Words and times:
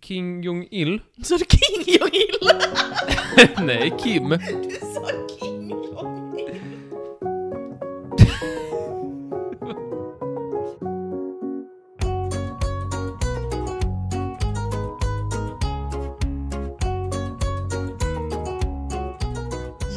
King 0.00 0.42
Jong-Il. 0.42 1.00
Så 1.22 1.36
du 1.36 1.44
King 1.44 1.84
Jong-Il? 1.86 2.38
Nej, 3.66 3.92
Kim. 3.98 4.28
Du 4.28 4.38
sa 4.94 5.06
King 5.40 5.70
Jong-Il. 5.70 6.60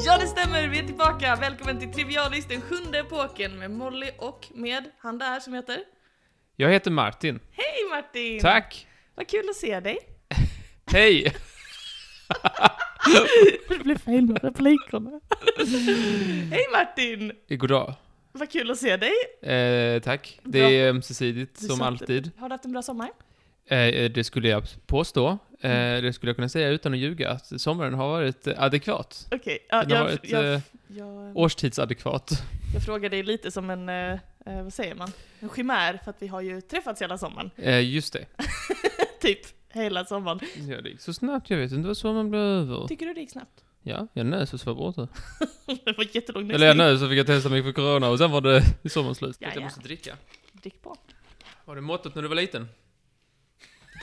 Ja, 0.05 0.17
det 0.17 0.27
stämmer. 0.27 0.67
Vi 0.67 0.79
är 0.79 0.83
tillbaka. 0.85 1.35
Välkommen 1.35 1.79
till 1.79 1.93
Trivialis, 1.93 2.45
den 2.45 2.61
sjunde 2.61 2.99
epoken 2.99 3.59
med 3.59 3.71
Molly 3.71 4.09
och 4.17 4.47
med 4.53 4.83
han 4.97 5.17
där 5.17 5.39
som 5.39 5.53
heter... 5.53 5.79
Jag 6.55 6.69
heter 6.71 6.91
Martin. 6.91 7.39
Hej 7.51 7.89
Martin! 7.89 8.39
Tack. 8.39 8.87
Vad 9.15 9.27
kul 9.27 9.49
att 9.49 9.55
se 9.55 9.79
dig. 9.79 9.97
Hej. 10.91 11.33
Det 13.69 13.83
blev 13.83 13.97
fel 13.97 14.21
med 14.21 14.43
replikerna. 14.43 15.19
Hej 16.51 16.65
Martin! 16.71 17.31
Goddag. 17.49 17.93
Vad 18.31 18.49
kul 18.51 18.71
att 18.71 18.77
se 18.77 18.97
dig. 18.97 19.13
Eh, 19.55 20.01
tack. 20.01 20.39
Det 20.43 20.59
Bra. 20.59 20.69
är 20.71 20.89
ömsesidigt, 20.89 21.59
som 21.59 21.69
sa 21.69 21.75
att- 21.75 21.81
alltid. 21.87 22.31
Har 22.37 22.49
du 22.49 22.53
haft 22.53 22.65
en 22.65 22.71
bra 22.71 22.81
sommar? 22.81 23.09
Eh, 23.65 24.11
det 24.11 24.23
skulle 24.23 24.49
jag 24.49 24.63
påstå. 24.85 25.37
Eh, 25.61 25.71
Mm. 25.71 26.03
det 26.03 26.13
skulle 26.13 26.29
jag 26.29 26.35
kunna 26.35 26.49
säga 26.49 26.69
utan 26.69 26.93
att 26.93 26.99
ljuga, 26.99 27.29
att 27.29 27.61
sommaren 27.61 27.93
har 27.93 28.07
varit 28.07 28.47
eh, 28.47 28.63
adekvat. 28.63 29.27
Okej, 29.31 29.59
ja, 29.69 29.83
Den 29.83 29.91
har 29.91 29.97
jag, 29.97 30.03
varit, 30.03 30.29
jag, 30.29 30.53
eh, 30.53 30.59
jag, 30.87 31.37
Årstidsadekvat. 31.37 32.31
jag 32.73 32.83
frågar 32.85 33.09
dig 33.09 33.23
lite 33.23 33.51
som 33.51 33.69
en, 33.69 33.89
eh, 33.89 34.11
eh, 34.45 34.63
vad 34.63 34.73
säger 34.73 34.95
man, 34.95 35.11
en 35.39 35.49
chimär 35.55 35.99
för 36.03 36.09
att 36.09 36.17
vi 36.21 36.27
har 36.27 36.41
ju 36.41 36.61
träffats 36.61 37.01
hela 37.01 37.17
sommaren. 37.17 37.51
Eh, 37.57 37.93
just 37.93 38.13
det. 38.13 38.25
typ 39.21 39.39
hela 39.69 40.05
sommaren. 40.05 40.39
Ja, 40.69 40.81
det 40.81 40.89
gick 40.89 41.01
så 41.01 41.13
snabbt, 41.13 41.49
jag 41.49 41.57
vet 41.57 41.71
inte 41.71 41.87
vad 41.87 41.97
sommaren 41.97 42.29
blev 42.29 42.41
över. 42.41 42.87
Tycker 42.87 43.05
du 43.05 43.13
det 43.13 43.19
gick 43.19 43.31
snabbt? 43.31 43.63
Ja, 43.83 44.07
jag 44.13 44.25
nös 44.25 44.53
och 44.53 44.59
så 44.59 44.73
var 44.73 44.75
borta. 44.75 45.07
det 45.85 45.97
var 45.97 46.15
jättelångt 46.15 46.51
Eller 46.51 46.67
jag 46.67 46.77
nös 46.77 47.01
och 47.01 47.09
fick 47.09 47.19
jag 47.19 47.27
testa 47.27 47.49
mig 47.49 47.63
för 47.63 47.71
corona 47.71 48.09
och 48.09 48.17
sen 48.17 48.31
var 48.31 48.41
det 48.41 48.63
i 48.83 48.89
sommaren 48.89 49.15
slut. 49.15 49.37
Ja, 49.39 49.47
Jag 49.47 49.57
ja. 49.57 49.61
måste 49.61 49.79
dricka. 49.79 50.17
Drick 50.51 50.81
på. 50.81 50.95
Var 51.65 51.75
det 51.75 51.81
måttet 51.81 52.15
när 52.15 52.21
du 52.21 52.27
var 52.27 52.35
liten? 52.35 52.69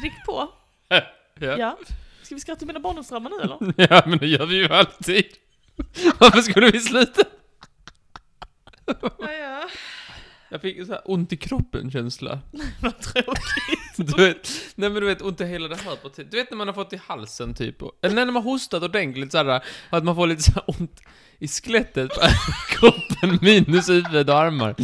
Drick 0.00 0.12
på. 0.26 0.48
Ja. 1.40 1.56
Ja. 1.58 1.78
Ska 2.22 2.34
vi 2.34 2.40
skratta 2.40 2.66
mina 2.66 2.80
barndomsdramar 2.80 3.30
nu 3.30 3.36
eller? 3.42 3.74
Ja, 3.94 4.02
men 4.06 4.18
det 4.18 4.26
gör 4.26 4.46
vi 4.46 4.56
ju 4.56 4.68
alltid. 4.68 5.24
Varför 6.18 6.40
skulle 6.40 6.70
vi 6.70 6.80
sluta? 6.80 7.22
ja, 9.18 9.32
ja. 9.32 9.68
Jag 10.50 10.60
fick 10.60 10.86
så 10.86 10.92
här 10.92 11.02
ont 11.04 11.32
i 11.32 11.36
kroppen-känsla. 11.36 12.38
Vad 12.80 13.00
tråkigt. 13.00 13.96
Du 13.96 14.24
vet, 14.24 14.50
nej 14.74 14.90
men 14.90 15.00
du 15.00 15.06
vet, 15.06 15.22
ont 15.22 15.40
i 15.40 15.44
hela 15.44 15.68
det 15.68 15.76
här 15.76 15.96
partiet. 15.96 16.30
Du 16.30 16.36
vet 16.36 16.50
när 16.50 16.58
man 16.58 16.68
har 16.68 16.74
fått 16.74 16.92
i 16.92 17.00
halsen 17.06 17.54
typ, 17.54 17.82
och, 17.82 17.92
eller 18.02 18.14
när 18.14 18.32
man 18.32 18.42
hostat 18.42 18.82
ordentligt 18.82 19.32
såhär, 19.32 19.62
att 19.90 20.04
man 20.04 20.14
får 20.14 20.26
lite 20.26 20.42
så 20.42 20.52
här 20.52 20.64
ont 20.66 21.00
i 21.38 21.48
skelettet 21.48 22.08
på 22.08 22.20
kroppen 22.68 23.38
minus 23.42 23.88
huvud 23.88 24.30
och 24.30 24.38
armar. 24.38 24.74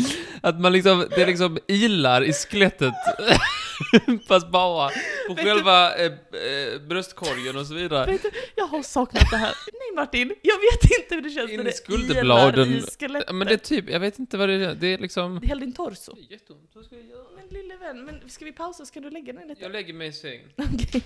Att 0.41 0.61
man 0.61 0.73
liksom, 0.73 1.07
det 1.17 1.27
liksom 1.27 1.59
ilar 1.69 2.23
i 2.23 2.33
skelettet, 2.33 2.95
fast 4.29 4.49
bara 4.51 4.89
på 5.29 5.35
Vet 5.35 5.37
du- 5.45 5.51
själva 5.51 5.97
eh, 5.97 6.05
eh, 6.07 6.81
bröstkorgen 6.89 7.57
och 7.57 7.67
så 7.67 7.75
vidare. 7.75 8.07
Vet 8.13 8.23
du, 8.23 8.31
jag 8.57 8.67
har 8.67 8.83
saknat 8.83 9.31
det 9.31 9.37
här. 9.37 9.55
Nej 9.73 9.97
Martin, 9.97 10.35
jag 10.43 10.57
vet 10.57 11.01
inte 11.01 11.15
hur 11.15 11.23
det 11.23 11.31
känns 11.31 11.51
In 11.51 11.57
när 11.57 11.65
det 11.65 11.73
skulderbladen. 11.73 12.69
i 12.69 12.83
skelettet. 12.83 13.35
Men 13.35 13.47
det 13.47 13.53
är 13.55 13.59
typ, 13.59 13.91
jag 13.91 14.01
vet 14.01 14.19
inte 14.19 14.37
vad 14.37 14.49
det 14.49 14.55
är, 14.55 14.75
det 14.75 14.87
är 14.87 14.99
liksom... 14.99 15.41
Det 15.43 15.51
är 15.51 15.57
din 15.57 15.73
torso. 15.73 16.17
Jätteont, 16.31 16.71
vad 16.75 16.85
ska 16.85 16.95
jag 16.97 17.05
göra? 17.07 17.25
Men 17.37 17.47
lille 17.49 17.77
vän, 17.77 18.05
men 18.05 18.31
ska 18.31 18.45
vi 18.45 18.53
pausa? 18.53 18.87
Ska 18.87 19.01
du 19.01 19.11
lägga 19.11 19.33
dig 19.33 19.49
lite? 19.49 19.63
Jag 19.63 19.73
lägger 19.73 19.95
mig 19.95 20.09
i 20.09 20.13
sängen. 20.13 20.49
Okej. 20.57 21.03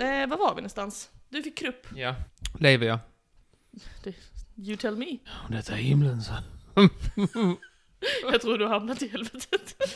Eh, 0.00 0.26
var 0.28 0.36
var 0.36 0.50
vi 0.54 0.60
någonstans? 0.60 1.10
Du 1.28 1.42
fick 1.42 1.58
krupp. 1.58 1.86
Ja. 1.96 2.14
Lever 2.60 2.86
jag? 2.86 2.98
You 4.56 4.76
tell 4.76 4.96
me. 4.96 5.18
Detta 5.50 5.72
är 5.72 5.76
himlen 5.76 6.22
så. 6.22 6.32
Jag 8.32 8.40
tror 8.40 8.58
du 8.58 8.64
har 8.64 8.72
hamnat 8.72 9.02
i 9.02 9.08
helvetet. 9.08 9.76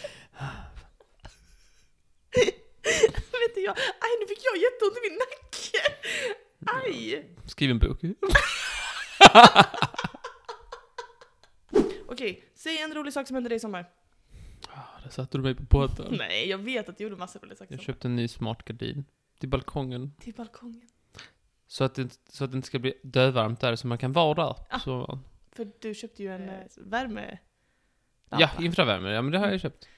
Vet 3.32 3.54
du, 3.54 3.60
jag, 3.60 3.78
aj 3.78 4.10
nu 4.20 4.26
fick 4.28 4.38
jag 4.44 4.56
jätteont 4.56 4.96
i 4.96 5.00
min 5.10 5.19
nacke. 5.19 5.78
Aj. 6.84 7.26
Skriv 7.46 7.70
en 7.70 7.78
bok. 7.78 8.00
Okej, 12.08 12.44
säg 12.54 12.78
en 12.82 12.94
rolig 12.94 13.12
sak 13.12 13.26
som 13.26 13.34
hände 13.34 13.48
dig 13.48 13.56
i 13.56 13.60
sommar. 13.60 13.91
Ah, 14.69 15.00
Där 15.02 15.10
satte 15.10 15.38
du 15.38 15.42
mig 15.42 15.54
på 15.54 15.62
båten. 15.62 16.14
Nej, 16.19 16.48
jag 16.48 16.58
vet 16.58 16.88
att 16.88 16.98
du 16.98 17.04
gjorde 17.04 17.16
massor 17.16 17.40
roliga 17.40 17.56
saker. 17.56 17.75
Jag 17.75 17.80
köpte 17.80 18.08
en 18.08 18.16
ny 18.16 18.28
smart 18.28 18.64
gardin 18.64 19.04
till 19.40 19.48
balkongen. 19.48 20.12
Till 20.20 20.34
balkongen. 20.34 20.88
Så 21.66 21.84
att, 21.84 21.94
det, 21.94 22.19
så 22.28 22.44
att 22.44 22.50
det 22.50 22.56
inte 22.56 22.66
ska 22.66 22.78
bli 22.78 22.94
dövarmt 23.02 23.60
där, 23.60 23.76
så 23.76 23.86
man 23.86 23.98
kan 23.98 24.12
vara 24.12 24.34
där. 24.34 24.56
Ah. 24.70 24.78
Så, 24.78 25.19
För 25.52 25.69
du 25.80 25.94
köpte 25.94 26.22
ju 26.22 26.34
en 26.34 26.48
eh, 26.48 26.60
värme... 26.76 27.38
ja, 28.31 28.50
infravärme. 28.61 29.11
Ja, 29.11 29.22
men 29.22 29.33
det 29.33 29.39
har 29.39 29.49
jag 29.50 29.61
köpt. 29.61 29.89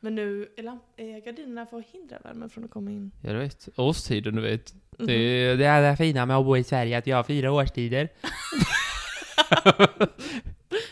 Men 0.00 0.14
nu 0.14 0.48
är, 0.56 0.62
lamp- 0.62 0.82
är 0.96 1.20
gardinerna 1.26 1.66
för 1.66 1.78
att 1.78 1.84
hindra 1.92 2.16
värmen 2.24 2.50
från 2.50 2.64
att 2.64 2.70
komma 2.70 2.90
in. 2.90 3.10
Ja, 3.20 3.32
du 3.32 3.38
vet. 3.38 3.68
Årstiden, 3.76 4.36
du 4.36 4.42
vet. 4.42 4.74
Mhm. 4.98 5.06
Det 5.06 5.12
är 5.14 5.56
det 5.56 5.66
allra 5.66 5.96
fina 5.96 6.26
med 6.26 6.36
att 6.36 6.44
bo 6.44 6.56
i 6.56 6.64
Sverige, 6.64 6.98
att 6.98 7.06
jag 7.06 7.16
har 7.16 7.22
fyra 7.24 7.52
årstider. 7.52 8.08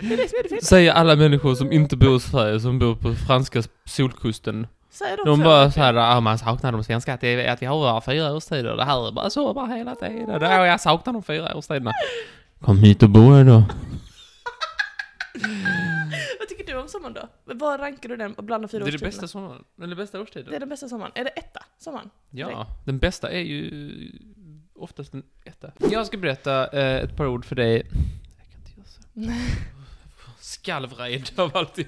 Det 0.01 0.15
är 0.15 0.17
det 0.17 0.29
som 0.29 0.39
är 0.39 0.43
det 0.43 0.49
fina. 0.49 0.61
Säger 0.61 0.93
alla 0.93 1.17
människor 1.17 1.55
som 1.55 1.73
inte 1.73 1.97
bor 1.97 2.17
i 2.17 2.21
Sverige, 2.21 2.61
som 2.61 2.79
bor 2.79 2.95
på 2.95 3.15
franska 3.15 3.63
solkusten. 3.85 4.67
Säger 4.91 5.17
de, 5.17 5.27
De 5.27 5.39
så? 5.39 5.45
bara 5.45 5.71
så 5.71 5.81
här, 5.81 5.95
ah, 5.95 6.21
man 6.21 6.39
saknar 6.39 6.73
de 6.73 6.85
svenska, 6.85 7.15
att, 7.15 7.21
det, 7.21 7.29
är- 7.29 7.53
att 7.53 7.63
vi 7.63 7.67
har 7.67 7.77
våra 7.79 8.01
fyra 8.01 8.33
årstider. 8.35 8.77
Det 8.77 8.85
här 8.85 9.09
är 9.09 9.13
bara 9.13 9.31
så 9.31 9.55
bara 9.55 9.67
hela 9.67 9.95
tiden. 9.95 10.39
Ja, 10.41 10.67
jag 10.67 10.81
saknar 10.81 11.13
de 11.13 11.23
fyra 11.23 11.57
årstiderna. 11.57 11.93
Kom 12.61 12.79
hit 12.79 13.03
och 13.03 13.11
bo 13.11 13.33
här 13.33 13.45
då. 13.45 13.63
Du 16.69 16.77
om 16.79 16.89
sommaren 16.89 17.13
då? 17.15 17.29
Vad 17.45 17.81
rankar 17.81 18.09
du 18.09 18.17
den 18.17 18.35
bland 18.39 18.65
de 18.65 18.69
fyra 18.69 18.79
Det 18.85 18.91
är 18.91 18.95
årstiderna? 18.95 19.09
bästa 19.11 19.29
sommaren. 19.29 19.65
Eller 19.83 19.97
bästa 19.97 20.21
årstiden. 20.21 20.51
Det 20.51 20.57
är 20.57 20.61
den 20.61 20.69
bästa 20.69 20.89
sommaren. 20.89 21.13
Är 21.15 21.25
det 21.25 21.31
etta 21.31 21.65
sommaren? 21.79 22.11
Ja, 22.31 22.67
den 22.87 22.99
bästa 22.99 23.31
är 23.31 23.41
ju 23.41 24.13
oftast 24.75 25.13
den 25.13 25.23
etta. 25.45 25.73
Jag 25.91 26.07
ska 26.07 26.17
berätta 26.17 26.67
eh, 26.81 27.03
ett 27.05 27.17
par 27.17 27.27
ord 27.27 27.45
för 27.45 27.57
dig. 27.57 27.75
Jag 27.77 28.47
kan 28.51 28.61
inte 28.61 28.73
göra 28.77 28.87
så. 28.87 29.51
Skalvred 30.41 31.31
av 31.37 31.57
alltid. 31.57 31.87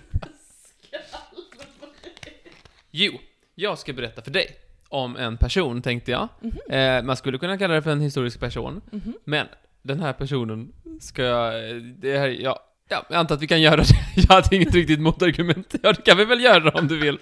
Jo, 2.91 3.13
jag 3.55 3.79
ska 3.79 3.93
berätta 3.93 4.23
för 4.23 4.31
dig 4.31 4.47
om 4.89 5.17
en 5.17 5.37
person, 5.37 5.83
tänkte 5.83 6.11
jag. 6.11 6.29
Mhm. 6.41 6.59
Eh, 6.71 7.03
man 7.03 7.17
skulle 7.17 7.39
kunna 7.39 7.59
kalla 7.59 7.75
det 7.75 7.83
för 7.83 7.91
en 7.91 8.01
historisk 8.01 8.41
person. 8.41 8.81
Mhm. 8.93 9.15
Men 9.25 9.47
den 9.83 10.01
här 10.01 10.13
personen 10.13 10.73
ska 11.01 11.23
jag... 11.23 11.83
Det 11.83 12.19
här, 12.19 12.29
ja, 12.29 12.67
ja, 12.91 13.05
jag 13.09 13.17
antar 13.19 13.35
att 13.35 13.43
vi 13.43 13.47
kan 13.47 13.61
göra 13.61 13.77
det. 13.77 13.85
Jag 14.29 14.35
hade 14.35 14.57
inget 14.57 14.75
riktigt 14.75 15.01
motargument. 15.01 15.75
Ja, 15.83 15.93
det 15.93 16.03
kan 16.03 16.17
vi 16.17 16.25
väl 16.25 16.41
göra 16.41 16.71
om 16.71 16.89
du 16.89 16.99
vill. 16.99 17.19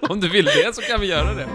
Om 0.00 0.20
du 0.20 0.28
vill 0.28 0.44
det 0.44 0.74
så 0.74 0.82
kan 0.82 1.00
vi 1.00 1.06
göra 1.06 1.34
det. 1.34 1.48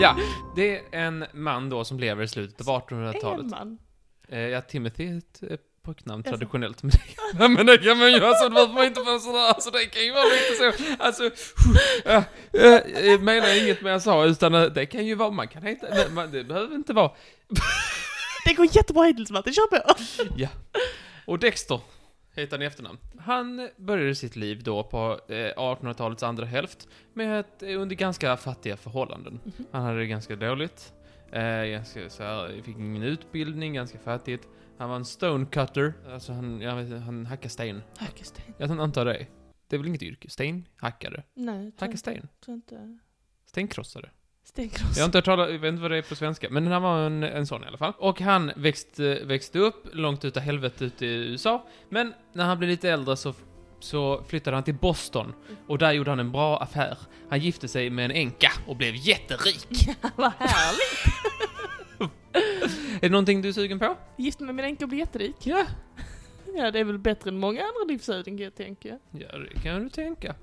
Ja, 0.00 0.16
det 0.56 0.76
är 0.76 0.82
en 0.92 1.24
man 1.32 1.70
då 1.70 1.84
som 1.84 1.98
lever 1.98 2.24
i 2.24 2.28
slutet 2.28 2.68
av 2.68 2.82
En 2.90 2.98
1800-talet. 2.98 3.46
man. 3.46 3.78
Eh, 4.28 4.38
ja, 4.38 4.60
Timothy 4.60 5.08
är 5.08 5.18
ett 5.18 5.42
eh, 5.50 5.56
pojknamn 5.82 6.22
traditionellt. 6.22 6.82
Men 6.82 6.90
det, 7.38 7.48
men 7.48 7.66
det 7.66 7.78
kan 7.78 7.98
man 7.98 8.12
ju, 8.12 8.24
alltså 8.24 8.50
behöver 8.50 8.74
man 8.74 8.84
inte 8.84 9.00
vara 9.00 9.18
sådär, 9.18 9.48
alltså 9.48 9.70
det 9.70 9.84
kan 9.84 10.04
ju 10.04 10.12
vara 10.12 10.24
lite 10.24 10.54
så, 10.58 10.94
alltså, 10.98 11.24
äh, 12.04 12.22
äh, 12.52 13.06
jag 13.10 13.22
menar 13.22 13.62
inget 13.62 13.82
med 13.82 13.92
jag 13.92 14.02
sa, 14.02 14.24
utan 14.24 14.54
eh, 14.54 14.62
det 14.62 14.86
kan 14.86 15.06
ju 15.06 15.14
vara, 15.14 15.30
man 15.30 15.48
kan 15.48 15.62
heta, 15.62 15.86
man, 16.10 16.30
det 16.32 16.44
behöver 16.44 16.74
inte 16.74 16.92
vara, 16.92 17.10
Det 18.44 18.54
går 18.54 18.66
jättebra 18.76 19.04
hittills 19.04 19.30
Martin, 19.30 19.52
kör 19.52 19.66
på! 19.66 19.94
ja. 20.36 20.48
Och 21.26 21.38
Dexter 21.38 21.80
heter 22.34 22.56
han 22.56 22.62
i 22.62 22.66
efternamn. 22.66 22.98
Han 23.18 23.70
började 23.76 24.14
sitt 24.14 24.36
liv 24.36 24.62
då 24.62 24.84
på 24.84 25.20
eh, 25.28 25.34
1800-talets 25.34 26.22
andra 26.22 26.44
hälft 26.46 26.88
med 27.14 27.40
ett, 27.40 27.62
eh, 27.62 27.80
under 27.80 27.96
ganska 27.96 28.36
fattiga 28.36 28.76
förhållanden. 28.76 29.40
Han 29.72 29.82
hade 29.82 29.98
det 29.98 30.06
ganska 30.06 30.36
dåligt. 30.36 30.92
Eh, 31.32 31.64
ganska 31.64 32.10
så 32.10 32.22
här, 32.22 32.62
fick 32.62 32.76
ingen 32.76 33.02
utbildning, 33.02 33.74
ganska 33.74 33.98
fattigt. 33.98 34.48
Han 34.78 34.88
var 34.88 34.96
en 34.96 35.04
stonecutter, 35.04 35.94
alltså 36.12 36.32
han, 36.32 36.60
jag 36.60 36.76
vet, 36.76 36.86
inte, 36.86 36.98
han 36.98 37.26
hackade 37.26 37.48
sten. 37.48 37.82
Högersten. 37.98 38.44
Jag 38.58 38.80
antar 38.80 39.04
det. 39.04 39.26
Det 39.68 39.76
är 39.76 39.78
väl 39.78 39.88
inget 39.88 40.02
yrke? 40.02 40.30
Stenhackare? 40.30 41.22
Nej, 41.34 41.72
tror, 41.72 41.86
Hacka 41.86 41.96
sten? 41.96 42.28
tror 42.44 42.54
inte. 42.54 42.98
Stenkrossare? 43.46 44.10
Stenkross. 44.46 44.96
Jag 44.96 45.02
har 45.02 45.06
inte 45.06 45.18
hört 45.18 45.24
talas, 45.24 45.50
jag 45.50 45.58
vet 45.58 45.68
inte 45.68 45.82
vad 45.82 45.90
det 45.90 45.96
är 45.96 46.02
på 46.02 46.14
svenska, 46.14 46.50
men 46.50 46.66
han 46.66 46.82
var 46.82 47.06
en, 47.06 47.22
en 47.22 47.46
sån 47.46 47.64
i 47.64 47.66
alla 47.66 47.78
fall. 47.78 47.92
Och 47.98 48.20
han 48.20 48.52
växte, 48.56 49.20
växte 49.24 49.58
upp 49.58 49.86
långt 49.92 50.24
utav 50.24 50.42
helvetet 50.42 50.82
ute 50.82 51.06
i 51.06 51.08
USA, 51.08 51.66
men 51.88 52.14
när 52.32 52.44
han 52.44 52.58
blev 52.58 52.70
lite 52.70 52.90
äldre 52.90 53.16
så, 53.16 53.34
så 53.80 54.24
flyttade 54.28 54.56
han 54.56 54.64
till 54.64 54.74
Boston, 54.74 55.32
och 55.66 55.78
där 55.78 55.92
gjorde 55.92 56.10
han 56.10 56.20
en 56.20 56.32
bra 56.32 56.58
affär. 56.62 56.98
Han 57.30 57.40
gifte 57.40 57.68
sig 57.68 57.90
med 57.90 58.04
en 58.04 58.10
änka 58.10 58.52
och 58.66 58.76
blev 58.76 58.94
jätterik. 58.94 59.88
Vad 60.16 60.32
härligt! 60.38 61.14
Är 62.94 63.00
det 63.00 63.08
någonting 63.08 63.42
du 63.42 63.48
är 63.48 63.52
sugen 63.52 63.78
på? 63.78 63.96
Gift 64.16 64.40
med 64.40 64.54
min 64.54 64.64
änka 64.64 64.84
och 64.84 64.88
bli 64.88 64.98
jätterik. 64.98 65.36
Ja. 65.42 65.64
Ja, 66.58 66.70
det 66.70 66.78
är 66.78 66.84
väl 66.84 66.98
bättre 66.98 67.30
än 67.30 67.38
många 67.38 67.60
andra 67.60 67.84
livsöden 67.88 68.36
kan 68.36 68.44
jag 68.44 68.54
tänka. 68.54 68.98
Ja, 69.10 69.38
det 69.38 69.60
kan 69.62 69.82
du 69.82 69.88
tänka. 69.88 70.34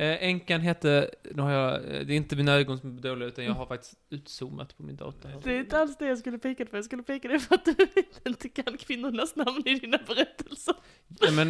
Eh, 0.00 0.24
änkan 0.24 0.60
hette, 0.60 1.10
nu 1.34 1.42
har 1.42 1.50
jag, 1.50 1.74
eh, 1.74 1.80
det 1.80 2.12
är 2.12 2.16
inte 2.16 2.36
mina 2.36 2.52
ögon 2.52 2.78
som 2.78 2.96
är 2.96 3.00
dåliga 3.00 3.28
utan 3.28 3.44
jag 3.44 3.52
har 3.52 3.66
faktiskt 3.66 3.94
utzoomat 4.10 4.76
på 4.76 4.82
min 4.82 4.96
dator. 4.96 5.40
Det 5.44 5.52
är 5.52 5.60
inte 5.60 5.78
alls 5.78 5.96
det 5.98 6.06
jag 6.06 6.18
skulle 6.18 6.38
peka 6.38 6.66
på. 6.66 6.76
Jag 6.76 6.84
skulle 6.84 7.02
peka 7.02 7.28
det 7.28 7.38
för 7.38 7.54
att 7.54 7.64
du 7.64 7.74
inte 8.30 8.48
kan 8.48 8.78
kvinnornas 8.78 9.36
namn 9.36 9.62
i 9.66 9.74
dina 9.74 9.98
berättelser. 10.06 10.74
Nej 11.08 11.32
men, 11.32 11.48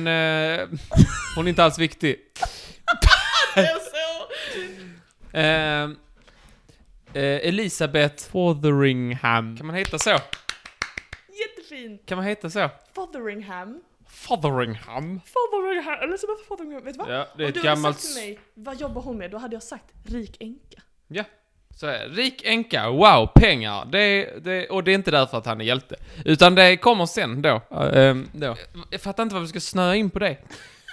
eh, 0.60 0.68
hon 1.36 1.44
är 1.44 1.48
inte 1.48 1.64
alls 1.64 1.78
viktig. 1.78 2.16
Det 3.54 3.60
är 3.60 3.78
så. 3.78 4.26
Eh, 5.38 5.90
eh, 7.22 7.48
Elisabeth 7.48 8.30
Fotheringham. 8.30 9.56
Kan 9.56 9.66
man 9.66 9.76
heta 9.76 9.98
så? 9.98 10.10
Jättefint. 11.40 12.06
Kan 12.06 12.16
man 12.18 12.26
heta 12.26 12.50
så? 12.50 12.70
Fotheringham. 12.94 13.80
Fotheringham? 14.10 15.20
Fotheringham. 15.24 16.02
Elisabeth 16.02 16.42
Fotheringham. 16.48 16.84
Vet 16.84 16.94
du 16.94 16.98
vad? 16.98 17.14
Ja, 17.14 17.26
det 17.36 17.42
är 17.42 17.46
Om 17.46 17.48
ett 17.48 17.54
du 17.54 17.60
hade 17.60 17.68
gammalt... 17.68 18.00
sagt 18.00 18.14
till 18.16 18.24
mig, 18.28 18.40
vad 18.54 18.80
jobbar 18.80 19.02
hon 19.02 19.18
med? 19.18 19.30
Då 19.30 19.38
hade 19.38 19.56
jag 19.56 19.62
sagt 19.62 19.84
rik 20.06 20.36
änka. 20.40 20.82
Ja. 21.08 21.24
Så 21.76 21.86
är 21.86 21.92
det. 22.08 22.08
Rik 22.08 22.42
änka, 22.44 22.90
wow, 22.90 23.26
pengar. 23.34 23.84
Det, 23.84 24.30
det, 24.44 24.68
och 24.68 24.84
det 24.84 24.90
är 24.90 24.94
inte 24.94 25.10
därför 25.10 25.38
att 25.38 25.46
han 25.46 25.60
är 25.60 25.64
hjälte. 25.64 25.96
Utan 26.24 26.54
det 26.54 26.76
kommer 26.76 27.06
sen 27.06 27.42
då. 27.42 27.60
Ehm, 27.70 28.28
då. 28.32 28.56
Jag 28.90 29.00
fattar 29.00 29.22
inte 29.22 29.34
varför 29.34 29.44
vi 29.44 29.48
ska 29.48 29.60
snöa 29.60 29.96
in 29.96 30.10
på 30.10 30.18
det. 30.18 30.36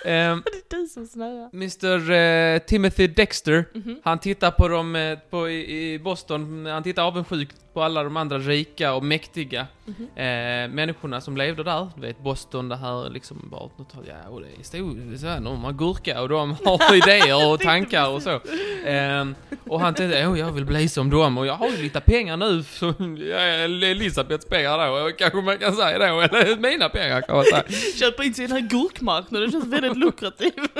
Ehm, 0.05 0.43
Det 0.69 0.75
är 0.75 0.79
du 0.81 0.87
som 0.87 1.07
snöar. 1.07 1.49
Mr 1.53 2.11
eh, 2.11 2.59
Timothy 2.59 3.07
Dexter, 3.07 3.65
Mhm. 3.73 3.99
han 4.03 4.19
tittar 4.19 4.51
på 4.51 4.67
dem 4.67 4.95
eh, 4.95 5.17
på, 5.29 5.49
i, 5.49 5.93
i 5.93 5.99
Boston, 5.99 6.65
han 6.65 6.83
tittar 6.83 7.03
avundsjukt 7.03 7.55
på 7.73 7.83
alla 7.83 8.03
de 8.03 8.17
andra 8.17 8.37
rika 8.39 8.93
och 8.93 9.03
mäktiga 9.03 9.67
Mhm. 9.85 10.03
eh, 10.15 10.69
människorna 10.75 11.21
som 11.21 11.37
levde 11.37 11.63
där. 11.63 11.87
Du 11.95 12.01
vet, 12.01 12.19
Boston, 12.23 12.69
det 12.69 12.75
här 12.75 13.09
liksom 13.09 13.47
bara, 13.51 13.69
ja, 14.07 14.29
och 14.29 14.41
det 14.41 14.47
är 14.59 14.63
stor, 14.63 15.17
så 15.17 15.27
här, 15.27 15.39
de 15.39 15.63
har 15.63 15.71
gurka 15.73 16.21
och 16.21 16.29
de 16.29 16.51
har 16.65 16.95
idéer 16.95 17.51
och 17.53 17.59
tankar 17.59 18.09
och 18.09 18.21
så. 18.21 18.39
Ehm, 18.85 19.35
och 19.67 19.79
han 19.81 19.93
tänkte, 19.93 20.27
åh, 20.27 20.39
jag 20.39 20.51
vill 20.51 20.65
bli 20.65 20.89
som 20.89 21.09
dem 21.09 21.37
och 21.37 21.45
jag 21.47 21.53
har 21.53 21.69
ju 21.69 21.77
lite 21.83 21.99
pengar 21.99 22.37
nu, 22.37 22.45
är 23.33 23.83
Elisabeths 23.83 24.45
pengar 24.45 24.77
då, 25.05 25.11
kanske 25.17 25.41
man 25.41 25.57
kan 25.57 25.75
säga 25.75 25.99
då, 25.99 26.19
eller 26.21 26.57
mina 26.57 26.89
pengar 26.89 27.21
kan 27.21 27.35
man 27.35 27.45
säga. 27.45 27.63
Köpa 27.99 28.23
in 28.23 28.33
sig 28.33 28.43
i 28.45 28.47
den 28.47 28.57
här 28.57 28.69
gurkmarknaden, 28.69 29.45
det 29.47 29.51
känns 29.51 29.65
väldigt 29.73 29.86
lukrativt. 29.95 30.53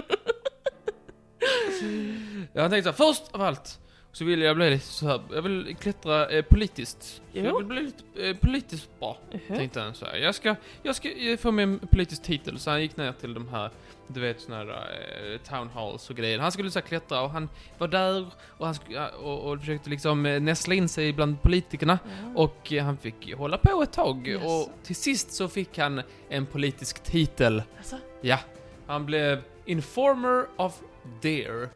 Jag 2.53 2.71
tänkte 2.71 2.93
så 2.93 3.03
här, 3.03 3.13
först 3.13 3.31
av 3.31 3.41
allt 3.41 3.79
så 4.11 4.25
vill 4.25 4.41
jag 4.41 4.55
bli 4.55 4.69
lite 4.69 4.85
så 4.85 5.07
här, 5.07 5.21
jag 5.33 5.41
vill 5.41 5.75
klättra 5.79 6.29
eh, 6.29 6.41
politiskt. 6.45 7.21
Jo. 7.33 7.43
Jag 7.45 7.57
vill 7.57 7.65
bli 7.65 7.81
lite 7.81 8.03
eh, 8.29 8.35
politiskt 8.37 8.99
bra, 8.99 9.17
tänkte 9.47 9.81
han 9.81 9.93
så 9.93 10.05
här. 10.05 10.15
Jag 10.17 10.35
ska, 10.35 10.55
jag 10.83 10.95
ska 10.95 11.11
eh, 11.11 11.37
få 11.37 11.51
mig 11.51 11.63
en 11.63 11.79
politisk 11.79 12.23
titel, 12.23 12.59
så 12.59 12.69
han 12.69 12.81
gick 12.81 12.97
ner 12.97 13.11
till 13.11 13.33
de 13.33 13.47
här, 13.49 13.69
du 14.07 14.19
vet 14.19 14.41
såna 14.41 14.57
här 14.57 14.67
eh, 14.67 15.37
town 15.49 15.69
halls 15.69 16.09
och 16.09 16.15
grejer. 16.15 16.39
Han 16.39 16.51
skulle 16.51 16.71
så 16.71 16.79
här 16.79 16.87
klättra 16.87 17.21
och 17.21 17.29
han 17.29 17.49
var 17.77 17.87
där 17.87 18.25
och 18.57 18.65
han 18.67 18.75
och, 19.21 19.51
och 19.51 19.59
försökte 19.59 19.89
liksom 19.89 20.25
eh, 20.25 20.39
näsla 20.41 20.73
in 20.75 20.89
sig 20.89 21.13
bland 21.13 21.41
politikerna. 21.41 21.99
Och 22.35 22.73
eh, 22.73 22.83
han 22.85 22.97
fick 22.97 23.33
hålla 23.33 23.57
på 23.57 23.81
ett 23.83 23.93
tag 23.93 24.27
Yes. 24.27 24.43
och 24.43 24.69
till 24.83 24.95
sist 24.95 25.31
så 25.31 25.47
fick 25.47 25.77
han 25.77 26.01
en 26.29 26.45
politisk 26.45 27.03
titel. 27.03 27.63
Alltså, 27.77 27.95
Ja, 28.21 28.39
han 28.87 29.05
blev 29.05 29.43
Informer 29.65 30.47
of 30.55 30.81
Deer. 31.21 31.69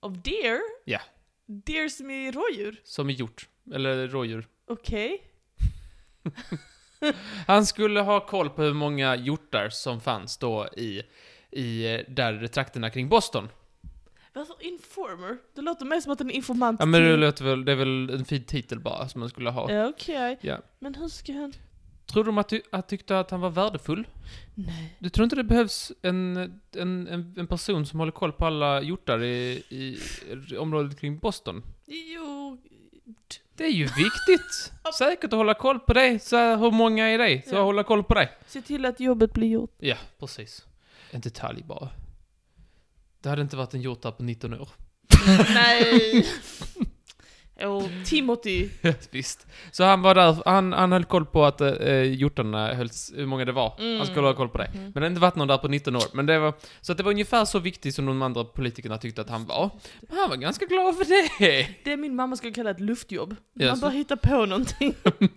of 0.00 0.12
deer? 0.12 0.60
Ja. 0.84 1.00
Deer 1.46 1.88
som 1.88 2.10
är 2.10 2.32
rådjur? 2.32 2.80
Som 2.84 3.10
är 3.10 3.14
gjort. 3.14 3.48
Eller 3.74 4.08
rådjur. 4.08 4.48
Okej. 4.66 5.22
Han 7.46 7.66
skulle 7.66 8.00
ha 8.00 8.26
koll 8.26 8.50
på 8.50 8.62
hur 8.62 8.74
många 8.74 9.16
hjortar 9.16 9.68
som 9.68 10.00
fanns 10.00 10.38
då 10.38 10.68
i, 10.76 11.02
i 11.50 11.82
där 12.08 12.46
trakterna 12.46 12.90
kring 12.90 13.08
Boston. 13.08 13.48
Varför 14.32 14.56
informer? 14.60 15.38
Det 15.54 15.60
låter 15.60 15.84
mer 15.84 16.00
som 16.00 16.12
att 16.12 16.20
en 16.20 16.30
informant 16.30 16.80
Ja 16.80 16.86
men 16.86 17.02
det 17.02 17.16
låter 17.16 17.44
väl, 17.44 17.64
det 17.64 17.72
är 17.72 17.76
väl 17.76 18.10
en 18.10 18.24
fin 18.24 18.44
titel 18.44 18.80
bara 18.80 19.08
som 19.08 19.20
man 19.20 19.28
skulle 19.28 19.50
ha. 19.50 19.72
Ja, 19.72 19.88
Okej. 19.88 20.38
Ja. 20.40 20.58
Men 20.78 20.94
hur 20.94 21.08
ska 21.08 21.32
han... 21.32 21.52
Tror 22.12 22.24
de 22.24 22.38
att 22.38 22.48
du 22.48 22.62
att 22.72 22.88
tyckte 22.88 23.18
att 23.20 23.30
han 23.30 23.40
var 23.40 23.50
värdefull? 23.50 24.06
Nej. 24.54 24.96
Du 24.98 25.08
tror 25.08 25.24
inte 25.24 25.36
det 25.36 25.44
behövs 25.44 25.92
en, 26.02 26.36
en, 26.76 27.08
en, 27.08 27.34
en 27.38 27.46
person 27.46 27.86
som 27.86 27.98
håller 27.98 28.12
koll 28.12 28.32
på 28.32 28.46
alla 28.46 28.82
hjortar 28.82 29.22
i, 29.22 29.62
i 29.70 29.98
området 30.56 31.00
kring 31.00 31.18
Boston? 31.18 31.62
Jo... 31.86 32.58
Det 33.56 33.64
är 33.64 33.70
ju 33.70 33.84
viktigt! 33.84 34.72
Säkert 34.98 35.24
att 35.24 35.32
hålla 35.32 35.54
koll 35.54 35.80
på 35.80 35.92
dig, 35.92 36.18
så 36.18 36.36
här, 36.36 36.56
hur 36.56 36.70
många 36.70 37.08
är 37.08 37.18
det? 37.18 37.48
Så 37.48 37.54
Ja. 37.54 37.62
hålla 37.62 37.84
koll 37.84 38.04
på 38.04 38.14
dig. 38.14 38.32
Se 38.46 38.62
till 38.62 38.84
att 38.86 39.00
jobbet 39.00 39.32
blir 39.32 39.48
gjort. 39.48 39.74
Ja, 39.78 39.96
precis. 40.18 40.66
En 41.10 41.20
detalj 41.20 41.62
bara. 41.62 41.88
Det 43.20 43.28
hade 43.28 43.42
inte 43.42 43.56
varit 43.56 43.74
en 43.74 43.82
hjort 43.82 44.02
där 44.02 44.10
på 44.10 44.22
19 44.22 44.54
år. 44.60 44.68
Nej! 45.54 46.26
Och 47.66 47.82
Timothy. 48.06 48.68
Visst. 49.10 49.46
Så 49.70 49.84
han 49.84 50.02
var 50.02 50.14
där, 50.14 50.42
han, 50.44 50.72
han 50.72 50.92
höll 50.92 51.04
koll 51.04 51.26
på 51.26 51.44
att 51.44 51.60
eh, 51.60 52.02
hjortarna 52.02 52.74
hölls, 52.74 53.12
hur 53.16 53.26
många 53.26 53.44
det 53.44 53.52
var. 53.52 53.76
Mm. 53.78 53.98
Han 53.98 54.06
skulle 54.06 54.26
ha 54.26 54.34
koll 54.34 54.48
på 54.48 54.58
det. 54.58 54.70
Mhm. 54.74 54.82
Men 54.82 54.92
det 54.94 55.00
har 55.00 55.06
inte 55.06 55.20
varit 55.20 55.36
någon 55.36 55.48
där 55.48 55.58
på 55.58 55.68
19 55.68 55.96
år. 55.96 56.02
Men 56.12 56.26
det 56.26 56.38
var, 56.38 56.54
så 56.80 56.92
att 56.92 56.98
det 56.98 57.04
var 57.04 57.10
ungefär 57.12 57.44
så 57.44 57.58
viktigt 57.58 57.94
som 57.94 58.06
de 58.06 58.22
andra 58.22 58.44
politikerna 58.44 58.98
tyckte 58.98 59.20
att 59.20 59.30
han 59.30 59.46
var. 59.46 59.70
Men 60.08 60.18
han 60.18 60.28
var 60.30 60.36
ganska 60.36 60.66
glad 60.66 60.96
för 60.96 61.04
det. 61.04 61.68
Det 61.84 61.96
min 61.96 62.16
mamma 62.16 62.36
skulle 62.36 62.52
kalla 62.52 62.70
ett 62.70 62.80
luftjobb. 62.80 63.36
Man 63.54 63.76
så- 63.76 63.80
bara 63.82 63.90
hittar 63.90 64.16
på 64.16 64.46
någonting. 64.46 64.94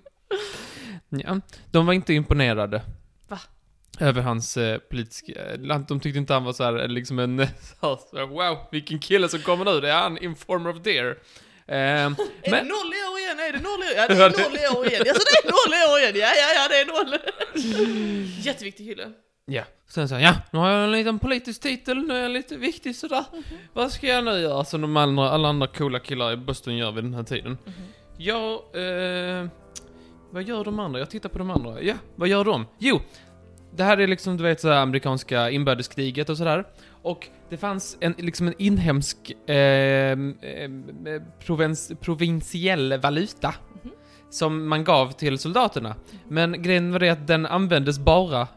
Ja, 1.09 1.39
de 1.71 1.85
var 1.85 1.93
inte 1.93 2.13
imponerade. 2.13 2.81
Va? 3.27 3.39
Över 3.99 4.21
hans 4.21 4.57
eh, 4.57 4.77
politiska... 4.77 5.33
De 5.87 5.99
tyckte 5.99 6.19
inte 6.19 6.33
han 6.33 6.43
var 6.43 6.53
så 6.53 6.63
här, 6.63 6.87
liksom 6.87 7.19
en... 7.19 7.37
Så 7.81 7.87
här, 7.89 7.97
så 8.09 8.17
här, 8.17 8.25
wow, 8.25 8.57
vilken 8.71 8.99
kille 8.99 9.29
som 9.29 9.39
kommer 9.39 9.65
nu. 9.65 9.81
Det 9.81 9.89
är 9.91 10.01
han, 10.01 10.17
Informer 10.17 10.69
of 10.69 10.81
Deer. 10.81 11.17
Eh, 11.67 11.75
Är 11.77 12.09
Men- 12.09 12.17
det 12.51 12.63
noll 12.63 12.91
i 12.93 13.01
år 13.11 13.19
igen? 13.19 13.39
Är 13.39 13.51
det 13.53 13.59
noll 13.59 13.79
i 13.83 13.85
år? 13.85 13.95
Ja, 13.97 14.07
det 14.07 14.13
är 14.13 14.49
noll 14.49 14.57
i 14.57 14.77
år 14.79 14.87
igen. 14.87 15.01
Alltså 15.09 15.23
det 15.31 15.47
är 15.47 15.51
noll 15.51 15.73
i 15.73 15.93
år 15.93 15.99
igen. 15.99 16.15
Ja, 16.15 16.31
ja, 16.41 16.49
ja, 16.55 16.67
det 16.69 16.81
är 16.81 16.85
noll. 16.85 17.17
Jätteviktig 18.45 18.83
hylla. 18.85 19.03
Ja, 19.45 19.63
sen 19.89 20.09
så 20.09 20.15
ja, 20.15 20.35
nu 20.51 20.59
har 20.59 20.69
jag 20.71 20.83
en 20.83 20.91
liten 20.91 21.19
politisk 21.19 21.61
titel, 21.61 21.97
nu 21.97 22.13
är 22.17 22.21
jag 22.21 22.31
lite 22.31 22.55
viktig 22.57 22.95
sådär. 22.95 23.23
Vad 23.73 23.91
ska 23.91 24.07
jag 24.07 24.23
nu 24.25 24.31
göra 24.31 24.63
som 24.63 24.81
de 24.81 24.97
andra, 24.97 25.29
alla 25.29 25.47
andra 25.47 25.67
coola 25.67 25.99
killar 25.99 26.33
i 26.33 26.37
Boston 26.37 26.77
gör 26.77 26.91
vid 26.91 27.03
den 27.03 27.13
här 27.13 27.23
tiden? 27.23 27.57
Jag, 28.17 28.53
eh, 28.53 29.47
vad 30.31 30.43
gör 30.43 30.63
de 30.63 30.79
andra? 30.79 30.99
Jag 30.99 31.09
tittar 31.09 31.29
på 31.29 31.37
de 31.37 31.49
andra. 31.49 31.81
Ja, 31.81 31.93
vad 32.15 32.27
gör 32.27 32.43
de? 32.45 32.65
Jo, 32.79 33.01
det 33.75 33.83
här 33.83 33.97
är 33.97 34.07
liksom, 34.07 34.37
du 34.37 34.43
vet, 34.43 34.61
sådär 34.61 34.75
amerikanska 34.75 35.49
inbördeskriget 35.49 36.29
och 36.29 36.37
sådär. 36.37 36.65
Och 37.05 37.27
det 37.49 37.57
fanns 37.57 37.97
en, 37.99 38.15
liksom 38.17 38.47
en 38.47 38.53
inhemsk 38.57 39.31
eh, 39.49 40.17
provins, 41.45 41.91
provinsiell 42.01 42.97
valuta 42.99 43.53
Mhm. 43.83 43.91
som 44.29 44.67
man 44.67 44.83
gav 44.83 45.11
till 45.11 45.39
soldaterna. 45.39 45.95
Men 46.27 46.61
grejen 46.61 46.91
var 46.91 46.99
det 46.99 47.09
att 47.09 47.27
den 47.27 47.45
användes 47.45 47.99
bara 47.99 48.47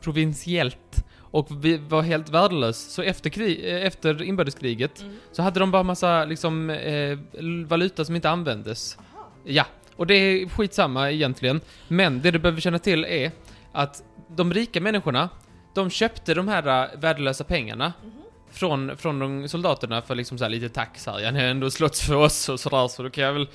provinsiellt 0.00 1.04
och 1.20 1.50
var 1.88 2.02
helt 2.02 2.28
värdelös. 2.28 2.92
Så 2.94 3.02
efter, 3.02 3.30
krig, 3.30 3.60
eh, 3.64 3.86
efter 3.86 4.22
inbördeskriget 4.22 5.00
Mm. 5.02 5.16
så 5.32 5.42
hade 5.42 5.60
de 5.60 5.70
bara 5.70 5.82
massa 5.82 6.24
liksom 6.24 6.70
eh, 6.70 7.18
valuta 7.66 8.04
som 8.04 8.16
inte 8.16 8.30
användes. 8.30 8.98
Ja, 9.44 9.64
och 9.96 10.06
det 10.06 10.14
är 10.14 10.48
skitsamma 10.48 11.10
egentligen. 11.10 11.60
Men 11.88 12.20
det 12.22 12.30
du 12.30 12.38
behöver 12.38 12.60
känna 12.60 12.78
till 12.78 13.04
är 13.04 13.30
att 13.72 14.02
de 14.36 14.54
rika 14.54 14.80
människorna, 14.80 15.28
de 15.76 15.90
köpte 15.90 16.34
de 16.34 16.48
här 16.48 16.82
eh, 16.94 16.98
värdelösa 17.00 17.44
pengarna 17.44 17.92
Mhm. 18.02 18.12
från, 18.50 18.96
från 18.96 19.18
de 19.18 19.48
soldaterna 19.48 20.02
för 20.02 20.14
liksom 20.14 20.38
så 20.38 20.44
här 20.44 20.50
lite 20.50 20.68
tack 20.68 20.98
så 20.98 21.10
här. 21.10 21.32
Ni 21.32 21.38
har 21.40 21.46
ändå 21.46 21.70
slått 21.70 21.98
för 21.98 22.14
oss 22.14 22.48
och 22.48 22.60
sådär, 22.60 22.88
så 22.88 23.02
då 23.02 23.10
kan 23.10 23.24
jag 23.24 23.32
väl 23.32 23.48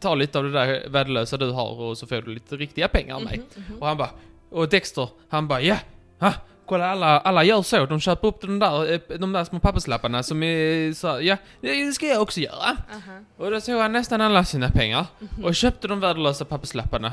ta 0.00 0.14
lite 0.14 0.38
av 0.38 0.44
det 0.44 0.52
där 0.52 0.88
värdelösa 0.88 1.36
du 1.36 1.50
har 1.50 1.80
och 1.80 1.98
så 1.98 2.06
får 2.06 2.22
du 2.22 2.34
lite 2.34 2.56
riktiga 2.56 2.88
pengar 2.88 3.14
av 3.14 3.22
mig. 3.22 3.38
Mhm, 3.56 3.64
mhm. 3.68 3.78
Och 3.82 3.86
han 3.86 3.96
bara, 3.96 4.10
och 4.50 4.68
Dexter, 4.68 5.08
han 5.28 5.48
bara 5.48 5.60
ja, 5.60 5.76
ha, 6.20 6.32
kolla 6.66 6.90
alla, 6.90 7.20
alla 7.20 7.44
gör 7.44 7.62
så, 7.62 7.86
de 7.86 8.00
köper 8.00 8.28
upp 8.28 8.40
de 8.40 8.58
där, 8.58 8.92
eh, 8.92 9.18
de 9.18 9.32
där 9.32 9.44
små 9.44 9.60
papperslapparna 9.60 10.22
som 10.22 10.42
är 10.42 10.92
så 10.92 11.08
här, 11.08 11.20
ja, 11.20 11.36
det 11.60 11.92
ska 11.92 12.06
jag 12.06 12.22
också 12.22 12.40
göra. 12.40 12.76
Aha. 12.92 13.20
Och 13.36 13.50
då 13.50 13.60
tog 13.60 13.80
han 13.80 13.92
nästan 13.92 14.20
alla 14.20 14.44
sina 14.44 14.70
pengar 14.70 15.06
och 15.42 15.54
köpte 15.54 15.88
de 15.88 16.00
värdelösa 16.00 16.44
papperslapparna. 16.44 17.12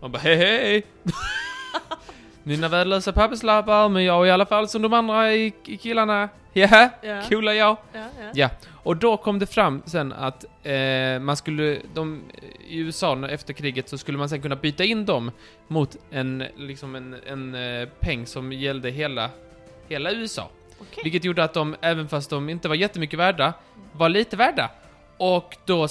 Och 0.00 0.10
bara 0.10 0.18
hej 0.18 0.36
hej! 0.36 0.86
Mina 2.44 2.68
värdelösa 2.68 3.12
papperslappar, 3.12 3.88
men 3.88 4.04
jag 4.04 4.22
är 4.22 4.26
i 4.26 4.30
alla 4.30 4.46
fall 4.46 4.68
som 4.68 4.82
de 4.82 4.92
andra 4.92 5.32
i, 5.34 5.52
i 5.64 5.76
killarna. 5.76 6.28
Ja, 6.52 6.90
Ja. 7.02 7.22
coola 7.28 7.54
jag. 7.54 7.76
Ja, 7.92 8.00
ja. 8.20 8.30
Ja, 8.34 8.50
och 8.82 8.96
då 8.96 9.16
kom 9.16 9.38
det 9.38 9.46
fram 9.46 9.82
sen 9.86 10.12
att 10.12 10.44
eh, 10.62 11.18
man 11.20 11.36
skulle, 11.36 11.78
de, 11.94 12.22
i 12.68 12.78
USA 12.78 13.28
efter 13.28 13.52
kriget 13.52 13.88
så 13.88 13.98
skulle 13.98 14.18
man 14.18 14.28
sen 14.28 14.42
kunna 14.42 14.56
byta 14.56 14.84
in 14.84 15.06
dem 15.06 15.30
mot 15.68 15.96
en, 16.10 16.44
liksom 16.56 16.94
en, 16.94 17.16
en 17.26 17.54
eh, 17.54 17.88
peng 18.00 18.26
som 18.26 18.52
gällde 18.52 18.90
hela, 18.90 19.30
hela 19.88 20.12
USA. 20.12 20.48
Okej. 20.80 21.00
Vilket 21.04 21.24
gjorde 21.24 21.44
att 21.44 21.54
de, 21.54 21.76
även 21.80 22.08
fast 22.08 22.30
de 22.30 22.48
inte 22.48 22.68
var 22.68 22.74
jättemycket 22.74 23.18
värda, 23.18 23.52
var 23.92 24.08
lite 24.08 24.36
värda. 24.36 24.70
Och 25.16 25.56
då 25.64 25.88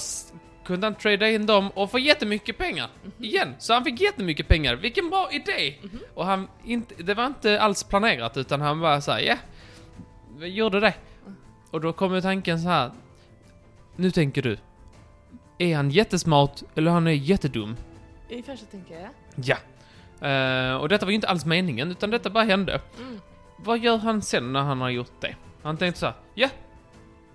kunde 0.64 0.86
han 0.86 0.94
trada 0.94 1.28
in 1.28 1.46
dem 1.46 1.70
och 1.70 1.90
få 1.90 1.98
jättemycket 1.98 2.58
pengar. 2.58 2.88
Igen. 3.18 3.54
Så 3.58 3.74
han 3.74 3.84
fick 3.84 4.00
jättemycket 4.00 4.48
pengar. 4.48 4.76
Vilken 4.76 5.10
bra 5.10 5.28
idé! 5.32 5.74
Och 6.14 6.26
han, 6.26 6.48
inte, 6.64 6.94
det 7.02 7.14
var 7.14 7.26
inte 7.26 7.60
alls 7.60 7.84
planerat 7.84 8.36
utan 8.36 8.60
han 8.60 8.80
bara 8.80 9.00
såhär, 9.00 9.20
ja, 9.20 9.36
vi 10.38 10.48
gjorde 10.48 10.80
det. 10.80 10.94
Och 11.70 11.80
då 11.80 11.92
kommer 11.92 12.20
tanken 12.20 12.60
så 12.60 12.68
här. 12.68 12.90
Nu 13.96 14.10
tänker 14.10 14.42
du. 14.42 14.58
Är 15.58 15.76
han 15.76 15.90
jättesmart 15.90 16.62
eller 16.74 16.90
han 16.90 17.06
är 17.06 17.10
jättedum? 17.10 17.76
Ungefär 18.30 18.56
så 18.56 18.64
tänker 18.64 18.94
jag. 19.00 19.10
Ja. 19.34 19.56
Eh, 20.28 20.76
och 20.76 20.88
detta 20.88 21.06
var 21.06 21.10
ju 21.10 21.14
inte 21.14 21.28
alls 21.28 21.44
meningen, 21.44 21.90
utan 21.90 22.10
detta 22.10 22.30
bara 22.30 22.44
hände. 22.44 22.80
Mm. 22.98 23.20
Vad 23.58 23.78
gör 23.78 23.98
han 23.98 24.22
sen 24.22 24.52
när 24.52 24.60
han 24.60 24.80
har 24.80 24.90
gjort 24.90 25.20
det? 25.20 25.36
Han 25.62 25.76
tänkte 25.76 26.00
så 26.00 26.06
här, 26.06 26.14
ja. 26.34 26.48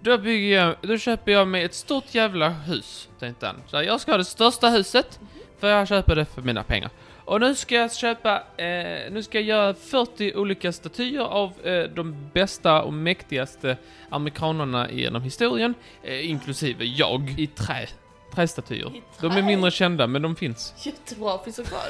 Då 0.01 0.17
bygger 0.17 0.55
jag, 0.61 0.75
då 0.81 0.97
köper 0.97 1.31
jag 1.31 1.47
mig 1.47 1.63
ett 1.63 1.73
stort 1.73 2.15
jävla 2.15 2.49
hus, 2.49 3.09
tänkte 3.19 3.45
han. 3.47 3.55
Så 3.67 3.83
jag 3.83 4.01
ska 4.01 4.11
ha 4.11 4.17
det 4.17 4.25
största 4.25 4.69
huset, 4.69 5.19
för 5.59 5.67
jag 5.67 5.87
köper 5.87 6.15
det 6.15 6.25
för 6.25 6.41
mina 6.41 6.63
pengar. 6.63 6.89
Och 7.25 7.39
nu 7.39 7.55
ska 7.55 7.75
jag 7.75 7.93
köpa, 7.95 8.35
eh, 8.57 9.11
nu 9.11 9.23
ska 9.23 9.37
jag 9.39 9.47
göra 9.47 9.73
40 9.73 10.33
olika 10.35 10.71
statyer 10.71 11.21
av 11.21 11.53
eh, 11.67 11.83
de 11.83 12.29
bästa 12.33 12.81
och 12.81 12.93
mäktigaste 12.93 13.77
amerikanerna 14.09 14.91
genom 14.91 15.21
historien, 15.21 15.73
eh, 16.03 16.29
inklusive 16.29 16.85
jag, 16.85 17.35
i 17.39 17.47
trä. 17.47 17.87
Trästatyer. 18.35 18.95
I 18.95 19.01
De 19.21 19.25
är 19.27 19.31
trä? 19.31 19.41
mindre 19.41 19.71
kända, 19.71 20.07
men 20.07 20.21
de 20.21 20.35
finns. 20.35 20.73
Jättebra, 20.85 21.37
finns 21.43 21.55
det 21.55 21.63
kvar? 21.63 21.81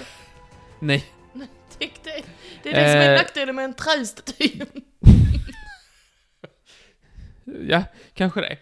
Nej. 0.79 1.05
Tänk 1.79 1.93
det. 2.03 2.23
Det 2.63 2.69
är 2.69 2.73
det 2.73 2.91
som 2.91 2.99
är 3.01 3.11
Eh. 3.11 3.17
nackdelen 3.17 3.55
med 3.55 3.65
en 3.65 3.73
trästaty. 3.73 4.51
Ja, 7.67 7.83
kanske 8.13 8.41
det. 8.41 8.57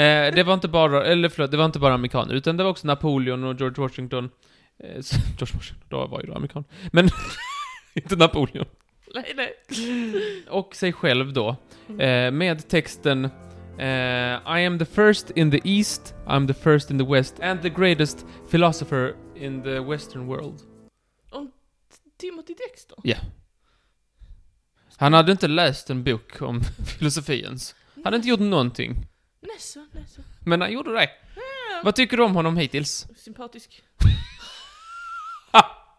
Eh, 0.00 0.34
det 0.34 0.42
var 0.42 0.54
inte 0.54 0.68
bara, 0.68 1.04
eller 1.04 1.28
förlåt, 1.28 1.50
det 1.50 1.56
var 1.56 1.64
inte 1.64 1.78
bara 1.78 1.94
amerikaner, 1.94 2.34
utan 2.34 2.56
det 2.56 2.64
var 2.64 2.70
också 2.70 2.86
Napoleon 2.86 3.44
och 3.44 3.60
George 3.60 3.82
Washington. 3.82 4.24
Eh, 4.78 4.88
George 5.38 5.54
Washington, 5.54 5.86
då 5.88 6.06
var 6.06 6.20
ju 6.20 6.26
då 6.26 6.34
amerikan. 6.34 6.64
Men, 6.92 7.08
inte 7.94 8.16
Napoleon. 8.16 8.66
nej, 9.14 9.32
nej. 9.36 9.54
Och 10.48 10.76
sig 10.76 10.92
själv 10.92 11.32
då, 11.32 11.56
eh, 11.98 12.30
med 12.30 12.68
texten 12.68 13.24
eh, 13.78 14.58
I 14.58 14.66
am 14.66 14.78
the 14.78 14.84
first 14.84 15.30
in 15.30 15.50
the 15.50 15.60
East, 15.64 16.14
I'm 16.26 16.46
the 16.46 16.54
first 16.54 16.90
in 16.90 16.98
the 16.98 17.12
West, 17.12 17.40
and 17.40 17.62
the 17.62 17.70
greatest 17.70 18.26
philosopher 18.50 19.14
in 19.36 19.62
the 19.62 19.80
Western 19.80 20.26
world. 20.26 20.60
Om 21.30 21.50
Timothy 22.18 22.54
Dexter? 22.54 22.96
Ja. 23.02 23.16
Han 24.96 25.12
hade 25.12 25.32
inte 25.32 25.48
läst 25.48 25.90
en 25.90 26.04
bok 26.04 26.42
om 26.42 26.60
filosofi 26.98 27.40
ens. 27.40 27.74
Han 27.74 27.79
hade 28.04 28.16
inte 28.16 28.28
gjort 28.28 28.40
någonting. 28.40 29.06
Näså, 29.54 29.86
näså. 29.92 30.20
Men 30.46 30.60
han 30.60 30.72
gjorde 30.72 30.92
det. 30.92 31.02
Ja, 31.36 31.80
Vad 31.84 31.94
tycker 31.94 32.16
du 32.16 32.22
om 32.22 32.34
honom 32.34 32.56
hittills? 32.56 33.06
Sympatisk. 33.16 33.82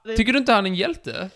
Det- 0.04 0.18
Tycker 0.18 0.34
du 0.34 0.40
inte 0.40 0.54
han 0.54 0.66
är 0.66 0.70
en 0.70 0.76
hjälte? 0.76 1.30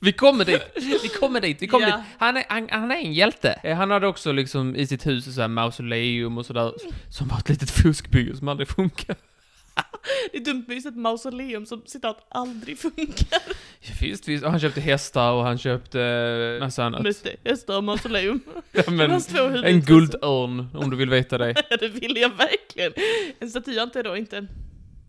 Vi 0.00 0.12
kommer 0.12 0.44
dit, 0.44 0.62
vi 1.02 1.08
kommer 1.08 1.40
dit, 1.40 1.62
vi 1.62 1.68
kommer 1.68 1.88
Ja. 1.88 1.96
dit. 1.96 2.04
Han 2.18 2.36
är, 2.36 2.44
han, 2.48 2.68
han 2.70 2.90
är 2.90 2.96
en 2.96 3.12
hjälte. 3.12 3.60
Eh, 3.62 3.76
Han 3.76 3.90
hade 3.90 4.06
också 4.06 4.32
liksom 4.32 4.76
i 4.76 4.86
sitt 4.86 5.06
hus 5.06 5.34
så 5.34 5.40
här 5.40 5.48
mausoleum 5.48 6.38
och 6.38 6.46
sådär, 6.46 6.72
som 7.08 7.28
var 7.28 7.38
ett 7.38 7.48
litet 7.48 7.70
fuskbygge 7.70 8.36
som 8.36 8.48
aldrig 8.48 8.68
funkar. 8.68 9.16
Det 10.32 10.38
är 10.38 10.44
dumt 10.44 10.64
med 10.68 10.74
just 10.74 10.86
ett 10.86 10.96
mausoleum 10.96 11.66
som 11.66 11.82
citat 11.86 12.26
aldrig 12.28 12.78
funkar. 12.78 13.38
Ja, 13.80 13.92
visst, 14.00 14.28
visst. 14.28 14.44
Och 14.44 14.50
han 14.50 14.60
köpte 14.60 14.80
hästar 14.80 15.32
och 15.32 15.42
han 15.44 15.58
köpte 15.58 16.00
eh, 16.02 16.60
massa 16.64 16.84
annat. 16.84 17.02
Mest 17.02 17.24
det, 17.24 17.50
hästar 17.50 17.76
och 17.76 17.84
mausoleum. 17.84 18.40
Ja, 18.72 18.82
men, 18.90 19.10
en 19.64 19.80
guldörn, 19.80 20.66
om 20.74 20.90
du 20.90 20.96
vill 20.96 21.10
veta 21.10 21.38
det. 21.38 21.52
det 21.80 21.88
vill 21.88 22.16
jag 22.16 22.30
verkligen. 22.36 22.92
En 23.38 23.50
staty 23.50 23.72
jag 23.72 23.90
då 24.04 24.16
inte. 24.16 24.46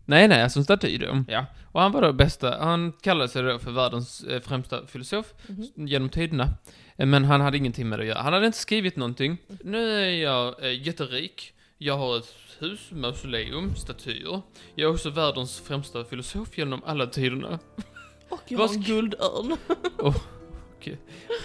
Nej, 0.04 0.28
nej, 0.28 0.42
alltså 0.42 0.58
en 0.58 0.64
staty 0.64 0.98
då. 0.98 1.24
Ja. 1.28 1.46
Och 1.72 1.80
han 1.80 1.92
var 1.92 2.02
då 2.02 2.12
bästa, 2.12 2.56
han 2.64 2.92
kallade 2.92 3.28
sig 3.28 3.42
då 3.42 3.58
för 3.58 3.70
världens 3.70 4.24
eh, 4.24 4.40
främsta 4.40 4.86
filosof 4.86 5.26
Mhm. 5.46 5.86
genom 5.86 6.08
tiderna. 6.08 6.48
Eh, 6.96 7.06
Men 7.06 7.24
han 7.24 7.40
hade 7.40 7.56
ingenting 7.56 7.88
med 7.88 7.98
det 7.98 8.02
att 8.02 8.08
göra. 8.08 8.22
Han 8.22 8.32
hade 8.32 8.46
inte 8.46 8.58
skrivit 8.58 8.96
någonting. 8.96 9.36
Nu 9.64 9.90
är 10.00 10.08
jag 10.22 10.64
eh, 10.64 10.86
jätterik. 10.86 11.53
Jag 11.78 11.98
har 11.98 12.18
ett 12.18 12.34
hus, 12.58 12.80
mausoleum, 12.90 13.76
statyer. 13.76 14.40
Jag 14.74 14.88
är 14.88 14.94
också 14.94 15.10
världens 15.10 15.60
främsta 15.60 16.04
filosof 16.04 16.58
genom 16.58 16.82
alla 16.86 17.06
tiderna. 17.06 17.58
Och 18.28 18.40
jag 18.48 18.58
Vad 18.58 18.68
har 18.68 18.76
en 18.76 18.82
guldörn. 18.82 19.56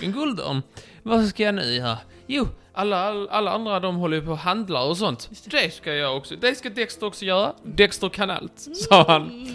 En 0.01 0.11
guldörn. 0.11 0.61
Vad 1.03 1.27
ska 1.27 1.43
jag 1.43 1.55
nu 1.55 1.73
göra? 1.73 1.97
Jo, 2.27 2.47
alla, 2.73 2.97
alla, 2.97 3.29
alla 3.31 3.51
andra 3.51 3.79
de 3.79 3.95
håller 3.95 4.17
ju 4.17 4.25
på 4.25 4.31
och 4.31 4.37
handlar 4.37 4.85
och 4.85 4.97
sånt. 4.97 5.27
Just 5.29 5.51
Det 5.51 5.73
ska 5.73 5.93
jag 5.93 6.17
också. 6.17 6.35
Det 6.35 6.55
ska 6.55 6.69
Dexter 6.69 7.05
också 7.05 7.25
göra. 7.25 7.53
Dexter 7.63 8.09
kan 8.09 8.29
allt, 8.29 8.67
sa 8.73 9.05
han. 9.07 9.45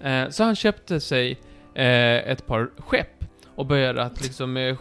Mm. 0.00 0.24
Eh, 0.24 0.30
så 0.30 0.44
han 0.44 0.56
köpte 0.56 1.00
sig 1.00 1.30
eh, 1.74 2.30
ett 2.30 2.46
par 2.46 2.70
skepp 2.78 3.24
och 3.54 3.66
började 3.66 4.02
att 4.02 4.22
liksom 4.22 4.56
eh, 4.56 4.76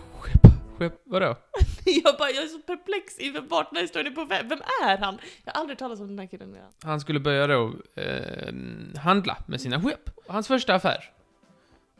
vadå? 1.04 1.36
Jag 1.86 2.18
bara, 2.18 2.30
jag 2.30 2.44
är 2.44 2.48
så 2.48 2.60
perplex 2.60 3.20
inför 3.20 3.42
vart 3.42 3.70
den 3.70 3.76
här 3.76 3.84
historien 3.84 4.14
är 4.14 4.16
på 4.16 4.26
väg. 4.26 4.50
Vem 4.50 4.62
är 4.84 4.98
han? 4.98 5.20
Jag 5.44 5.54
har 5.54 5.62
aldrig 5.62 5.80
talat 5.80 6.00
om 6.00 6.08
den 6.08 6.20
här 6.20 6.28
killen 6.28 6.50
innan. 6.50 6.72
Han 6.84 7.00
skulle 7.00 7.20
börja 7.20 7.48
då 7.48 7.74
eh, 7.96 8.54
handla 9.00 9.38
med 9.48 9.62
sina 9.62 9.82
skepp. 9.82 10.10
Hans 10.28 10.48
första 10.48 10.76
affär, 10.76 11.12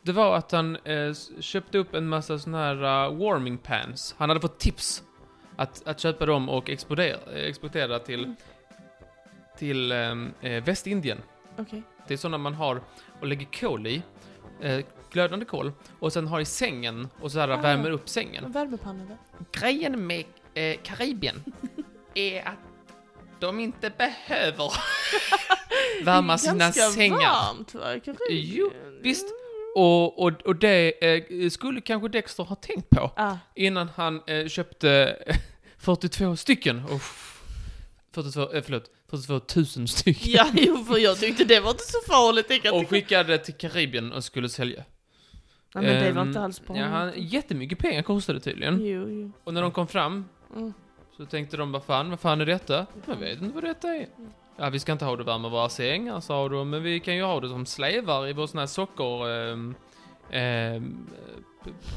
det 0.02 0.12
var 0.12 0.36
att 0.36 0.52
han 0.52 0.76
eh, 0.76 1.14
köpte 1.40 1.78
upp 1.78 1.94
en 1.94 2.08
massa 2.08 2.38
såna 2.38 2.58
här 2.58 2.74
uh, 2.74 3.18
warming 3.18 3.58
pans. 3.58 4.14
Han 4.18 4.28
hade 4.28 4.40
fått 4.40 4.58
tips 4.58 5.02
att, 5.56 5.88
att 5.88 6.00
köpa 6.00 6.26
dem 6.26 6.48
och 6.48 6.70
exportera, 6.70 7.18
eh, 7.32 7.44
exportera 7.44 7.98
till, 7.98 8.34
till 9.58 9.92
ehm, 9.92 10.32
eh, 10.40 10.64
Västindien. 10.64 11.18
Okej. 11.58 11.82
Det 12.06 12.14
är 12.14 12.18
sådana 12.18 12.38
man 12.38 12.54
har 12.54 12.80
och 13.20 13.26
lägger 13.26 13.46
kol 13.60 13.86
i, 13.86 14.02
eh, 14.62 14.84
glödande 15.12 15.44
kol, 15.44 15.72
och 15.98 16.12
sen 16.12 16.26
har 16.26 16.40
i 16.40 16.44
sängen 16.44 17.08
och 17.20 17.32
så 17.32 17.38
här 17.40 17.48
Ah. 17.48 17.56
värmer 17.56 17.90
upp 17.90 18.08
sängen. 18.08 18.44
En 18.44 18.52
värmepanna 18.52 19.04
va? 19.04 19.16
Grejen 19.52 20.06
med 20.06 20.24
eh, 20.54 20.76
Karibien 20.82 21.44
är 22.14 22.48
att 22.48 22.58
de 23.40 23.60
inte 23.60 23.90
behöver 23.98 24.72
värma 26.04 26.38
sina 26.38 26.54
Ganska 26.58 26.82
sängar. 26.90 27.18
varmt 27.18 27.74
va? 27.74 27.80
Karibien? 28.04 28.16
Jo, 28.56 28.70
visst. 29.02 29.26
Och, 29.76 30.22
och, 30.22 30.32
och 30.42 30.56
det 30.56 31.04
eh, 31.44 31.50
skulle 31.50 31.80
kanske 31.80 32.08
Dexter 32.08 32.44
ha 32.44 32.56
tänkt 32.56 32.90
på 32.90 33.10
Ah, 33.16 33.36
innan 33.54 33.88
han 33.96 34.20
eh, 34.26 34.46
köpte 34.48 35.16
42 35.78 36.36
stycken. 36.36 36.82
Uff. 36.90 37.28
42, 38.14 38.52
eh, 38.52 38.62
förlåt, 38.62 38.90
42 39.16 39.56
000 39.80 39.88
stycken. 39.88 40.32
ja, 40.32 40.46
jo, 40.52 40.84
för 40.84 40.98
jag 40.98 41.18
tyckte 41.20 41.44
det 41.44 41.60
var 41.60 41.70
inte 41.70 41.84
så 41.84 41.98
farligt. 42.12 42.46
Jag 42.48 42.62
kan 42.62 42.74
Och 42.74 42.80
tycka- 42.80 42.90
skickade 42.90 43.38
till 43.38 43.54
Karibien 43.54 44.12
och 44.12 44.24
skulle 44.24 44.48
sälja. 44.48 44.84
Ja, 45.74 45.80
men 45.80 46.04
det 46.04 46.12
var 46.12 46.22
Ehm, 46.22 46.28
inte 46.28 46.40
alls 46.40 46.58
på 46.58 46.76
Ja, 46.76 46.84
han, 46.84 47.12
jättemycket 47.16 47.78
pengar 47.78 48.02
kostade 48.02 48.38
det 48.38 48.42
tydligen. 48.44 48.86
Jo, 48.86 49.08
jo. 49.10 49.32
Och 49.44 49.54
när 49.54 49.62
de 49.62 49.70
kom 49.70 49.86
fram 49.86 50.24
Mm. 50.56 50.72
så 51.16 51.26
tänkte 51.26 51.56
de, 51.56 51.72
vad 51.72 51.84
fan, 51.84 52.10
vad 52.10 52.20
fan 52.20 52.40
är 52.40 52.46
detta? 52.46 52.86
Jag 53.06 53.16
vet 53.16 53.42
inte 53.42 53.54
vad 53.54 53.64
detta 53.64 53.88
är. 53.88 54.06
Ja, 54.56 54.70
vi 54.70 54.78
ska 54.78 54.92
inte 54.92 55.04
ha 55.04 55.16
det 55.16 55.24
värma 55.24 55.48
våra 55.48 55.68
sängar, 55.68 56.20
sa 56.20 56.48
de, 56.48 56.70
men 56.70 56.82
vi 56.82 57.00
kan 57.00 57.16
ju 57.16 57.22
ha 57.22 57.40
det 57.40 57.48
som 57.48 57.66
slavar 57.66 58.28
i 58.28 58.32
vår 58.32 58.46
sån 58.46 58.58
här 58.58 58.66
socker... 58.66 59.28
ehm, 59.52 59.74
ehm, 60.30 61.06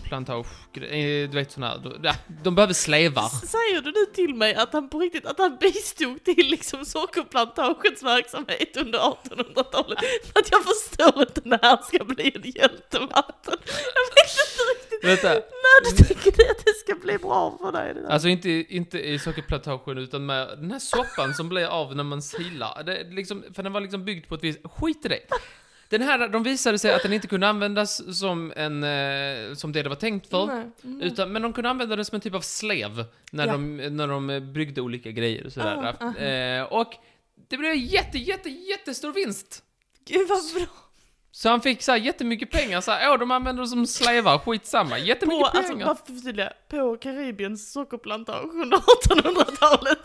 plantage, 0.04 0.48
eh, 0.78 1.30
du 1.30 1.36
vet 1.36 1.52
sån 1.52 1.64
här, 1.64 2.00
de, 2.44 2.56
behöver 2.56 2.74
slavar. 2.74 3.26
S- 3.26 3.52
Säger 3.52 3.82
du 3.82 3.92
nu 3.92 4.06
till 4.14 4.36
mig 4.36 4.56
att 4.56 4.74
han 4.74 4.90
på 4.90 5.00
riktigt, 5.00 5.26
att 5.26 5.38
han 5.40 5.58
bistod 5.62 6.24
till 6.24 6.48
liksom 6.48 6.86
sockerplantagens 6.86 8.04
verksamhet 8.04 8.78
under 8.78 9.00
1800-talet? 9.00 10.00
För 10.34 10.40
att 10.40 10.52
jag 10.52 10.62
förstår 10.64 11.22
inte 11.22 11.42
när 11.44 11.60
han 11.62 11.84
ska 11.84 12.04
bli 12.04 12.32
en 12.36 12.42
hjältevatten. 12.56 13.58
Jag 13.96 14.16
vet 14.16 14.36
inte 14.48 14.64
riktigt 14.74 15.04
Vänta, 15.04 15.30
när 15.40 15.90
du 15.92 16.04
tycker 16.04 16.32
det 16.32 16.52
att 16.52 16.66
det 16.66 16.74
ska 16.74 16.96
bli 16.96 17.18
bra 17.18 17.58
för 17.62 17.72
dig. 17.72 17.96
Alltså 18.10 18.28
inte, 18.28 18.50
inte 18.50 19.00
i 19.00 19.20
sockerplantagen 19.20 19.98
utan 19.98 20.26
med 20.26 20.48
den 20.48 20.72
här 20.72 20.80
soppan 20.80 21.34
som 21.34 21.50
blir 21.50 21.66
av 21.66 21.96
när 21.96 22.04
man 22.04 22.22
silar. 22.22 22.84
Det, 22.84 23.04
liksom, 23.04 23.44
för 23.56 23.64
den 23.64 23.74
var 23.74 23.82
liksom 23.82 24.06
byggd 24.06 24.28
på 24.30 24.36
ett 24.36 24.44
vis, 24.44 24.58
skit 24.64 25.06
i 25.06 25.08
det. 25.08 25.20
Den 26.00 26.08
här, 26.08 26.28
de 26.28 26.44
visade 26.44 26.80
sig 26.80 26.94
att 26.94 27.04
den 27.04 27.14
inte 27.14 27.28
kunde 27.28 27.48
användas 27.48 28.20
som 28.20 28.54
en, 28.56 28.84
eh, 28.84 29.54
som 29.54 29.72
det 29.72 29.84
det 29.84 29.90
var 29.90 29.96
tänkt 29.96 30.30
för. 30.30 30.46
Nej. 30.46 30.72
Mm. 30.84 31.02
Utan, 31.02 31.32
men 31.32 31.42
de 31.42 31.54
kunde 31.54 31.70
använda 31.70 31.96
den 31.96 32.06
som 32.06 32.16
en 32.16 32.22
typ 32.22 32.36
av 32.36 32.42
slev 32.42 33.06
när, 33.32 33.46
Ja. 33.48 33.52
de, 33.52 33.75
när 33.78 34.08
de 34.08 34.30
eh, 34.30 34.40
bryggde 34.40 34.82
olika 34.82 35.12
grejer 35.12 35.46
och 35.46 35.54
sådär. 35.54 35.96
Ah, 36.00 36.06
aha. 36.06 36.18
eh, 36.18 36.64
och 36.64 36.94
det 37.50 37.58
blev 37.58 37.72
en 37.72 37.80
jätte, 37.86 38.18
jätte, 38.18 38.50
jättestor 38.50 39.14
vinst. 39.14 39.64
Gud 40.08 40.28
vad 40.28 40.40
bra. 40.56 40.68
Så 41.32 41.50
han 41.50 41.62
fick 41.62 41.82
så 41.82 41.92
här 41.92 42.00
jättemycket 42.00 42.52
pengar, 42.52 42.82
så 42.82 42.92
här, 42.92 43.12
åh 43.12 43.20
de 43.20 43.32
använder 43.32 43.62
dem 43.64 43.68
som 43.68 43.88
slavar, 43.88 44.38
skitsamma, 44.40 44.90
På, 44.90 44.98
jättemycket 44.98 45.56
alltså, 45.56 45.74
pengar. 45.74 45.92
att 45.92 46.00
förtydliga, 46.08 46.54
på 46.70 46.98
Karibiens 46.98 47.72
sockerplantage 47.74 48.54
under 48.54 48.78
1800-talet. 48.78 50.00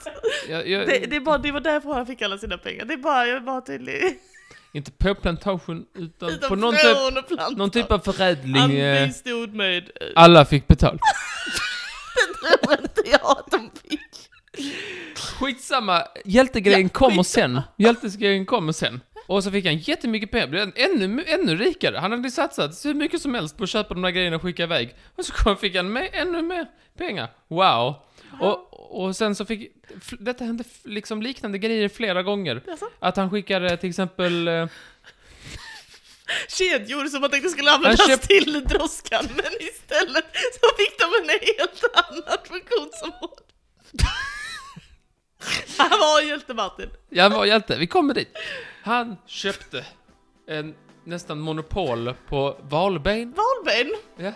jag, 0.49 0.69
jag, 0.69 0.87
Det, 0.87 0.99
det, 1.11 1.17
är 1.17 1.21
bara, 1.21 1.39
det 1.39 1.53
var 1.53 1.61
därför 1.61 1.93
han 1.93 2.07
fick 2.07 2.23
alla 2.23 2.39
sina 2.39 2.59
pengar. 2.59 2.85
Det 2.85 2.95
är 2.95 2.99
bara, 2.99 3.27
jag 3.27 3.37
är 3.37 3.41
bara 3.41 3.61
tydlig. 3.61 4.19
Inte 4.73 4.91
på 4.91 5.15
plantagen, 5.15 5.87
utan, 5.95 6.31
Utan 6.31 6.49
på 6.49 6.57
någon 6.57 6.75
typ, 6.75 7.57
någon 7.57 7.71
typ 7.71 7.93
av 7.93 7.99
förädling. 7.99 8.77
Eh, 8.79 9.07
bistod 9.07 9.55
med... 9.55 9.77
eh, 9.79 10.07
alla 10.15 10.45
fick 10.45 10.67
betalt. 10.67 11.01
Det 12.43 12.67
tror 12.67 12.81
inte 12.83 13.03
jag 13.11 13.21
att 13.39 13.51
de 13.51 13.71
fick. 13.89 14.01
Skitsamma, 15.39 16.03
hjältegrejen 16.25 16.83
Ja, 16.83 16.89
kommer 16.89 17.23
skitsamma. 17.23 17.63
sen. 17.77 17.87
Hjältegrejen 17.87 18.47
kommer 18.47 18.73
sen. 18.73 19.01
Och 19.27 19.45
så 19.45 19.51
fick 19.51 19.65
han 19.67 19.77
jättemycket 19.79 20.31
pengar, 20.31 20.47
blev 20.47 20.73
ännu, 20.75 21.25
ännu 21.27 21.57
rikare. 21.57 21.97
Han 21.99 22.11
hade 22.13 22.31
satsat 22.31 22.85
hur 22.85 22.95
mycket 22.95 23.23
som 23.23 23.35
helst 23.35 23.57
på 23.57 23.65
att 23.65 23.71
köpa 23.71 23.95
de 23.95 24.03
där 24.03 24.11
grejerna 24.11 24.37
och 24.37 24.43
skicka 24.43 24.63
iväg. 24.63 24.95
Och 25.17 25.25
så 25.25 25.57
fick 25.57 25.77
han 25.77 25.93
med 25.93 26.09
ännu 26.13 26.43
mer 26.43 26.67
pengar. 26.99 27.29
Wow. 27.49 27.95
Och, 28.41 29.01
och 29.05 29.17
sen 29.17 29.35
så 29.35 29.45
fick, 29.45 29.73
detta 30.19 30.45
hände 30.45 30.65
liksom 30.85 31.23
liknande 31.23 31.59
grejer 31.59 31.89
flera 31.89 32.23
gånger. 32.23 32.63
Alltså, 32.71 32.89
Att 32.99 33.17
han 33.17 33.31
skickade 33.31 33.77
till 33.77 33.89
exempel, 33.91 34.49
eh, 34.49 34.67
kedjor 36.49 37.05
som 37.07 37.21
man 37.21 37.31
tänkte 37.31 37.51
skulle 37.51 37.71
användas 37.71 38.07
köpt- 38.09 38.29
till 38.29 38.65
droskan, 38.65 39.25
men 39.37 39.53
istället 39.61 40.25
så 40.35 40.69
fick 40.79 40.99
de 40.99 41.05
en 41.23 41.29
helt 41.57 41.85
annan 41.95 42.39
funktionsområde. 42.45 43.43
Han 45.79 45.91
var 46.01 46.21
hjälte 46.23 46.55
Martin. 46.55 46.91
ja 47.09 47.23
han 47.23 47.33
var 47.33 47.45
hjälte, 47.45 47.77
vi 47.79 47.87
kommer 47.87 48.15
dit. 48.15 48.29
Han 48.83 49.17
köpte 49.27 49.85
en 50.47 50.75
nästan 51.05 51.41
monopol 51.41 52.15
på 52.29 52.57
valben. 52.63 53.35
Valben. 53.37 53.95
Ja. 54.17 54.33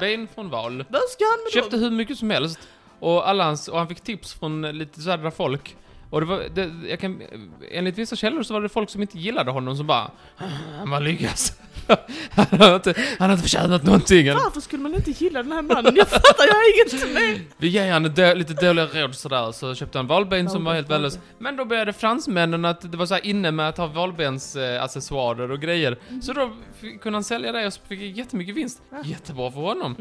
Ben 0.00 0.28
från 0.34 0.50
val. 0.50 0.84
Vad 0.88 1.02
ska 1.02 1.24
han 1.24 1.38
med 1.44 1.52
Köpte 1.52 1.70
dem? 1.76 1.80
hur 1.80 1.90
mycket 1.90 2.18
som 2.18 2.30
helst. 2.30 2.58
Och 3.00 3.28
alla 3.28 3.44
hans, 3.44 3.68
och 3.68 3.78
han 3.78 3.88
fick 3.88 4.00
tips 4.00 4.34
från 4.34 4.64
eh, 4.64 4.72
lite 4.72 5.00
sådana 5.00 5.30
folk. 5.30 5.76
Och 6.10 6.20
det 6.20 6.26
var, 6.26 6.42
det, 6.54 6.70
jag 6.88 7.00
kan, 7.00 7.22
enligt 7.70 7.98
vissa 7.98 8.16
källor 8.16 8.42
så 8.42 8.54
var 8.54 8.60
det 8.60 8.68
folk 8.68 8.90
som 8.90 9.02
inte 9.02 9.18
gillade 9.18 9.50
honom 9.50 9.76
som 9.76 9.86
bara 9.86 10.10
"Ah, 10.38 10.44
Han 10.78 10.90
var 10.90 11.00
lyckas. 11.00 11.52
han, 12.30 12.60
har 12.60 12.74
inte, 12.74 12.94
han 13.18 13.30
har 13.30 13.36
inte 13.36 13.42
förtjänat 13.42 13.82
någonting. 13.82 14.26
Varför 14.26 14.60
skulle 14.60 14.82
man 14.82 14.94
inte 14.94 15.10
gilla 15.10 15.42
den 15.42 15.52
här 15.52 15.62
mannen? 15.62 15.92
Jag 15.96 16.08
fattar, 16.08 16.46
jag 16.46 16.54
har 16.54 17.02
inget 17.04 17.14
med. 17.14 17.40
vi 17.58 17.68
ger 17.68 17.92
han 17.92 18.02
dö, 18.02 18.34
lite 18.34 18.52
dåliga 18.54 18.86
råd 18.86 19.14
sådär, 19.14 19.52
så 19.52 19.74
köpte 19.74 19.98
han 19.98 20.06
valben 20.06 20.50
som 20.50 20.64
var 20.64 20.74
helt 20.74 20.90
värdelös. 20.90 21.18
Men 21.38 21.56
då 21.56 21.64
började 21.64 21.92
fransmännen 21.92 22.64
att 22.64 22.92
det 22.92 22.96
var 22.98 23.06
så 23.06 23.14
här 23.14 23.26
inne 23.26 23.50
med 23.50 23.68
att 23.68 23.76
ha 23.78 23.86
valbens 23.86 24.56
eh, 24.56 24.82
accessoarer 24.82 25.50
och 25.50 25.60
grejer. 25.60 25.98
Så 26.22 26.32
då 26.32 26.50
fick, 26.80 27.00
kunde 27.02 27.16
han 27.16 27.24
sälja 27.24 27.52
det 27.52 27.66
och 27.66 27.72
fick 27.88 28.16
jättemycket 28.16 28.54
vinst. 28.54 28.82
Ah. 28.92 28.96
Jättebra 29.04 29.50
för 29.50 29.60
honom. 29.60 29.94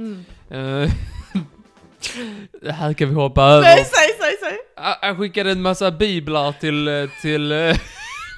Mm. 0.50 0.90
Det 2.62 2.72
här 2.72 2.94
kan 2.94 3.10
vi 3.10 3.16
hoppa 3.16 3.44
över. 3.44 3.62
Nej, 3.62 3.86
säg, 3.86 4.08
säg, 4.20 4.38
säg. 4.40 4.58
Han 5.02 5.18
skickade 5.18 5.52
en 5.52 5.62
massa 5.62 5.92
biblar 5.92 6.52
till, 6.52 6.88
eh, 6.88 7.10
till, 7.22 7.52
eh, 7.52 7.76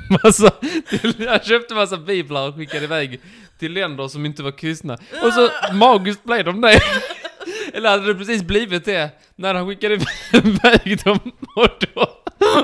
massa, 0.23 0.51
till, 0.89 1.27
han 1.27 1.39
köpte 1.39 1.73
massa 1.73 1.97
biblar 1.97 2.47
och 2.47 2.55
skickade 2.55 2.83
iväg 2.83 3.19
till 3.59 3.73
länder 3.73 4.07
som 4.07 4.25
inte 4.25 4.43
var 4.43 4.51
kristna. 4.51 4.93
Och 5.23 5.33
så 5.33 5.49
magiskt 5.73 6.23
blev 6.23 6.45
de 6.45 6.61
det. 6.61 6.79
Eller 7.73 7.89
hade 7.89 8.13
det 8.13 8.15
precis 8.15 8.43
blivit 8.43 8.85
det 8.85 9.09
när 9.35 9.53
han 9.53 9.67
skickade 9.67 9.93
iväg 10.33 10.99
dem 11.03 11.19
och 11.55 11.85
då, 11.93 12.09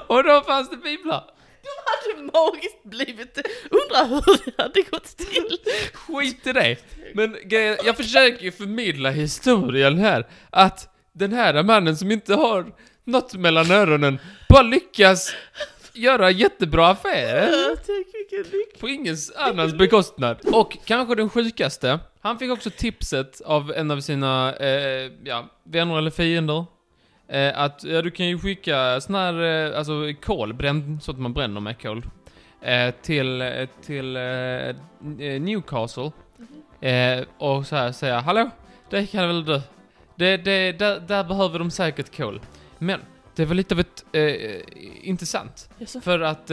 och 0.08 0.24
då 0.24 0.42
fanns 0.42 0.70
det 0.70 0.78
biblar. 0.78 1.24
hade 2.13 2.32
magiskt 2.34 2.84
blivit. 2.84 3.38
Undrar 3.70 4.08
hur 4.08 4.46
det 4.46 4.63
hade 4.63 4.82
gått 4.82 5.18
till. 5.18 5.58
Skit 5.94 6.48
i 6.48 6.54
det. 6.54 6.77
Men 7.13 7.38
jag 7.86 7.98
försöker 7.98 8.44
ju 8.44 8.51
förmedla 8.51 9.10
historien 9.10 9.98
här. 9.98 10.27
Att 10.50 10.89
den 11.13 11.34
här 11.34 11.63
mannen 11.63 11.98
som 11.98 12.12
inte 12.12 12.34
har 12.36 12.74
något 13.04 13.34
mellan 13.34 13.72
öronen 13.72 14.20
bara 14.50 14.62
lyckas 14.62 15.36
göra 15.94 16.32
jättebra 16.32 16.88
affärer. 16.88 17.75
På 18.80 18.89
ingen 18.89 19.18
annans 19.36 19.74
bekostnad. 19.74 20.38
Och 20.54 20.77
kanske 20.86 21.15
den 21.15 21.30
sjukaste. 21.30 22.00
Han 22.22 22.39
fick 22.39 22.51
också 22.51 22.70
tipset 22.70 23.42
av 23.42 23.72
en 23.72 23.92
av 23.92 24.00
sina, 24.01 24.56
eh, 24.56 25.12
ja, 25.24 25.50
vänner 25.63 25.98
eller 25.98 26.12
fiender. 26.12 26.65
Eh, 27.27 27.60
att, 27.60 27.84
ja 27.84 28.01
du 28.01 28.12
kan 28.12 28.27
ju 28.27 28.39
skicka 28.39 29.01
sån 29.01 29.15
här, 29.15 29.41
eh, 29.44 29.77
alltså 29.77 30.13
kol, 30.22 30.53
bränn, 30.53 31.00
så 31.01 31.12
att 31.12 31.20
man 31.20 31.34
bränner 31.34 31.62
med 31.62 31.82
kol. 31.82 32.05
Eh, 32.62 32.94
till, 33.01 33.41
eh, 33.41 33.67
till 33.82 34.15
eh, 34.15 34.24
eh, 34.24 35.41
Newcastle. 35.41 36.12
Eh, 36.82 37.25
och 37.38 37.67
så 37.67 37.75
här 37.75 37.91
säga, 37.91 38.20
hallå, 38.20 38.50
det 38.89 39.08
kan 39.08 39.27
väl 39.27 39.46
du? 39.46 39.62
Det, 40.15 40.38
det, 40.38 40.72
där, 40.72 41.00
där 41.00 41.24
behöver 41.24 41.60
de 41.60 41.72
säkert 41.72 42.17
kol. 42.17 42.41
Men, 42.77 43.00
det 43.36 43.46
var 43.46 43.55
lite 43.55 43.75
av 43.75 43.79
ett, 43.79 44.05
intressant. 45.01 45.70
Jaså? 45.77 46.01
För 46.01 46.20
att, 46.20 46.48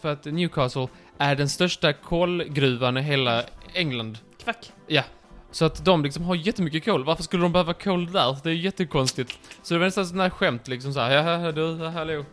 för 0.00 0.06
att 0.06 0.24
Newcastle 0.24 0.88
är 1.18 1.36
den 1.36 1.48
största 1.48 1.92
kolgruvan 1.92 2.96
i 2.96 3.02
hela 3.02 3.44
England. 3.74 4.18
Kvack. 4.38 4.72
Ja. 4.86 5.02
Så 5.50 5.64
att 5.64 5.84
de 5.84 6.04
liksom 6.04 6.24
har 6.24 6.34
jättemycket 6.34 6.84
kol. 6.84 7.04
Varför 7.04 7.22
skulle 7.22 7.42
de 7.42 7.52
behöva 7.52 7.74
kol 7.74 8.12
där? 8.12 8.36
Det 8.42 8.50
är 8.50 8.54
jättekonstigt. 8.54 9.38
Så 9.62 9.74
det 9.74 9.78
var 9.80 9.86
nästan 9.86 10.06
sån 10.06 10.20
här 10.20 10.30
skämt 10.30 10.68
liksom 10.68 10.92
såhär, 10.94 11.10
ja 11.44 11.52
du, 11.52 11.84
hallå. 11.86 12.24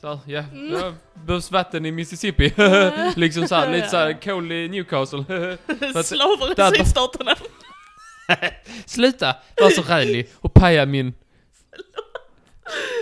Så 0.00 0.20
ja, 0.26 0.40
Mm. 0.52 0.72
ja, 0.72 0.92
behövs 1.26 1.50
vatten 1.50 1.86
i 1.86 1.92
Mississippi. 1.92 2.52
liksom 3.16 3.48
såhär, 3.48 3.72
lite 3.72 3.88
såhär, 3.88 4.20
kol 4.22 4.52
i 4.52 4.68
Newcastle. 4.68 5.24
Slavar 6.04 6.72
i 6.72 6.76
sydstaterna. 6.76 7.34
Sluta 8.86 9.36
vara 9.60 9.70
så 9.70 9.82
rälig 9.82 10.28
och 10.34 10.54
paja 10.54 10.86
min... 10.86 11.14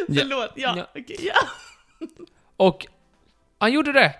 Förlåt, 0.06 0.50
ja, 0.54 0.74
Ja. 0.76 0.86
okej, 0.90 1.16
ja. 1.20 1.34
Och 2.56 2.86
han 3.58 3.72
gjorde 3.72 3.92
det. 3.92 4.14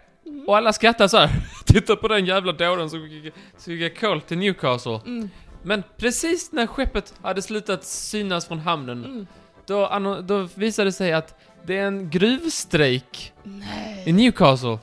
Och 0.47 0.57
alla 0.57 0.73
skrattade 0.73 1.09
så 1.09 1.17
här. 1.19 1.31
Titta 1.67 1.97
på 1.97 2.09
den 2.09 2.27
jävla 2.27 2.53
dåren 2.53 2.91
som 2.91 3.09
skickade 3.59 3.91
kol 3.91 4.21
till 4.21 4.39
Newcastle. 4.39 5.01
Mm. 5.07 5.31
Men 5.63 5.83
precis 5.97 6.53
när 6.53 6.67
skeppet 6.67 7.15
hade 7.23 7.43
slutat 7.43 7.85
synas 7.85 8.47
från 8.49 8.59
hamnen, 8.59 9.05
Mm. 9.05 9.27
då, 9.67 10.19
då 10.23 10.49
visade 10.55 10.89
det 10.89 10.93
sig 10.93 11.13
att 11.13 11.41
det 11.67 11.79
är 11.79 11.87
en 11.87 12.11
gruvstrejk 12.11 13.33
i 13.45 13.49
Nej. 13.49 14.13
Newcastle. 14.13 14.79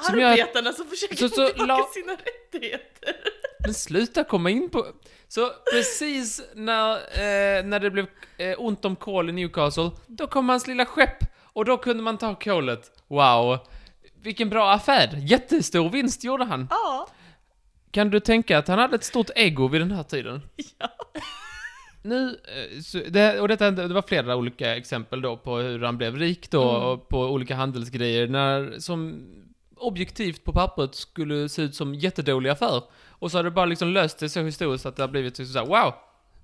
Som 0.00 0.18
gör- 0.20 0.30
Arbetarna 0.32 0.72
som 0.72 0.86
försöker 0.86 1.16
så- 1.16 1.28
få 1.28 1.34
tillbaka 1.48 1.64
la- 1.66 1.88
sina 1.94 2.12
rättigheter. 2.12 3.14
Men 3.60 3.74
sluta 3.74 4.24
komma 4.24 4.50
in 4.50 4.70
på... 4.70 4.86
Så 5.28 5.50
precis 5.72 6.42
när, 6.54 6.92
eh, 6.94 7.64
när 7.64 7.80
det 7.80 7.90
blev 7.90 8.06
eh, 8.38 8.54
ont 8.58 8.84
om 8.84 8.96
kol 8.96 9.28
i 9.28 9.32
Newcastle, 9.32 9.90
då 10.06 10.26
kom 10.26 10.48
hans 10.48 10.66
lilla 10.66 10.86
skepp 10.86 11.16
och 11.52 11.64
då 11.64 11.76
kunde 11.76 12.02
man 12.02 12.18
ta 12.18 12.34
kolet. 12.34 12.90
Wow. 13.08 13.58
Vilken 14.22 14.50
bra 14.50 14.70
affär. 14.72 15.16
Jättestor 15.20 15.90
vinst 15.90 16.24
gjorde 16.24 16.44
han. 16.44 16.66
Ja. 16.70 17.08
Kan 17.90 18.10
du 18.10 18.20
tänka 18.20 18.58
att 18.58 18.68
han 18.68 18.78
hade 18.78 18.94
ett 18.94 19.04
stort 19.04 19.30
ego 19.36 19.68
vid 19.68 19.80
den 19.80 19.90
här 19.90 20.02
tiden? 20.02 20.40
Ja. 20.78 20.88
Nu, 22.04 22.38
eh, 22.44 23.00
det, 23.10 23.40
och 23.40 23.48
detta, 23.48 23.70
det 23.70 23.94
var 23.94 24.02
flera 24.02 24.36
olika 24.36 24.76
exempel 24.76 25.22
då 25.22 25.36
på 25.36 25.56
hur 25.56 25.80
han 25.82 25.96
blev 25.98 26.16
rik 26.16 26.50
då, 26.50 26.70
Mm. 26.70 26.82
och 26.88 27.08
på 27.08 27.20
olika 27.20 27.54
handelsgrejer, 27.56 28.28
när, 28.28 28.78
som 28.78 29.26
objektivt 29.76 30.44
på 30.44 30.52
pappret 30.52 30.94
skulle 30.94 31.48
se 31.48 31.62
ut 31.62 31.74
som 31.74 31.94
jättedålig 31.94 32.50
affär. 32.50 32.82
Och 33.08 33.30
så 33.30 33.38
har 33.38 33.44
det 33.44 33.50
bara 33.50 33.66
liksom 33.66 33.88
löst 33.88 34.18
sig 34.18 34.28
så 34.28 34.40
historiskt 34.42 34.86
att 34.86 34.96
det 34.96 35.02
har 35.02 35.08
blivit 35.08 35.36
så 35.36 35.58
här, 35.58 35.66
wow, 35.66 35.94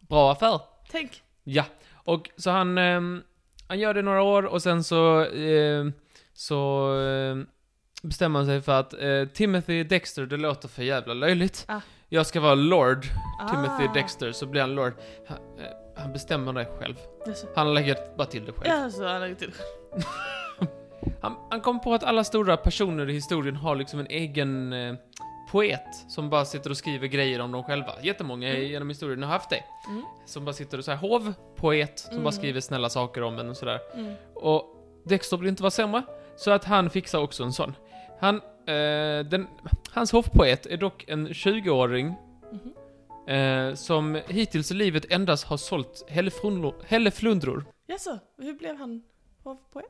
bra 0.00 0.32
affär. 0.32 0.60
Tänk. 0.90 1.22
Ja, 1.44 1.64
och 1.94 2.30
så 2.36 2.50
han, 2.50 2.78
ehm, 2.78 3.22
han 3.68 3.78
gör 3.78 3.94
det 3.94 4.02
några 4.02 4.22
år 4.22 4.42
och 4.42 4.62
sen 4.62 4.84
så, 4.84 5.24
ehm, 5.24 5.92
så 6.34 6.88
ehm, 7.00 7.46
bestämmer 8.02 8.38
han 8.38 8.46
sig 8.46 8.60
för 8.62 8.80
att 8.80 8.92
eh, 8.94 9.24
Timothy 9.34 9.84
Dexter, 9.84 10.26
det 10.26 10.36
låter 10.36 10.68
för 10.68 10.82
jävla 10.82 11.14
löjligt. 11.14 11.64
Ah. 11.68 11.80
Jag 12.08 12.26
ska 12.26 12.40
vara 12.40 12.54
Lord 12.54 13.02
Timothy 13.50 13.84
Ah. 13.88 13.92
Dexter, 13.94 14.32
så 14.32 14.46
blir 14.46 14.60
han 14.60 14.74
Lord. 14.74 14.92
Han, 15.28 15.38
eh, 15.38 15.64
han 16.02 16.12
bestämmer 16.12 16.52
det 16.52 16.64
själv. 16.78 16.94
Jaså. 17.26 17.46
Han 17.56 17.74
lägger 17.74 18.16
bara 18.16 18.26
till 18.26 18.44
det 18.44 18.52
själv. 18.52 18.90
Så 18.90 19.06
han 19.06 19.20
lägger 19.20 19.34
till. 19.34 19.52
Han, 21.22 21.36
han 21.50 21.60
kom 21.60 21.80
på 21.80 21.94
att 21.94 22.04
alla 22.04 22.24
stora 22.24 22.56
personer 22.56 23.10
i 23.10 23.12
historien 23.12 23.56
har 23.56 23.76
liksom 23.76 24.00
en 24.00 24.06
egen 24.06 24.72
eh, 24.72 24.94
poet 25.50 25.84
som 26.08 26.30
bara 26.30 26.44
sitter 26.44 26.70
och 26.70 26.76
skriver 26.76 27.06
grejer 27.06 27.40
om 27.40 27.52
dem 27.52 27.64
själva. 27.64 27.92
Jättemånga 28.02 28.48
Mm. 28.48 28.62
genom 28.68 28.88
historien 28.88 29.22
har 29.22 29.30
haft 29.30 29.50
det. 29.50 29.64
Mm. 29.88 30.02
Som 30.26 30.44
bara 30.44 30.52
sitter 30.52 30.78
och 30.78 30.84
så 30.84 30.90
här 30.90 30.98
hovpoet 30.98 31.98
som 31.98 32.10
Mm. 32.12 32.24
bara 32.24 32.32
skriver 32.32 32.60
snälla 32.60 32.88
saker 32.88 33.22
om 33.22 33.38
en 33.38 33.50
och 33.50 33.56
sådär. 33.56 33.80
Mm. 33.94 34.14
Och 34.34 34.64
Dexter 35.04 35.36
vill 35.36 35.48
inte 35.48 35.62
vara 35.62 35.70
sämre, 35.70 36.02
så 36.36 36.50
att 36.50 36.64
han 36.64 36.90
fixar 36.90 37.18
också 37.18 37.42
en 37.44 37.52
sån. 37.52 37.74
Han, 38.20 38.36
eh, 38.66 39.24
den, 39.30 39.46
hans 39.90 40.12
hovpoet 40.12 40.66
är 40.66 40.76
dock 40.76 41.04
en 41.08 41.28
20-åring 41.28 42.14
Mhm. 42.52 42.72
eh, 43.34 43.74
som 43.74 44.20
hittills 44.28 44.70
i 44.70 44.74
livet 44.74 45.12
endast 45.12 45.44
har 45.44 45.56
sålt 45.56 46.04
hälleflundror. 46.86 47.64
Jaså, 47.86 48.18
hur 48.38 48.52
blev 48.54 48.76
han 48.76 49.02
hovpoet? 49.44 49.84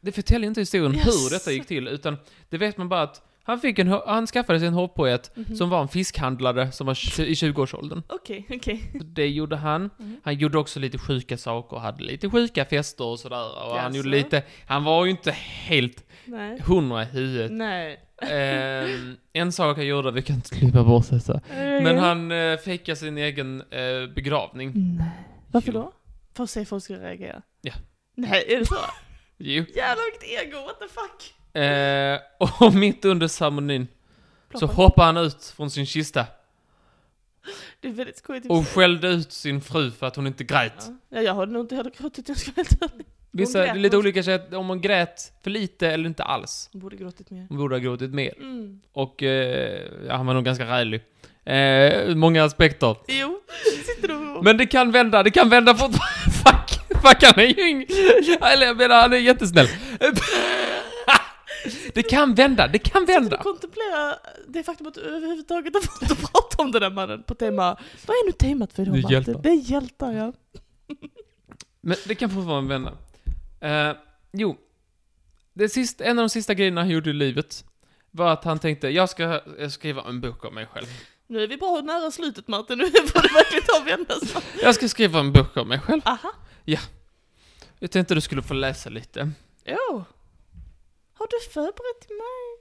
Det 0.00 0.12
förtäljer 0.12 0.48
inte 0.48 0.60
historien 0.60 0.94
Yes. 0.94 1.06
hur 1.06 1.30
detta 1.30 1.52
gick 1.52 1.66
till, 1.66 1.88
utan 1.88 2.16
det 2.48 2.58
vet 2.58 2.76
man 2.76 2.88
bara 2.88 3.02
att 3.02 3.22
han, 3.44 3.60
fick 3.60 3.78
en, 3.78 3.88
han 4.06 4.26
skaffade 4.26 4.58
sig 4.58 4.68
en 4.68 4.74
hovpoet 4.74 5.30
Mhm. 5.36 5.56
som 5.56 5.70
var 5.70 5.82
en 5.82 5.88
fiskhandlare 5.88 6.72
som 6.72 6.86
var 6.86 7.20
i 7.20 7.34
20-årsåldern. 7.34 8.02
Okej, 8.08 8.46
okej. 8.50 8.80
Så 8.92 9.04
Det 9.04 9.28
gjorde 9.28 9.56
han. 9.56 9.90
Mhm. 9.98 10.20
Han 10.24 10.34
gjorde 10.34 10.58
också 10.58 10.80
lite 10.80 10.98
sjuka 10.98 11.36
saker, 11.38 11.76
hade 11.76 12.02
lite 12.04 12.30
sjuka 12.30 12.64
fester 12.64 13.04
och 13.04 13.18
sådär. 13.20 13.64
Och 13.70 13.76
han 13.78 13.94
gjorde 13.94 14.08
lite, 14.08 14.42
han 14.66 14.84
var 14.84 15.04
ju 15.04 15.10
inte 15.10 15.30
helt 15.66 16.04
Nej. 16.24 16.60
hundra 16.60 17.02
i 17.02 17.06
huvudet. 17.06 17.52
Nej. 17.52 18.00
Ehm, 18.22 19.16
en 19.32 19.52
sak 19.52 19.76
han 19.76 19.86
gjorde, 19.86 20.10
vi 20.10 20.22
kan 20.22 20.36
inte 20.36 20.54
klippa 20.58 20.84
bort 20.84 21.10
detta. 21.10 21.40
Men 21.48 21.82
Men 21.84 21.98
han 21.98 22.32
eh, 22.32 22.56
fejkade 22.58 22.96
sin 22.96 23.18
egen 23.18 23.60
eh, 23.70 24.06
begravning. 24.14 24.72
Nej. 24.98 25.06
Varför 25.52 25.72
Jo. 25.72 25.80
då? 25.80 25.92
För 26.36 26.44
att 26.44 26.50
se 26.50 26.60
hur 26.60 26.64
folk 26.64 26.84
ska 26.84 26.94
reagera? 26.94 27.42
Nej, 28.16 28.44
är 28.48 28.58
det 28.58 28.66
så? 28.66 28.74
Jo. 29.38 29.64
Jävlar 29.76 30.10
vilket 30.20 30.42
ego, 30.46 30.56
what 30.64 30.78
the 30.80 30.88
fuck? 30.88 31.34
Eh, 31.54 32.20
och 32.60 32.74
mitt 32.74 33.04
under 33.04 33.28
ceremonin 33.28 33.88
så 34.54 34.66
hoppade 34.66 35.06
han 35.06 35.16
ut 35.16 35.44
från 35.56 35.70
sin 35.70 35.86
kista 35.86 36.26
Det 37.80 37.88
är 37.88 37.92
väldigt 37.92 38.16
skojigt. 38.16 38.50
och 38.50 38.68
skällde 38.68 39.08
ut 39.08 39.32
sin 39.32 39.60
fru 39.60 39.90
för 39.90 40.06
att 40.06 40.16
hon 40.16 40.26
inte 40.26 40.44
grät. 40.44 40.72
ja. 40.78 40.94
ja, 41.08 41.22
jag 41.22 41.34
hade 41.34 41.52
nog 41.52 41.64
inte 41.64 41.76
heller 41.76 41.90
gråtit, 41.98 42.28
jag 42.28 42.38
ska 42.38 42.50
vara 42.56 42.66
helt. 42.80 43.06
Vissa, 43.34 43.58
det 43.58 43.66
är 43.68 43.74
lite 43.74 43.96
olika 43.96 44.22
sätt 44.22 44.54
om 44.54 44.66
man 44.66 44.80
grät 44.80 45.32
för 45.42 45.50
lite 45.50 45.88
eller 45.90 46.06
inte 46.06 46.22
alls. 46.22 46.70
Hon 46.72 46.80
borde 46.80 46.96
gråtit 46.96 47.30
mer. 47.30 47.46
Hon 47.48 47.58
borde 47.58 47.74
ha 47.74 47.80
gråtit 47.80 48.14
mer. 48.14 48.34
Mm. 48.36 48.80
Och 48.92 49.22
eh, 49.22 49.80
ja, 50.08 50.16
han 50.16 50.26
var 50.26 50.34
nog 50.34 50.44
ganska 50.44 50.64
rälig. 50.64 51.00
Eh, 51.44 52.14
många 52.14 52.44
aspekter. 52.44 52.96
Jo, 53.08 53.40
sitter 53.86 54.08
du 54.08 54.14
och... 54.14 54.44
Men 54.44 54.56
det 54.56 54.66
kan 54.66 54.90
vända, 54.92 55.22
det 55.22 55.30
kan 55.30 55.48
vända 55.48 55.74
fort. 55.74 55.90
Fuck, 56.44 57.00
fuck 57.02 57.22
han 57.22 57.44
är 57.44 57.58
ju 57.58 57.68
ing... 57.68 57.82
Eller 58.40 58.66
jag 58.66 58.76
menar, 58.76 59.02
han 59.02 59.12
är 59.12 59.16
jättesnäll. 59.16 59.68
Det 61.94 62.02
kan 62.02 62.34
vända, 62.34 62.68
det 62.68 62.78
kan 62.78 63.04
vända. 63.04 63.36
och 63.36 63.42
kontemplera 63.42 64.16
det 64.48 64.62
faktum 64.62 64.86
att 64.86 64.94
du 64.94 65.00
överhuvudtaget 65.00 65.74
har 65.74 65.80
fått 65.80 66.10
att 66.10 66.32
prata 66.32 66.62
om 66.62 66.72
den 66.72 66.82
där 66.82 66.90
mannen 66.90 67.22
på 67.22 67.34
tema... 67.34 67.76
Vad 68.06 68.16
är 68.16 68.26
nu 68.26 68.32
temat 68.32 68.72
för 68.72 68.82
idag 68.82 68.94
Det 68.94 69.08
är 69.08 69.10
hjältar. 69.12 69.42
Det 69.42 69.48
är 69.48 69.70
hjältar, 69.70 70.12
ja. 70.12 70.32
Men 71.80 71.96
det 72.06 72.14
kan 72.14 72.30
fortfarande 72.30 72.68
vända. 72.68 72.92
Eh, 73.60 73.96
jo. 74.32 74.56
Det 75.52 75.68
sista, 75.68 76.04
en 76.04 76.18
av 76.18 76.22
de 76.22 76.28
sista 76.28 76.54
grejerna 76.54 76.80
han 76.80 76.90
gjorde 76.90 77.10
i 77.10 77.12
livet 77.12 77.64
var 78.10 78.32
att 78.32 78.44
han 78.44 78.58
tänkte, 78.58 78.88
jag 78.88 79.08
ska 79.08 79.40
skriva 79.70 80.02
en 80.08 80.20
bok 80.20 80.44
om 80.44 80.54
mig 80.54 80.66
själv. 80.66 80.86
Nu 81.26 81.42
är 81.42 81.48
vi 81.48 81.56
bra 81.56 81.80
nära 81.80 82.10
slutet 82.10 82.48
Martin, 82.48 82.78
nu 82.78 82.84
får 82.84 83.22
det 83.22 83.34
verkligen 83.34 83.64
ta 83.66 83.80
vända 83.84 84.26
sig. 84.26 84.42
Jag 84.62 84.74
ska 84.74 84.88
skriva 84.88 85.20
en 85.20 85.32
bok 85.32 85.56
om 85.56 85.68
mig 85.68 85.80
själv. 85.80 86.00
Aha. 86.04 86.32
Jag 87.78 87.90
tänkte 87.90 88.14
du 88.14 88.20
skulle 88.20 88.42
få 88.42 88.54
läsa 88.54 88.90
lite. 88.90 89.30
Jo. 89.64 90.04
Har 91.22 91.28
du 91.28 91.50
förberett 91.50 92.00
till 92.00 92.16
mig? 92.16 92.58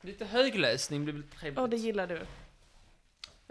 Lite 0.00 0.24
högläsning 0.24 1.04
blir 1.04 1.14
väl 1.14 1.22
trevligt. 1.22 1.58
Ja, 1.58 1.66
det 1.66 1.76
gillar 1.76 2.06
du. 2.06 2.26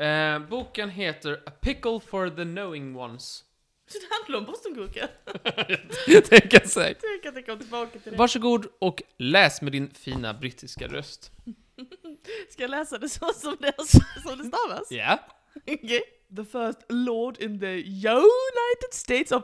Eh, 0.03 0.39
boken 0.39 0.89
heter 0.89 1.43
A 1.45 1.51
Pickle 1.61 1.99
for 1.99 2.29
the 2.29 2.43
Knowing 2.43 2.95
Ones. 2.95 3.43
Så 3.87 3.99
det 3.99 4.07
handlar 4.15 4.39
om 4.39 4.45
bostongurka? 4.45 5.07
det 6.29 6.53
jag 6.53 6.69
säga. 6.69 6.95
Tänk 7.01 7.25
att 7.25 7.35
jag 7.35 7.45
kommer 7.45 7.59
tillbaka 7.59 7.99
till 7.99 8.11
det. 8.11 8.17
Varsågod 8.17 8.67
och 8.79 9.03
läs 9.17 9.61
med 9.61 9.71
din 9.71 9.89
fina 9.89 10.33
brittiska 10.33 10.87
röst. 10.87 11.31
Ska 12.49 12.63
jag 12.63 12.71
läsa 12.71 12.97
det 12.97 13.09
så 13.09 13.33
som 13.33 13.57
det, 13.59 13.73
som 14.23 14.37
det 14.37 14.43
stavas? 14.43 14.91
Ja. 14.91 15.19
Okay. 15.55 16.01
The 16.35 16.43
first 16.43 16.79
lord 16.89 17.37
in 17.37 17.59
the 17.59 17.83
United 18.07 18.91
States 18.91 19.31
of 19.31 19.43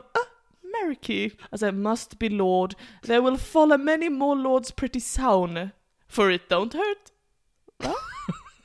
America. 0.74 1.30
I 1.62 1.70
must 1.70 2.18
be 2.18 2.28
lord. 2.28 2.74
There 3.02 3.22
will 3.22 3.36
follow 3.36 3.76
many 3.76 4.08
more 4.08 4.36
lords 4.36 4.70
pretty 4.70 5.00
soon. 5.00 5.72
For 6.06 6.30
it 6.30 6.48
don't 6.48 6.72
hurt. 6.72 7.10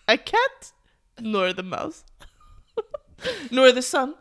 A 0.07 0.17
cat? 0.17 0.71
Nor 1.19 1.53
the 1.53 1.63
mouse. 1.63 2.03
nor 3.51 3.71
the 3.71 3.81
sun. 3.81 4.15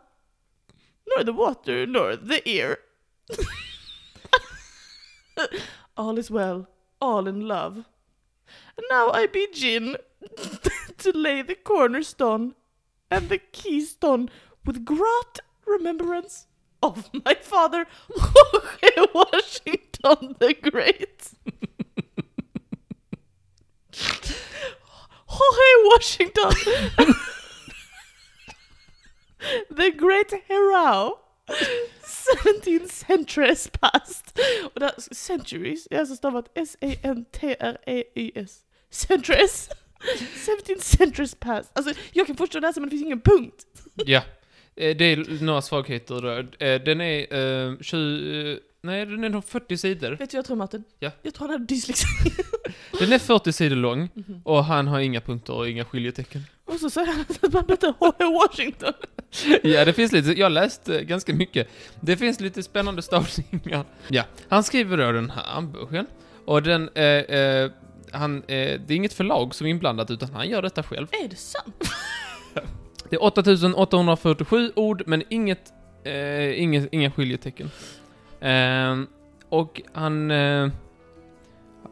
Nor 1.07 1.23
the 1.23 1.33
water. 1.33 1.85
Nor 1.85 2.15
the 2.15 2.47
ear. 2.47 2.79
all 5.97 6.17
is 6.17 6.29
well. 6.29 6.67
All 7.01 7.27
in 7.27 7.47
love. 7.47 7.85
And 8.77 8.85
now 8.89 9.11
I 9.11 9.27
begin 9.27 9.97
to 10.97 11.11
lay 11.11 11.41
the 11.41 11.55
cornerstone 11.55 12.55
and 13.11 13.29
the 13.29 13.37
keystone 13.37 14.29
with 14.65 14.85
great 14.85 15.39
remembrance 15.65 16.47
of 16.81 17.09
my 17.13 17.35
father, 17.41 17.85
Jorge 18.09 19.07
Washington 19.13 20.35
the 20.39 20.53
Great. 20.53 21.31
Jorge 25.25 25.85
Washington, 25.85 26.51
the 29.69 29.91
great 29.91 30.33
hero. 30.47 31.19
17 32.43 32.87
centuries 32.89 33.67
past. 33.67 34.39
Och 34.73 34.79
där, 34.79 35.13
centuries 35.13 35.87
är 35.91 35.99
alltså 35.99 36.15
stavat 36.15 36.51
S-A-N-T-R-E-Y-S. 36.55 38.59
Centuries. 38.89 39.69
17 40.65 40.81
centuries 40.81 41.35
past. 41.35 41.71
Alltså, 41.73 41.93
jag 42.13 42.27
kan 42.27 42.37
fortsätta 42.37 42.67
läsa 42.67 42.79
men 42.79 42.89
det 42.89 42.91
finns 42.91 43.05
ingen 43.05 43.21
punkt. 43.21 43.65
Ja. 43.95 44.21
Eh, 44.79 44.97
Det 44.97 45.05
är 45.05 45.43
några 45.43 45.61
svagheter 45.61 46.21
då. 46.21 46.65
Eh, 46.65 46.81
Den 46.81 47.01
är 47.01 47.33
eh, 47.69 47.77
20... 47.81 48.51
eh, 48.51 48.57
Nej, 48.81 49.05
den 49.05 49.23
är 49.23 49.29
nog 49.29 49.45
40 49.45 49.77
sidor. 49.77 50.11
Vet 50.11 50.29
du 50.29 50.37
jag 50.37 50.45
tror 50.45 50.55
Martin? 50.57 50.83
Ja. 50.99 51.11
Jag 51.21 51.33
tror 51.33 51.47
han 51.47 51.51
hade 51.53 51.65
dyslexi. 51.65 52.05
Den 52.99 53.13
är 53.13 53.19
40 53.19 53.51
sidor 53.53 53.75
lång 53.75 54.09
Mhm. 54.13 54.41
och 54.45 54.65
han 54.65 54.87
har 54.87 54.99
inga 54.99 55.21
punkter 55.21 55.53
och 55.53 55.69
inga 55.69 55.85
skiljetecken. 55.85 56.41
Och 56.65 56.79
så 56.79 56.89
säger 56.89 57.07
han 57.07 57.21
att 57.21 57.53
man 57.53 57.63
heter 57.69 57.93
Jorge 58.01 58.33
Washington. 58.33 58.93
Ja, 59.63 59.85
det 59.85 59.93
finns 59.93 60.11
lite. 60.11 60.39
Jag 60.39 60.51
läste 60.51 61.03
ganska 61.03 61.33
mycket. 61.33 61.67
Det 62.01 62.17
finns 62.17 62.39
lite 62.39 62.63
spännande 62.63 63.01
stavningar. 63.01 63.85
Ja, 64.07 64.23
han 64.49 64.63
skriver 64.63 64.97
då 64.97 65.11
den 65.11 65.29
här 65.29 65.61
boken. 65.61 66.05
Och 66.45 66.63
den, 66.63 66.89
eh, 66.95 67.03
eh, 67.03 67.71
han, 68.11 68.37
eh, 68.37 68.43
det 68.47 68.89
är 68.89 68.91
inget 68.91 69.13
förlag 69.13 69.55
som 69.55 69.67
är 69.67 69.71
inblandat, 69.71 70.11
utan 70.11 70.33
han 70.33 70.49
gör 70.49 70.61
detta 70.61 70.83
själv. 70.83 71.07
Är 71.23 71.27
det 71.27 71.35
sant? 71.35 71.75
Det 73.09 73.15
är 73.15 73.23
8847 73.23 74.71
ord, 74.75 75.03
men 75.05 75.23
inget, 75.29 75.73
eh, 76.03 76.61
inget, 76.61 76.89
inga 76.93 77.11
skiljetecken. 77.11 77.71
Eh, 78.41 78.97
och 79.49 79.81
han... 79.93 80.31
Eh, 80.31 80.69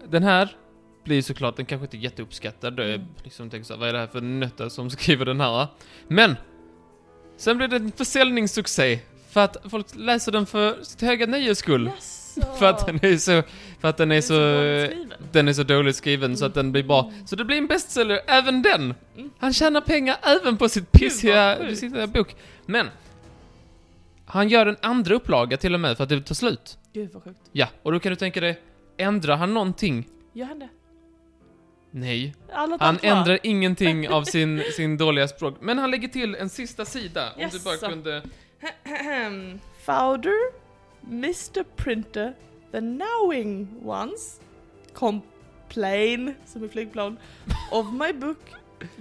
den 0.10 0.24
här 0.24 0.56
blir 1.04 1.22
såklart, 1.22 1.56
den 1.56 1.66
kanske 1.66 1.86
inte 1.86 1.98
är 1.98 2.00
jätteuppskattad. 2.00 2.76
Det 2.78 2.84
är 2.84 2.96
Mm. 2.96 3.08
liksom, 3.24 3.50
tänker 3.50 3.66
så 3.66 3.74
här, 3.74 3.80
vad 3.80 3.90
är 3.90 3.94
det 3.94 4.00
här 4.00 4.08
för 4.08 4.22
nötter 4.22 4.70
som 4.70 4.90
skriver 4.90 5.26
den 5.26 5.42
här? 5.42 5.68
Men! 6.08 6.36
Sen 7.38 7.58
blir 7.58 7.68
det 7.68 7.76
en 7.76 7.92
försäljningssuccé. 7.92 9.00
För 9.30 9.42
att 9.42 9.58
folk 9.70 9.86
läser 9.96 10.32
den 10.32 10.46
för 10.46 10.84
sitt 10.84 11.02
höga 11.02 11.26
nöjes 11.26 11.58
skull. 11.60 11.92
Jaså. 12.38 12.54
För 12.60 12.66
att 12.66 12.86
den 12.86 13.00
är 13.04 13.18
så, 13.18 13.44
för 13.82 13.88
att 13.88 13.98
den 13.98 14.12
är 14.12 14.22
så, 14.22 14.34
dåligt 14.34 14.86
skriven. 14.92 15.14
den 15.32 15.48
är 15.48 15.54
så 15.54 15.64
dåligt 15.64 15.96
skriven 15.96 16.38
så 16.38 16.46
att 16.46 16.54
den 16.54 16.72
blir 16.72 16.84
bra. 16.84 17.12
Så 17.26 17.36
det 17.36 17.46
blir 17.46 17.58
en 17.58 17.68
bestseller, 17.68 18.20
även 18.28 18.62
den! 18.62 18.94
Mm. 19.18 19.30
Han 19.40 19.54
tjänar 19.54 19.82
pengar 19.82 20.18
även 20.24 20.58
på 20.58 20.70
sitt 20.70 20.92
pissiga, 20.92 21.58
pissiga 21.70 22.08
bok. 22.08 22.36
Men, 22.66 22.88
han 24.26 24.50
gör 24.50 24.66
en 24.66 24.78
andra 24.82 25.16
upplaga 25.16 25.58
till 25.58 25.74
och 25.74 25.80
med 25.80 25.98
för 25.98 26.04
att 26.04 26.10
det 26.10 26.22
tar 26.22 26.36
slut. 26.36 26.78
Gud 26.94 27.10
vad 27.14 27.24
sjukt. 27.24 27.40
Ja, 27.52 27.68
och 27.84 27.92
då 27.92 28.00
kan 28.00 28.10
du 28.10 28.16
tänka 28.16 28.42
dig, 28.42 28.60
ändrar 28.98 29.36
han 29.36 29.54
någonting? 29.54 30.08
Gör 30.34 30.46
han 30.46 30.60
det? 30.60 30.70
Nej. 31.92 32.36
Alla 32.54 32.78
Han 32.80 32.98
ändrar 33.02 33.40
ingenting 33.44 34.10
av 34.10 34.24
sin, 34.34 34.64
sin 34.76 34.98
dåliga 34.98 35.28
språk. 35.28 35.56
Men 35.60 35.78
han 35.78 35.92
lägger 35.92 36.08
till 36.08 36.36
en 36.36 36.50
sista 36.50 36.86
sida, 36.86 37.34
om 37.36 37.50
du 37.52 37.60
bara 37.60 37.78
kunde... 37.78 38.22
Founder, 39.86 40.67
Mr 41.10 41.64
Printer, 41.76 42.36
the 42.72 42.82
knowing 42.82 43.68
ones, 43.82 44.40
complain, 44.94 46.36
som 46.46 46.64
i 46.64 46.68
flygplan, 46.70 47.18
of 47.72 47.94
my 47.94 48.12
book, 48.12 48.40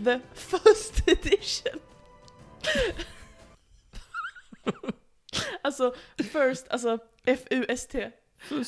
the 0.04 0.20
first 0.34 1.02
edition. 1.08 1.80
alltså, 5.62 5.94
first, 6.32 6.68
alltså 6.68 6.98
F-U-S-T. 7.26 8.12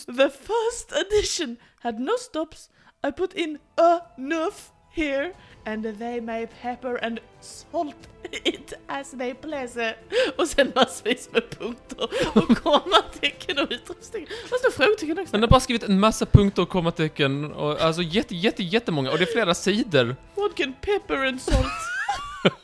The 0.06 0.30
first 0.30 0.92
edition 0.92 1.58
had 1.80 2.00
no 2.00 2.16
stops. 2.16 2.70
I 3.04 3.10
put 3.10 3.34
in 3.34 3.58
enough 3.78 4.72
here 4.90 5.32
and 5.72 5.98
they 5.98 6.20
may 6.20 6.46
pepper 6.62 7.04
and 7.04 7.20
salt 7.40 8.08
it 8.44 8.72
as 8.86 9.10
they 9.10 9.34
please. 9.34 9.94
Och 10.38 10.48
sen 10.48 10.72
massvis 10.74 11.28
med 11.32 11.50
punkter 11.50 12.08
och 12.34 12.56
kommatecken 12.62 13.58
och 13.58 13.66
utropstecken. 13.70 14.28
Och 14.52 14.58
så 14.64 14.70
frågetecken 14.70 15.18
också. 15.18 15.32
Han 15.32 15.42
har 15.42 15.48
bara 15.48 15.60
skrivit 15.60 15.82
en 15.82 16.00
massa 16.00 16.26
punkter 16.26 16.62
och 16.62 16.68
kommatecken, 16.68 17.52
och, 17.52 17.80
alltså 17.80 18.02
jätte, 18.02 18.34
jätte, 18.34 18.62
jättemånga, 18.62 19.10
och 19.10 19.18
det 19.18 19.24
är 19.24 19.32
flera 19.32 19.54
sidor. 19.54 20.16
What 20.34 20.54
can 20.54 20.74
pepper 20.80 21.26
and 21.26 21.40
salt? 21.40 21.66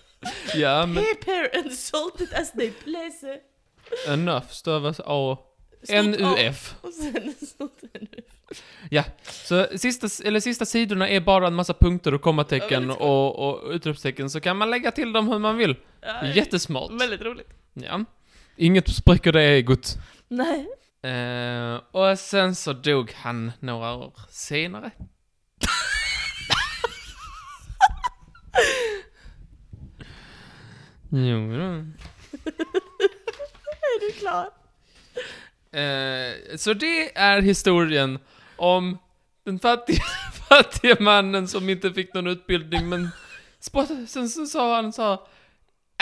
Ja, 0.54 0.86
men 0.86 1.04
Pepper 1.04 1.58
and 1.58 1.72
salt 1.72 2.20
it 2.20 2.32
as 2.32 2.52
they 2.52 2.70
please. 2.70 3.40
enough 4.08 4.46
stavas 4.50 5.00
A... 5.04 5.38
N-U-F. 5.88 6.74
Och 6.80 6.92
sen 6.92 7.34
stort 7.46 7.82
NUF. 7.82 8.24
Ja, 8.90 9.04
så 9.22 9.66
sista, 9.76 10.08
eller 10.28 10.40
sista 10.40 10.64
sidorna 10.64 11.08
är 11.08 11.20
bara 11.20 11.46
en 11.46 11.54
massa 11.54 11.74
punkter 11.74 12.14
och 12.14 12.20
Ja, 12.20 12.22
kommatecken 12.22 12.86
väldigt 12.86 13.00
och, 13.00 13.48
och 13.48 13.70
utropstecken, 13.70 14.30
så 14.30 14.40
kan 14.40 14.56
man 14.56 14.70
lägga 14.70 14.90
till 14.90 15.12
dem 15.12 15.28
hur 15.28 15.38
man 15.38 15.56
vill. 15.56 15.76
Ja, 16.00 16.26
Jättesmart. 16.26 16.90
Väldigt 17.00 17.20
roligt. 17.20 17.48
Ja. 17.74 18.04
Inget 18.56 18.88
spräcker 18.88 19.32
det 19.32 19.42
egot. 19.42 19.96
Nej. 20.28 20.66
Eh, 21.02 21.80
och 21.90 22.18
sen 22.18 22.54
så 22.54 22.72
dog 22.72 23.12
han 23.12 23.52
några 23.60 23.94
år 23.94 24.12
senare. 24.30 24.90
jo, 31.10 31.38
då. 31.58 31.84
Är 33.94 34.00
är 34.00 34.12
klar. 34.18 34.50
Eh, 35.74 36.56
så 36.56 36.72
det 36.74 37.18
är 37.18 37.40
historien 37.42 38.18
om 38.56 38.98
den 39.44 39.58
fattiga, 39.58 40.02
fattiga 40.48 40.96
mannen 41.00 41.48
som 41.48 41.68
inte 41.68 41.92
fick 41.92 42.14
någon 42.14 42.26
utbildning 42.26 42.88
men 42.88 43.08
spott- 43.60 44.06
sen 44.08 44.28
så 44.28 44.46
sa 44.46 44.74
han 44.76 44.92
så 44.92 45.12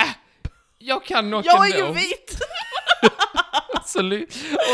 äh, 0.00 0.14
jag 0.78 1.04
kan 1.04 1.30
nog 1.30 1.46
Jag 1.46 1.70
är 1.70 1.76
ju 1.86 1.92
vit! 1.92 2.38
så, 3.84 4.00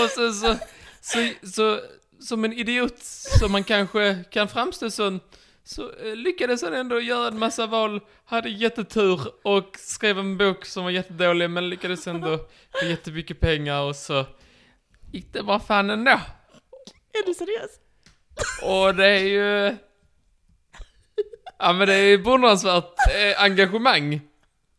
och 0.05 0.11
så, 0.11 0.33
så, 0.33 0.57
så, 1.01 1.29
så, 1.43 1.81
som 2.21 2.45
en 2.45 2.53
idiot 2.53 2.99
som 3.39 3.53
man 3.53 3.65
kanske 3.65 4.25
kan 4.31 4.49
framstå 4.49 4.91
som, 4.91 5.21
så 5.65 5.83
eh, 5.83 6.17
lyckades 6.17 6.63
han 6.63 6.75
ändå 6.75 7.01
göra 7.01 7.29
en 7.29 7.39
massa 7.39 7.67
val, 7.67 8.01
hade 8.25 8.49
jättetur 8.49 9.21
och 9.43 9.77
skrev 9.79 10.19
en 10.19 10.39
bok 10.39 10.65
som 10.65 10.85
var 10.85 10.91
jättedålig 10.91 11.51
men 11.51 11.71
lyckades 11.71 12.07
ändå 12.07 12.39
få 12.81 12.87
jättemycket 12.87 13.41
pengar 13.41 13.81
och 13.81 13.97
så 13.97 14.27
gick 15.13 15.33
det 15.33 15.43
bra 15.43 15.59
fan 15.61 15.91
ändå. 15.91 16.21
Är 17.13 17.27
du 17.27 17.35
seriös? 17.35 17.71
Och 18.63 18.95
det 18.95 19.07
är 19.07 19.25
ju... 19.25 19.77
Ja 21.59 21.73
men 21.73 21.89
det 21.89 21.95
är 21.95 22.05
ju 22.05 22.19
beundransvärt 22.19 22.95
eh, 23.15 23.43
engagemang. 23.43 24.21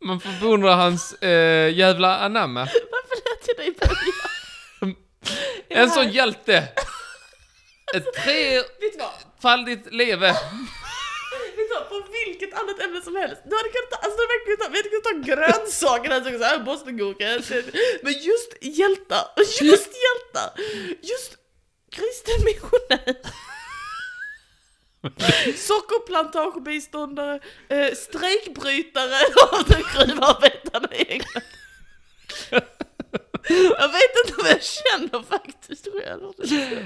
Man 0.05 0.19
får 0.19 0.41
beundra 0.41 0.75
hans 0.75 1.13
eh, 1.13 1.73
jävla 1.77 2.17
anamma. 2.17 2.59
Varför 2.59 3.15
lät 3.15 3.47
jag 3.47 3.57
dig 3.57 3.75
börja? 3.79 4.95
En 5.69 5.89
sån 5.89 6.09
hjälte. 6.09 6.57
Ett 7.95 8.05
Vet 8.05 8.25
du 8.25 8.97
vad? 8.99 9.09
trefaldigt 9.35 9.93
leve. 9.93 10.27
Vet 10.27 10.37
du 11.55 11.67
vad? 11.73 11.89
På 11.89 11.95
vilket 12.67 12.83
annat 12.83 12.89
ämne 12.89 13.01
som 13.01 13.15
helst. 13.15 13.41
Du 13.45 13.55
hade 13.55 13.69
kunnat 13.69 13.91
ta, 13.91 13.97
alltså 13.97 14.17
du 14.17 14.23
hade 14.31 14.45
kunnat 14.45 14.59
ta, 14.59 14.67
vi 14.73 14.77
hade 14.77 14.89
kunnat 14.89 15.09
ta 15.09 15.15
grönsaker 15.29 16.09
här, 16.09 16.37
så 16.37 16.43
här 16.43 16.59
bostongurka. 16.59 17.25
Men 18.01 18.13
just 18.13 18.51
hjältar, 18.61 19.25
just 19.61 19.91
hjältar, 20.05 20.49
just 21.01 21.31
kristen 21.91 22.39
missionär. 22.45 23.15
Sockerplantagebiståndare, 25.67 27.39
eh, 27.69 27.93
strejkbrytare 27.93 29.19
av 29.51 29.63
de 29.67 29.75
gruvarbetarna 29.75 30.95
i 30.95 31.05
England. 31.11 31.45
Jag 33.77 33.87
vet 33.87 34.15
inte 34.25 34.33
vad 34.37 34.51
jag 34.51 34.63
känner 34.63 35.23
faktiskt. 35.23 35.87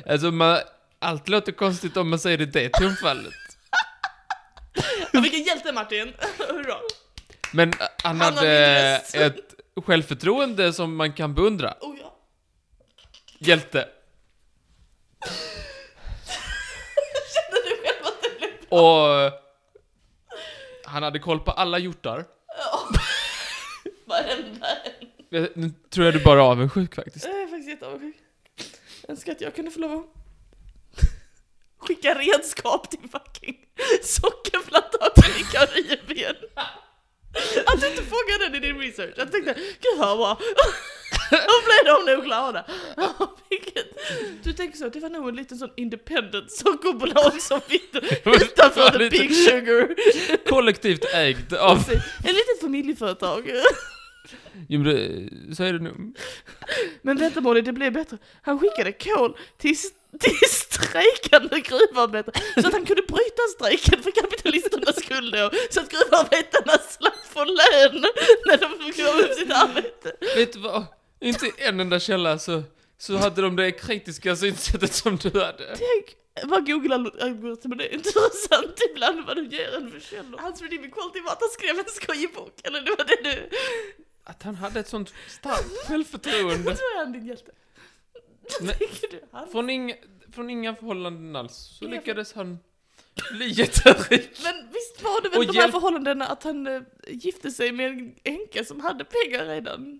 Alltså 0.09 0.31
man, 0.31 0.59
allt 0.99 1.29
låter 1.29 1.51
konstigt 1.51 1.97
om 1.97 2.09
man 2.09 2.19
säger 2.19 2.37
det 2.37 2.43
i 2.43 2.47
det 2.47 2.69
tonfallet. 2.69 3.33
Ja, 5.13 5.19
vilken 5.21 5.43
hjälte 5.43 5.71
Martin! 5.71 6.13
Hurra! 6.49 6.77
Men 7.53 7.69
eh, 7.69 7.75
han 8.03 8.21
Han 8.21 8.33
hade 8.35 8.41
min 8.41 8.99
röst. 8.99 9.15
ett 9.15 9.85
självförtroende 9.85 10.73
som 10.73 10.95
man 10.95 11.13
kan 11.13 11.35
beundra. 11.35 11.73
Oh 11.81 11.95
ja. 12.01 12.15
Hjälte. 13.39 13.89
Känner 17.33 17.63
du 17.69 17.81
själv 17.83 18.05
att 18.05 18.21
det 18.23 18.37
blev 18.39 18.79
Och 18.79 19.21
eh, 19.21 19.33
han 20.85 21.03
hade 21.03 21.19
koll 21.19 21.39
på 21.39 21.51
alla 21.51 21.77
hjortar. 21.79 22.25
Ja. 22.47 22.89
Varenda 24.05 24.67
en. 24.67 25.07
Jag- 25.29 25.49
Nu 25.55 25.71
tror 25.89 26.05
jag 26.05 26.13
du 26.15 26.23
bara 26.23 26.39
är 26.39 26.43
avundsjuk 26.43 26.95
faktiskt. 26.95 27.25
Jag 27.25 27.41
är 27.41 27.47
faktiskt 27.47 27.69
jätteavundsjuk. 27.69 28.15
Önskar 29.07 29.31
att 29.31 29.41
jag 29.41 29.55
kunde 29.55 29.71
få 29.71 29.79
lov 29.79 29.99
att 29.99 30.05
skicka 31.87 32.13
redskap 32.13 32.89
till 32.89 32.99
fucking 33.11 33.62
sockerplantagen 34.03 35.31
i 35.39 35.43
Karibien. 35.51 36.35
Att 37.65 37.81
du 37.81 37.87
inte 37.89 38.03
fångade 38.03 38.43
den 38.49 38.55
i 38.55 38.59
din 38.59 38.79
research. 38.79 39.13
Jag 39.17 39.31
tänkte, 39.31 39.53
gud 39.53 39.97
vad 39.99 40.17
bra. 40.17 40.39
Då 41.31 41.37
blev 41.65 41.95
de 42.05 42.11
nog 42.15 42.23
glada. 42.25 42.65
Vilket- 43.49 43.97
Du 44.43 44.53
tänker 44.53 44.77
så, 44.77 44.89
det 44.89 44.99
var 44.99 45.09
nog 45.09 45.29
en 45.29 45.35
liten 45.35 45.57
sån 45.57 45.69
independent 45.77 46.51
sockerbolag 46.51 47.41
som 47.41 47.61
fick 47.61 47.95
utanför 48.25 48.89
the 48.91 49.09
big 49.09 49.35
sugar. 49.35 49.95
Kollektivt 50.49 51.05
ägd 51.13 51.53
av... 51.53 51.77
En 52.25 52.33
litet 52.33 52.59
familjeföretag. 52.61 53.51
Jo 54.69 54.79
men 54.79 54.83
det, 54.83 55.55
så 55.55 55.63
är 55.63 55.73
det 55.73 55.79
nog. 55.79 56.17
Men 57.01 57.17
vänta 57.17 57.41
Molly, 57.41 57.61
det 57.61 57.73
blev 57.73 57.93
bättre. 57.93 58.17
Han 58.41 58.59
skickade 58.59 58.91
kol 58.91 59.37
till, 59.57 59.75
till 60.19 60.49
strejkande 60.49 61.59
gruvarbetare 61.59 62.41
så 62.61 62.67
att 62.67 62.73
han 62.73 62.85
kunde 62.85 63.01
bryta 63.01 63.41
strejken 63.55 64.03
för 64.03 64.11
kapitalisternas 64.11 64.95
skull 65.05 65.31
då. 65.31 65.51
Så 65.69 65.79
att 65.79 65.89
gruvarbetarna 65.89 66.77
slapp 66.77 67.25
få 67.25 67.43
lön 67.43 68.05
när 68.45 68.57
de 68.57 68.85
fick 68.85 68.97
göra 68.97 69.19
upp 69.19 69.33
sitt 69.33 69.51
arbete. 69.51 70.11
Vet 70.35 70.53
du 70.53 70.59
vad? 70.59 70.85
Inte 71.21 71.51
en 71.57 71.79
enda 71.79 71.99
källa 71.99 72.39
så, 72.39 72.63
så 72.97 73.17
hade 73.17 73.41
de 73.41 73.55
det 73.55 73.71
kritiska 73.71 74.35
synsättet 74.35 74.93
som 74.93 75.17
du 75.17 75.29
hade. 75.29 75.75
Tänk, 75.77 76.15
vad 76.43 76.67
Google-algoritmen 76.67 77.79
är 77.79 77.93
intressant 77.93 78.79
ibland 78.91 79.25
vad 79.25 79.35
de 79.35 79.45
ger 79.45 79.75
en 79.75 79.91
för 79.91 79.99
källor. 79.99 80.39
Hans 80.39 80.61
redeeming 80.61 80.91
quality 80.91 81.19
var 81.21 81.31
att 81.31 81.41
han 81.41 81.49
skrev 81.49 81.79
en 81.79 81.85
skojig 81.87 82.33
bok, 82.33 82.59
eller 82.63 82.81
det 82.81 82.89
var 82.89 83.05
det 83.05 83.29
du... 83.29 83.49
Att 84.25 84.43
han 84.43 84.55
hade 84.55 84.79
ett 84.79 84.87
sånt 84.87 85.13
starkt 85.27 85.87
självförtroende. 85.87 86.69
Jag 86.69 86.77
tror 86.77 86.89
jag 86.95 87.07
är 87.07 87.13
din 87.13 87.27
hjälte. 87.27 87.51
Men-? 88.61 88.75
Han... 89.31 89.49
Från 89.49 89.69
inga, 89.69 89.95
från 90.31 90.49
inga 90.49 90.75
förhållanden 90.75 91.35
alls 91.35 91.53
så 91.79 91.85
Inga 91.85 91.95
lyckades 91.95 92.33
han 92.33 92.59
bli 93.31 93.47
jätterik. 93.51 94.39
Men 94.43 94.69
visst 94.73 95.03
var 95.03 95.21
det 95.21 95.29
väl 95.29 95.37
Och 95.39 95.45
de 95.45 95.53
här 95.53 95.61
hjälp- 95.63 95.71
förhållandena 95.71 96.25
att 96.27 96.43
han 96.43 96.67
äh, 96.67 96.81
gifte 97.07 97.51
sig 97.51 97.71
med 97.71 97.87
en 97.87 98.15
änka 98.23 98.63
som 98.65 98.79
hade 98.79 99.05
pengar 99.05 99.45
redan? 99.45 99.99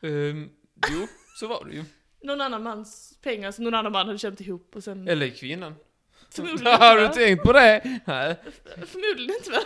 Um, 0.00 0.50
jo, 0.90 1.06
så 1.40 1.46
var 1.46 1.64
det 1.64 1.74
ju. 1.74 1.84
Någon 2.22 2.40
annan 2.40 2.62
mans 2.62 3.18
pengar 3.22 3.52
som 3.52 3.64
någon 3.64 3.74
annan 3.74 3.92
man 3.92 4.06
hade 4.06 4.18
känt 4.18 4.40
ihop 4.40 4.76
och 4.76 4.84
sen... 4.84 5.08
Eller 5.08 5.28
kvinnan. 5.28 5.74
Förmodligen 6.30 6.72
inte, 6.72 6.84
Har 6.84 6.96
du 6.98 7.08
tänkt 7.08 7.42
på 7.42 7.52
det? 7.52 8.00
Nej. 8.06 8.36
Förmodligen 8.86 9.36
inte 9.36 9.50
va? 9.50 9.60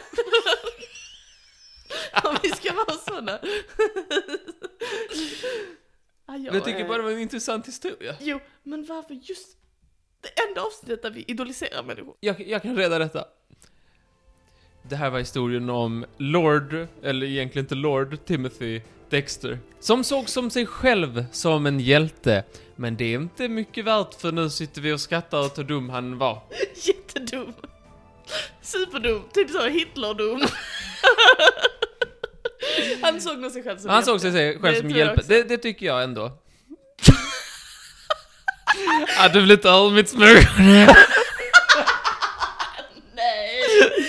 Om 2.25 2.37
vi 2.43 2.49
ska 2.49 2.73
vara 2.75 2.93
såna. 2.97 3.39
Ah, 6.29 6.33
Men 6.33 6.45
jag 6.45 6.65
tycker 6.65 6.89
bara 6.89 6.97
det 6.99 7.05
var 7.05 7.11
en 7.11 7.19
intressant 7.19 7.69
historia. 7.69 8.17
Jo, 8.21 8.41
men 8.63 8.85
varför 8.85 9.15
just 9.15 9.57
det 10.21 10.43
enda 10.49 10.61
avsnittet 10.63 11.03
där 11.03 11.11
vi 11.11 11.25
idoliserar 11.29 11.83
människor? 11.83 12.15
Jag, 12.21 12.41
jag 12.41 12.63
kan 12.63 12.77
reda 12.77 12.99
detta. 12.99 13.25
Det 14.83 14.97
här 14.97 15.11
var 15.11 15.19
historien 15.19 15.71
om 15.71 16.07
Lord, 16.17 16.87
eller 17.03 17.27
egentligen 17.27 17.65
inte 17.65 17.75
Lord, 17.75 18.25
Timothy 18.25 18.81
Dexter. 19.11 19.59
Som 19.81 20.05
såg 20.05 20.29
som 20.29 20.51
sig 20.51 20.67
själv 20.67 21.25
som 21.33 21.67
en 21.67 21.81
hjälte. 21.81 22.45
Men 22.77 22.97
det 22.97 23.05
är 23.05 23.15
inte 23.15 23.49
mycket 23.49 23.85
värt 23.85 24.15
för 24.15 24.33
nu 24.33 24.51
sitter 24.51 24.81
vi 24.81 24.93
och 24.93 25.01
skrattar 25.01 25.41
åt 25.41 25.59
hur 25.59 25.65
dum 25.65 25.89
han 25.89 26.19
var. 26.19 26.43
Jättedum. 26.75 27.53
Superdum. 28.63 29.23
Typ 29.33 29.51
så 29.51 29.69
Hitlerdum. 29.69 30.41
Han 33.03 33.21
såg 33.21 33.39
nog 33.39 33.51
sig 33.53 33.63
själv 33.63 33.79
som 33.79 33.91
Han 33.91 34.05
såg 34.05 34.15
hjälte. 34.15 34.33
sig 34.33 34.61
själv 34.61 34.75
Det 34.75 34.81
som 34.91 35.09
också. 35.11 35.23
Det, 35.29 35.43
det 35.43 35.59
tycker 35.59 35.87
jag 35.87 36.03
ändå. 36.03 36.33
Ja, 39.19 39.29
du 39.29 39.41
vill 39.41 39.51
inte 39.51 39.69
ha 39.69 39.91
mitt 39.91 40.09
smörgås? 40.09 40.45
Nej! 40.59 40.89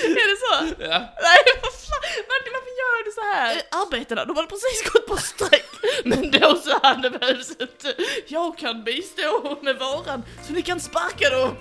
Är 0.04 0.28
det 0.30 0.38
så? 0.40 0.54
Ja. 0.84 1.00
Nej, 1.00 1.40
vad 1.62 1.74
fan? 1.74 2.02
Martin, 2.30 2.54
varför 2.54 2.74
gör 2.82 3.04
du 3.06 3.12
så 3.12 3.22
här? 3.34 3.56
Eh, 3.56 3.62
Arbetarna, 3.82 4.26
de 4.26 4.36
hade 4.36 4.48
precis 4.48 4.90
gått 4.94 5.08
på 5.08 5.18
strejk. 5.18 5.66
Men 6.06 6.32
då 6.32 6.56
sa 6.56 6.80
han, 6.84 7.02
det 7.02 7.10
behövs 7.10 7.50
inte. 7.50 7.94
Jag 8.28 8.58
kan 8.58 8.84
bistå 8.84 9.58
med 9.62 9.76
varan, 9.76 10.24
så 10.48 10.54
ni 10.54 10.62
kan 10.62 10.80
sparka 10.80 11.30
dem. 11.30 11.56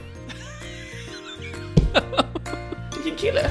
Vilken 2.95 3.17
kille. 3.19 3.51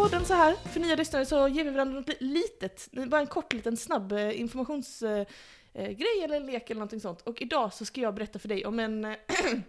Podden 0.00 0.24
så 0.24 0.34
här, 0.34 0.54
för 0.54 0.80
nya 0.80 0.96
lyssnare, 0.96 1.26
så 1.26 1.48
ger 1.48 1.64
vi 1.64 1.70
varandra 1.70 2.00
något 2.00 2.20
litet, 2.20 2.88
bara 3.06 3.20
en 3.20 3.26
kort 3.26 3.52
liten 3.52 3.76
snabb 3.76 4.12
informationsgrej 4.12 5.26
eh, 5.74 5.84
eh, 5.84 5.90
eh 5.90 6.24
eller 6.24 6.40
lek 6.40 6.70
eller 6.70 6.78
någonting 6.78 7.00
sånt. 7.00 7.22
Och 7.22 7.42
idag 7.42 7.72
så 7.72 7.84
ska 7.84 8.00
jag 8.00 8.14
berätta 8.14 8.38
för 8.38 8.48
dig 8.48 8.66
om 8.66 8.80
en 8.80 9.04
eh, 9.04 9.14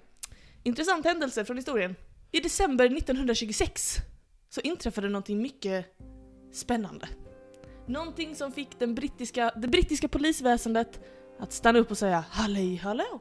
intressant 0.64 1.06
händelse 1.06 1.46
från 1.46 1.58
historien. 1.58 1.96
I 2.32 2.40
december 2.40 2.86
1926 2.86 3.96
så 4.50 4.62
inträffade 4.62 5.10
någonting 5.10 5.42
mycket 5.42 5.86
spännande. 6.52 7.08
Någonting 7.86 8.36
som 8.36 8.52
fick 8.52 8.80
den 8.80 8.96
brittiska, 8.96 9.52
det 9.56 9.68
brittiska 9.68 10.08
polisväsendet 10.08 11.00
att 11.40 11.54
stanna 11.54 11.80
upp 11.80 11.92
och 11.92 11.98
säga 11.98 12.26
Halli 12.30 12.76
hallå! 12.76 13.20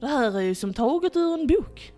Det 0.00 0.06
här 0.06 0.36
är 0.36 0.40
ju 0.40 0.54
som 0.54 0.74
taget 0.74 1.16
ur 1.16 1.34
en 1.34 1.46
bok. 1.46 1.92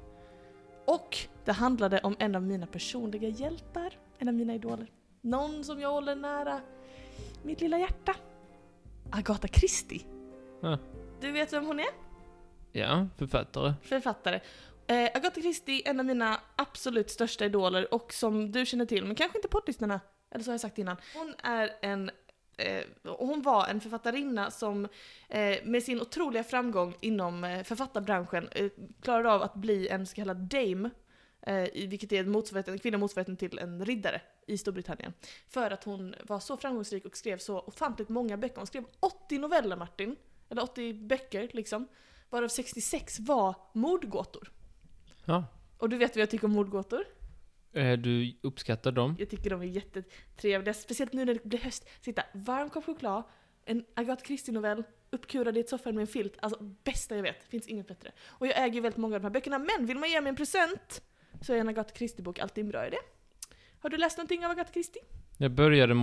Och 0.86 1.18
det 1.44 1.52
handlade 1.52 2.00
om 2.00 2.16
en 2.18 2.34
av 2.34 2.42
mina 2.42 2.66
personliga 2.66 3.28
hjältar, 3.28 4.01
en 4.22 4.28
av 4.28 4.34
mina 4.34 4.54
idoler. 4.54 4.90
Någon 5.20 5.64
som 5.64 5.80
jag 5.80 5.90
håller 5.90 6.16
nära 6.16 6.60
mitt 7.42 7.60
lilla 7.60 7.78
hjärta. 7.78 8.14
Agatha 9.10 9.48
Christie. 9.48 10.00
Ja. 10.60 10.78
Du 11.20 11.32
vet 11.32 11.52
vem 11.52 11.66
hon 11.66 11.80
är? 11.80 11.86
Ja, 12.72 13.06
författare. 13.18 13.74
Författare. 13.82 14.40
Eh, 14.86 15.10
Agatha 15.14 15.40
Christie, 15.40 15.82
en 15.84 16.00
av 16.00 16.06
mina 16.06 16.40
absolut 16.56 17.10
största 17.10 17.44
idoler 17.44 17.94
och 17.94 18.12
som 18.12 18.52
du 18.52 18.66
känner 18.66 18.86
till, 18.86 19.04
men 19.04 19.16
kanske 19.16 19.38
inte 19.38 19.48
poddlyssnarna, 19.48 20.00
eller 20.30 20.44
så 20.44 20.50
har 20.50 20.54
jag 20.54 20.60
sagt 20.60 20.78
innan. 20.78 20.96
Hon 21.14 21.34
är 21.42 21.70
en 21.82 22.10
eh, 22.56 22.84
hon 23.04 23.42
var 23.42 23.66
en 23.66 23.80
författarinna 23.80 24.50
som 24.50 24.88
eh, 25.28 25.56
med 25.64 25.82
sin 25.82 26.00
otroliga 26.00 26.44
framgång 26.44 26.94
inom 27.00 27.44
eh, 27.44 27.62
författarbranschen 27.62 28.48
eh, 28.52 28.70
klarade 29.02 29.32
av 29.32 29.42
att 29.42 29.54
bli 29.54 29.88
en 29.88 30.06
så 30.06 30.14
kallad 30.14 30.36
dame, 30.36 30.90
eh, 31.42 31.68
vilket 31.88 32.12
är 32.12 32.20
en, 32.20 32.30
motsvarigheten, 32.30 32.74
en 32.74 32.78
kvinna 32.80 32.98
motsvarigheten 32.98 33.36
till 33.36 33.58
en 33.58 33.84
riddare 33.84 34.20
i 34.46 34.58
Storbritannien. 34.58 35.12
För 35.48 35.70
att 35.70 35.84
hon 35.84 36.14
var 36.24 36.40
så 36.40 36.56
framgångsrik 36.56 37.04
och 37.04 37.16
skrev 37.16 37.38
så 37.38 37.60
ofantligt 37.60 38.08
många 38.08 38.36
böcker. 38.36 38.56
Hon 38.56 38.66
skrev 38.66 38.84
80 39.00 39.38
noveller 39.38 39.76
Martin, 39.76 40.16
eller 40.48 40.62
80 40.62 40.94
böcker 40.94 41.48
liksom, 41.52 41.88
varav 42.30 42.48
66 42.48 43.20
var 43.20 43.54
mordgåtor. 43.72 44.52
Ja. 45.24 45.44
Och 45.78 45.88
du 45.88 45.96
vet 45.96 46.16
vad 46.16 46.22
jag 46.22 46.30
tycker 46.30 46.44
om 46.44 46.52
mordgåtor? 46.52 47.04
Eh, 47.72 47.92
Du 47.98 48.38
uppskattar 48.42 48.92
dem? 48.92 49.16
Jag 49.18 49.30
tycker 49.30 49.50
de 49.50 49.60
är 49.62 49.66
jättetrevliga, 49.66 50.74
speciellt 50.74 51.12
nu 51.12 51.24
när 51.24 51.34
det 51.34 51.44
blir 51.44 51.58
höst. 51.58 51.88
Sitta 52.00 52.22
varm 52.34 52.70
kopp 52.70 52.84
choklad, 52.84 53.22
en 53.64 53.84
Agatha 53.94 54.24
Christie-novell, 54.24 54.84
uppkurad 55.10 55.56
i 55.56 55.60
ett 55.60 55.68
soffan 55.68 55.94
med 55.94 56.02
en 56.02 56.06
filt. 56.06 56.34
Alltså 56.40 56.62
bästa 56.84 57.16
jag 57.16 57.22
vet, 57.22 57.44
finns 57.44 57.66
inget 57.66 57.88
bättre. 57.88 58.12
Och 58.26 58.46
jag 58.46 58.64
äger 58.64 58.74
ju 58.74 58.80
väldigt 58.80 58.98
många 58.98 59.16
av 59.16 59.20
de 59.20 59.26
här 59.26 59.32
böckerna, 59.32 59.58
men 59.58 59.86
vill 59.86 59.98
man 59.98 60.10
ge 60.10 60.20
mig 60.20 60.30
en 60.30 60.36
present 60.36 61.02
så 61.42 61.52
är 61.52 61.56
en 61.58 61.68
Agatha 61.68 61.94
Christie-bok 61.94 62.38
alltid 62.38 62.64
en 62.64 62.70
bra 62.70 62.86
idé. 62.86 62.96
Har 63.78 63.90
du 63.90 63.96
läst 63.96 64.18
någonting 64.18 64.44
av 64.44 64.50
Agatha 64.50 64.72
Christie? 64.72 65.02
Jag 65.38 65.50
började 65.50 65.94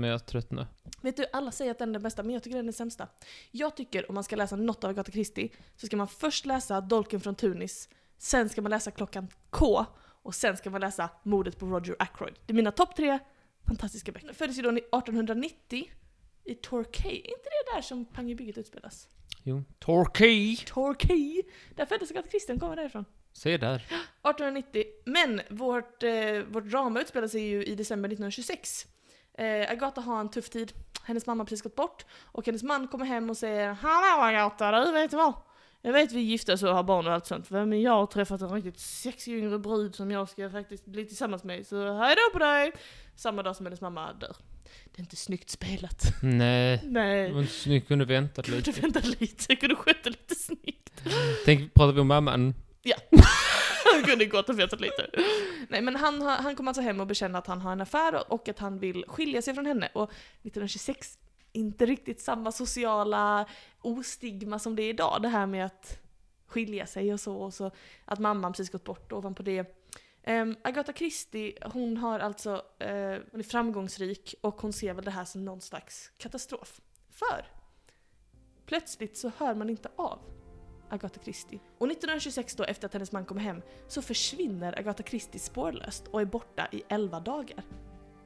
med 0.00 0.14
att 0.14 0.26
tröttna. 0.26 0.68
Vet 1.00 1.16
du, 1.16 1.26
alla 1.32 1.50
säger 1.52 1.70
att 1.70 1.78
den 1.78 1.88
är 1.88 1.92
den 1.92 2.02
bästa, 2.02 2.22
men 2.22 2.32
jag 2.32 2.42
tycker 2.42 2.56
den 2.56 2.64
är 2.64 2.66
den 2.66 2.72
sämsta. 2.72 3.08
Jag 3.50 3.76
tycker 3.76 4.08
om 4.08 4.14
man 4.14 4.24
ska 4.24 4.36
läsa 4.36 4.56
något 4.56 4.84
av 4.84 4.90
Agatha 4.90 5.12
Christie 5.12 5.48
så 5.76 5.86
ska 5.86 5.96
man 5.96 6.08
först 6.08 6.46
läsa 6.46 6.80
Dolken 6.80 7.20
från 7.20 7.34
Tunis, 7.34 7.88
sen 8.18 8.48
ska 8.48 8.62
man 8.62 8.70
läsa 8.70 8.90
Klockan 8.90 9.28
K 9.50 9.86
och 10.22 10.34
sen 10.34 10.56
ska 10.56 10.70
man 10.70 10.80
läsa 10.80 11.10
Mordet 11.22 11.58
på 11.58 11.66
Roger 11.66 11.96
Ackroyd. 11.98 12.34
Det 12.46 12.52
är 12.52 12.54
mina 12.54 12.72
topp 12.72 12.96
tre 12.96 13.18
fantastiska 13.66 14.12
böcker. 14.12 14.32
Föddes 14.32 14.58
ju 14.58 14.62
då 14.62 14.70
1890 14.70 15.90
i 16.44 16.54
Torquay. 16.54 17.12
Är 17.12 17.30
inte 17.30 17.48
det 17.50 17.74
där 17.74 17.82
som 17.82 18.04
Pang 18.04 18.30
i 18.30 18.34
bygget 18.34 18.58
utspelas? 18.58 19.08
Jo. 19.42 19.64
Torquay! 19.78 20.56
Torquay! 20.56 21.42
Där 21.74 21.86
föddes 21.86 22.10
Agatha 22.10 22.28
Christie, 22.28 22.52
den 22.52 22.60
kommer 22.60 22.76
därifrån. 22.76 23.04
Se 23.36 23.56
där. 23.56 23.76
1890. 23.76 24.84
Men 25.04 25.40
vårt, 25.50 26.02
eh, 26.02 26.10
vårt 26.48 26.64
drama 26.64 27.00
utspelar 27.00 27.28
sig 27.28 27.40
ju 27.42 27.64
i 27.64 27.74
december 27.74 28.08
1926. 28.08 28.86
Eh, 29.38 29.70
Agatha 29.70 30.00
har 30.00 30.20
en 30.20 30.30
tuff 30.30 30.50
tid. 30.50 30.72
Hennes 31.02 31.26
mamma 31.26 31.40
har 31.40 31.46
precis 31.46 31.62
gått 31.62 31.74
bort. 31.76 32.04
Och 32.24 32.46
hennes 32.46 32.62
man 32.62 32.88
kommer 32.88 33.04
hem 33.04 33.30
och 33.30 33.36
säger 33.36 33.72
Hallå 33.72 34.22
Agatha, 34.22 34.84
du 34.84 34.92
vet 34.92 35.12
vad? 35.12 35.32
Jag 35.82 35.92
vet 35.92 36.12
vi 36.12 36.18
är 36.20 36.24
gifta 36.24 36.52
och 36.52 36.58
har 36.58 36.82
barn 36.82 37.06
och 37.06 37.12
allt 37.12 37.26
sånt. 37.26 37.50
Men 37.50 37.82
jag 37.82 37.92
har 37.92 38.06
träffat 38.06 38.40
en 38.40 38.50
riktigt 38.52 38.78
sexig 38.80 39.38
yngre 39.38 39.58
brud 39.58 39.94
som 39.94 40.10
jag 40.10 40.28
ska 40.28 40.50
faktiskt 40.50 40.86
bli 40.86 41.04
tillsammans 41.04 41.44
med. 41.44 41.66
Så 41.66 41.92
hej 41.92 42.14
då 42.14 42.32
på 42.32 42.38
dig! 42.44 42.72
Samma 43.16 43.42
dag 43.42 43.56
som 43.56 43.66
hennes 43.66 43.80
mamma 43.80 44.12
dör. 44.12 44.36
Det 44.84 44.98
är 44.98 45.00
inte 45.00 45.16
snyggt 45.16 45.50
spelat. 45.50 46.02
Nej. 46.22 46.80
Nej. 46.84 47.32
Men 47.32 47.46
Ni 47.66 47.80
kunde 47.80 48.04
väntat 48.04 48.44
Kunde 48.44 48.58
lite. 48.60 48.80
vänta 48.80 49.00
lite, 49.20 49.44
jag 49.48 49.60
kunde 49.60 49.74
sköta 49.76 50.10
lite 50.10 50.34
snyggt. 50.34 51.02
Tänk, 51.44 51.74
pratar 51.74 51.92
vi 51.92 52.00
om 52.00 52.06
mamman? 52.08 52.54
Han 53.92 54.02
kunde 54.04 54.26
gått 54.26 54.48
och 54.48 54.58
vetat 54.58 54.80
lite. 54.80 55.10
Nej 55.68 55.82
men 55.82 55.96
han, 55.96 56.22
han 56.22 56.56
kommer 56.56 56.70
alltså 56.70 56.82
hem 56.82 57.00
och 57.00 57.06
bekänner 57.06 57.38
att 57.38 57.46
han 57.46 57.60
har 57.60 57.72
en 57.72 57.80
affär 57.80 58.32
och 58.32 58.48
att 58.48 58.58
han 58.58 58.78
vill 58.78 59.04
skilja 59.08 59.42
sig 59.42 59.54
från 59.54 59.66
henne. 59.66 59.88
Och 59.94 60.10
1926, 60.10 61.18
inte 61.52 61.86
riktigt 61.86 62.20
samma 62.20 62.52
sociala 62.52 63.46
ostigma 63.80 64.58
som 64.58 64.76
det 64.76 64.82
är 64.82 64.88
idag. 64.88 65.22
Det 65.22 65.28
här 65.28 65.46
med 65.46 65.66
att 65.66 65.98
skilja 66.46 66.86
sig 66.86 67.12
och 67.12 67.20
så. 67.20 67.36
Och 67.36 67.54
så 67.54 67.70
att 68.04 68.18
mamman 68.18 68.52
precis 68.52 68.70
gått 68.70 68.84
bort 68.84 69.12
ovanpå 69.12 69.42
det. 69.42 69.64
Um, 70.26 70.56
Agatha 70.62 70.92
Christie, 70.92 71.54
hon 71.62 71.96
har 71.96 72.20
alltså, 72.20 72.62
eh, 72.78 73.18
hon 73.30 73.40
är 73.40 73.42
framgångsrik 73.42 74.34
och 74.40 74.60
hon 74.60 74.72
ser 74.72 74.94
väl 74.94 75.04
det 75.04 75.10
här 75.10 75.24
som 75.24 75.44
någon 75.44 75.60
slags 75.60 76.10
katastrof. 76.18 76.80
För 77.10 77.46
plötsligt 78.66 79.18
så 79.18 79.32
hör 79.38 79.54
man 79.54 79.70
inte 79.70 79.88
av 79.96 80.35
Agatha 80.88 81.20
Christie. 81.24 81.58
Och 81.78 81.86
1926 81.86 82.54
då, 82.54 82.64
efter 82.64 82.86
att 82.86 82.92
hennes 82.92 83.12
man 83.12 83.24
kommer 83.24 83.40
hem, 83.40 83.62
så 83.88 84.02
försvinner 84.02 84.78
Agatha 84.78 85.02
Christie 85.02 85.40
spårlöst 85.40 86.06
och 86.08 86.20
är 86.20 86.24
borta 86.24 86.68
i 86.72 86.82
11 86.88 87.20
dagar. 87.20 87.64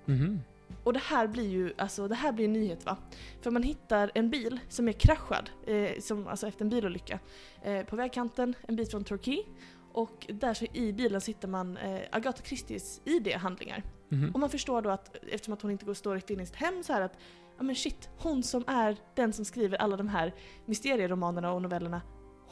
Mhm. 0.04 0.40
Och 0.84 0.92
det 0.92 0.98
här 0.98 1.26
blir 1.26 1.48
ju, 1.48 1.72
alltså 1.78 2.08
det 2.08 2.14
här 2.14 2.32
blir 2.32 2.44
en 2.44 2.52
nyhet 2.52 2.86
va? 2.86 2.96
För 3.40 3.50
man 3.50 3.62
hittar 3.62 4.10
en 4.14 4.30
bil 4.30 4.60
som 4.68 4.88
är 4.88 4.92
kraschad, 4.92 5.50
eh, 5.66 6.00
som, 6.00 6.26
alltså 6.26 6.46
efter 6.46 6.64
en 6.64 6.68
bilolycka, 6.68 7.18
eh, 7.62 7.86
på 7.86 7.96
vägkanten 7.96 8.54
en 8.68 8.76
bit 8.76 8.90
från 8.90 9.04
Torquay. 9.04 9.44
Och 9.92 10.26
där 10.28 10.54
så 10.54 10.66
i 10.72 10.92
bilen 10.92 11.20
så 11.20 11.30
hittar 11.30 11.48
man 11.48 11.76
eh, 11.76 12.00
Agatha 12.10 12.42
Christies 12.44 13.00
ID-handlingar. 13.04 13.82
Mhm. 14.08 14.30
Och 14.34 14.40
man 14.40 14.50
förstår 14.50 14.82
då 14.82 14.90
att 14.90 15.16
eftersom 15.30 15.54
att 15.54 15.62
hon 15.62 15.70
inte 15.70 15.84
går 15.84 15.94
står 15.94 16.14
riktigt 16.14 16.30
in 16.30 16.40
i 16.40 16.46
sitt 16.46 16.56
hem 16.56 16.82
så 16.82 16.92
här 16.92 17.00
att 17.00 17.18
ja 17.56 17.62
men 17.62 17.74
shit, 17.74 18.08
hon 18.18 18.42
som 18.42 18.64
är 18.66 18.96
den 19.14 19.32
som 19.32 19.44
skriver 19.44 19.76
alla 19.76 19.96
de 19.96 20.08
här 20.08 20.34
mysterieromanerna 20.66 21.52
och 21.52 21.62
novellerna, 21.62 22.02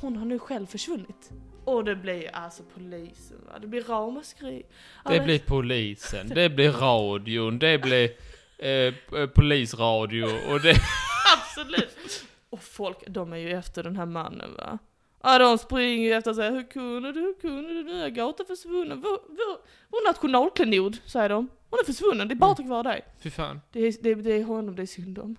hon 0.00 0.16
har 0.16 0.26
nu 0.26 0.38
själv 0.38 0.66
försvunnit. 0.66 1.30
Och 1.64 1.84
det 1.84 1.96
blir 1.96 2.34
alltså 2.34 2.62
polisen 2.74 3.36
va, 3.46 3.58
det 3.58 3.66
blir 3.66 3.82
ramaskri. 3.82 4.62
Det 5.04 5.10
Alla- 5.10 5.24
blir 5.24 5.38
polisen, 5.38 6.28
det 6.28 6.48
blir 6.50 6.72
radion, 6.72 7.58
det 7.58 7.78
blir 7.78 8.10
eh, 8.58 8.70
eh, 8.70 9.26
polisradio 9.34 10.24
och 10.24 10.60
det... 10.60 10.74
Absolut! 11.38 12.24
Och 12.50 12.62
folk, 12.62 12.98
de 13.08 13.32
är 13.32 13.36
ju 13.36 13.50
efter 13.52 13.82
den 13.82 13.96
här 13.96 14.06
mannen 14.06 14.54
va. 14.54 14.78
Ja 15.22 15.38
de 15.38 15.58
springer 15.58 16.08
ju 16.08 16.12
efter 16.12 16.30
och 16.30 16.36
säger 16.36 16.50
hur 16.50 16.70
kunde 16.70 17.12
du, 17.12 17.20
hur 17.20 17.40
kunde 17.40 17.74
du, 17.74 17.82
nu 17.82 18.02
är 18.02 18.08
Gata 18.08 18.44
försvunnen. 18.44 19.00
Vår, 19.00 19.10
vår, 19.28 19.58
vår 19.88 20.08
nationalklenod, 20.08 20.96
säger 21.06 21.28
de. 21.28 21.48
Hon 21.70 21.78
är 21.80 21.84
försvunnen, 21.84 22.28
det 22.28 22.34
är 22.34 22.36
bara 22.36 22.54
tack 22.54 22.66
vare 22.66 22.82
dig. 22.82 23.04
Fy 23.22 23.30
fan. 23.30 23.60
Det 23.72 23.80
är, 23.80 23.94
det, 24.02 24.14
det 24.14 24.32
är 24.32 24.44
honom 24.44 24.76
det 24.76 24.82
är 24.82 24.86
synd 24.86 25.18
om. 25.18 25.36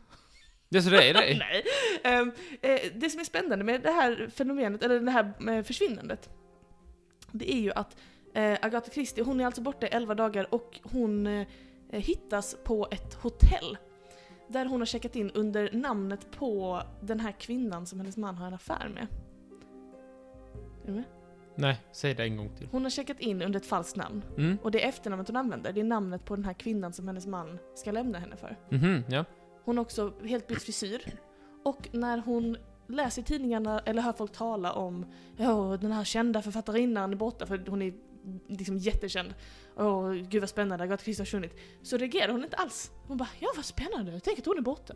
Det 0.70 0.78
är 0.78 0.82
så 0.82 0.90
det? 0.90 1.14
Nej. 1.40 1.66
Ehm, 2.04 2.32
eh, 2.62 2.80
det 2.96 3.10
som 3.10 3.20
är 3.20 3.24
spännande 3.24 3.66
med 3.66 3.82
det 3.82 3.92
här 3.92 4.30
fenomenet, 4.34 4.84
eller 4.84 5.00
det 5.00 5.12
här 5.12 5.34
med 5.40 5.68
försvinnandet, 5.68 6.30
det 7.32 7.54
är 7.54 7.60
ju 7.60 7.72
att 7.72 7.98
eh, 8.34 8.58
Agatha 8.62 8.92
Christie, 8.92 9.24
hon 9.24 9.42
är 9.42 9.46
alltså 9.46 9.62
borta 9.62 9.88
i 9.88 9.90
11 9.90 10.16
dagar 10.16 10.54
och 10.54 10.80
hon 10.84 11.28
eh, 11.28 11.48
hittas 11.92 12.56
på 12.64 12.88
ett 12.92 13.14
hotell. 13.14 13.78
Där 14.48 14.66
hon 14.66 14.82
har 14.82 14.86
checkat 14.86 15.16
in 15.16 15.32
under 15.32 15.72
namnet 15.72 16.32
på 16.32 16.82
den 17.02 17.20
här 17.20 17.32
kvinnan 17.32 17.86
som 17.86 18.00
hennes 18.00 18.18
man 18.18 18.36
har 18.36 18.48
en 18.48 18.54
affär 18.54 18.90
med. 18.94 19.08
Är 20.84 20.88
du 20.88 20.92
med? 20.92 21.04
Nej, 21.56 21.78
säg 21.92 22.14
det 22.14 22.24
en 22.24 22.38
gång 22.38 22.50
till. 22.58 22.68
Hon 22.72 22.84
har 22.84 22.90
checkat 22.90 23.20
in 23.20 23.42
under 23.42 23.60
ett 23.60 23.66
falskt 23.66 23.96
namn. 23.96 24.24
Mm. 24.38 24.58
Och 24.64 24.72
det 24.72 24.86
efternamnet 24.86 25.28
hon 25.28 25.38
använder, 25.38 25.74
det 25.74 25.80
är 25.80 25.84
namnet 25.84 26.26
på 26.26 26.36
den 26.36 26.46
här 26.46 26.54
kvinnan 26.54 26.94
som 26.94 27.08
hennes 27.08 27.28
man 27.28 27.60
ska 27.76 27.92
lämna 27.92 28.20
henne 28.20 28.36
för. 28.36 28.58
Mhm, 28.70 29.04
ja. 29.10 29.26
Hon 29.70 29.78
har 29.78 29.86
också 29.86 30.14
helt 30.24 30.48
bytt 30.48 30.64
frisyr. 30.64 31.20
Och 31.64 31.90
när 31.92 32.18
hon 32.18 32.58
läser 32.88 33.22
i 33.22 33.26
tidningarna 33.26 33.80
eller 33.80 34.02
hör 34.02 34.14
folk 34.14 34.32
tala 34.32 34.74
om 34.74 35.06
ja, 35.38 35.78
den 35.82 35.92
här 35.92 36.04
kända 36.04 36.42
författarinnan 36.42 37.12
är 37.12 37.18
borta, 37.18 37.46
för 37.46 37.66
hon 37.68 37.82
är 37.82 37.94
liksom 38.48 38.78
jättekänd. 38.78 39.34
Åh, 39.78 40.14
gud 40.14 40.42
vad 40.42 40.50
spännande, 40.50 40.84
Agatha 40.84 41.04
Christie 41.04 41.22
har 41.22 41.26
försvunnit. 41.26 41.60
Så 41.82 41.98
reagerar 41.98 42.32
hon 42.32 42.44
inte 42.44 42.58
alls. 42.58 42.92
Hon 43.08 43.18
bara, 43.18 43.30
ja 43.40 43.50
vad 43.56 43.66
spännande, 43.66 44.20
tänk 44.20 44.40
att 44.40 44.46
hon 44.46 44.58
är 44.58 44.62
borta. 44.62 44.94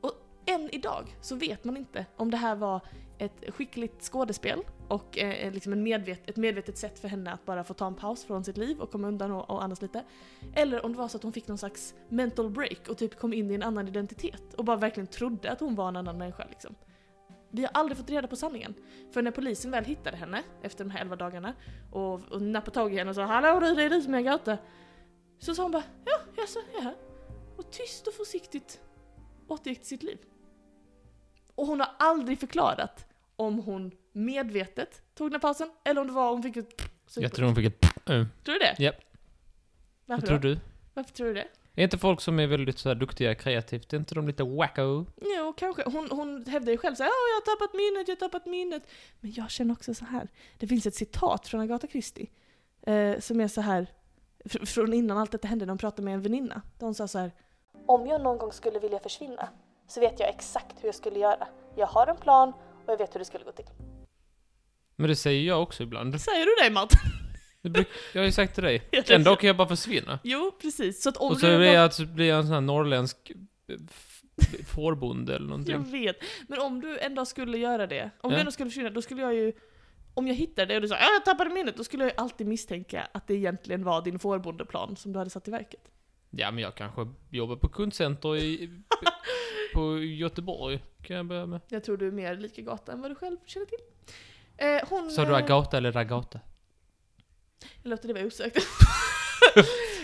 Och 0.00 0.12
än 0.46 0.70
idag 0.72 1.16
så 1.20 1.34
vet 1.36 1.64
man 1.64 1.76
inte 1.76 2.06
om 2.16 2.30
det 2.30 2.36
här 2.36 2.56
var 2.56 2.80
ett 3.18 3.54
skickligt 3.54 4.02
skådespel 4.02 4.62
och 4.88 5.18
eh, 5.18 5.52
liksom 5.52 5.72
en 5.72 5.82
medvet, 5.82 6.30
ett 6.30 6.36
medvetet 6.36 6.78
sätt 6.78 6.98
för 6.98 7.08
henne 7.08 7.32
att 7.32 7.46
bara 7.46 7.64
få 7.64 7.74
ta 7.74 7.86
en 7.86 7.94
paus 7.94 8.24
från 8.24 8.44
sitt 8.44 8.56
liv 8.56 8.80
och 8.80 8.90
komma 8.90 9.08
undan 9.08 9.32
och, 9.32 9.50
och 9.50 9.64
andas 9.64 9.82
lite. 9.82 10.04
Eller 10.54 10.84
om 10.84 10.92
det 10.92 10.98
var 10.98 11.08
så 11.08 11.16
att 11.16 11.22
hon 11.22 11.32
fick 11.32 11.48
någon 11.48 11.58
slags 11.58 11.94
mental 12.08 12.50
break 12.50 12.88
och 12.88 12.98
typ 12.98 13.18
kom 13.18 13.32
in 13.32 13.50
i 13.50 13.54
en 13.54 13.62
annan 13.62 13.88
identitet 13.88 14.54
och 14.54 14.64
bara 14.64 14.76
verkligen 14.76 15.06
trodde 15.06 15.50
att 15.50 15.60
hon 15.60 15.74
var 15.74 15.88
en 15.88 15.96
annan 15.96 16.18
människa 16.18 16.46
liksom. 16.50 16.74
Vi 17.50 17.62
har 17.62 17.70
aldrig 17.74 17.98
fått 17.98 18.10
reda 18.10 18.28
på 18.28 18.36
sanningen. 18.36 18.74
För 19.10 19.22
när 19.22 19.30
polisen 19.30 19.70
väl 19.70 19.84
hittade 19.84 20.16
henne 20.16 20.42
efter 20.62 20.84
de 20.84 20.90
här 20.90 21.00
11 21.00 21.16
dagarna 21.16 21.54
och, 21.92 22.32
och 22.32 22.42
nappade 22.42 22.74
tag 22.74 22.94
i 22.94 22.98
henne 22.98 23.10
och 23.10 23.16
sa 23.16 23.24
Hallå 23.24 23.60
du, 23.60 23.74
det 23.74 23.82
är 23.82 23.90
du 23.90 24.02
som 24.02 24.14
är 24.14 24.18
Agatha. 24.18 24.58
Så 25.38 25.54
sa 25.54 25.62
hon 25.62 25.72
bara 25.72 25.82
ja, 26.04 26.18
jaså, 26.36 26.58
ja. 26.82 26.94
Och 27.56 27.70
tyst 27.70 28.06
och 28.06 28.14
försiktigt 28.14 28.80
återgick 29.48 29.78
till 29.78 29.88
sitt 29.88 30.02
liv. 30.02 30.18
Och 31.54 31.66
hon 31.66 31.80
har 31.80 31.88
aldrig 31.98 32.40
förklarat 32.40 33.06
om 33.36 33.58
hon 33.58 33.90
medvetet 34.12 35.02
tog 35.14 35.26
den 35.26 35.32
här 35.32 35.40
pausen 35.40 35.70
eller 35.84 36.00
om 36.00 36.06
det 36.06 36.12
var 36.12 36.30
hon 36.30 36.42
fick 36.42 36.56
ett 36.56 36.82
Jag 37.16 37.32
tror 37.32 37.46
hon 37.46 37.54
fick 37.54 37.66
ett... 37.66 37.84
Uh. 38.10 38.26
Tror 38.44 38.52
du 38.54 38.58
det? 38.58 38.74
Japp. 38.78 38.94
Varför 40.06 40.20
Vad 40.20 40.26
tror 40.28 40.38
då? 40.38 40.48
du? 40.48 40.58
Varför 40.94 41.12
tror 41.12 41.26
du 41.26 41.34
det? 41.34 41.46
Är 41.76 41.84
inte 41.84 41.98
folk 41.98 42.20
som 42.20 42.40
är 42.40 42.46
väldigt 42.46 42.78
så 42.78 42.88
här 42.88 42.96
duktiga 42.96 43.34
kreativt, 43.34 43.92
är 43.92 43.96
inte 43.96 44.14
de 44.14 44.26
lite 44.26 44.44
wacko? 44.44 45.06
Jo, 45.36 45.52
kanske. 45.56 45.82
Hon, 45.86 46.08
hon 46.10 46.44
hävdar 46.46 46.72
ju 46.72 46.78
själv 46.78 46.94
så 46.94 47.02
här, 47.02 47.10
"Ja, 47.10 47.14
jag 47.30 47.34
har 47.52 47.56
tappat 47.56 47.74
minnet, 47.74 48.08
jag 48.08 48.14
har 48.16 48.28
tappat 48.28 48.46
minnet. 48.46 48.86
Men 49.20 49.32
jag 49.32 49.50
känner 49.50 49.72
också 49.72 49.94
så 49.94 50.04
här. 50.04 50.28
Det 50.58 50.66
finns 50.66 50.86
ett 50.86 50.94
citat 50.94 51.48
från 51.48 51.60
Agatha 51.60 51.86
Christie 51.86 52.26
eh, 52.82 53.18
som 53.20 53.40
är 53.40 53.48
så 53.48 53.60
här 53.60 53.86
fr- 54.44 54.64
från 54.66 54.92
innan 54.92 55.18
allt 55.18 55.32
detta 55.32 55.48
hände 55.48 55.66
när 55.66 55.70
hon 55.70 55.78
pratade 55.78 56.02
med 56.02 56.14
en 56.14 56.22
väninna. 56.22 56.62
Där 56.78 56.86
hon 56.86 56.94
sa 56.94 57.08
så 57.08 57.18
här. 57.18 57.32
Om 57.86 58.06
jag 58.06 58.22
någon 58.22 58.38
gång 58.38 58.52
skulle 58.52 58.78
vilja 58.78 58.98
försvinna 59.00 59.48
så 59.86 60.00
vet 60.00 60.20
jag 60.20 60.28
exakt 60.28 60.76
hur 60.82 60.88
jag 60.88 60.94
skulle 60.94 61.18
göra. 61.18 61.48
Jag 61.76 61.86
har 61.86 62.06
en 62.06 62.16
plan 62.16 62.48
och 62.86 62.92
jag 62.92 62.98
vet 62.98 63.14
hur 63.14 63.18
det 63.18 63.24
skulle 63.24 63.44
gå 63.44 63.52
till. 63.52 63.64
Men 64.96 65.08
det 65.08 65.16
säger 65.16 65.48
jag 65.48 65.62
också 65.62 65.82
ibland. 65.82 66.20
Säger 66.20 66.46
du 66.46 66.64
det 66.68 66.74
Martin? 66.74 66.98
Jag 68.12 68.20
har 68.20 68.26
ju 68.26 68.32
sagt 68.32 68.54
till 68.54 68.64
dig. 68.64 68.82
En 69.08 69.24
dag 69.24 69.40
kan 69.40 69.46
jag 69.46 69.56
bara 69.56 69.68
försvinna. 69.68 70.18
Jo, 70.24 70.52
precis. 70.62 71.02
Så 71.02 71.08
att 71.08 71.16
om 71.16 71.30
Och 71.32 71.40
så 71.40 71.46
du 71.46 71.56
blir 71.58 71.72
jag, 71.72 71.92
så 71.94 72.06
blir 72.06 72.28
jag 72.28 72.38
en 72.38 72.44
sån 72.44 72.52
här 72.54 72.60
norrländsk 72.60 73.32
eh, 73.68 73.76
fårbonde 74.74 75.34
eller 75.36 75.44
Jag 75.44 75.48
någonting. 75.50 75.92
vet. 76.04 76.16
Men 76.48 76.60
om 76.60 76.80
du 76.80 76.98
ändå 76.98 77.24
skulle 77.26 77.58
göra 77.58 77.86
det, 77.86 78.10
om 78.20 78.30
Ja. 78.30 78.36
du 78.36 78.40
ändå 78.40 78.50
skulle 78.52 78.70
försvinna, 78.70 78.90
då 78.90 79.02
skulle 79.02 79.22
jag 79.22 79.34
ju 79.34 79.52
om 80.14 80.26
jag 80.26 80.34
hittade 80.34 80.66
det 80.66 80.76
och 80.76 80.82
du 80.82 80.88
sa 80.88 80.94
"Ja, 80.94 81.12
jag 81.12 81.24
tappade 81.24 81.50
minnet, 81.50 81.76
då 81.76 81.84
skulle 81.84 82.04
jag 82.04 82.10
ju 82.10 82.16
alltid 82.16 82.46
misstänka 82.46 83.08
att 83.12 83.26
det 83.26 83.34
egentligen 83.34 83.84
var 83.84 84.02
din 84.02 84.18
fårbondeplan 84.18 84.96
som 84.96 85.12
du 85.12 85.18
hade 85.18 85.30
satt 85.30 85.48
i 85.48 85.50
verket. 85.50 85.88
Ja, 86.36 86.50
men 86.50 86.62
jag 86.62 86.74
kanske 86.74 87.08
jobbar 87.30 87.56
på 87.56 87.68
kundcenter 87.68 88.36
i, 88.36 88.70
på 89.74 89.98
Göteborg. 89.98 90.82
Kan 91.02 91.16
jag 91.16 91.26
börja 91.26 91.46
med. 91.46 91.60
Jag 91.68 91.84
tror 91.84 91.96
du 91.96 92.08
är 92.08 92.12
mer 92.12 92.36
lika 92.36 92.62
gata 92.62 92.92
än 92.92 93.00
vad 93.00 93.10
du 93.10 93.14
själv 93.14 93.36
känner 93.46 93.66
till. 93.66 93.78
Eh, 94.56 94.88
hon... 94.88 95.10
Sa 95.10 95.24
du 95.24 95.30
eh, 95.30 95.36
Agata 95.36 95.76
eller 95.76 95.92
Ragata? 95.92 96.40
Jag 97.82 97.90
låter 97.90 98.08
det 98.08 98.14
vara 98.14 98.24
osökt. 98.24 98.58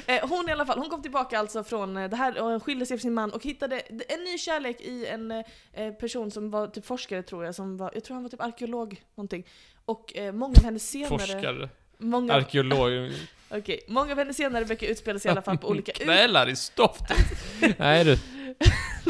Eh, 0.07 0.29
hon 0.29 0.49
i 0.49 0.53
alla 0.53 0.67
fall, 0.67 0.79
hon 0.79 0.89
kom 0.89 1.03
tillbaka 1.03 1.39
alltså 1.39 1.65
från 1.65 1.97
eh, 1.97 2.11
det 2.11 2.17
här 2.17 2.43
och 2.43 2.63
skilde 2.63 2.87
sig 2.87 2.97
från 2.97 3.03
sin 3.03 3.15
man 3.15 3.33
och 3.33 3.43
hittade 3.43 3.81
en 3.81 4.25
ny 4.25 4.39
kärlek 4.39 4.81
i 4.81 5.07
en 5.07 5.31
eh, 5.31 5.93
person 6.01 6.31
som 6.31 6.51
var 6.51 6.67
typ 6.67 6.85
forskare 6.87 7.23
tror 7.23 7.45
jag, 7.45 7.55
som 7.55 7.77
var, 7.77 7.91
jag 7.95 8.05
tror 8.05 8.15
han 8.15 8.23
var 8.23 8.31
typ 8.31 8.41
arkeolog 8.41 9.03
någonting. 9.15 9.47
Och 9.85 10.17
eh, 10.17 10.33
många 10.33 10.55
av 10.59 10.65
hennes 10.65 10.91
senare... 10.91 11.09
Forskare. 11.09 11.69
Många, 11.99 12.33
Arkeolog. 12.33 13.13
okej, 13.51 13.81
många 13.89 14.13
av 14.13 14.19
hennes 14.19 14.37
senare 14.37 14.65
böcker 14.65 14.89
utspelar 14.89 15.19
sig 15.19 15.29
i 15.29 15.33
alla 15.33 15.43
fall 15.43 15.59
på 15.59 15.69
olika... 15.71 15.93
Krälar 15.93 16.49
i 16.49 16.57
stoftet. 16.57 17.17
Nej 17.79 18.05
du. 18.05 18.19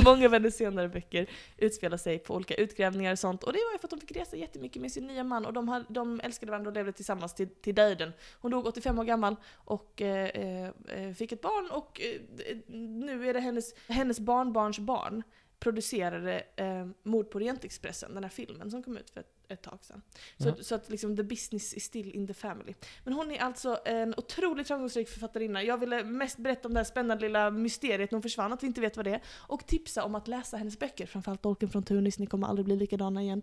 Många 0.04 0.26
av 0.26 0.32
hennes 0.32 0.56
senare 0.56 0.88
böcker 0.88 1.26
utspelar 1.56 1.96
sig 1.96 2.18
på 2.18 2.34
olika 2.34 2.54
utgrävningar 2.54 3.12
och 3.12 3.18
sånt. 3.18 3.42
Och 3.44 3.52
det 3.52 3.58
var 3.58 3.72
ju 3.72 3.78
för 3.78 3.86
att 3.86 3.90
de 3.90 4.00
fick 4.00 4.16
resa 4.16 4.36
jättemycket 4.36 4.82
med 4.82 4.92
sin 4.92 5.06
nya 5.06 5.24
man 5.24 5.46
och 5.46 5.52
de, 5.52 5.68
hade, 5.68 5.84
de 5.88 6.20
älskade 6.20 6.50
varandra 6.50 6.68
och 6.68 6.74
levde 6.74 6.92
tillsammans 6.92 7.34
till, 7.34 7.48
till 7.48 7.74
döden. 7.74 8.12
Hon 8.40 8.50
dog 8.50 8.66
85 8.66 8.98
år 8.98 9.04
gammal 9.04 9.36
och 9.54 10.02
eh, 10.02 10.70
eh, 10.86 11.14
fick 11.14 11.32
ett 11.32 11.40
barn 11.40 11.70
och 11.70 12.00
eh, 12.00 12.56
nu 12.76 13.28
är 13.28 13.34
det 13.34 13.40
hennes, 13.40 13.74
hennes 13.88 14.20
barnbarns 14.20 14.78
barn 14.78 15.22
producerade 15.60 16.42
eh, 16.56 16.86
Mord 17.02 17.30
på 17.30 17.36
Orientexpressen, 17.36 18.14
den 18.14 18.24
här 18.24 18.30
filmen 18.30 18.70
som 18.70 18.82
kom 18.82 18.96
ut 18.96 19.10
för 19.10 19.20
ett, 19.20 19.39
ett 19.50 19.62
tag 19.62 19.78
sedan. 19.84 20.02
Så, 20.38 20.48
Ja. 20.48 20.54
så 20.60 20.74
att 20.74 20.90
liksom 20.90 21.16
the 21.16 21.22
business 21.22 21.74
is 21.74 21.84
still 21.84 22.10
in 22.12 22.26
the 22.26 22.34
family. 22.34 22.74
Men 23.04 23.14
hon 23.14 23.30
är 23.30 23.38
alltså 23.38 23.80
en 23.84 24.14
otroligt 24.16 24.68
framgångsrik 24.68 25.08
författarinna. 25.08 25.62
Jag 25.62 25.78
ville 25.78 26.04
mest 26.04 26.38
berätta 26.38 26.68
om 26.68 26.74
det 26.74 26.80
här 26.80 26.84
spännande 26.84 27.22
lilla 27.26 27.50
mysteriet 27.50 28.10
när 28.10 28.16
hon 28.16 28.22
försvann, 28.22 28.52
att 28.52 28.62
vi 28.62 28.66
inte 28.66 28.80
vet 28.80 28.96
vad 28.96 29.06
det 29.06 29.14
är. 29.14 29.22
Och 29.28 29.66
tipsa 29.66 30.04
om 30.04 30.14
att 30.14 30.28
läsa 30.28 30.56
hennes 30.56 30.78
böcker, 30.78 31.06
framförallt 31.06 31.42
Dolken 31.42 31.68
från 31.68 31.82
Tunis, 31.82 32.18
ni 32.18 32.26
kommer 32.26 32.46
aldrig 32.48 32.64
bli 32.64 32.76
likadana 32.76 33.22
igen. 33.22 33.42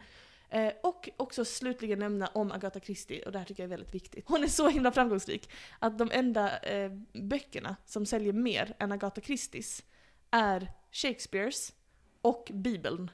Eh, 0.50 0.72
och 0.84 1.10
också 1.18 1.46
slutligen 1.46 2.00
nämna 2.00 2.28
om 2.28 2.52
Agatha 2.52 2.80
Christie, 2.80 3.26
och 3.26 3.32
det 3.32 3.38
här 3.40 3.46
tycker 3.46 3.64
jag 3.64 3.68
är 3.68 3.78
väldigt 3.78 3.96
viktigt. 3.96 4.26
Hon 4.28 4.44
är 4.44 4.48
så 4.48 4.70
himla 4.70 4.92
framgångsrik 4.92 5.50
att 5.80 5.98
de 5.98 6.10
enda 6.14 6.60
eh, 6.60 6.92
böckerna 7.14 7.76
som 7.86 8.06
säljer 8.06 8.34
mer 8.34 8.76
än 8.80 8.92
Agatha 8.92 9.22
Christies 9.22 9.84
är 10.32 10.72
Shakespeares 10.92 11.74
och 12.22 12.52
Bibeln. 12.54 13.12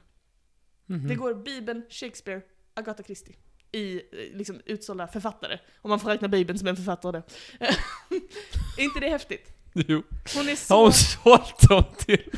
Mhm. 0.86 1.08
Det 1.08 1.14
går 1.14 1.34
Bibeln, 1.34 1.82
Shakespeare, 1.90 2.40
Agatha 2.74 3.02
Christie 3.02 3.36
i 3.72 3.96
eh, 3.96 4.36
liksom, 4.36 4.60
utsålda 4.64 5.06
författare. 5.08 5.58
Om 5.82 5.90
man 5.90 6.00
får 6.00 6.08
räkna 6.08 6.28
Bibeln 6.28 6.58
som 6.58 6.68
en 6.68 6.76
författare 6.76 7.22
är 8.78 8.82
inte 8.84 9.00
det 9.00 9.08
häftigt? 9.08 9.52
Jo. 9.74 10.02
Hon 10.36 10.48
är 10.48 10.56
så... 10.56 10.74
Har 10.74 10.82
hon 10.82 10.92
sålt 10.92 11.68
dem 11.68 11.84
till 11.98 12.30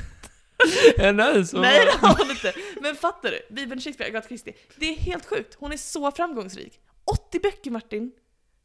en. 0.99 1.17
Nej 1.17 1.85
det 1.85 2.07
har 2.07 2.19
hon 2.19 2.31
inte. 2.31 2.55
Men 2.81 2.97
fattar 2.97 3.31
du? 3.31 3.55
Bibeln, 3.55 3.81
Shakespeare, 3.81 4.11
Agatha 4.11 4.29
Christie. 4.29 4.55
Det 4.77 4.87
är 4.87 4.95
helt 4.95 5.27
sjukt. 5.27 5.55
Hon 5.55 5.73
är 5.73 5.77
så 5.77 6.13
framgångsrik. 6.13 6.81
80 7.05 7.41
böcker 7.41 7.71
Martin. 7.71 8.13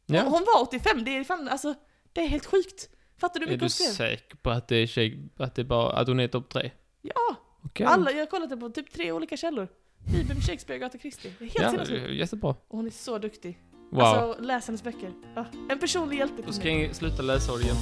Ja. 0.06 0.22
Hon 0.22 0.44
var 0.54 0.62
85, 0.62 1.04
det 1.04 1.16
är 1.16 1.24
fan, 1.24 1.48
alltså, 1.48 1.74
det 2.12 2.20
är 2.20 2.28
helt 2.28 2.46
sjukt. 2.46 2.88
Fattar 3.20 3.40
du 3.40 3.46
hur 3.46 3.52
Är 3.52 3.56
mycket 3.56 3.78
du 3.78 3.84
hon 3.84 3.94
skrev? 3.94 4.08
säker 4.08 4.36
på 4.36 4.50
att 4.50 4.68
det 4.68 4.76
är 4.76 5.18
att 5.36 5.54
det 5.54 5.62
är 5.62 5.66
bara, 5.66 5.92
att 5.92 6.08
hon 6.08 6.20
är 6.20 6.28
topp 6.28 6.50
tre? 6.50 6.70
Ja! 7.02 7.36
Okej. 7.64 7.86
Alla, 7.86 8.10
jag 8.10 8.18
har 8.18 8.26
kollat 8.26 8.50
det 8.50 8.56
på 8.56 8.70
typ 8.70 8.92
tre 8.92 9.12
olika 9.12 9.36
källor. 9.36 9.68
Bibeln, 10.04 10.40
Shakespeare, 10.40 10.76
Agatha 10.84 10.98
Christie. 10.98 11.32
Det 11.38 11.44
är 11.44 11.48
helt 11.48 11.60
Ja, 11.62 11.70
sinnessjukt. 11.86 12.14
jättebra. 12.14 12.50
Och 12.50 12.76
hon 12.76 12.86
är 12.86 12.90
så 12.90 13.18
duktig. 13.18 13.58
Wow. 13.90 14.00
Alltså, 14.02 14.42
läs 14.42 14.66
hennes 14.66 14.82
böcker. 14.82 15.10
Ja, 15.34 15.46
en 15.70 15.78
personlig 15.78 16.16
hjälte 16.18 16.42
Då 16.46 16.52
ska 16.52 16.68
jag 16.70 16.94
sluta 16.96 17.22
läsa 17.22 17.52
det 17.56 17.62
igen. 17.62 17.76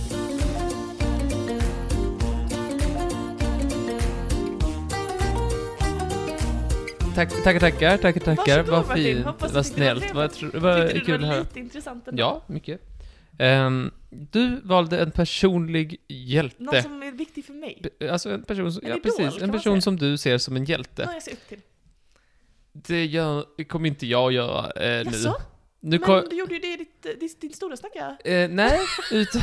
Tack, 7.14 7.42
tackar, 7.44 7.60
tackar, 7.60 7.96
tackar, 7.98 8.20
tackar. 8.20 8.62
Varsågod, 8.62 8.70
Vad 8.70 8.88
Martin. 8.88 9.04
fint, 9.04 9.26
Hoppas 9.26 9.52
vad 9.52 9.66
snällt, 9.66 10.14
vad, 10.14 10.30
vad 10.54 10.90
kul 11.04 11.20
det 11.20 11.26
var 11.28 11.38
lite 11.40 11.60
intressant 11.60 12.08
ändå? 12.08 12.20
Ja, 12.22 12.42
mycket. 12.46 12.80
Ehm, 13.38 13.90
du 14.10 14.60
valde 14.64 14.98
en 15.02 15.10
personlig 15.10 15.86
Någon 16.08 16.18
hjälte. 16.28 16.82
som 16.82 17.02
är 17.02 17.12
viktig 17.12 17.44
för 17.44 17.52
mig? 17.52 17.82
Alltså 18.10 18.30
en 18.30 18.42
person, 18.42 18.72
som, 18.72 18.82
En 18.84 18.90
ja 18.90 18.96
idol, 18.96 19.02
precis, 19.02 19.42
en 19.42 19.50
person 19.52 19.82
som 19.82 19.96
du 19.96 20.16
ser 20.18 20.38
som 20.38 20.56
en 20.56 20.62
Någon 20.62 20.66
hjälte. 20.66 21.08
jag 21.12 21.22
ser 21.22 21.32
upp 21.32 21.48
till. 21.48 21.58
Det 22.72 23.06
gör, 23.06 23.44
det 23.56 23.64
kommer 23.64 23.88
inte 23.88 24.06
jag 24.06 24.32
göra 24.32 24.70
eh, 24.70 25.04
nu. 25.04 25.10
Jaså? 25.10 25.36
Nu 25.80 25.90
Men 25.90 25.98
kom, 25.98 26.24
du 26.30 26.36
gjorde 26.36 26.54
ju 26.54 26.60
det 26.60 26.72
i 26.72 26.76
ditt, 26.76 27.06
eh, 27.06 27.12
ditt, 27.20 27.40
din 27.40 27.52
stora 27.52 27.76
snacka. 27.76 28.16
Eh, 28.24 28.48
nej, 28.50 28.80
utan... 29.12 29.42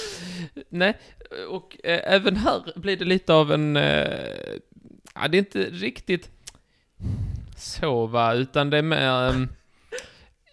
nej, 0.68 0.98
och 1.48 1.76
eh, 1.84 2.14
även 2.14 2.36
här 2.36 2.72
blir 2.76 2.96
det 2.96 3.04
lite 3.04 3.34
av 3.34 3.52
en... 3.52 3.76
Eh, 3.76 4.58
ja, 5.14 5.28
det 5.28 5.36
är 5.36 5.38
inte 5.38 5.64
riktigt 5.64 6.30
så 7.56 8.06
va, 8.06 8.34
utan 8.34 8.70
det 8.70 8.78
är 8.78 8.82
mer... 8.82 9.48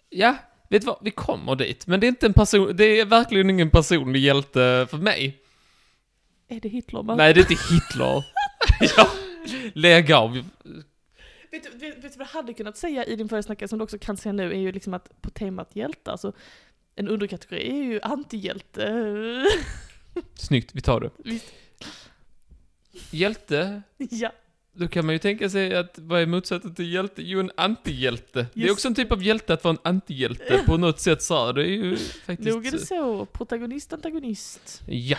ja, 0.08 0.36
vet 0.68 0.82
du 0.82 0.86
vad, 0.86 0.98
vi 1.02 1.10
kommer 1.10 1.56
dit. 1.56 1.86
Men 1.86 2.00
det 2.00 2.06
är 2.06 2.08
inte 2.08 2.26
en 2.26 2.32
person, 2.32 2.76
det 2.76 3.00
är 3.00 3.04
verkligen 3.04 3.50
ingen 3.50 3.70
personlig 3.70 4.20
hjälte 4.20 4.86
för 4.90 4.98
mig. 4.98 5.42
Är 6.48 6.60
det 6.60 6.68
Hitler? 6.68 7.02
Man? 7.02 7.16
Nej, 7.16 7.34
det 7.34 7.40
är 7.40 7.50
inte 7.50 7.74
Hitler. 7.74 8.24
ja, 8.96 9.10
lägg 9.74 10.12
av. 10.12 10.44
Vet, 11.50 11.62
du, 11.62 11.78
vet, 11.78 12.04
vet 12.04 12.12
du 12.12 12.18
vad 12.18 12.28
jag 12.28 12.32
hade 12.32 12.54
kunnat 12.54 12.76
säga 12.76 13.04
i 13.04 13.16
din 13.16 13.28
förra 13.28 13.42
snacka 13.42 13.68
som 13.68 13.78
du 13.78 13.82
också 13.82 13.98
kan 13.98 14.16
säga 14.16 14.32
nu 14.32 14.52
är 14.52 14.58
ju 14.58 14.72
liksom 14.72 14.94
att 14.94 15.22
på 15.22 15.30
temat 15.30 15.76
hjälte, 15.76 16.10
alltså 16.10 16.32
en 16.94 17.08
underkategori 17.08 17.70
är 17.70 17.82
ju 17.82 18.00
antihjälte. 18.00 19.44
Snyggt, 20.34 20.70
vi 20.74 20.80
tar 20.80 21.00
det. 21.00 21.10
Visst. 21.16 21.52
Hjälte, 23.10 23.82
ja. 23.96 24.32
Då 24.72 24.88
kan 24.88 25.06
man 25.06 25.14
ju 25.14 25.18
tänka 25.18 25.50
sig 25.50 25.76
att 25.76 25.98
vad 25.98 26.22
är 26.22 26.26
motsatsen 26.26 26.74
till 26.74 26.92
hjälte? 26.92 27.22
Jo, 27.22 27.40
en 27.40 27.50
antihjälte. 27.56 28.46
Det 28.54 28.60
är 28.60 28.64
Just 28.64 28.72
också 28.72 28.88
en 28.88 28.94
typ 28.94 29.12
av 29.12 29.22
hjälte 29.22 29.54
att 29.54 29.64
vara 29.64 29.72
en 29.74 29.80
antihjälte 29.82 30.62
på 30.66 30.76
något 30.76 31.00
sätt 31.00 31.22
så. 31.22 31.52
Det 31.52 31.62
är 31.62 31.66
ju 31.66 31.96
faktiskt... 31.96 32.50
Nog 32.50 32.66
är 32.66 32.70
det 32.70 32.78
så. 32.78 33.26
Protagonist, 33.26 33.92
antagonist. 33.92 34.82
Ja. 34.86 35.18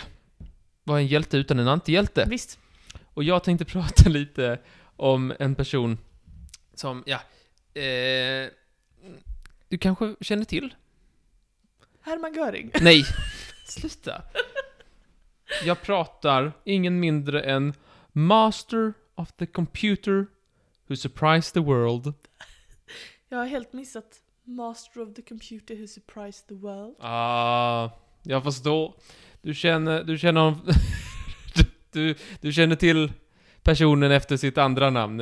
Vad 0.84 0.96
är 0.96 1.00
en 1.00 1.06
hjälte 1.06 1.36
utan 1.36 1.58
en 1.58 1.68
antihjälte? 1.68 2.26
Visst. 2.30 2.58
Och 3.14 3.24
jag 3.24 3.44
tänkte 3.44 3.64
prata 3.72 4.08
lite 4.08 4.58
om 4.96 5.32
en 5.38 5.54
person 5.54 5.98
som, 6.80 7.02
ja, 7.06 7.20
eh, 7.80 8.48
du 9.68 9.78
kanske 9.78 10.14
känner 10.20 10.44
till? 10.44 10.74
Hermann 12.00 12.34
Göring. 12.34 12.70
Nej, 12.80 13.04
sluta. 13.66 14.22
Jag 15.64 15.82
pratar 15.82 16.52
ingen 16.64 17.00
mindre 17.00 17.42
än 17.42 17.74
Master 18.12 18.94
of 19.14 19.32
the 19.32 19.46
Computer 19.46 20.26
Who 20.86 20.96
Surprised 20.96 21.52
the 21.52 21.60
World. 21.60 22.14
Jag 23.28 23.38
har 23.38 23.46
helt 23.46 23.72
missat 23.72 24.20
Master 24.44 25.00
of 25.00 25.14
the 25.14 25.22
Computer 25.22 25.76
Who 25.76 25.86
Surprised 25.86 26.48
the 26.48 26.54
World. 26.54 26.96
Ah, 26.98 27.90
jag 28.22 28.42
förstår. 28.42 28.94
Du 29.42 29.54
känner, 29.54 30.04
du 30.04 30.18
känner 30.18 30.54
du, 31.92 32.14
du, 32.40 32.52
känner 32.52 32.76
till 32.76 33.12
personen 33.62 34.12
efter 34.12 34.36
sitt 34.36 34.58
andra 34.58 34.90
namn. 34.90 35.20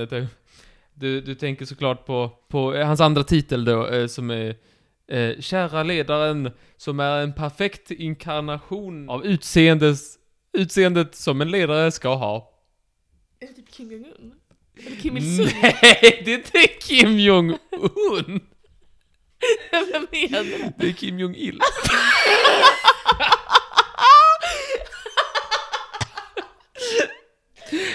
Du, 0.99 1.20
du 1.20 1.34
tänker 1.34 1.64
såklart 1.64 2.07
på, 2.07 2.30
på 2.49 2.74
eh, 2.74 2.86
hans 2.86 3.01
andra 3.01 3.24
titel 3.24 3.64
då, 3.64 3.86
eh, 3.86 4.07
som 4.07 4.30
är 4.30 4.57
eh, 5.09 5.40
Kära 5.40 5.82
ledaren, 5.82 6.51
som 6.76 7.01
är 7.01 7.22
en 7.22 7.32
perfekt 7.32 7.90
inkarnation 7.90 9.09
av 9.09 9.26
utseendes, 9.26 10.18
utseendet 10.53 11.14
som 11.14 11.40
en 11.40 11.51
ledare 11.51 11.92
ska 11.92 12.14
ha. 12.14 12.53
Är 13.40 13.46
det 13.46 13.53
typ 13.53 13.70
Kim 13.70 13.92
Jong-Un? 13.92 14.32
Eller 14.86 14.96
Kim 14.96 15.16
Il-Sung? 15.16 15.59
Nej, 15.62 16.22
det 16.24 16.32
är 16.32 16.38
inte 16.38 16.66
Kim 16.80 17.18
Jong-Un! 17.18 18.40
Vem 19.92 20.07
är 20.12 20.28
det? 20.28 20.72
Det 20.78 20.88
är 20.88 20.92
Kim 20.92 21.18
Jong-Il. 21.18 21.61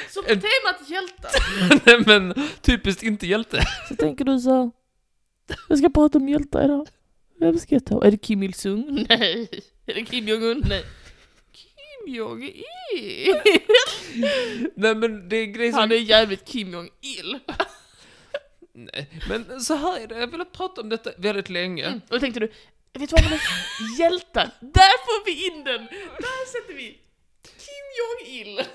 Så 0.10 0.13
på 0.24 0.30
temat 0.30 0.90
hjältar. 0.90 1.32
Nej 1.86 2.04
men, 2.06 2.34
typiskt 2.62 3.04
inte 3.04 3.28
hjälte. 3.28 3.64
Så 3.90 3.96
tänker 3.96 4.26
du 4.26 4.40
så 4.40 4.72
Jag 5.70 5.78
ska 5.78 5.90
prata 5.90 6.18
om 6.18 6.30
hjältar 6.30 6.64
idag. 6.64 6.88
Vem 7.40 7.60
ska 7.60 7.76
jag 7.76 7.86
ta? 7.86 8.06
Är 8.06 8.12
det 8.12 8.18
Kim 8.18 8.44
Il-Sung? 8.44 9.06
Nej. 9.10 9.50
Är 9.86 9.94
det 9.94 10.06
Kim 10.06 10.28
Jong-Un? 10.28 10.64
Nej. 10.70 10.84
Kim 11.52 12.14
Jong-Il? 12.14 13.36
Nej 14.76 14.96
men 14.96 15.30
det 15.30 15.38
är 15.38 15.44
en 15.44 15.54
grej 15.54 15.72
som... 15.72 15.80
Han 15.80 15.92
är 15.92 15.96
jävligt 15.96 16.46
Kim 16.46 16.74
Jong-Il. 16.74 17.40
Nej, 18.74 19.10
men 19.30 19.62
så 19.62 19.74
här 19.76 20.00
är 20.00 20.08
det. 20.08 20.16
Jag 20.16 20.22
har 20.22 20.28
velat 20.28 20.52
prata 20.52 20.82
om 20.82 20.90
detta 20.90 21.12
väldigt 21.18 21.50
länge. 21.50 21.86
Mm. 21.86 22.02
Och 22.10 22.10
då 22.10 22.20
tänkte 22.20 22.40
du, 22.40 22.48
vet 22.94 23.10
du 23.10 23.16
vad 23.16 23.30
men 23.30 23.40
Hjältar, 24.00 24.50
där 24.60 25.06
får 25.06 25.26
vi 25.26 25.46
in 25.48 25.64
den! 25.64 25.86
Där 26.20 26.46
sätter 26.52 26.74
vi 26.74 27.00
Kim 27.44 27.86
Jong-Il! 28.00 28.66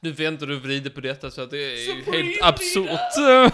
Nu 0.00 0.12
vänder 0.12 0.46
du 0.46 0.56
och 0.56 0.62
vrider 0.62 0.90
på 0.90 1.00
detta 1.00 1.30
så 1.30 1.42
att 1.42 1.50
det 1.50 1.58
är 1.58 2.04
Så 2.04 2.12
helt 2.12 2.42
absurt. 2.42 3.00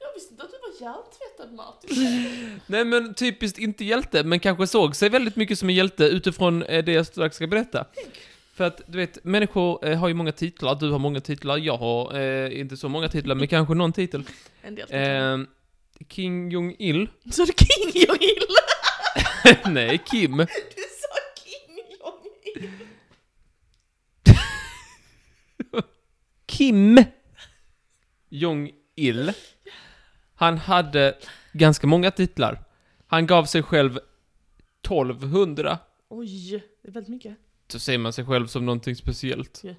Jag 0.00 0.14
visste 0.14 0.32
inte 0.32 0.42
att 0.44 0.50
du 0.50 0.58
var 0.58 0.72
hjärntvättad 0.80 1.52
Martin. 1.52 2.60
Nej 2.66 2.84
men 2.84 3.14
typiskt 3.14 3.58
inte 3.58 3.84
hjälte, 3.84 4.24
men 4.24 4.40
kanske 4.40 4.66
såg 4.66 4.96
sig 4.96 5.08
väldigt 5.08 5.36
mycket 5.36 5.58
som 5.58 5.68
en 5.68 5.74
hjälte 5.74 6.04
utifrån 6.04 6.62
eh, 6.62 6.84
det 6.84 6.92
jag 6.92 7.06
strax 7.06 7.36
ska 7.36 7.46
berätta. 7.46 7.86
För 8.54 8.64
att, 8.64 8.80
du 8.86 8.98
vet, 8.98 9.24
människor 9.24 9.86
eh, 9.88 9.98
har 9.98 10.08
ju 10.08 10.14
många 10.14 10.32
titlar, 10.32 10.74
du 10.74 10.90
har 10.90 10.98
många 10.98 11.20
titlar, 11.20 11.58
jag 11.58 11.76
har 11.76 12.18
eh, 12.20 12.60
inte 12.60 12.76
så 12.76 12.88
många 12.88 13.08
titlar, 13.08 13.34
men 13.34 13.48
kanske 13.48 13.74
någon 13.74 13.92
titel. 13.92 14.22
En 14.62 14.74
del. 14.74 14.86
Eh, 14.90 15.38
King 16.08 16.50
Jong-Il? 16.50 17.08
Så 17.32 17.44
du 17.44 17.52
King 17.56 18.02
Jong-Il? 18.02 18.46
Nej, 19.72 19.98
Kim. 20.10 20.36
Du 20.36 20.46
sa 20.46 21.14
King 21.44 21.76
Jong-Il! 22.00 22.87
Kim 26.58 27.04
Jong-Il. 28.28 29.32
Han 30.34 30.58
hade 30.58 31.14
ganska 31.52 31.86
många 31.86 32.10
titlar. 32.10 32.60
Han 33.06 33.26
gav 33.26 33.44
sig 33.44 33.62
själv 33.62 33.98
1200. 34.84 35.78
Oj, 36.08 36.50
det 36.82 36.88
är 36.88 36.92
väldigt 36.92 37.10
mycket. 37.10 37.36
Så 37.68 37.78
ser 37.78 37.98
man 37.98 38.12
sig 38.12 38.24
själv 38.24 38.46
som 38.46 38.66
någonting 38.66 38.96
speciellt. 38.96 39.60
Ja. 39.64 39.70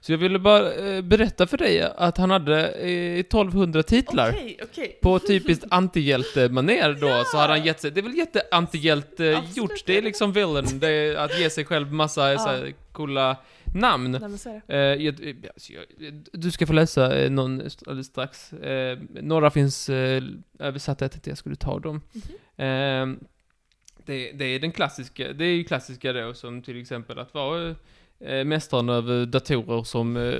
Så 0.00 0.12
jag 0.12 0.18
ville 0.18 0.38
bara 0.38 0.72
eh, 0.74 1.02
berätta 1.02 1.46
för 1.46 1.56
dig 1.58 1.82
att 1.96 2.18
han 2.18 2.30
hade 2.30 2.68
eh, 2.68 3.18
1200 3.20 3.82
titlar. 3.82 4.30
Okej, 4.30 4.58
okej. 4.62 4.98
På 5.02 5.18
typiskt 5.18 5.64
antihjälte-manér 5.70 6.92
då, 7.00 7.08
Ja! 7.08 7.24
så 7.24 7.36
hade 7.38 7.52
han 7.52 7.64
gett 7.64 7.80
sig, 7.80 7.90
det 7.90 8.00
är 8.00 8.02
väl 8.02 8.16
jätte-antihjälte 8.16 9.36
Absolut, 9.36 9.56
gjort, 9.56 9.86
det 9.86 9.98
är 9.98 10.02
liksom 10.02 10.32
villain, 10.32 10.78
det 10.78 10.88
är 10.88 11.16
att 11.16 11.40
ge 11.40 11.50
sig 11.50 11.64
själv 11.64 11.92
massa 11.92 12.32
Ja. 12.32 12.38
så 12.38 12.48
här, 12.48 12.72
coola 12.92 13.36
namn. 13.74 14.10
Nej 14.10 14.20
men 14.20 14.38
så 14.38 14.48
är 14.48 14.62
det. 14.66 14.74
Eh, 14.76 15.04
jag, 15.06 15.46
alltså, 15.54 15.72
jag, 15.72 15.84
du 16.32 16.50
ska 16.50 16.66
få 16.66 16.72
läsa 16.72 17.18
eh, 17.18 17.30
någon 17.30 17.62
alldeles 17.86 18.06
strax. 18.06 18.52
Eh, 18.52 18.98
några 19.10 19.50
finns 19.50 19.88
eh, 19.88 20.22
översatta, 20.58 21.04
jag 21.04 21.12
tänkte 21.12 21.30
jag 21.30 21.38
skulle 21.38 21.56
ta 21.56 21.78
dem. 21.78 22.00
Mhm. 22.12 22.22
Eh, 22.66 23.26
det, 24.06 24.32
det 24.32 24.44
är 24.44 24.60
den 24.60 24.72
klassiska, 24.72 25.32
det 25.32 25.44
är 25.44 25.54
ju 25.54 25.64
klassiska 25.64 26.12
då, 26.12 26.34
som 26.34 26.62
till 26.62 26.80
exempel 26.80 27.18
att 27.18 27.34
vara 27.34 27.74
eh, 28.20 28.44
mästaren 28.44 28.88
över 28.88 29.26
datorer 29.26 29.82
som 29.82 30.16
eh, 30.16 30.38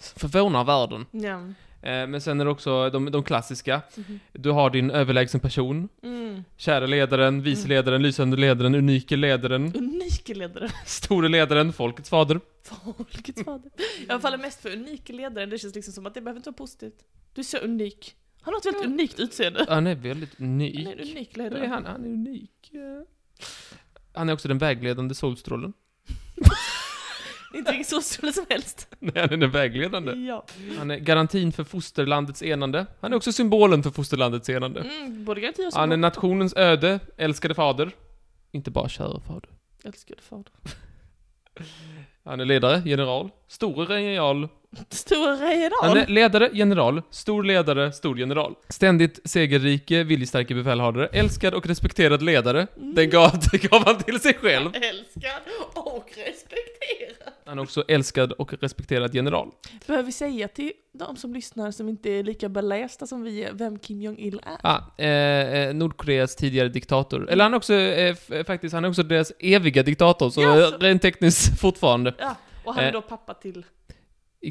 förvånar 0.16 0.64
världen. 0.64 1.06
Ja. 1.10 1.40
Eh, 1.82 2.06
men 2.06 2.20
sen 2.20 2.40
är 2.40 2.44
det 2.44 2.50
också 2.50 2.90
de, 2.90 3.10
de 3.10 3.22
klassiska. 3.24 3.82
Mhm. 3.96 4.20
Du 4.32 4.50
har 4.50 4.70
din 4.70 4.90
överlägsen 4.90 5.40
person, 5.40 5.88
Mm. 6.02 6.44
kära 6.56 6.86
ledaren, 6.86 7.42
vice 7.42 7.68
ledaren, 7.68 8.02
lysande 8.02 8.36
ledaren, 8.36 8.74
unike 8.74 9.16
ledaren, 9.16 9.76
Unik 9.76 10.28
ledare. 10.28 10.68
store 10.86 11.28
ledaren, 11.28 11.72
folkets 11.72 12.10
fader. 12.10 12.40
Folkets 12.84 13.44
fader. 13.44 13.70
Jag 14.08 14.22
faller 14.22 14.38
mest 14.38 14.60
för 14.62 14.72
unik 14.72 15.08
ledaren, 15.08 15.50
det 15.50 15.58
känns 15.58 15.74
liksom 15.74 15.94
som 15.94 16.06
att 16.06 16.14
det 16.14 16.20
behöver 16.20 16.38
inte 16.38 16.50
vara 16.50 16.56
positivt. 16.56 16.98
Du 17.34 17.40
är 17.40 17.44
så 17.44 17.58
unik. 17.58 18.14
Han 18.42 18.54
har 18.54 18.58
ett 18.60 18.66
väldigt 18.66 18.84
unikt 18.86 19.20
utseende. 19.20 19.66
Han 19.68 19.86
är 19.86 19.94
väldigt 19.94 20.40
unik. 20.40 20.76
Han 20.76 20.86
är 20.86 20.92
en 20.92 21.00
unik 21.10 21.36
ledare. 21.36 21.66
han, 21.66 21.86
han 21.86 22.04
är 22.04 22.08
unik. 22.08 22.68
ja. 22.72 23.04
Han 24.12 24.28
är 24.28 24.32
också 24.32 24.48
den 24.48 24.58
vägledande 24.58 25.14
solstrålen. 25.14 25.72
Inte 27.54 27.70
vilken 27.70 27.84
solstråle 27.84 28.32
som 28.32 28.44
helst. 28.48 28.88
Nej, 28.98 29.26
han 29.30 29.42
är 29.42 29.46
vägledande. 29.46 30.12
Ja. 30.12 30.44
Han 30.78 30.90
är 30.90 30.98
garantin 30.98 31.52
för 31.52 31.64
fosterlandets 31.64 32.42
enande. 32.42 32.86
Han 33.00 33.12
är 33.12 33.16
också 33.16 33.32
symbolen 33.32 33.82
för 33.82 33.90
fosterlandets 33.90 34.48
enande. 34.48 34.80
Mm, 34.80 35.24
både 35.24 35.40
garanti 35.40 35.66
och 35.66 35.72
Han 35.72 35.92
är 35.92 35.96
nationens 35.96 36.56
öde, 36.56 37.00
älskade 37.16 37.54
fader. 37.54 37.90
Inte 38.52 38.70
bara 38.70 38.88
kära 38.88 39.20
fader. 39.20 39.50
Älskade 39.84 40.22
fader. 40.22 40.52
Han 42.24 42.40
är 42.40 42.44
ledare, 42.44 42.82
general, 42.84 43.30
store 43.48 44.00
general. 44.00 44.48
Stora 44.90 45.30
Han 45.30 45.42
är 45.42 45.54
general. 45.54 46.08
ledare, 46.08 46.50
general, 46.52 47.02
stor 47.10 47.42
ledare, 47.42 47.92
stor 47.92 48.18
general. 48.18 48.54
Ständigt 48.68 49.20
segerrike, 49.24 50.02
viljestarke 50.04 50.54
befälhavare, 50.54 51.06
älskad 51.06 51.54
och 51.54 51.66
respekterad 51.66 52.22
ledare. 52.22 52.66
Den 52.76 53.10
gav, 53.10 53.30
det 53.52 53.62
gav 53.70 53.84
han 53.86 53.98
till 53.98 54.20
sig 54.20 54.34
själv. 54.34 54.70
Älskad 54.74 55.40
och 55.74 56.10
respekterad. 56.16 57.32
Han 57.46 57.58
är 57.58 57.62
också 57.62 57.84
älskad 57.88 58.32
och 58.32 58.54
respekterad 58.62 59.14
general. 59.14 59.50
Behöver 59.86 60.06
vi 60.06 60.12
säga 60.12 60.48
till 60.48 60.72
de 60.92 61.16
som 61.16 61.34
lyssnar 61.34 61.70
som 61.70 61.88
inte 61.88 62.10
är 62.10 62.22
lika 62.22 62.48
belästa 62.48 63.06
som 63.06 63.22
vi 63.22 63.44
är, 63.44 63.52
vem 63.52 63.78
Kim 63.78 64.02
Jong-Il 64.02 64.40
är? 64.46 64.56
Ah, 64.62 64.78
eh, 64.98 65.08
eh, 65.68 65.74
Nordkoreas 65.74 66.36
tidigare 66.36 66.68
diktator. 66.68 67.30
Eller 67.30 67.44
han 67.44 67.52
är 67.52 67.56
också, 67.56 67.74
eh, 67.74 68.10
f- 68.30 68.46
faktiskt, 68.46 68.74
han 68.74 68.84
är 68.84 68.88
också 68.88 69.02
deras 69.02 69.32
eviga 69.38 69.82
diktator, 69.82 70.30
så 70.30 70.40
eh, 70.42 70.68
så- 70.70 70.76
rent 70.78 71.02
tekniskt 71.02 71.60
fortfarande. 71.60 72.14
Ja, 72.18 72.36
och 72.64 72.74
han 72.74 72.84
är 72.84 72.88
Eh. 72.88 72.92
då 72.92 73.02
pappa 73.02 73.34
till, 73.34 73.64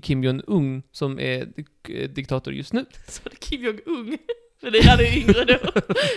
Kim 0.03 0.23
Jong-Un, 0.23 0.83
som 0.91 1.19
är 1.19 1.47
eh, 1.89 2.09
diktator 2.09 2.53
just 2.53 2.73
nu. 2.73 2.85
så 3.07 3.21
det 3.29 3.39
Kim 3.39 3.63
Jong-Un. 3.63 4.17
För 4.61 4.71
det 4.71 4.81
han 4.81 4.99
är 4.99 5.17
yngre 5.17 5.45
då. 5.45 5.57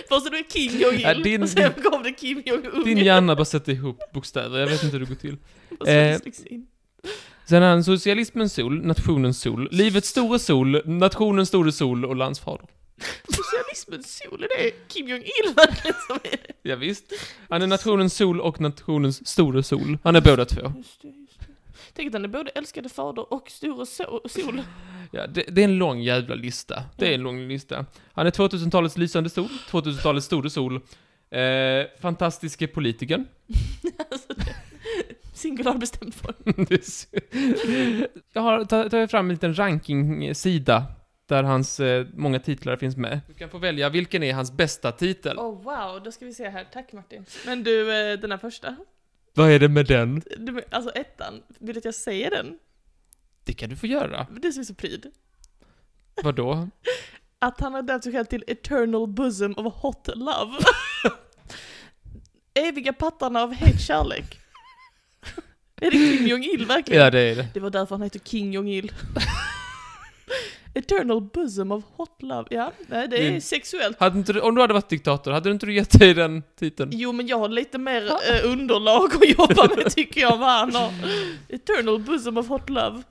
Först 0.09 0.27
är 0.27 0.31
det 0.31 0.43
Kim 0.43 0.79
Jong-Il, 0.81 1.01
Ja, 1.01 1.13
din- 1.13 1.43
och 1.43 1.49
sen 1.49 1.73
kom 1.83 2.03
det 2.03 2.11
Kim 2.11 2.43
Jong-Un. 2.45 2.83
Din 2.83 2.97
hjärna 2.97 3.35
bara 3.35 3.45
sätter 3.45 3.71
ihop 3.71 3.99
bokstäver, 4.13 4.59
jag 4.59 4.67
vet 4.67 4.83
inte 4.83 4.97
hur 4.97 5.05
det 5.05 5.09
går 5.09 5.15
till. 5.15 5.37
Eh. 5.87 6.19
Sen 7.45 7.61
har 7.61 7.69
han 7.69 7.83
socialismens 7.83 8.53
sol, 8.53 8.85
nationens 8.85 9.41
sol, 9.41 9.67
livets 9.71 10.09
stora 10.09 10.39
sol, 10.39 10.81
nationens 10.85 11.49
store 11.49 11.71
sol 11.71 12.05
och 12.05 12.15
landsfader. 12.15 12.65
Socialismens 13.29 14.17
sol, 14.23 14.43
är 14.43 14.63
det 14.63 14.71
Kim 14.87 15.07
Jong-Il 15.07 15.53
verkligen 15.55 15.95
som 16.07 16.15
är 16.23 16.31
det? 16.31 16.69
Ja, 16.69 16.75
visst. 16.75 17.05
Han 17.49 17.61
är 17.61 17.67
nationens 17.67 18.13
sol 18.15 18.41
och 18.41 18.61
nationens 18.61 19.27
store 19.27 19.63
sol. 19.63 19.97
Han 20.03 20.15
är 20.15 20.21
båda 20.21 20.45
två. 20.45 20.61
Just 20.77 21.01
det. 21.01 21.13
Tänk 21.95 22.07
att 22.07 22.13
han 22.13 22.23
är 22.23 22.29
både 22.29 22.51
älskade 22.51 22.89
fader 22.89 23.33
och 23.33 23.49
store 23.49 23.83
so- 23.83 24.27
sol. 24.27 24.61
Ja, 25.11 25.27
det, 25.27 25.43
det 25.51 25.61
är 25.61 25.65
en 25.65 25.77
lång 25.77 26.01
jävla 26.01 26.35
lista. 26.35 26.83
Det 26.97 27.09
är 27.09 27.13
en 27.15 27.21
lång 27.21 27.39
lista. 27.47 27.85
Han 28.13 28.27
är 28.27 28.31
2000-talets 28.31 28.97
lysande 28.97 29.29
sol, 29.29 29.47
2000-talets 29.69 30.25
store 30.25 30.49
sol, 30.49 30.75
eh, 31.29 31.99
fantastiske 32.01 32.67
politikern. 32.67 33.25
Alltså, 34.11 34.33
det- 34.33 34.55
Singular 35.33 35.77
bestämd 35.77 36.13
form. 36.15 36.35
Jag 38.33 38.41
har 38.41 38.65
ta- 38.65 38.89
tagit 38.89 39.11
fram 39.11 39.25
en 39.29 39.33
liten 39.35 39.57
ranking-sida 39.57 40.83
där 41.25 41.43
hans 41.43 41.79
eh, 41.79 42.05
många 42.13 42.39
titlar 42.39 42.77
finns 42.77 42.97
med. 42.97 43.19
Du 43.27 43.33
kan 43.33 43.49
få 43.49 43.57
välja 43.57 43.89
vilken 43.89 44.23
är 44.23 44.33
hans 44.33 44.51
bästa 44.51 44.91
titel. 44.91 45.37
Oh 45.39 45.63
wow, 45.63 46.03
då 46.03 46.11
ska 46.11 46.25
vi 46.25 46.33
se 46.33 46.49
här. 46.49 46.67
Tack 46.73 46.93
Martin. 46.93 47.25
Men 47.45 47.63
du, 47.63 48.11
eh, 48.11 48.19
den 48.19 48.31
här 48.31 48.37
första. 48.37 48.75
Vad 49.35 49.51
är 49.51 49.59
det 49.59 49.69
med 49.69 49.85
den? 49.85 50.21
Du, 50.37 50.61
alltså 50.71 50.91
ettan, 50.91 51.43
vill 51.59 51.73
du 51.73 51.77
att 51.77 51.85
jag 51.85 51.95
säger 51.95 52.29
den? 52.31 52.59
Det 53.43 53.53
kan 53.53 53.69
du 53.69 53.75
få 53.75 53.87
göra. 53.87 54.27
Det 54.41 54.51
som 54.51 54.61
är 54.61 54.65
så 54.65 54.73
pryd. 54.75 55.11
Vadå? 56.23 56.69
Att 57.39 57.59
han 57.59 57.73
har 57.73 57.81
döpt 57.81 58.03
sig 58.03 58.13
själv 58.13 58.25
till 58.25 58.43
Eternal 58.47 59.07
Bosom 59.07 59.57
of 59.57 59.73
Hot 59.73 60.09
Love. 60.15 60.57
Eviga 62.53 62.93
pattarna 62.93 63.41
av 63.41 63.53
het 63.53 63.81
kärlek. 63.81 64.39
Är 65.81 65.91
det 65.91 66.17
Kim 66.17 66.27
Jong-Il 66.27 66.65
verkligen? 66.65 67.03
Ja, 67.03 67.11
det 67.11 67.19
är 67.19 67.35
det. 67.35 67.47
Det 67.53 67.59
var 67.59 67.69
därför 67.69 67.95
han 67.95 68.01
heter 68.01 68.19
King 68.19 68.53
Jong-Il. 68.53 68.91
Eternal 70.75 71.21
Bosom 71.21 71.71
of 71.71 71.83
Hot 71.95 72.21
Love. 72.21 72.47
Ja, 72.49 72.71
nej 72.87 73.07
det 73.07 73.17
är 73.17 73.31
Min- 73.31 73.41
sexuellt. 73.41 73.99
Hade 73.99 74.17
inte 74.19 74.33
du, 74.33 74.39
om 74.41 74.55
du 74.55 74.61
hade 74.61 74.73
varit 74.73 74.89
diktator, 74.89 75.31
hade 75.31 75.49
du 75.49 75.53
inte 75.53 75.65
du 75.65 75.73
gett 75.73 75.99
dig 75.99 76.13
den 76.13 76.43
titeln? 76.59 76.89
Jo, 76.93 77.11
men 77.11 77.27
jag 77.27 77.39
har 77.39 77.49
lite 77.49 77.77
mer 77.77 78.05
eh, 78.31 78.51
underlag 78.51 79.05
att 79.15 79.29
jobba 79.29 79.75
med 79.75 79.91
tycker 79.95 80.21
jag 80.21 80.37
vad 80.37 80.49
han 80.49 80.75
har. 80.75 80.91
Eternal 81.49 81.99
Bosom 81.99 82.37
of 82.37 82.47
Hot 82.47 82.69
Love. 82.69 83.03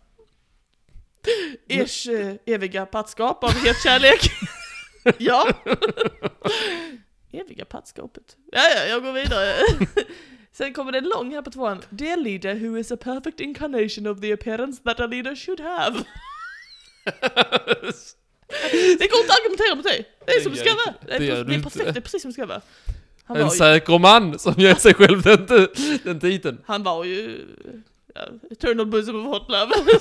Ers 1.68 2.06
eh, 2.08 2.34
eviga 2.46 2.86
pattskap 2.86 3.44
av 3.44 3.50
het 3.50 3.82
kärlek. 3.82 4.30
ja. 5.18 5.48
eviga 7.32 7.64
pattskapet. 7.64 8.36
Ja, 8.52 8.60
ja, 8.76 8.84
jag 8.84 9.02
går 9.02 9.12
vidare. 9.12 9.52
Sen 10.52 10.72
kommer 10.72 10.92
det 10.92 10.98
en 10.98 11.08
lång 11.08 11.34
här 11.34 11.42
på 11.42 11.50
tvåan. 11.50 11.82
Dear 11.90 12.16
leader 12.16 12.54
who 12.54 12.78
is 12.78 12.92
a 12.92 12.96
perfect 12.96 13.40
incarnation 13.40 14.06
of 14.06 14.20
the 14.20 14.32
appearance 14.32 14.82
that 14.82 15.00
a 15.00 15.06
leader 15.06 15.34
should 15.36 15.60
have. 15.60 16.04
Det 18.98 19.10
går 19.10 19.20
inte 19.20 19.32
att 19.32 19.40
argumentera 19.40 19.74
mot 19.74 19.84
det. 19.84 20.04
Det 20.26 20.32
är 20.32 20.40
som 20.40 20.52
det 20.52 20.58
ska 20.58 20.74
vara. 20.74 20.94
Det 21.06 21.18
det 21.18 21.28
är, 21.28 21.44
det 21.44 21.54
är 21.54 21.62
perfekt, 21.62 21.94
det 21.94 21.98
är 21.98 22.00
precis 22.00 22.22
som 22.22 22.30
det 22.30 22.32
ska 22.32 22.46
vara. 22.46 22.60
Han 23.24 23.36
en 23.36 23.42
var, 23.42 23.52
ju, 23.52 23.58
säker 23.58 23.98
man 23.98 24.38
som 24.38 24.54
ger 24.56 24.74
sig 24.74 24.94
själv 24.94 25.22
den, 25.22 25.68
den 26.04 26.20
titeln. 26.20 26.58
han 26.66 26.82
var 26.82 27.04
ju 27.04 27.46
ja, 28.14 28.28
Eternal 28.50 28.86
Bosom 28.86 29.26
of 29.26 29.26
Hot 29.26 29.50
Love. 29.50 29.72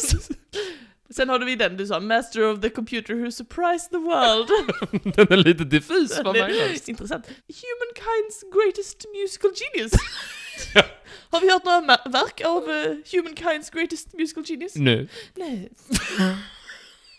Sen 1.16 1.30
har 1.30 1.40
vi 1.40 1.56
den 1.56 1.78
du 1.78 1.88
sa, 1.88 2.00
Master 2.00 2.44
of 2.44 2.62
the 2.62 2.70
Computer 2.70 3.16
who 3.16 3.32
surprised 3.32 3.90
the 3.92 3.98
world. 3.98 4.50
Den 5.16 5.32
är 5.32 5.38
lite 5.38 5.64
diffus, 5.64 6.20
vad 6.24 6.36
menas? 6.36 6.52
är 6.52 6.90
Intressant. 6.90 7.28
Humankind's 7.28 8.42
greatest 8.54 9.06
musical 9.14 9.52
genius. 9.60 9.92
Ja. 10.74 10.84
Har 11.30 11.42
vi 11.42 11.52
hört 11.52 11.66
några 11.66 11.82
verk 12.06 12.42
av 12.46 12.64
uh, 12.64 12.98
Humankind's 13.06 13.74
greatest 13.74 14.14
musical 14.14 14.44
genius? 14.48 14.76
Nu. 14.76 15.08
Nej. 15.36 15.72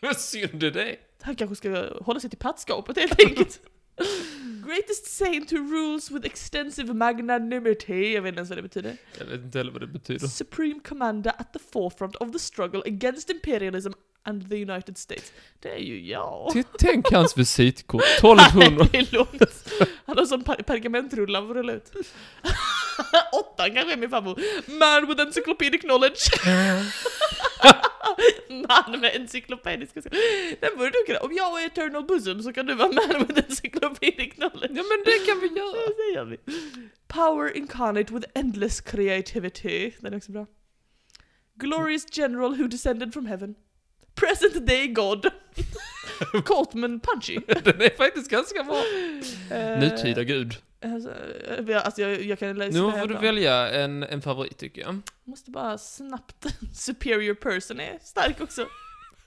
Vad 0.06 0.16
synd 0.16 0.62
är 0.62 0.70
det? 0.70 0.96
Han 1.20 1.36
kanske 1.36 1.56
ska 1.56 1.88
hålla 2.00 2.20
sig 2.20 2.30
till 2.30 2.38
pattskapet 2.38 2.98
helt 2.98 3.20
enkelt. 3.24 3.60
Greatest 4.66 5.06
saint 5.06 5.52
who 5.52 5.56
rules 5.56 6.10
with 6.10 6.26
extensive 6.26 6.94
magnanimity. 6.94 8.14
Jag 8.14 8.22
vet 8.22 8.28
inte 8.28 8.38
ens 8.38 8.48
vad 8.48 8.58
det 8.58 8.62
betyder. 8.62 8.96
Jag 9.18 9.24
vet 9.24 9.40
inte 9.40 9.58
heller 9.58 9.72
vad 9.72 9.80
det 9.80 9.86
betyder. 9.86 10.26
Supreme 10.26 10.80
commander 10.88 11.32
at 11.38 11.52
the 11.52 11.58
forefront 11.72 12.16
of 12.16 12.32
the 12.32 12.38
struggle 12.38 12.82
against 12.86 13.30
imperialism 13.30 13.90
and 14.24 14.50
the 14.50 14.62
United 14.62 14.98
States. 14.98 15.32
Det 15.60 15.68
är 15.74 15.78
ju 15.78 16.00
jag. 16.06 16.64
Tänk 16.78 17.12
hans 17.12 17.38
visitkort, 17.38 18.02
1200. 18.02 18.88
det 18.92 18.98
är 18.98 19.12
långt. 19.12 19.68
Han 20.04 20.18
har 20.18 20.24
sån 20.26 20.44
per- 20.44 20.62
pergamentrullar 20.62 21.40
han 21.40 21.48
får 21.48 21.54
rulla 21.54 21.72
ut. 21.72 21.92
Åttan 23.32 23.74
kanske 23.74 23.92
är 23.92 23.96
min 23.96 24.10
favorit. 24.10 24.68
Man 24.68 25.06
with 25.06 25.20
encyclopedic 25.20 25.80
knowledge. 25.80 26.30
man 28.68 29.00
med 29.00 29.16
encyklopedisk. 29.16 29.94
Den 30.60 30.70
borde 30.76 30.90
du 30.90 31.04
kunna. 31.06 31.18
Om 31.18 31.32
jag 31.32 31.62
är 31.62 31.66
eternal 31.66 32.04
bosom 32.06 32.42
så 32.42 32.52
kan 32.52 32.66
du 32.66 32.74
vara 32.74 32.92
man 32.92 33.26
with 33.26 33.38
encyclopedic 33.48 34.34
knowledge. 34.34 34.76
Ja 34.76 34.82
men 34.90 35.04
det 35.04 35.26
kan 35.26 35.40
vi 35.40 35.46
Ja, 35.48 35.56
göra. 35.56 35.86
det 35.96 36.14
gör 36.14 36.24
vi. 36.24 36.36
Power 37.08 37.56
incarnate 37.56 38.14
with 38.14 38.28
endless 38.34 38.80
creativity. 38.80 39.92
Den 40.00 40.12
är 40.12 40.16
också 40.16 40.32
bra. 40.32 40.46
Glorious 41.54 42.06
general 42.18 42.54
who 42.54 42.68
descended 42.68 43.12
from 43.12 43.26
heaven. 43.26 43.54
Present 44.14 44.66
day 44.66 44.86
god. 44.86 45.26
Coltman 46.44 47.00
Punchy. 47.00 47.38
Den 47.46 47.80
är 47.80 47.96
faktiskt 47.96 48.30
ganska 48.30 48.64
bra. 48.64 48.82
Eh, 49.50 49.78
Nutida 49.80 50.22
gud. 50.24 50.54
Alltså, 50.84 51.10
eh, 51.68 51.84
alltså 51.84 52.02
jag, 52.02 52.22
jag 52.22 52.38
kan 52.38 52.58
läsa 52.58 52.78
Nu 52.78 52.92
får 52.92 53.08
du 53.08 53.14
välja 53.14 53.70
en, 53.70 54.02
en 54.02 54.22
favorit 54.22 54.58
tycker 54.58 54.80
jag. 54.80 55.00
Måste 55.24 55.50
bara 55.50 55.78
snabbt. 55.78 56.46
Superior 56.74 57.34
person 57.34 57.80
är 57.80 57.98
stark 58.02 58.40
också. 58.40 58.66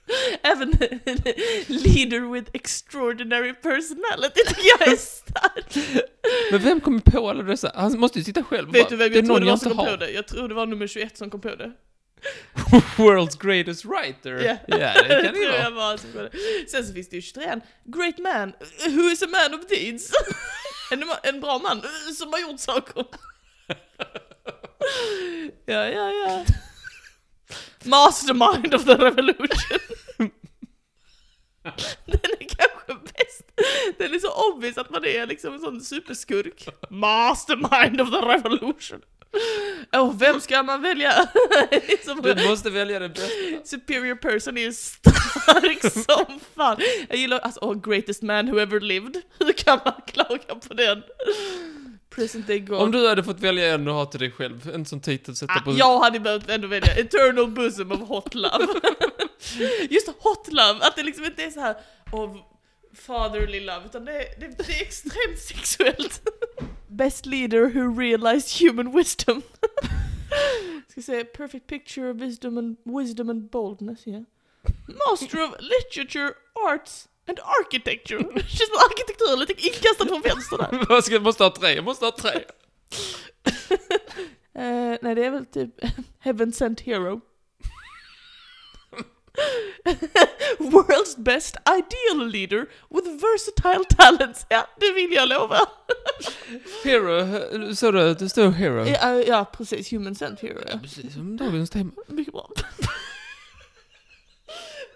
Även 0.42 0.70
leader 1.66 2.32
with 2.32 2.50
extraordinary 2.52 3.54
personality 3.54 4.40
tycker 4.46 4.64
jag 4.78 4.92
är 4.92 4.96
stark. 4.96 6.00
Men 6.50 6.62
vem 6.62 6.80
kommer 6.80 7.00
på 7.00 7.30
alla 7.30 7.42
dessa? 7.42 7.72
Han 7.74 7.98
måste 7.98 8.18
ju 8.18 8.24
sitta 8.24 8.44
själv 8.44 8.72
Vet 8.72 8.82
bara, 8.82 8.90
du 8.90 8.96
vem 8.96 9.12
jag 9.12 9.26
tror 9.26 9.40
det 9.40 9.46
var 9.46 9.56
som 9.56 9.68
kom 9.70 9.84
på 9.84 9.90
har. 9.90 9.96
det? 9.96 10.10
Jag 10.10 10.26
tror 10.28 10.48
det 10.48 10.54
var 10.54 10.66
nummer 10.66 10.86
21 10.86 11.16
som 11.16 11.30
kom 11.30 11.40
på 11.40 11.54
det. 11.54 11.72
World's 12.96 13.36
greatest 13.46 13.84
writer. 13.84 14.44
Ja. 14.44 14.56
Ja, 14.66 15.02
det 15.02 15.22
kan 15.22 15.34
det 15.34 15.40
ju 15.40 15.70
vara. 15.70 15.98
på. 15.98 16.28
Sen 16.68 16.84
så 16.84 16.92
finns 16.92 17.08
det 17.08 17.16
ju 17.16 17.22
23 17.22 17.60
Great 17.84 18.18
man, 18.18 18.52
who 18.86 19.10
is 19.10 19.22
a 19.22 19.26
man 19.30 19.60
of 19.60 19.66
deeds. 19.66 20.12
En, 20.90 21.04
en 21.22 21.40
bra 21.40 21.58
man 21.58 21.82
som 22.14 22.32
har 22.32 22.40
gjort 22.40 22.60
saker. 22.60 23.04
Ja, 25.66 25.88
ja, 25.88 26.10
ja. 26.10 26.44
Mastermind 27.84 28.74
of 28.74 28.84
the 28.84 28.94
revolution. 28.94 29.78
Den 32.04 32.30
är 32.40 32.48
kanske 32.48 32.94
bäst. 33.12 33.42
Den 33.98 34.14
är 34.14 34.18
så 34.18 34.52
obvious 34.52 34.78
att 34.78 34.90
man 34.90 35.04
är 35.04 35.26
liksom 35.26 35.54
en 35.54 35.60
sån 35.60 35.80
superskurk. 35.80 36.68
Mastermind 36.90 38.00
of 38.00 38.10
the 38.10 38.16
revolution. 38.16 39.02
Åh, 39.92 40.14
vem 40.18 40.40
ska 40.40 40.62
man 40.62 40.82
välja? 40.82 41.12
Som 42.04 42.22
Du 42.22 42.48
måste 42.48 42.70
välja 42.70 42.98
den 42.98 43.12
bästa. 43.12 43.28
superior 43.64 44.14
person 44.16 44.58
är 44.58 44.62
ju 44.62 44.72
stark 44.72 45.92
som 45.92 46.40
fan. 46.56 46.80
Jag 47.08 47.18
gillar, 47.18 47.38
alltså, 47.38 47.60
oh, 47.60 47.80
greatest 47.80 48.22
man 48.22 48.50
who 48.50 48.60
ever 48.60 48.80
lived. 48.80 49.22
Hur 49.38 49.52
kan 49.52 49.80
man 49.84 49.94
klaga 50.06 50.54
på 50.68 50.74
den? 50.74 51.02
Present 52.10 52.46
day 52.46 52.58
God. 52.58 52.82
Om 52.82 52.90
du 52.92 53.08
hade 53.08 53.24
fått 53.24 53.40
välja 53.40 53.74
en 53.74 53.88
och 53.88 53.94
ha 53.94 54.06
till 54.06 54.20
dig 54.20 54.30
själv, 54.30 54.70
en 54.74 54.86
sån 54.86 55.00
titel 55.00 55.36
sätta 55.36 55.52
Ah, 55.52 55.60
på... 55.60 55.72
jag 55.72 55.98
hade 56.00 56.20
behövt 56.20 56.48
ändå 56.50 56.68
välja 56.68 56.94
Eternal 56.94 57.50
bosom 57.50 57.92
of 57.92 58.08
hot 58.08 58.34
love. 58.34 58.66
Just 59.90 60.08
hot 60.18 60.48
love, 60.52 60.78
att 60.80 60.96
det 60.96 61.02
liksom 61.02 61.24
inte 61.24 61.42
är 61.44 61.50
så 61.50 61.60
här 61.60 61.76
of 62.12 62.30
fatherly 63.06 63.60
love, 63.60 63.82
utan 63.86 64.04
det 64.04 64.12
är, 64.12 64.40
det, 64.40 64.58
det 64.58 64.72
är 64.72 64.82
extremt 64.82 65.38
sexuellt. 65.38 66.20
Best 66.96 67.26
leader 67.26 67.68
who 67.68 67.88
realized 67.88 68.60
human 68.60 68.92
wisdom. 68.92 69.42
Ska 70.88 71.02
säga 71.02 71.24
perfect 71.24 71.66
picture 71.66 72.10
of 72.10 72.16
wisdom 72.16 72.58
and, 72.58 72.76
wisdom 72.84 73.30
and 73.30 73.50
boldness, 73.50 74.06
yeah. 74.06 74.22
Master 75.08 75.44
of 75.44 75.54
literature, 75.60 76.34
arts 76.68 77.08
and 77.28 77.38
architecture. 77.60 78.18
Känns 78.34 78.68
som 78.68 78.78
arkitektur 78.90 79.36
lite 79.36 79.66
inkastad 79.66 80.06
från 80.06 80.20
vänster 80.20 80.58
där. 80.58 81.12
Jag 81.12 81.22
måste 81.22 81.44
ha 81.44 81.50
tre, 81.50 81.74
jag 81.74 81.84
måste 81.84 82.04
ha 82.04 82.12
tre. 82.12 82.44
Eh, 84.54 84.98
nej, 85.02 85.14
det 85.14 85.24
är 85.24 85.30
väl 85.30 85.46
typ 85.46 85.70
Heaven 86.18 86.52
Sent 86.52 86.80
Hero. 86.80 87.20
World's 90.58 91.16
best 91.16 91.56
ideal 91.68 92.28
leader 92.28 92.66
with 92.90 93.06
versatile 93.20 93.84
talents. 93.84 94.46
Ja, 94.48 94.66
det 94.80 94.92
vill 94.94 95.12
jag 95.12 95.28
lova. 95.28 95.58
Hero, 96.84 97.74
så 97.74 97.90
det, 97.90 98.14
det 98.14 98.28
står 98.28 98.50
hero. 98.50 98.86
Ja, 98.86 99.22
ja 99.22 99.44
precis. 99.44 99.92
Human 99.92 100.14
Sent 100.14 100.40
Hero, 100.40 100.58
ja. 100.68 100.78
Precis 100.82 101.14
som 101.14 101.36
dagens 101.36 101.70
tema. 101.70 101.92
Mycket 102.06 102.32
bra. 102.32 102.50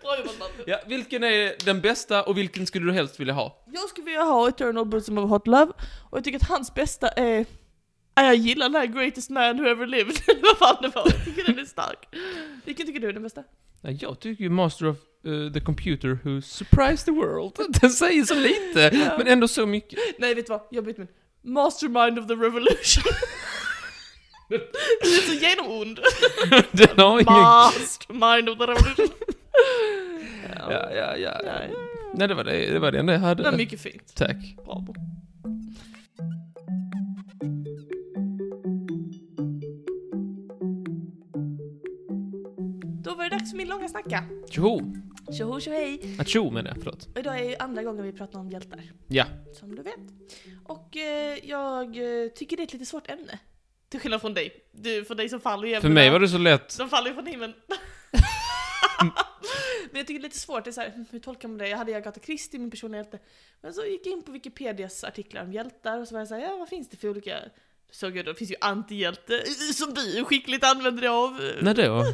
bra 0.03 0.18
jobbat 0.18 0.38
Malte. 0.38 0.62
Ja, 0.66 0.80
vilken 0.86 1.24
är 1.24 1.64
den 1.64 1.80
bästa 1.80 2.22
och 2.22 2.38
vilken 2.38 2.66
skulle 2.66 2.86
du 2.86 2.93
helst 2.93 3.20
vilja 3.20 3.34
ha? 3.34 3.64
Jag 3.72 3.88
skulle 3.88 4.05
vilja 4.05 4.22
ha 4.22 4.49
Eternal 4.49 4.86
Bosom 4.86 5.18
of 5.18 5.30
Hot 5.30 5.47
Love, 5.47 5.72
och 6.11 6.18
jag 6.18 6.24
tycker 6.24 6.38
att 6.38 6.49
hans 6.49 6.74
bästa 6.74 7.09
är... 7.09 7.47
Ja, 8.14 8.22
jag 8.22 8.36
gillar 8.36 8.68
den 8.68 8.74
här 8.74 8.86
Greatest 8.86 9.30
Man 9.30 9.59
Who 9.59 9.66
Ever 9.66 9.86
Lived, 9.86 10.16
eller 10.28 10.43
vad 10.43 10.59
fan 10.59 10.76
det 10.82 10.88
var. 10.88 11.07
Jag 11.07 11.24
tycker 11.24 11.45
den 11.45 11.59
är 11.59 11.64
stark. 11.64 12.09
Vilken 12.64 12.86
tycker 12.86 13.01
du 13.01 13.09
är 13.09 13.12
den 13.12 13.22
bästa? 13.22 13.45
Ja, 13.83 13.91
jag 13.91 14.20
tycker 14.20 14.45
ju 14.45 14.51
Master 14.51 14.87
of 14.87 14.97
eh, 15.26 15.53
the 15.53 15.61
Computer 15.61 16.18
Who 16.24 16.41
Surprised 16.43 17.05
the 17.05 17.11
World. 17.11 17.53
Den 17.81 17.91
säger 17.91 18.24
så 18.24 18.35
lite, 18.35 18.91
Ja. 18.93 19.18
men 19.18 19.26
ändå 19.26 19.49
så 19.49 19.66
mycket. 19.66 19.99
Nej, 20.18 20.35
vet 20.35 20.47
du 20.47 20.51
vad? 20.53 20.61
Jag 20.70 20.85
byter 20.85 20.99
min. 20.99 21.09
Mastermind 21.55 22.18
of 22.18 22.26
the 22.26 22.35
Revolution. 22.35 23.05
Den 24.49 24.61
är 25.03 25.26
så 25.26 25.33
genomond. 25.35 26.01
Den 26.72 26.99
har 26.99 27.20
ingen... 27.20 27.33
Mastermind 27.33 28.49
of 28.49 28.59
the 28.59 28.64
Revolution. 28.64 29.09
Ja, 30.59 30.91
ja, 30.95 31.16
ja. 31.16 31.41
Ja. 31.45 31.53
Nej, 32.14 32.28
det 32.28 32.35
var 32.35 32.45
det, 32.45 32.72
det 32.72 32.78
var 32.78 32.93
det 32.93 32.99
enda 32.99 33.12
jag 33.12 33.20
hade. 33.20 33.43
Det 33.43 33.51
var 33.51 33.57
mycket 33.59 33.81
fint. 33.81 34.14
Tack. 34.14 34.37
Bravo. 34.64 34.95
För 43.49 43.57
min 43.57 43.68
långa 43.68 43.88
snacka. 43.88 44.24
Tjoho! 44.51 44.80
Tjoho 45.38 45.61
tjohej! 45.61 46.16
Atjo 46.20 46.51
menar 46.51 46.70
jag, 46.70 46.76
förlåt. 46.78 47.09
Och 47.12 47.18
Idag 47.18 47.38
är 47.38 47.45
ju 47.45 47.57
andra 47.57 47.82
gången 47.82 48.05
vi 48.05 48.12
pratar 48.12 48.38
om 48.38 48.51
hjältar, 48.51 48.82
Ja. 49.09 49.24
som 49.53 49.74
du 49.76 49.82
vet. 49.82 49.95
Och 50.64 50.97
eh, 50.97 51.38
jag 51.45 51.86
eh, 52.24 52.28
tycker 52.28 52.57
det 52.57 52.62
är 52.62 52.64
ett 52.64 52.72
lite 52.72 52.86
svårt 52.86 53.11
ämne. 53.11 53.38
Till 53.88 54.01
skillnad 54.01 54.20
från 54.20 54.34
dig. 54.34 54.53
Du, 54.72 55.05
för 55.05 55.14
dig 55.14 55.28
som 55.28 55.41
faller 55.41 55.68
ju 55.68 55.80
För 55.80 55.88
mig 55.88 56.11
var 56.11 56.20
det 56.20 56.28
så 56.28 56.38
lätt. 56.38 56.78
De 56.78 56.88
faller 56.88 57.09
ju 57.09 57.14
från 57.14 57.26
himlen. 57.26 57.53
Men 59.91 59.99
jag 59.99 60.07
tycker 60.07 60.20
det 60.20 60.26
är 60.26 60.28
lite 60.28 60.38
svårt, 60.38 60.64
det 60.64 60.70
är 60.70 60.72
så 60.72 60.80
här, 60.80 61.05
hur 61.11 61.18
tolkar 61.18 61.49
man 61.49 61.59
det? 61.59 61.68
Jag 61.68 61.78
hade 61.78 61.97
Agatha 61.97 62.20
Christie, 62.24 62.61
min 62.61 62.70
personliga 62.70 63.03
hjälte. 63.03 63.18
Men 63.61 63.74
så 63.74 63.84
gick 63.84 64.07
jag 64.07 64.12
in 64.12 64.22
på 64.22 64.32
Wikipedias 64.32 65.05
artiklar 65.05 65.43
om 65.43 65.53
hjältar 65.53 66.01
och 66.01 66.09
så 66.09 66.14
var 66.14 66.20
jag 66.20 66.28
såhär, 66.28 66.43
ja 66.43 66.57
vad 66.57 66.68
finns 66.68 66.88
det 66.88 66.97
för 66.97 67.09
olika... 67.09 67.38
Så 67.91 67.97
såg 67.99 68.16
jag 68.16 68.24
då, 68.24 68.32
det 68.32 68.38
finns 68.38 68.51
ju 68.51 68.57
antihjälte, 68.61 69.43
som 69.74 69.95
du 69.95 70.24
skickligt 70.24 70.64
använder 70.64 71.01
dig 71.03 71.11
av. 71.11 71.41
När 71.62 71.74
då? 71.74 72.05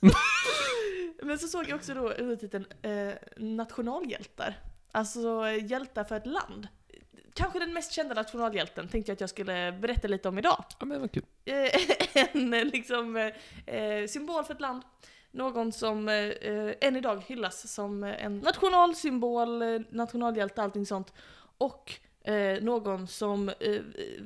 Men 1.22 1.38
så 1.38 1.48
såg 1.48 1.68
jag 1.68 1.76
också 1.76 1.94
då 1.94 2.10
undertiteln 2.10 2.66
eh, 2.82 3.12
nationalhjältar. 3.36 4.54
Alltså 4.92 5.50
hjältar 5.50 6.04
för 6.04 6.16
ett 6.16 6.26
land. 6.26 6.68
Kanske 7.34 7.58
den 7.58 7.72
mest 7.72 7.92
kända 7.92 8.14
nationalhjälten 8.14 8.88
tänkte 8.88 9.10
jag 9.10 9.14
att 9.14 9.20
jag 9.20 9.30
skulle 9.30 9.72
berätta 9.72 10.08
lite 10.08 10.28
om 10.28 10.38
idag. 10.38 10.64
Ja, 10.78 10.86
men 10.86 11.00
vad 11.00 11.12
kul. 11.12 11.24
Eh, 11.44 11.70
en 12.32 12.50
liksom, 12.50 13.16
eh, 13.66 14.06
symbol 14.08 14.44
för 14.44 14.54
ett 14.54 14.60
land. 14.60 14.82
Någon 15.30 15.72
som 15.72 16.08
eh, 16.08 16.32
än 16.80 16.96
idag 16.96 17.22
hyllas 17.26 17.72
som 17.72 18.02
en 18.04 18.38
nationalsymbol, 18.38 19.62
nationalhjälte, 19.90 20.62
allting 20.62 20.86
sånt. 20.86 21.12
Och 21.58 21.92
eh, 22.24 22.62
någon 22.62 23.06
som 23.06 23.48
eh, 23.48 23.80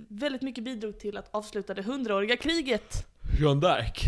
väldigt 0.09 0.43
mycket 0.43 0.65
bidrog 0.65 0.99
till 0.99 1.17
att 1.17 1.35
avsluta 1.35 1.75
det 1.75 1.83
hundraåriga 1.83 2.37
kriget. 2.37 3.12
Jeanne 3.41 3.61
d'Arc. 3.61 4.05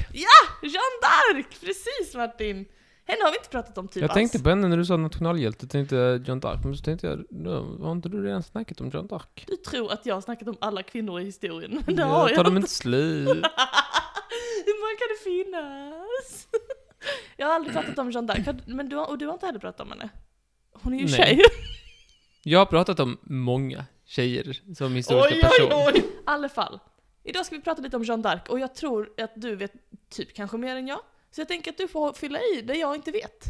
Jeanne 0.63 0.99
d'Arc! 1.03 1.47
Precis 1.61 2.15
Martin! 2.15 2.65
Henne 3.07 3.23
har 3.25 3.31
vi 3.31 3.37
inte 3.37 3.49
pratat 3.51 3.79
om 3.79 3.89
typ 3.89 4.01
Jag 4.03 4.13
tänkte 4.15 4.39
på 4.39 4.49
henne 4.49 4.69
när 4.69 4.77
du 4.77 4.85
sa 4.85 4.97
nationalhjälte, 4.97 5.67
tänkte 5.67 5.97
jag 5.97 6.29
Jeanne 6.29 6.41
d'Arc, 6.41 6.61
men 6.65 6.77
så 6.77 6.83
tänkte 6.85 7.07
jag, 7.07 7.25
"Nå, 7.31 7.79
har 7.85 7.93
inte 7.93 8.09
du 8.09 8.23
redan 8.25 8.43
snackat 8.43 8.81
om 8.81 8.91
Jeanne 8.91 9.09
d'Arc? 9.09 9.45
Du 9.47 9.57
tror 9.57 9.93
att 9.93 10.07
jag 10.07 10.15
har 10.15 10.21
snackat 10.21 10.49
om 10.49 10.57
alla 10.61 10.83
kvinnor 10.83 11.21
i 11.21 11.25
historien, 11.25 11.83
men 11.87 11.97
det 11.97 12.03
har 12.05 12.29
tar 12.29 12.35
jag 12.35 12.45
de 12.45 12.49
inte. 12.49 12.57
inte 12.57 12.71
slut? 12.71 13.29
Hur 14.67 14.81
många 14.81 14.97
kan 14.99 15.09
det 15.09 15.25
finnas? 15.25 16.49
Jag 17.37 17.47
har 17.47 17.55
aldrig 17.55 17.75
pratat 17.75 17.99
om 17.99 18.11
Jeanne 18.11 18.33
d'Arc, 18.33 18.45
Har- 18.47 18.75
men 18.75 18.89
du, 18.89 18.97
har- 18.97 19.09
och 19.11 19.19
du 19.19 19.27
har 19.27 19.33
inte 19.33 19.47
heller 19.47 19.59
pratat 19.59 19.81
om 19.81 19.91
henne? 19.91 20.09
Hon 20.73 20.95
är 20.95 20.99
ju 20.99 21.05
Nej. 21.05 21.15
tjej. 21.15 21.43
Jag 22.43 22.59
har 22.59 22.67
pratat 22.67 23.01
om 23.01 23.19
många 23.23 23.85
tjejer 24.07 24.61
som 24.77 24.93
historiska 24.95 25.35
Oj, 25.37 25.41
personer. 25.43 25.77
oj, 25.87 25.93
oj! 25.95 25.99
I 26.01 26.05
alla 26.25 26.49
fall. 26.49 26.81
Idag 27.27 27.47
ska 27.47 27.57
vi 27.57 27.63
prata 27.63 27.83
lite 27.83 27.97
om 27.97 28.03
Jeanne 28.03 28.23
d'Arc 28.23 28.49
och 28.49 28.59
jag 28.61 28.75
tror 28.75 29.13
att 29.21 29.33
du 29.35 29.57
vet 29.57 29.73
typ 30.09 30.35
kanske 30.35 30.57
mer 30.57 30.77
än 30.77 30.87
jag. 30.89 31.01
Så 31.31 31.41
jag 31.41 31.49
tänker 31.49 31.71
att 31.71 31.77
du 31.79 31.89
får 31.89 32.13
fylla 32.13 32.39
i 32.39 32.63
det 32.63 32.75
jag 32.75 32.95
inte 32.95 33.11
vet. 33.11 33.45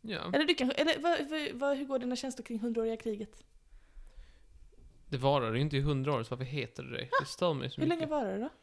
Ja. 0.00 0.32
Eller 0.34 0.44
du 0.44 0.54
kanske, 0.54 0.76
eller 0.76 0.98
vad, 0.98 1.28
vad, 1.30 1.48
vad, 1.52 1.76
hur 1.78 1.84
går 1.84 1.98
dina 1.98 2.16
känslor 2.16 2.44
kring 2.44 2.58
hundraåriga 2.58 2.96
kriget? 2.96 3.44
Det 5.06 5.16
varade 5.16 5.56
ju 5.56 5.62
inte 5.62 5.76
i 5.76 5.80
hundra 5.80 6.12
år, 6.12 6.22
så 6.22 6.30
varför 6.30 6.44
heter 6.44 6.82
det 6.82 6.90
det? 6.96 7.08
Det 7.20 7.26
stör 7.26 7.54
mig 7.54 7.70
så 7.70 7.80
Hur 7.80 7.88
länge 7.88 8.00
mycket. 8.00 8.10
var 8.10 8.24
det 8.24 8.38
då? 8.38 8.48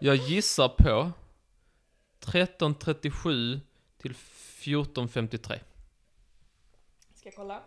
Jag 0.00 0.16
gissar 0.16 0.68
på 0.68 1.12
1337 2.20 3.60
till 3.98 4.10
1453. 4.10 5.58
Ska 7.14 7.28
jag 7.28 7.34
kolla? 7.34 7.62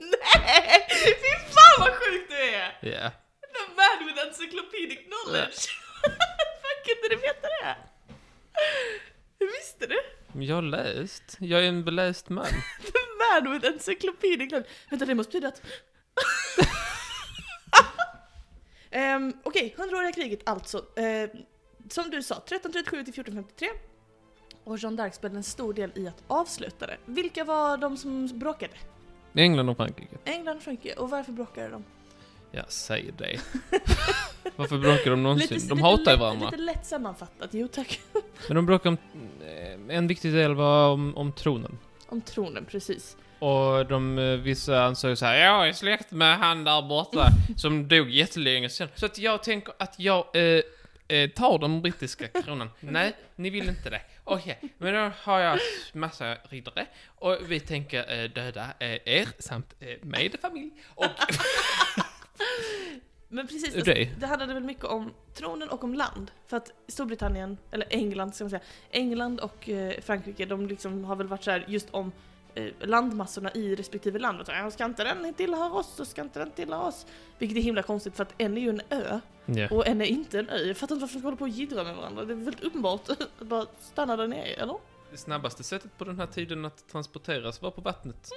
Nej! 0.00 0.86
Fy 0.90 1.52
fan 1.54 1.78
vad 1.78 1.92
sjukt 1.92 2.30
du 2.30 2.36
är! 2.36 2.78
Ja. 2.80 3.10
The 3.54 3.74
man 3.76 4.06
with 4.06 4.26
encyclopedic 4.26 4.98
knowledge! 4.98 5.68
Fan 6.62 6.78
kunde 6.84 7.08
du 7.10 7.16
veta 7.16 7.48
det? 7.48 7.76
Hur 9.38 9.46
visste 9.46 9.86
du? 9.86 10.00
Jag 10.46 10.54
har 10.54 10.62
läst. 10.62 11.36
Jag 11.40 11.64
är 11.64 11.68
en 11.68 11.84
beläst 11.84 12.28
man. 12.28 12.46
The 12.46 13.42
man 13.42 13.52
with 13.52 13.66
encyclopedic 13.66 14.48
knowledge. 14.48 14.70
Vänta, 14.90 15.04
det 15.04 15.14
måste 15.14 15.30
betyda 15.32 15.48
att... 15.48 15.62
um, 19.16 19.32
Okej, 19.44 19.74
hundraåriga 19.78 20.12
kriget 20.12 20.48
alltså. 20.48 20.78
Eh, 20.96 21.30
som 21.90 22.10
du 22.10 22.22
sa, 22.22 22.34
1337 22.34 22.90
till 23.04 23.20
1453. 23.20 23.68
Och 24.64 24.78
Jeanne 24.78 25.02
d'Arc 25.02 25.10
spelade 25.12 25.36
en 25.36 25.42
stor 25.42 25.74
del 25.74 25.92
i 25.94 26.08
att 26.08 26.24
avsluta 26.26 26.86
det. 26.86 26.98
Vilka 27.06 27.44
var 27.44 27.76
de 27.76 27.96
som 27.96 28.38
bråkade? 28.38 28.74
England 29.34 29.68
och 29.70 29.76
Frankrike. 29.76 30.16
England 30.24 30.56
och 30.56 30.62
Frankrike. 30.62 30.94
Och 30.96 31.10
varför 31.10 31.32
bråkade 31.32 31.68
de? 31.68 31.84
Ja, 32.50 32.62
säg 32.68 33.10
det. 33.18 33.40
Varför 34.56 34.78
bråkar 34.78 35.10
de 35.10 35.22
någonsin? 35.22 35.48
Lite- 35.54 35.68
de 35.68 35.74
lite 35.74 35.86
hatar 35.88 36.12
ju 36.12 36.18
varandra. 36.18 36.46
Lite 36.50 36.62
lätt 36.62 36.86
sammanfattat, 36.86 37.48
jo 37.52 37.68
tack. 37.68 38.00
Men 38.48 38.56
de 38.56 38.66
bråkar 38.66 38.90
om... 38.90 38.96
eh, 39.88 39.96
En 39.96 40.06
viktig 40.06 40.32
del 40.32 40.54
var 40.54 40.88
om, 40.90 41.16
om 41.16 41.32
tronen. 41.32 41.78
Om 42.06 42.20
tronen, 42.20 42.64
precis. 42.64 43.16
Och 43.38 43.86
de, 43.86 44.18
eh, 44.18 44.24
vissa 44.36 44.84
ansåg 44.84 45.18
så 45.18 45.26
här, 45.26 45.36
jag 45.36 45.68
är 45.68 45.72
släkt 45.72 46.10
med 46.10 46.38
han 46.38 46.64
där 46.64 46.82
borta 46.82 47.26
som 47.56 47.88
dog 47.88 48.10
jättelänge 48.10 48.68
sedan. 48.68 48.88
Så 48.94 49.06
att 49.06 49.18
jag 49.18 49.42
tänker 49.42 49.74
att 49.78 49.94
jag 49.98 50.24
eh, 50.34 50.62
eh, 51.08 51.30
tar 51.30 51.58
den 51.58 51.82
brittiska 51.82 52.26
kronan. 52.28 52.70
Nej, 52.80 53.12
ni 53.36 53.50
vill 53.50 53.68
inte 53.68 53.90
det. 53.90 54.00
Okej, 54.24 54.58
men 54.78 54.94
då 54.94 55.12
har 55.22 55.40
jag 55.40 55.58
massa 55.92 56.34
riddare 56.34 56.86
och 57.06 57.38
vi 57.48 57.60
tänker 57.60 58.22
eh, 58.22 58.30
döda 58.30 58.66
eh, 58.78 58.98
er 59.04 59.28
samt 59.38 59.74
eh, 59.80 59.96
med 60.02 60.36
familj. 60.40 60.70
Och 60.94 61.06
Men 63.28 63.46
precis, 63.46 63.76
alltså, 63.76 63.94
det? 63.94 64.26
handlade 64.26 64.54
väl 64.54 64.64
mycket 64.64 64.84
om 64.84 65.10
tronen 65.34 65.68
och 65.68 65.84
om 65.84 65.94
land. 65.94 66.30
För 66.46 66.56
att 66.56 66.70
Storbritannien, 66.88 67.58
eller 67.70 67.86
England 67.90 68.34
ska 68.34 68.44
man 68.44 68.50
säga, 68.50 68.62
England 68.90 69.40
och 69.40 69.68
eh, 69.68 70.00
Frankrike, 70.00 70.46
de 70.46 70.66
liksom 70.66 71.04
har 71.04 71.16
väl 71.16 71.26
varit 71.26 71.44
så 71.44 71.50
här 71.50 71.64
just 71.68 71.90
om 71.90 72.12
landmassorna 72.80 73.52
i 73.52 73.74
respektive 73.74 74.18
land. 74.18 74.40
Och 74.40 74.46
så, 74.46 74.70
ska 74.70 74.84
inte 74.84 75.04
den 75.04 75.34
tillhöra 75.34 75.72
oss 75.72 75.94
så 75.96 76.04
ska 76.04 76.22
inte 76.22 76.38
den 76.38 76.50
tillhöra 76.50 76.82
oss. 76.82 77.06
Vilket 77.38 77.58
är 77.58 77.62
himla 77.62 77.82
konstigt 77.82 78.16
för 78.16 78.22
att 78.22 78.34
en 78.38 78.56
är 78.56 78.62
ju 78.62 78.68
en 78.68 78.80
ö 78.90 79.20
ja. 79.46 79.68
och 79.70 79.86
en 79.86 80.00
är 80.00 80.04
inte 80.04 80.38
en 80.38 80.48
ö. 80.48 80.56
Jag 80.56 80.76
fattar 80.76 80.94
inte 80.94 81.00
varför 81.00 81.18
de 81.18 81.24
hålla 81.24 81.36
på 81.36 81.44
och 81.44 81.48
jiddra 81.48 81.84
med 81.84 81.96
varandra. 81.96 82.24
Det 82.24 82.32
är 82.32 82.36
väldigt 82.36 82.64
uppenbart 82.64 83.08
att 83.38 83.46
bara 83.46 83.66
stanna 83.80 84.16
där 84.16 84.26
nere, 84.28 84.44
eller? 84.44 84.76
Det 85.10 85.16
snabbaste 85.16 85.62
sättet 85.62 85.98
på 85.98 86.04
den 86.04 86.18
här 86.18 86.26
tiden 86.26 86.64
att 86.64 86.88
transporteras 86.88 87.62
var 87.62 87.70
på 87.70 87.80
vattnet. 87.80 88.30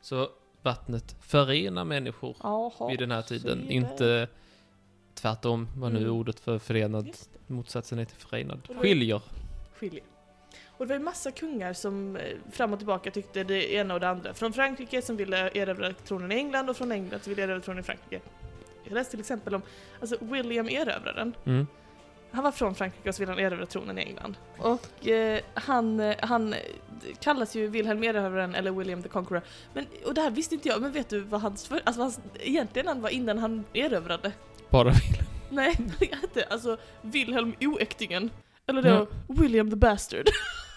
Så 0.00 0.28
vattnet 0.62 1.16
förenar 1.20 1.84
människor 1.84 2.36
Jaha. 2.42 2.88
vid 2.88 2.98
den 2.98 3.10
här 3.10 3.22
tiden, 3.22 3.70
inte 3.70 4.28
tvärtom, 5.14 5.68
vad 5.76 5.92
nu 5.92 5.98
Mm. 5.98 6.12
ordet 6.12 6.40
för 6.40 6.58
förenad, 6.58 7.16
motsatsen 7.46 7.98
är 7.98 8.04
till 8.04 8.16
förenad. 8.16 8.68
Skiljer. 8.76 9.20
skiljer. 9.74 10.04
Och 10.76 10.86
det 10.86 10.88
var 10.94 10.98
ju 10.98 11.04
massa 11.04 11.30
kungar 11.30 11.72
som 11.72 12.16
eh, 12.16 12.22
fram 12.50 12.72
och 12.72 12.78
tillbaka 12.78 13.10
tyckte 13.10 13.44
det 13.44 13.72
ena 13.72 13.94
och 13.94 14.00
det 14.00 14.08
andra. 14.08 14.34
Från 14.34 14.52
Frankrike 14.52 15.02
som 15.02 15.16
ville 15.16 15.50
erövra 15.54 15.92
tronen 15.92 16.32
i 16.32 16.34
England 16.34 16.70
och 16.70 16.76
från 16.76 16.92
England 16.92 17.20
som 17.22 17.30
ville 17.30 17.42
erövra 17.42 17.60
tronen 17.60 17.80
i 17.80 17.82
Frankrike. 17.82 18.20
Jag 18.84 18.94
läste 18.94 19.10
till 19.10 19.20
exempel 19.20 19.54
om 19.54 19.62
alltså 20.00 20.16
William 20.20 20.68
erövraren. 20.68 21.34
Mm. 21.44 21.66
Han 22.30 22.44
var 22.44 22.52
från 22.52 22.74
Frankrike 22.74 23.08
och 23.08 23.14
så 23.14 23.22
ville 23.22 23.32
han 23.32 23.40
erövra 23.40 23.66
tronen 23.66 23.98
i 23.98 24.02
England. 24.02 24.36
Och 24.58 25.08
eh, 25.08 25.40
han, 25.54 26.00
eh, 26.00 26.16
han 26.20 26.54
kallas 27.20 27.56
ju 27.56 27.68
Wilhelm 27.68 28.04
erövraren 28.04 28.54
eller 28.54 28.70
William 28.70 29.02
the 29.02 29.08
Conqueror. 29.08 29.42
Men, 29.72 29.86
och 30.06 30.14
det 30.14 30.20
här 30.20 30.30
visste 30.30 30.54
inte 30.54 30.68
jag, 30.68 30.82
men 30.82 30.92
vet 30.92 31.08
du 31.08 31.20
vad 31.20 31.40
hans, 31.40 31.68
för, 31.68 31.80
alltså 31.84 31.98
vad 31.98 32.04
hans 32.04 32.20
egentligen 32.40 32.88
han 32.88 33.00
var 33.00 33.10
innan 33.10 33.38
han 33.38 33.64
erövrade? 33.72 34.32
Bara 34.70 34.92
Nej, 35.50 35.76
det 35.98 36.14
hette 36.14 36.44
alltså 36.50 36.76
Wilhelm 37.02 37.54
Oäktingen. 37.60 38.30
Eller 38.66 38.82
då 38.82 38.88
Ja. 38.88 39.06
William 39.28 39.70
the 39.70 39.76
Bastard. 39.76 40.28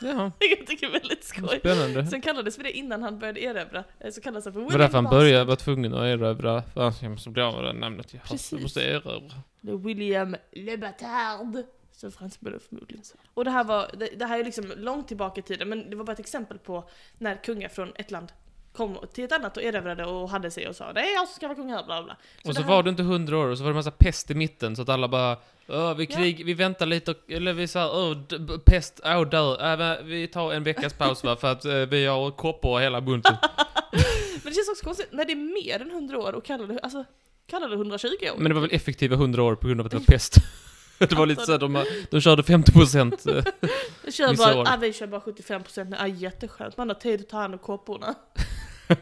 Ja, 0.01 0.31
Jag 0.39 0.67
tycker 0.67 0.87
det 0.91 0.97
är 0.97 0.99
väldigt 0.99 1.23
skoj. 1.23 1.59
spännande. 1.59 2.05
Sen 2.07 2.21
kallades 2.21 2.55
för 2.55 2.63
det 2.63 2.71
innan 2.71 3.03
han 3.03 3.19
började 3.19 3.39
erövra, 3.43 3.83
eh, 3.99 4.11
så 4.11 4.21
kallades 4.21 4.45
han 4.45 4.53
för 4.53 4.59
William 4.59 4.81
han 4.81 4.89
the 4.89 4.93
Bastard. 4.95 5.09
började, 5.19 5.43
var 5.45 5.55
tvungen 5.55 5.93
att 5.93 6.03
erövra, 6.03 6.63
för 6.63 6.81
annars 6.81 7.01
jag 7.01 7.11
måste 7.11 7.29
bli 7.29 7.41
av 7.41 7.53
med 7.55 7.63
det 7.63 7.73
namnet. 7.73 8.13
Jag, 8.13 8.19
har, 8.21 8.27
Precis. 8.27 8.51
jag 8.51 8.61
måste 8.61 8.81
erövra. 8.83 9.35
Det 9.61 9.71
är 9.71 9.75
William 9.75 10.35
Le 10.51 10.77
Batard. 10.77 11.63
Så 11.91 12.11
fransmännen 12.11 12.59
förmodligen 12.69 13.03
så. 13.03 13.15
Och 13.33 13.45
det 13.45 13.51
här 13.51 13.63
var, 13.63 13.91
det, 13.99 14.09
det 14.15 14.25
här 14.25 14.39
är 14.39 14.43
liksom 14.43 14.71
långt 14.77 15.07
tillbaka 15.07 15.39
i 15.39 15.43
tiden, 15.43 15.69
men 15.69 15.89
det 15.89 15.95
var 15.95 16.03
bara 16.05 16.13
ett 16.13 16.19
exempel 16.19 16.57
på 16.57 16.89
när 17.17 17.35
kungar 17.43 17.69
från 17.69 17.91
ett 17.95 18.11
land 18.11 18.31
kom 18.77 18.97
till 19.13 19.23
ett 19.23 19.31
annat 19.31 19.57
och 19.57 19.63
erövrade 19.63 20.05
och 20.05 20.29
hade 20.29 20.51
sig 20.51 20.67
och 20.67 20.75
sa 20.75 20.93
det 20.93 20.99
är 21.01 21.13
jag 21.15 21.27
som 21.27 21.35
ska 21.35 21.47
vara 21.47 21.55
kung 21.55 21.69
här, 21.71 21.83
bla 21.83 22.03
bla. 22.03 22.17
Och 22.45 22.55
så 22.55 22.61
här- 22.61 22.69
var 22.69 22.83
det 22.83 22.89
inte 22.89 23.03
hundra 23.03 23.37
år 23.37 23.47
och 23.47 23.57
så 23.57 23.63
var 23.63 23.71
det 23.71 23.75
massa 23.75 23.91
pest 23.91 24.31
i 24.31 24.35
mitten 24.35 24.75
så 24.75 24.81
att 24.81 24.89
alla 24.89 25.07
bara 25.07 25.37
Öh, 25.69 25.93
vi 25.95 26.07
Ja. 26.09 26.15
krig, 26.17 26.45
vi 26.45 26.53
väntar 26.53 26.85
lite 26.85 27.11
och, 27.11 27.17
eller 27.31 27.53
vi 27.53 27.67
sa 27.67 27.79
öh, 27.79 28.17
pest, 28.65 28.99
åh 29.05 29.21
dör, 29.29 29.81
äh, 29.99 30.03
vi 30.03 30.27
tar 30.27 30.53
en 30.53 30.63
veckas 30.63 30.93
paus 30.93 31.23
va 31.23 31.35
för 31.35 31.51
att 31.51 31.65
eh, 31.65 31.73
vi 31.73 32.05
har 32.05 32.31
koppor 32.31 32.71
och 32.71 32.81
hela 32.81 33.01
bunten. 33.01 33.35
Men 33.91 34.01
det 34.43 34.53
känns 34.53 34.69
också 34.69 34.85
konstigt 34.85 35.07
när 35.11 35.25
det 35.25 35.31
är 35.31 35.63
mer 35.63 35.81
än 35.81 35.91
100 35.91 36.17
år 36.17 36.33
och 36.35 36.45
kallar 36.45 36.67
det, 36.67 36.79
alltså, 36.79 37.03
kallar 37.49 37.69
det 37.69 37.75
120 37.75 38.07
år. 38.33 38.37
Men 38.37 38.49
det 38.49 38.53
var 38.53 38.61
väl 38.61 38.69
effektiva 38.73 39.15
hundra 39.15 39.43
år 39.43 39.55
på 39.55 39.67
grund 39.67 39.79
av 39.79 39.85
att 39.85 39.91
det 39.91 39.97
var 39.97 40.05
pest. 40.07 40.35
Det 40.99 41.13
var 41.13 41.25
lite 41.25 41.45
såhär, 41.45 41.59
de, 41.59 41.85
de 42.11 42.21
körde 42.21 42.43
50 42.43 42.71
procent. 42.71 43.25
Jag 44.05 44.13
kör 44.13 44.29
vissa 44.29 44.43
bara, 44.45 44.59
år. 44.59 44.65
ah, 44.69 44.77
vi 44.77 44.93
kör 44.93 45.07
bara 45.07 45.21
75% 45.21 45.83
nu, 45.89 45.97
ah, 45.99 46.07
jätteskönt, 46.07 46.77
man 46.77 46.89
har 46.89 46.95
tid 46.95 47.21
att 47.21 47.29
ta 47.29 47.37
hand 47.37 47.53
om 47.53 47.59
kåporna. 47.59 48.15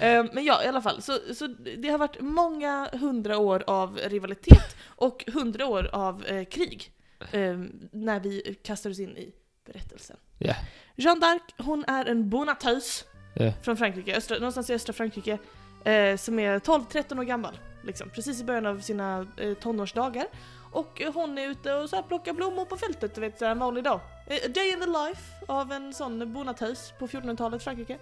Eh, 0.00 0.24
Men 0.32 0.44
ja, 0.44 0.64
i 0.64 0.66
alla 0.66 0.82
fall. 0.82 1.02
Så, 1.02 1.18
så 1.34 1.46
det 1.78 1.88
har 1.88 1.98
varit 1.98 2.20
många 2.20 2.88
hundra 2.92 3.38
år 3.38 3.64
av 3.66 3.98
rivalitet 4.04 4.76
och 4.86 5.24
hundra 5.32 5.66
år 5.66 5.90
av 5.92 6.24
eh, 6.26 6.44
krig. 6.44 6.92
eh, 7.32 7.58
när 7.92 8.20
vi 8.20 8.58
kastar 8.62 8.90
oss 8.90 8.98
in 8.98 9.16
i 9.16 9.32
berättelsen. 9.66 10.16
Ja. 10.38 10.54
Jeanne 10.96 11.20
d'Arc, 11.20 11.40
hon 11.64 11.84
är 11.88 12.04
en 12.04 12.30
bonatös 12.30 13.04
Ja. 13.34 13.52
från 13.62 13.76
Frankrike, 13.76 14.16
östra, 14.16 14.36
någonstans 14.38 14.70
i 14.70 14.74
östra 14.74 14.92
Frankrike, 14.92 15.38
eh, 15.84 16.16
som 16.16 16.38
är 16.38 16.58
12-13 16.58 17.18
år 17.18 17.24
gammal. 17.24 17.58
Liksom, 17.84 18.10
precis 18.10 18.40
i 18.40 18.44
början 18.44 18.66
av 18.66 18.80
sina 18.80 19.26
eh, 19.36 19.54
tonårsdagar. 19.54 20.24
Och 20.72 21.02
hon 21.14 21.38
är 21.38 21.48
ute 21.48 21.74
och 21.74 21.90
så 21.90 21.96
här 21.96 22.02
plockar 22.02 22.32
blommor 22.32 22.64
på 22.64 22.76
fältet, 22.76 23.14
du 23.14 23.20
vet, 23.20 23.38
så 23.38 23.44
en 23.44 23.58
vanlig 23.58 23.84
dag. 23.84 24.00
A 24.26 24.48
day 24.54 24.72
in 24.72 24.80
the 24.80 24.86
life 24.86 25.44
av 25.46 25.72
en 25.72 25.94
sån 25.94 26.32
bonatös 26.32 26.92
på 26.98 27.06
1400-talet 27.06 27.60
i 27.60 27.64
Frankrike. 27.64 27.98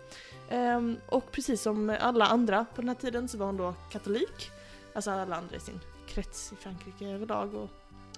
Um, 0.51 1.01
och 1.09 1.33
precis 1.33 1.62
som 1.62 1.97
alla 2.01 2.27
andra 2.27 2.66
på 2.75 2.81
den 2.81 2.89
här 2.89 2.97
tiden 2.97 3.29
så 3.29 3.39
var 3.39 3.47
hon 3.47 3.57
då 3.57 3.75
katolik. 3.91 4.51
Alltså 4.95 5.11
alla 5.11 5.37
andra 5.37 5.57
i 5.57 5.61
sin 5.61 5.81
krets 6.09 6.53
i 6.53 6.57
Frankrike 6.57 7.07
överlag 7.07 7.55
och, 7.55 7.69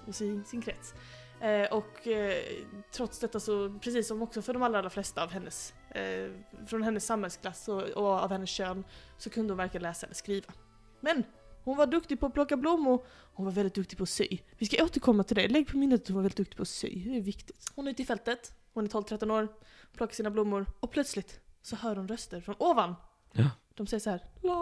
och 0.07 0.15
sin, 0.15 0.45
sin 0.45 0.61
krets. 0.61 0.93
Eh, 1.41 1.73
och 1.73 2.07
eh, 2.07 2.43
trots 2.91 3.19
detta 3.19 3.39
så, 3.39 3.79
precis 3.81 4.07
som 4.07 4.21
också 4.21 4.41
för 4.41 4.53
de 4.53 4.63
allra, 4.63 4.79
allra 4.79 4.89
flesta 4.89 5.23
av 5.23 5.31
hennes, 5.31 5.73
eh, 5.89 6.31
från 6.67 6.83
hennes 6.83 7.05
samhällsklass 7.05 7.67
och, 7.67 7.81
och 7.81 8.07
av 8.07 8.31
hennes 8.31 8.49
kön, 8.49 8.83
så 9.17 9.29
kunde 9.29 9.53
hon 9.53 9.57
varken 9.57 9.81
läsa 9.81 10.05
eller 10.05 10.15
skriva. 10.15 10.53
Men 10.99 11.23
hon 11.63 11.77
var 11.77 11.87
duktig 11.87 12.19
på 12.19 12.25
att 12.25 12.33
plocka 12.33 12.57
blommor, 12.57 13.05
hon 13.33 13.45
var 13.45 13.53
väldigt 13.53 13.75
duktig 13.75 13.97
på 13.97 14.03
att 14.03 14.09
sy. 14.09 14.37
Vi 14.57 14.65
ska 14.65 14.83
återkomma 14.83 15.23
till 15.23 15.35
det, 15.35 15.47
lägg 15.47 15.67
på 15.67 15.77
minnet 15.77 16.01
att 16.01 16.07
hon 16.07 16.15
var 16.15 16.21
väldigt 16.23 16.37
duktig 16.37 16.57
på 16.57 16.61
att 16.61 16.67
sy, 16.67 17.03
det 17.09 17.17
är 17.17 17.21
viktigt. 17.21 17.71
Hon 17.75 17.87
är 17.87 17.91
ute 17.91 18.01
i 18.01 18.05
fältet, 18.05 18.53
hon 18.73 18.85
är 18.85 18.89
12-13 18.89 19.31
år, 19.31 19.47
plockar 19.93 20.13
sina 20.15 20.29
blommor 20.31 20.65
och 20.79 20.91
plötsligt 20.91 21.39
så 21.61 21.75
hör 21.75 21.95
hon 21.95 22.07
röster 22.07 22.41
från 22.41 22.55
ovan. 22.59 22.95
Ja. 23.33 23.49
De 23.75 23.87
säger 23.87 24.01
så 24.01 24.09
här. 24.09 24.25
La. 24.41 24.53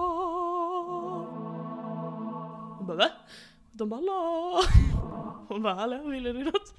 Hon 2.78 2.88
bara 2.88 2.98
va? 2.98 3.10
De 3.72 3.90
bara 3.90 4.02
la. 4.02 4.62
Hon 5.48 5.62
bara 5.64 5.74
hallå, 5.74 6.08
ville 6.10 6.34
du 6.34 6.44
något? 6.44 6.74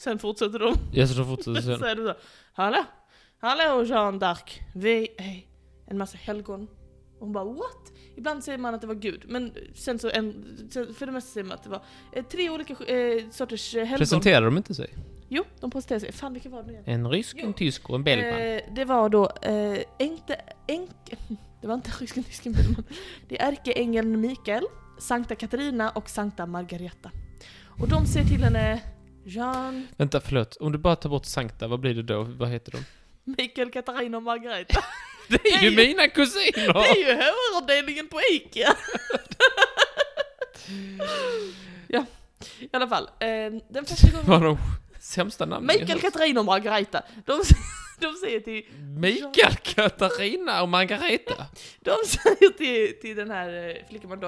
Sen 0.00 0.18
fortsätter 0.18 0.58
de. 0.58 0.74
Ja, 0.92 1.06
så 1.06 1.14
de 1.18 1.26
fortsatte 1.26 1.62
sen. 1.62 1.78
Så 1.78 1.84
är 1.84 1.94
det 1.96 2.06
så. 2.06 2.14
Hallå? 2.52 2.84
Hallå 3.38 3.84
Jeanne 3.84 4.18
d'Arc. 4.18 4.60
Vi 4.74 5.08
är 5.18 5.46
en 5.86 5.98
massa 5.98 6.16
helgon. 6.16 6.68
Och 7.14 7.20
hon 7.20 7.32
bara 7.32 7.44
what? 7.44 7.91
Ibland 8.16 8.44
säger 8.44 8.58
man 8.58 8.74
att 8.74 8.80
det 8.80 8.86
var 8.86 8.94
Gud, 8.94 9.22
men 9.28 9.52
sen 9.74 9.98
så 9.98 10.10
en, 10.10 10.44
sen- 10.70 10.94
för 10.94 11.06
det 11.06 11.12
mesta 11.12 11.30
säger 11.30 11.44
man 11.44 11.54
att 11.58 11.62
det 11.64 11.70
var 11.70 11.82
eh, 12.12 12.24
tre 12.24 12.50
olika 12.50 12.84
eh, 12.84 13.22
sorters 13.30 13.74
eh, 13.74 13.80
helgon. 13.84 13.98
Presenterar 13.98 14.44
de 14.44 14.56
inte 14.56 14.74
sig? 14.74 14.90
Jo, 15.28 15.44
de 15.60 15.70
presenterar 15.70 15.98
sig. 15.98 16.12
Fan 16.12 16.32
vilka 16.32 16.48
var 16.48 16.60
det 16.62 16.66
nu 16.66 16.72
igen? 16.72 16.84
En 16.86 17.10
rysk, 17.10 17.36
Jo. 17.40 17.46
en 17.46 17.54
tysk 17.54 17.88
och 17.90 17.94
en 17.96 18.04
belgman. 18.04 18.40
Eh, 18.40 18.60
det 18.74 18.84
var 18.84 19.08
då 19.08 19.30
eh, 19.42 19.78
inte, 19.98 20.36
enk, 20.66 20.90
det 21.60 21.66
var 21.66 21.74
inte 21.74 21.90
rysken, 22.00 22.24
tysken, 22.24 22.52
Bellman. 22.52 22.84
Det 23.28 23.40
är 23.42 23.48
ärkeängeln 23.48 24.20
Mikael, 24.20 24.64
Sankta 24.98 25.34
Katarina 25.34 25.90
och 25.90 26.10
Sankta 26.10 26.46
Margareta. 26.46 27.10
Och 27.80 27.88
de 27.88 28.06
säger 28.06 28.26
till 28.26 28.44
henne 28.44 28.80
Jean, 29.24 29.86
Vänta, 29.96 30.20
förlåt. 30.20 30.56
Om 30.56 30.72
du 30.72 30.78
bara 30.78 30.96
tar 30.96 31.10
bort 31.10 31.24
Sankta, 31.26 31.68
vad 31.68 31.80
blir 31.80 31.94
det 31.94 32.02
då? 32.02 32.22
Vad 32.22 32.48
heter 32.48 32.72
de? 32.72 32.78
Mikael, 33.24 33.70
Katarina 33.70 34.16
och 34.16 34.22
Margareta. 34.22 34.80
Det 35.28 35.34
är 35.34 35.60
Det 35.60 35.66
ju 35.66 35.66
är 35.66 35.70
ju- 35.70 35.76
mina 35.88 36.08
kusiner! 36.08 36.72
Det 36.72 36.88
är 36.88 36.96
ju 36.96 37.14
HR-avdelningen 37.22 38.08
på 38.08 38.20
ICA. 38.32 38.76
ja, 41.88 42.04
i 42.60 42.68
alla 42.72 42.88
fall. 42.88 43.04
Eh, 43.20 43.28
den 43.68 43.84
första 43.84 44.10
gången... 44.10 44.26
Var 44.26 44.40
de 44.40 44.58
sämsta 45.00 45.46
namnen 45.46 45.76
Mikael. 45.80 46.00
Katarina 46.00 46.40
och 46.40 46.46
Margareta. 46.46 47.02
De, 47.24 47.40
de 48.00 48.14
säger 48.14 48.40
till... 48.40 48.64
Mikael, 48.98 49.54
Katarina 49.62 50.62
och 50.62 50.68
Margareta. 50.68 51.46
De 51.80 51.96
säger 52.06 52.48
till, 52.52 53.00
till 53.00 53.16
den 53.16 53.30
här 53.30 53.68
eh, 53.70 53.88
flickan 53.88 54.20
då. 54.20 54.26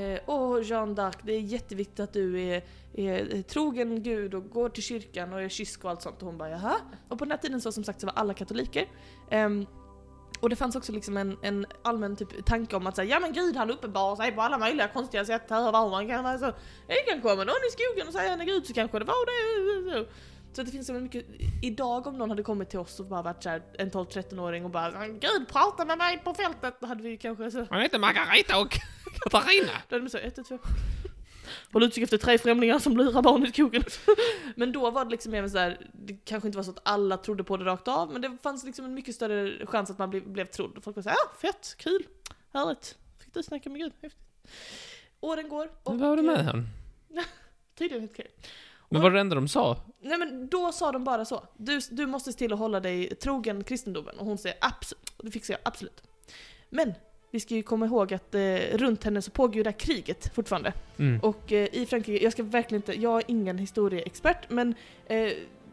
eh, 0.00 0.20
Åh 0.26 0.62
Jean 0.64 0.96
d'Arc, 0.96 1.14
det 1.22 1.32
är 1.32 1.40
jätteviktigt 1.40 2.00
att 2.00 2.12
du 2.12 2.40
är, 2.40 2.62
är 2.96 3.42
trogen 3.42 4.02
Gud 4.02 4.34
och 4.34 4.50
går 4.50 4.68
till 4.68 4.82
kyrkan 4.82 5.32
och 5.32 5.42
är 5.42 5.48
kysk 5.48 5.84
och 5.84 5.90
allt 5.90 6.02
sånt. 6.02 6.20
Och 6.22 6.26
hon 6.26 6.38
bara 6.38 6.50
jaha? 6.50 6.74
Och 7.08 7.18
på 7.18 7.24
den 7.24 7.30
här 7.30 7.38
tiden 7.38 7.60
så 7.60 7.72
som 7.72 7.84
sagt 7.84 8.00
så 8.00 8.06
var 8.06 8.14
alla 8.14 8.34
katoliker. 8.34 8.86
Ehm, 9.30 9.66
och 10.42 10.50
det 10.50 10.56
fanns 10.56 10.76
också 10.76 10.92
liksom 10.92 11.16
en, 11.16 11.36
en 11.42 11.66
allmän 11.82 12.16
typ 12.16 12.46
tanke 12.46 12.76
om 12.76 12.86
att 12.86 12.96
säga 12.96 13.10
ja 13.10 13.20
men 13.20 13.32
Gud 13.32 13.56
han 13.56 13.70
uppenbarar 13.70 14.16
sig 14.16 14.32
på 14.32 14.42
alla 14.42 14.58
möjliga 14.58 14.88
konstiga 14.88 15.24
sätt 15.24 15.42
här 15.50 15.66
och 15.66 15.72
var 15.72 15.90
man 15.90 16.08
kan 16.08 16.24
vara 16.24 16.38
så. 16.38 16.52
Det 16.86 16.94
kan 17.10 17.20
komma 17.22 17.34
någon 17.44 17.48
i 17.68 17.70
skogen 17.72 18.06
och 18.08 18.12
säga 18.12 18.30
han 18.30 18.40
är 18.40 18.44
Gud 18.44 18.66
så 18.66 18.72
kanske 18.72 18.98
det 18.98 19.04
var 19.04 19.26
det. 19.26 20.06
Så 20.52 20.62
det 20.62 20.70
finns 20.70 20.86
så 20.86 20.92
mycket, 20.92 21.24
idag 21.62 22.06
om 22.06 22.18
någon 22.18 22.30
hade 22.30 22.42
kommit 22.42 22.70
till 22.70 22.78
oss 22.78 23.00
och 23.00 23.06
bara 23.06 23.22
varit 23.22 23.42
såhär 23.42 23.62
en 23.78 23.90
12-13-åring 23.90 24.64
och 24.64 24.70
bara 24.70 25.06
Gud 25.08 25.48
prata 25.48 25.84
med 25.84 25.98
mig 25.98 26.18
på 26.18 26.34
fältet, 26.34 26.76
då 26.80 26.86
hade 26.86 27.02
vi 27.02 27.16
kanske 27.16 27.50
så 27.50 27.66
Han 27.70 27.80
heter 27.80 27.98
Margareta 27.98 28.60
och 28.60 28.78
Katarina. 29.24 29.72
då 29.88 29.94
hade 29.94 30.02
man 30.02 30.10
sagt 30.10 30.24
1, 30.24 30.38
1, 30.38 30.46
2. 30.48 30.58
Håll 31.72 31.82
utkik 31.82 32.04
efter 32.04 32.18
tre 32.18 32.38
främlingar 32.38 32.78
som 32.78 32.96
lurar 32.96 33.22
barn 33.22 33.46
i 33.46 33.52
skogen. 33.52 33.84
Men 34.56 34.72
då 34.72 34.90
var 34.90 35.04
det 35.04 35.10
liksom 35.10 35.32
mer 35.32 35.48
så 35.48 35.58
här, 35.58 35.90
det 35.92 36.14
kanske 36.24 36.48
inte 36.48 36.58
var 36.58 36.62
så 36.62 36.70
att 36.70 36.80
alla 36.82 37.16
trodde 37.16 37.44
på 37.44 37.56
det 37.56 37.64
rakt 37.64 37.88
av, 37.88 38.12
men 38.12 38.22
det 38.22 38.38
fanns 38.42 38.64
liksom 38.64 38.84
en 38.84 38.94
mycket 38.94 39.14
större 39.14 39.66
chans 39.66 39.90
att 39.90 39.98
man 39.98 40.10
blev, 40.10 40.28
blev 40.28 40.44
trodd. 40.44 40.78
Folk 40.82 40.96
var 40.96 41.02
såhär, 41.02 41.16
ja 41.16 41.38
fett, 41.40 41.74
kul, 41.78 42.06
härligt, 42.52 42.96
fick 43.18 43.34
du 43.34 43.42
snacka 43.42 43.70
med 43.70 43.80
Gud, 43.80 43.92
häftigt. 44.02 44.22
Åren 45.20 45.48
går 45.48 45.70
och... 45.82 45.98
Vad 45.98 45.98
var 45.98 46.16
det 46.16 46.22
med 46.22 46.44
han? 46.44 46.68
Tydligen 47.78 48.00
helt 48.00 48.12
okej. 48.12 48.30
Men 48.88 49.02
vad 49.02 49.10
var 49.10 49.16
det 49.16 49.20
enda 49.20 49.34
de 49.34 49.48
sa? 49.48 49.76
Nej 50.00 50.18
men 50.18 50.48
då 50.48 50.72
sa 50.72 50.92
de 50.92 51.04
bara 51.04 51.24
så, 51.24 51.44
du, 51.56 51.80
du 51.90 52.06
måste 52.06 52.32
se 52.32 52.38
till 52.38 52.52
att 52.52 52.58
hålla 52.58 52.80
dig 52.80 53.14
trogen 53.14 53.64
kristendomen. 53.64 54.18
Och 54.18 54.26
hon 54.26 54.38
säger 54.38 54.58
absolut, 54.60 55.12
det 55.22 55.30
fixar 55.30 55.54
jag 55.54 55.60
absolut. 55.64 56.02
Men 56.70 56.94
vi 57.32 57.40
ska 57.40 57.54
ju 57.54 57.62
komma 57.62 57.86
ihåg 57.86 58.14
att 58.14 58.34
eh, 58.34 58.56
runt 58.72 59.04
henne 59.04 59.22
så 59.22 59.30
pågår 59.30 59.56
ju 59.56 59.62
det 59.62 59.70
här 59.70 59.78
kriget 59.78 60.34
fortfarande. 60.34 60.72
Mm. 60.98 61.20
Och 61.20 61.52
eh, 61.52 61.68
i 61.72 61.86
Frankrike, 61.86 62.24
jag 62.24 62.32
ska 62.32 62.42
verkligen 62.42 62.78
inte, 62.78 63.00
jag 63.00 63.18
är 63.18 63.24
ingen 63.26 63.58
historieexpert, 63.58 64.50
men 64.50 64.74
eh, 65.06 65.28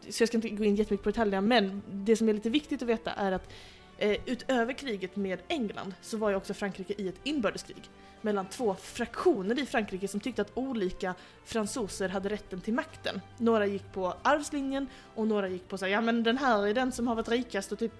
så 0.08 0.22
jag 0.22 0.28
ska 0.28 0.36
inte 0.36 0.48
gå 0.48 0.64
in 0.64 0.76
jättemycket 0.76 1.04
på 1.04 1.10
detaljerna, 1.10 1.40
men 1.40 1.82
det 1.90 2.16
som 2.16 2.28
är 2.28 2.32
lite 2.32 2.50
viktigt 2.50 2.82
att 2.82 2.88
veta 2.88 3.12
är 3.12 3.32
att 3.32 3.52
eh, 3.98 4.16
utöver 4.26 4.72
kriget 4.72 5.16
med 5.16 5.38
England 5.48 5.94
så 6.02 6.16
var 6.16 6.30
ju 6.30 6.36
också 6.36 6.54
Frankrike 6.54 6.94
i 6.98 7.08
ett 7.08 7.20
inbördeskrig 7.22 7.90
mellan 8.20 8.46
två 8.46 8.74
fraktioner 8.74 9.58
i 9.58 9.66
Frankrike 9.66 10.08
som 10.08 10.20
tyckte 10.20 10.42
att 10.42 10.52
olika 10.54 11.14
fransoser 11.44 12.08
hade 12.08 12.28
rätten 12.28 12.60
till 12.60 12.74
makten. 12.74 13.20
Några 13.38 13.66
gick 13.66 13.92
på 13.92 14.14
arvslinjen 14.22 14.86
och 15.14 15.26
några 15.26 15.48
gick 15.48 15.68
på 15.68 15.78
så 15.78 15.86
ja 15.86 16.00
men 16.00 16.22
den 16.22 16.38
här 16.38 16.66
är 16.66 16.74
den 16.74 16.92
som 16.92 17.08
har 17.08 17.14
varit 17.14 17.28
rikast 17.28 17.72
och 17.72 17.78
typ 17.78 17.92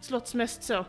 slåtts 0.00 0.34
mest 0.34 0.62
så. 0.62 0.84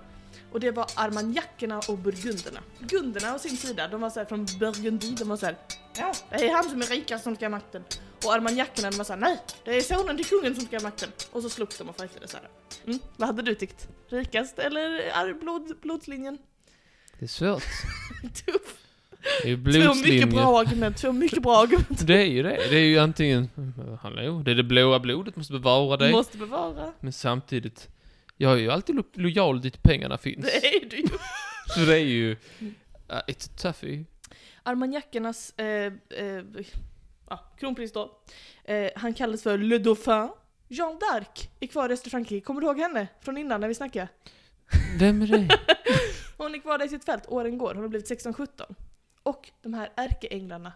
Och 0.51 0.59
det 0.59 0.71
var 0.71 0.85
armagnacerna 0.95 1.79
och 1.87 1.97
burgunderna. 1.97 2.59
Burgunderna 2.79 3.35
å 3.35 3.39
sin 3.39 3.57
sida, 3.57 3.87
de 3.87 4.01
var 4.01 4.09
så 4.09 4.19
här 4.19 4.25
från 4.25 4.45
Burgundy, 4.59 5.11
de 5.11 5.29
var 5.29 5.37
så 5.37 5.45
här, 5.45 5.57
ja 5.97 6.13
det 6.29 6.49
är 6.49 6.53
han 6.53 6.63
som 6.63 6.81
är 6.81 6.85
rikast 6.85 7.23
som 7.23 7.35
ska 7.35 7.45
ha 7.45 7.49
makten. 7.49 7.83
Och 8.25 8.33
armagnacerna 8.33 8.89
de 8.89 8.97
var 8.97 9.05
så 9.05 9.13
här, 9.13 9.19
nej 9.19 9.39
det 9.65 9.75
är 9.77 9.81
sonen 9.81 10.17
till 10.17 10.25
kungen 10.25 10.55
som 10.55 10.65
ska 10.65 10.77
ha 10.77 10.83
makten. 10.83 11.09
Och 11.31 11.41
så 11.41 11.49
slogs 11.49 11.77
de 11.77 11.89
och 11.89 11.99
fightades 11.99 12.31
så 12.31 12.37
här. 12.37 12.47
Mm, 12.85 12.99
vad 13.17 13.27
hade 13.27 13.41
du 13.41 13.55
tyckt? 13.55 13.87
Rikast 14.09 14.59
eller 14.59 15.33
blod, 15.33 15.77
blodslinjen? 15.81 16.37
Det 17.19 17.25
är 17.25 17.29
svårt. 17.29 17.63
Tuff. 18.45 18.77
Det 19.43 19.49
är 19.49 19.55
ju 19.55 19.85
Två 19.85 19.93
mycket 19.93 20.29
bra 20.29 20.59
argument, 20.59 20.97
två 20.97 21.11
mycket 21.11 21.43
bra 21.43 21.57
argument. 21.61 22.07
Det 22.07 22.17
är 22.21 22.25
ju 22.25 22.43
det. 22.43 22.57
Det 22.69 22.75
är 22.75 22.85
ju 22.85 22.97
antingen, 22.97 23.49
hallå, 24.01 24.41
det 24.45 24.51
är 24.51 24.55
det 24.55 24.63
blåa 24.63 24.99
blodet, 24.99 25.35
måste 25.35 25.53
bevara 25.53 25.97
dig. 25.97 26.11
Måste 26.11 26.37
bevara. 26.37 26.93
Men 26.99 27.13
samtidigt, 27.13 27.89
jag 28.41 28.53
är 28.53 28.57
ju 28.57 28.71
alltid 28.71 28.95
lo- 28.95 29.03
lojal 29.13 29.61
dit 29.61 29.83
pengarna 29.83 30.17
finns. 30.17 30.45
Det 30.45 30.67
är 30.75 30.89
du 30.89 30.97
ju. 30.97 31.07
Så 31.75 31.79
det 31.79 31.93
är 31.95 32.05
ju, 32.05 32.31
uh, 32.31 32.37
it's 33.07 33.49
a 33.49 33.53
toughie. 33.57 34.05
Armagnacernas 34.63 35.59
eh, 35.59 35.93
eh, 36.09 36.43
ja, 37.29 37.51
kronprins 37.59 37.91
då, 37.93 38.21
eh, 38.63 38.91
han 38.95 39.13
kallades 39.13 39.43
för 39.43 39.57
Le 39.57 39.77
Dauphin. 39.77 40.29
Jeanne 40.67 40.99
d'Arc 40.99 41.47
är 41.59 41.67
kvar 41.67 41.89
i 41.89 41.93
östra 41.93 42.09
Frankrike, 42.09 42.45
kommer 42.45 42.61
du 42.61 42.67
ihåg 42.67 42.79
henne? 42.79 43.07
Från 43.21 43.37
innan 43.37 43.61
när 43.61 43.67
vi 43.67 43.73
snackade? 43.75 44.07
Vem 44.99 45.21
är 45.21 45.27
det? 45.27 45.47
Hon 46.37 46.55
är 46.55 46.59
kvar 46.59 46.77
där 46.77 46.85
i 46.85 46.89
sitt 46.89 47.05
fält, 47.05 47.23
åren 47.27 47.57
går, 47.57 47.73
hon 47.73 47.83
har 47.83 47.89
blivit 47.89 48.25
16-17. 48.25 48.47
Och 49.23 49.51
de 49.61 49.73
här 49.73 49.89
ärkeänglarna, 49.95 50.73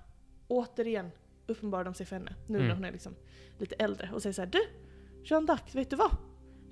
återigen 0.47 1.11
uppenbarar 1.47 1.83
de 1.83 1.93
sig 1.93 2.05
för 2.05 2.15
henne, 2.15 2.35
nu 2.47 2.57
när 2.57 2.65
Mm. 2.65 2.77
hon 2.77 2.85
är 2.85 2.91
liksom 2.91 3.15
lite 3.59 3.75
äldre, 3.75 4.09
och 4.13 4.21
säger 4.21 4.33
så 4.33 4.41
här: 4.41 4.49
Du, 4.49 4.59
Jeanne 5.23 5.47
d'Arc, 5.53 5.75
vet 5.75 5.89
du 5.89 5.95
vad? 5.95 6.11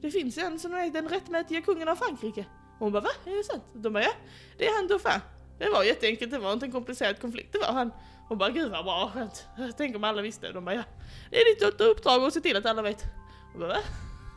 Det 0.04 0.12
finns 0.12 0.38
en 0.38 0.60
som 0.60 0.74
är 0.74 0.90
den 0.90 1.08
rättmätiga 1.10 1.62
kungen 1.62 1.88
av 1.88 1.96
Frankrike. 1.96 2.42
Och 2.74 2.80
hon 2.80 2.92
bara 2.92 3.02
va? 3.02 3.10
Är 3.26 3.38
det 3.38 3.44
sant? 3.44 3.64
De 3.74 3.94
bara 3.94 4.04
ja, 4.04 4.12
det 4.58 4.68
är 4.68 4.76
han 4.76 4.88
Dauphin. 4.88 5.20
Det 5.60 5.70
var 5.70 5.84
jätteenkelt, 5.84 6.32
det 6.32 6.40
var 6.40 6.54
inte 6.54 6.66
en 6.66 6.72
komplicerad 6.72 7.20
konflikt, 7.22 7.54
det 7.54 7.60
var 7.60 7.74
han. 7.74 7.92
Hon 8.28 8.38
bara 8.38 8.50
gud 8.50 8.72
vad 8.72 8.86
bra, 8.86 9.12
skönt. 9.14 9.46
Tänk 9.78 9.96
om 9.96 10.04
alla 10.04 10.22
visste. 10.22 10.52
De 10.52 10.66
bara 10.66 10.76
ja, 10.76 10.84
det 11.30 11.38
är 11.38 11.56
ditt 11.56 11.82
uppdrag 11.82 12.24
att 12.24 12.34
se 12.34 12.40
till 12.42 12.58
att 12.58 12.66
alla 12.66 12.82
vet. 12.82 13.04
Hon 13.52 13.62
bara 13.62 13.70
va? 13.70 13.80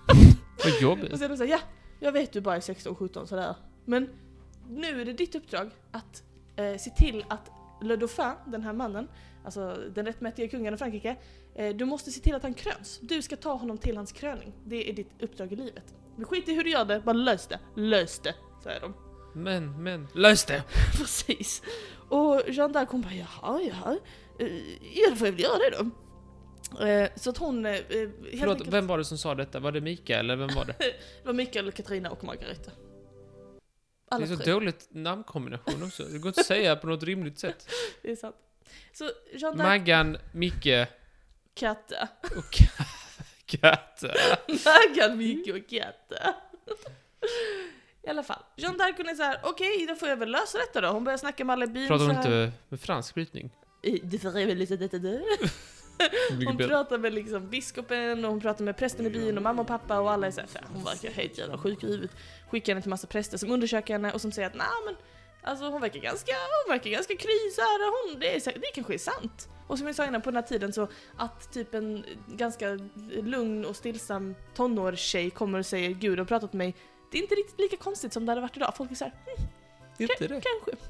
Vad 0.64 0.74
Och 0.74 0.82
jobbigt. 0.82 1.18
sen 1.18 1.30
de 1.30 1.36
säger 1.36 1.52
ja, 1.52 1.60
jag 2.00 2.12
vet 2.12 2.32
du 2.32 2.40
bara 2.40 2.56
är 2.56 2.60
16-17 2.60 3.26
sådär. 3.26 3.54
Men 3.84 4.10
nu 4.68 5.00
är 5.00 5.04
det 5.04 5.12
ditt 5.12 5.34
uppdrag 5.34 5.70
att 5.92 6.22
eh, 6.56 6.76
se 6.76 6.90
till 6.90 7.24
att 7.28 7.50
Le 7.82 7.96
Dauphin, 7.96 8.32
den 8.46 8.62
här 8.62 8.72
mannen, 8.72 9.08
alltså 9.46 9.74
den 9.94 10.06
rättmätiga 10.06 10.48
kungen 10.48 10.72
av 10.74 10.78
Frankrike, 10.78 11.16
eh, 11.54 11.76
du 11.76 11.84
måste 11.84 12.10
se 12.10 12.20
till 12.20 12.34
att 12.34 12.42
han 12.42 12.54
kröns. 12.54 12.98
Du 13.02 13.22
ska 13.22 13.36
ta 13.36 13.52
honom 13.54 13.78
till 13.78 13.96
hans 13.96 14.12
kröning. 14.12 14.52
Det 14.64 14.90
är 14.90 14.92
ditt 14.92 15.10
uppdrag 15.22 15.52
i 15.52 15.56
livet. 15.56 15.94
Men 16.16 16.24
skit 16.24 16.48
i 16.48 16.54
hur 16.54 16.64
du 16.64 16.70
gör 16.70 16.84
det, 16.84 17.00
bara 17.00 17.12
lös 17.12 17.46
det. 17.46 17.58
Lös 17.76 18.18
det, 18.18 18.34
säger 18.62 18.80
de. 18.80 18.94
Men, 19.34 19.82
men, 19.82 20.08
lös 20.14 20.44
det! 20.44 20.62
Precis. 20.98 21.62
Och 22.08 22.42
Jeanne 22.48 22.74
d'Arc 22.74 22.86
hon 22.90 23.00
bara 23.02 23.14
jaha, 23.14 23.60
jaha. 23.62 23.98
Eh, 24.38 24.46
Ja 24.94 25.10
då 25.10 25.16
får 25.16 25.26
jag 25.26 25.32
väl 25.32 25.42
göra 25.42 25.58
det 25.58 25.76
då. 25.78 25.90
Eh, 26.86 27.08
Så 27.16 27.30
att 27.30 27.38
hon... 27.38 27.62
Förlåt, 27.64 28.56
enkelt- 28.56 28.72
vem 28.74 28.86
var 28.86 28.98
det 28.98 29.04
som 29.04 29.18
sa 29.18 29.34
detta? 29.34 29.60
Var 29.60 29.72
det 29.72 29.80
Mikael 29.80 30.18
eller 30.30 30.36
vem 30.46 30.54
var 30.56 30.64
det? 30.64 30.74
Det 30.78 30.94
var 31.24 31.32
Mikael, 31.32 31.72
Katarina 31.72 32.10
och 32.10 32.24
Margareta. 32.24 32.70
Det 32.70 34.14
Alla 34.14 34.24
är 34.24 34.28
så 34.28 34.36
tre. 34.36 34.52
dåligt 34.52 34.88
namnkombination 34.90 35.82
också. 35.82 36.02
Det 36.04 36.18
går 36.18 36.28
inte 36.28 36.40
att 36.40 36.46
säga 36.46 36.76
på 36.76 36.86
något 36.86 37.02
rimligt 37.02 37.38
sätt. 37.38 37.68
Det 38.02 38.10
är 38.10 38.16
sant. 38.16 38.36
Så 38.92 39.10
d'Arc, 39.32 39.56
Maggan, 39.56 40.16
Micke 40.32 40.86
Katta. 41.54 42.08
och 42.36 42.58
Katta. 43.46 44.08
Maggan, 44.48 45.18
Micke 45.18 45.48
och 45.48 45.70
Katta. 45.70 46.34
I 48.02 48.08
alla 48.08 48.22
fall. 48.22 48.42
Jeanne 48.56 48.78
d'Arc 48.78 48.94
hon 48.96 49.08
är 49.08 49.14
såhär, 49.14 49.40
okej 49.42 49.86
då 49.88 49.94
får 49.94 50.08
jag 50.08 50.16
väl 50.16 50.30
lösa 50.30 50.58
detta 50.58 50.80
då. 50.80 50.88
Hon 50.88 51.04
börjar 51.04 51.18
snacka 51.18 51.44
med 51.44 51.52
alla 51.52 51.64
i 51.64 51.68
byn 51.68 51.88
Pratar 51.88 52.06
hon 52.06 52.16
inte 52.16 52.52
med 52.68 52.80
fransk 52.80 53.14
brytning? 53.14 53.50
Eh, 53.82 53.94
Du 54.02 54.18
får 54.18 54.30
väl 54.30 54.58
lite 54.58 54.76
detta. 54.76 54.96
Mycket 54.96 56.46
Hon 56.46 56.56
pratar 56.56 56.98
med 56.98 57.14
liksom 57.14 57.50
biskopen 57.50 58.24
och 58.24 58.30
hon 58.30 58.40
pratar 58.40 58.64
med 58.64 58.76
prästen 58.76 59.06
i 59.06 59.10
byn 59.10 59.36
och 59.36 59.42
mamma 59.42 59.62
och 59.62 59.68
pappa 59.68 60.00
och 60.00 60.10
alla 60.12 60.26
är 60.26 60.30
såhär, 60.30 60.48
hon 60.72 60.84
verkar 60.84 61.10
helt 61.10 61.38
jävla 61.38 61.58
sjuk 61.58 61.84
i 61.84 61.86
huvudet. 61.86 62.10
Skickar 62.50 62.72
henne 62.72 62.82
till 62.82 62.90
massa 62.90 63.06
präster 63.06 63.38
som 63.38 63.50
undersöker 63.50 63.94
henne 63.94 64.12
och 64.12 64.20
som 64.20 64.32
säger 64.32 64.48
att 64.48 64.54
nej 64.54 64.66
men 64.86 64.96
Alltså 65.46 65.64
hon 65.64 65.80
verkar 65.80 66.00
ganska, 66.00 66.32
hon 66.32 66.72
verkar 66.72 66.90
ganska 66.90 67.16
kry 67.16 67.50
hon, 67.78 68.20
det, 68.20 68.34
är, 68.34 68.58
det 68.58 68.70
kanske 68.74 68.94
är 68.94 68.98
sant. 68.98 69.48
Och 69.66 69.78
som 69.78 69.86
jag 69.86 69.96
sa 69.96 70.06
innan 70.06 70.22
på 70.22 70.30
den 70.30 70.36
här 70.36 70.48
tiden 70.48 70.72
så 70.72 70.88
att 71.16 71.52
typ 71.52 71.74
en 71.74 72.04
ganska 72.26 72.78
lugn 73.22 73.64
och 73.64 73.76
stillsam 73.76 74.34
tonårstjej 74.54 75.30
kommer 75.30 75.58
och 75.58 75.66
säger 75.66 75.90
Gud 75.90 76.18
har 76.18 76.26
pratat 76.26 76.52
med 76.52 76.58
mig. 76.58 76.74
Det 77.10 77.18
är 77.18 77.22
inte 77.22 77.34
riktigt 77.34 77.60
lika 77.60 77.76
konstigt 77.76 78.12
som 78.12 78.26
det 78.26 78.32
hade 78.32 78.40
varit 78.40 78.56
idag. 78.56 78.76
Folk 78.76 78.90
är 78.90 78.94
såhär, 78.94 79.14
Inte 79.98 80.26
det? 80.26 80.28
kanske. 80.28 80.86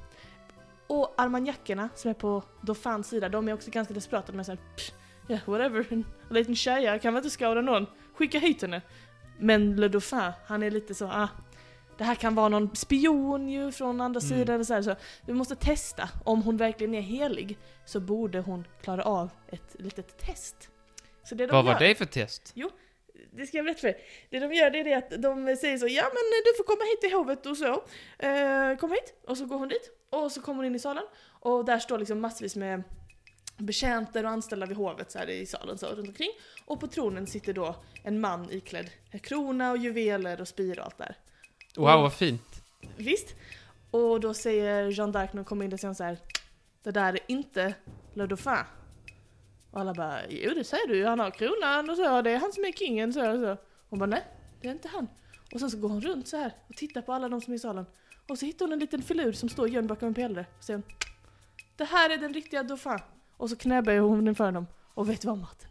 Och 0.86 1.14
armagnacerna 1.16 1.88
som 1.94 2.10
är 2.10 2.14
på 2.14 2.42
Dauphins 2.60 3.08
sida, 3.08 3.28
de 3.28 3.48
är 3.48 3.52
också 3.52 3.70
ganska 3.70 3.94
desperata. 3.94 4.32
De 4.32 4.38
är 4.38 4.44
såhär, 4.44 4.60
ja 5.26 5.34
yeah, 5.34 5.48
whatever, 5.48 5.86
en 5.90 6.04
liten 6.30 6.56
tjej 6.56 7.00
kan 7.02 7.14
väl 7.14 7.18
inte 7.18 7.30
skada 7.30 7.60
någon. 7.60 7.86
Skicka 8.14 8.38
hit 8.38 8.62
henne. 8.62 8.82
Men 9.38 9.76
Le 9.76 9.88
Dauphin, 9.88 10.32
han 10.46 10.62
är 10.62 10.70
lite 10.70 10.94
så, 10.94 11.06
ah, 11.06 11.28
det 11.98 12.04
här 12.04 12.14
kan 12.14 12.34
vara 12.34 12.48
någon 12.48 12.76
spion 12.76 13.48
ju 13.48 13.72
från 13.72 14.00
andra 14.00 14.20
Mm. 14.20 14.28
sidan. 14.38 14.54
eller 14.54 14.64
Så, 14.64 14.74
här, 14.74 14.82
så 14.82 14.96
vi 15.26 15.32
måste 15.32 15.56
testa. 15.56 16.08
Om 16.24 16.42
hon 16.42 16.56
verkligen 16.56 16.94
är 16.94 17.00
helig 17.00 17.58
så 17.84 18.00
borde 18.00 18.40
hon 18.40 18.66
klara 18.82 19.02
av 19.02 19.30
ett 19.48 19.76
litet 19.78 20.18
test. 20.18 20.68
Så 21.24 21.34
det 21.34 21.46
de 21.46 21.52
Vad 21.52 21.64
gör, 21.64 21.72
var 21.72 21.80
det 21.80 21.94
för 21.94 22.04
test? 22.04 22.52
det 23.32 23.46
ska 23.46 23.56
jag 23.56 23.64
berätta 23.64 23.80
för 23.80 23.88
er. 23.88 23.96
Det 24.30 24.38
de 24.40 24.52
gör 24.54 24.70
det 24.70 24.78
är 24.80 24.84
det 24.84 24.94
att 24.94 25.22
de 25.22 25.56
säger 25.56 25.78
så 25.78 25.86
ja 25.88 26.02
men 26.02 26.22
du 26.44 26.56
får 26.56 26.64
komma 26.64 26.84
hit 26.90 27.00
till 27.00 27.12
hovet 27.12 27.46
och 27.46 27.56
så. 27.56 27.72
Eh, 28.26 28.76
kom 28.76 28.90
hit. 28.90 29.14
Och 29.28 29.38
så 29.38 29.46
går 29.46 29.58
hon 29.58 29.68
dit. 29.68 29.90
Och 30.10 30.32
så 30.32 30.40
kommer 30.42 30.56
hon 30.56 30.64
in 30.66 30.74
i 30.74 30.78
salen. 30.78 31.04
Och 31.40 31.64
där 31.64 31.78
står 31.78 31.98
liksom 31.98 32.20
massvis 32.20 32.56
med 32.56 32.82
betjänter 33.58 34.24
och 34.24 34.30
anställda 34.30 34.66
vid 34.66 34.76
hovet 34.76 35.10
så 35.10 35.18
här 35.18 35.30
i 35.30 35.46
salen 35.46 35.78
så 35.78 35.86
runt 35.86 36.08
omkring. 36.08 36.30
Och 36.64 36.80
på 36.80 36.86
tronen 36.86 37.26
sitter 37.26 37.52
då 37.52 37.76
en 38.04 38.20
man 38.20 38.50
iklädd 38.50 38.90
krona 39.22 39.70
och 39.70 39.76
juveler 39.78 40.40
och 40.40 40.48
spir 40.48 40.78
och 40.78 40.84
allt 40.84 40.98
där. 40.98 41.16
Wow, 41.76 42.02
vad 42.02 42.12
fint. 42.12 42.62
Visst? 42.96 43.34
Och 43.90 44.20
då 44.20 44.34
säger 44.34 44.90
Jean 44.90 45.12
d'Arc 45.12 45.28
när 45.32 45.36
hon 45.36 45.44
kommer 45.44 45.64
in 45.64 45.72
och 45.72 45.80
säger 45.80 45.94
så 45.94 46.04
här. 46.04 46.18
Det 46.82 46.90
där 46.90 47.12
är 47.12 47.20
inte 47.26 47.74
Le 48.14 48.26
Dauphin. 48.26 48.64
Och 49.70 49.80
alla 49.80 49.94
bara, 49.94 50.18
jo 50.28 50.54
det 50.54 50.64
säger 50.64 50.88
du 50.88 51.06
han 51.06 51.18
har 51.18 51.30
kronan 51.30 51.90
och 51.90 51.96
så, 51.96 52.22
det 52.22 52.30
är 52.30 52.38
han 52.38 52.52
som 52.52 52.64
är 52.64 52.72
kingen 52.72 53.12
så 53.12 53.30
och 53.30 53.40
så. 53.40 53.56
Hon 53.88 53.98
bara, 53.98 54.06
nej, 54.06 54.24
det 54.60 54.68
är 54.68 54.72
inte 54.72 54.88
han. 54.88 55.08
Och 55.54 55.60
sen 55.60 55.70
så 55.70 55.78
går 55.78 55.88
hon 55.88 56.00
runt 56.00 56.28
så 56.28 56.36
här 56.36 56.54
och 56.68 56.76
tittar 56.76 57.02
på 57.02 57.12
alla 57.12 57.28
de 57.28 57.40
som 57.40 57.52
är 57.52 57.56
i 57.56 57.58
salen. 57.60 57.86
Och 58.28 58.38
så 58.38 58.46
hittar 58.46 58.66
hon 58.66 58.72
en 58.72 58.78
liten 58.78 59.02
filur 59.02 59.32
som 59.32 59.48
står 59.48 59.68
gömd 59.68 59.88
bakom 59.88 60.08
en 60.08 60.14
pelare. 60.14 60.46
Och 60.58 60.64
säger 60.64 60.78
hon, 60.78 60.92
det 61.76 61.84
här 61.84 62.10
är 62.10 62.16
den 62.18 62.34
riktiga 62.34 62.62
Dauphin. 62.62 62.98
Och 63.36 63.50
så 63.50 63.56
knäböjer 63.56 64.00
hon 64.00 64.28
inför 64.28 64.44
honom. 64.44 64.66
Och 64.94 65.10
vet 65.10 65.20
du 65.20 65.28
vad 65.28 65.38
Martin? 65.38 65.68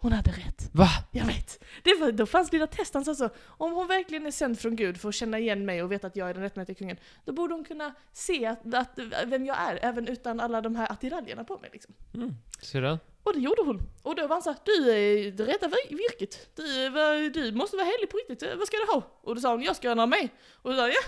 Hon 0.00 0.12
hade 0.12 0.30
rätt. 0.30 0.70
Va? 0.72 0.88
Jag 1.12 1.24
vet. 1.26 1.64
Det 1.82 1.94
var 2.00 2.12
då 2.12 2.26
fanns 2.26 2.52
lilla 2.52 2.66
test, 2.66 2.94
han 2.94 3.04
sa 3.04 3.14
så. 3.14 3.30
Om 3.46 3.72
hon 3.72 3.86
verkligen 3.86 4.26
är 4.26 4.30
sänd 4.30 4.58
från 4.60 4.76
Gud 4.76 5.00
för 5.00 5.08
att 5.08 5.14
känna 5.14 5.38
igen 5.38 5.64
mig 5.66 5.82
och 5.82 5.92
veta 5.92 6.06
att 6.06 6.16
jag 6.16 6.30
är 6.30 6.34
den 6.34 6.42
rättmätiga 6.42 6.74
kungen, 6.74 6.96
då 7.24 7.32
borde 7.32 7.54
hon 7.54 7.64
kunna 7.64 7.94
se 8.12 8.46
att, 8.46 8.74
att, 8.74 8.98
vem 9.26 9.46
jag 9.46 9.56
är, 9.58 9.78
även 9.82 10.08
utan 10.08 10.40
alla 10.40 10.60
de 10.60 10.76
här 10.76 10.92
attiraljerna 10.92 11.44
på 11.44 11.58
mig 11.58 11.70
liksom. 11.72 11.94
Mm. 12.14 12.34
Ser 12.62 12.82
du? 12.82 12.98
Och 13.22 13.34
det 13.34 13.40
gjorde 13.40 13.62
hon. 13.62 13.80
Och 14.02 14.14
då 14.16 14.22
var 14.22 14.34
han 14.36 14.42
såhär, 14.42 14.58
du 14.64 14.90
är 14.90 15.30
det 15.32 15.44
rätta 15.46 15.66
vir- 15.68 15.96
virket. 16.10 16.56
Du, 16.56 16.88
vad- 16.88 17.32
du 17.32 17.52
måste 17.52 17.76
vara 17.76 17.86
helig 17.86 18.10
på 18.10 18.16
riktigt. 18.16 18.42
Eh, 18.42 18.56
Vad 18.56 18.66
ska 18.66 18.76
du 18.76 18.92
ha? 18.92 19.02
Och 19.22 19.34
då 19.34 19.40
sa 19.40 19.50
hon, 19.50 19.62
jag 19.62 19.76
ska 19.76 19.94
ha 19.94 20.02
armé. 20.02 20.28
Och 20.52 20.70
då 20.70 20.76
sa 20.76 20.82
jag, 20.88 20.94
ja. 20.94 21.02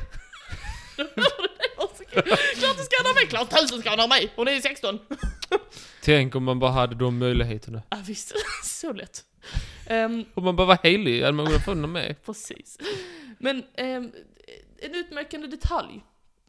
Klart 2.11 2.77
du 2.79 2.83
ska 2.85 3.03
ha 3.03 3.11
armé, 3.11 3.27
klart 3.29 3.51
tusen 3.51 3.81
ska 3.81 3.91
ha 3.91 4.03
armé. 4.05 4.29
Hon 4.37 4.49
är 4.49 4.53
ju 4.53 4.61
16. 4.61 4.99
Tänk 6.03 6.35
om 6.35 6.45
man 6.45 6.59
bara 6.59 6.71
hade 6.71 6.95
de 6.95 7.19
möjligheterna. 7.19 7.83
Ja 7.91 7.97
visst, 8.07 8.33
så 8.65 8.93
lätt. 8.93 9.25
Ehm, 9.87 10.25
Om 10.35 10.45
man 10.45 10.57
bara 10.57 10.67
var 10.67 10.79
helig 10.83 11.21
hade 11.21 11.33
man 11.33 11.47
kunnat 11.47 11.65
få 11.65 11.75
den 11.75 11.93
med. 11.93 12.17
Precis. 12.25 12.79
Men 13.39 13.65
ehm, 13.75 14.13
en 14.79 14.95
utmärkande 14.95 15.47
detalj 15.47 16.01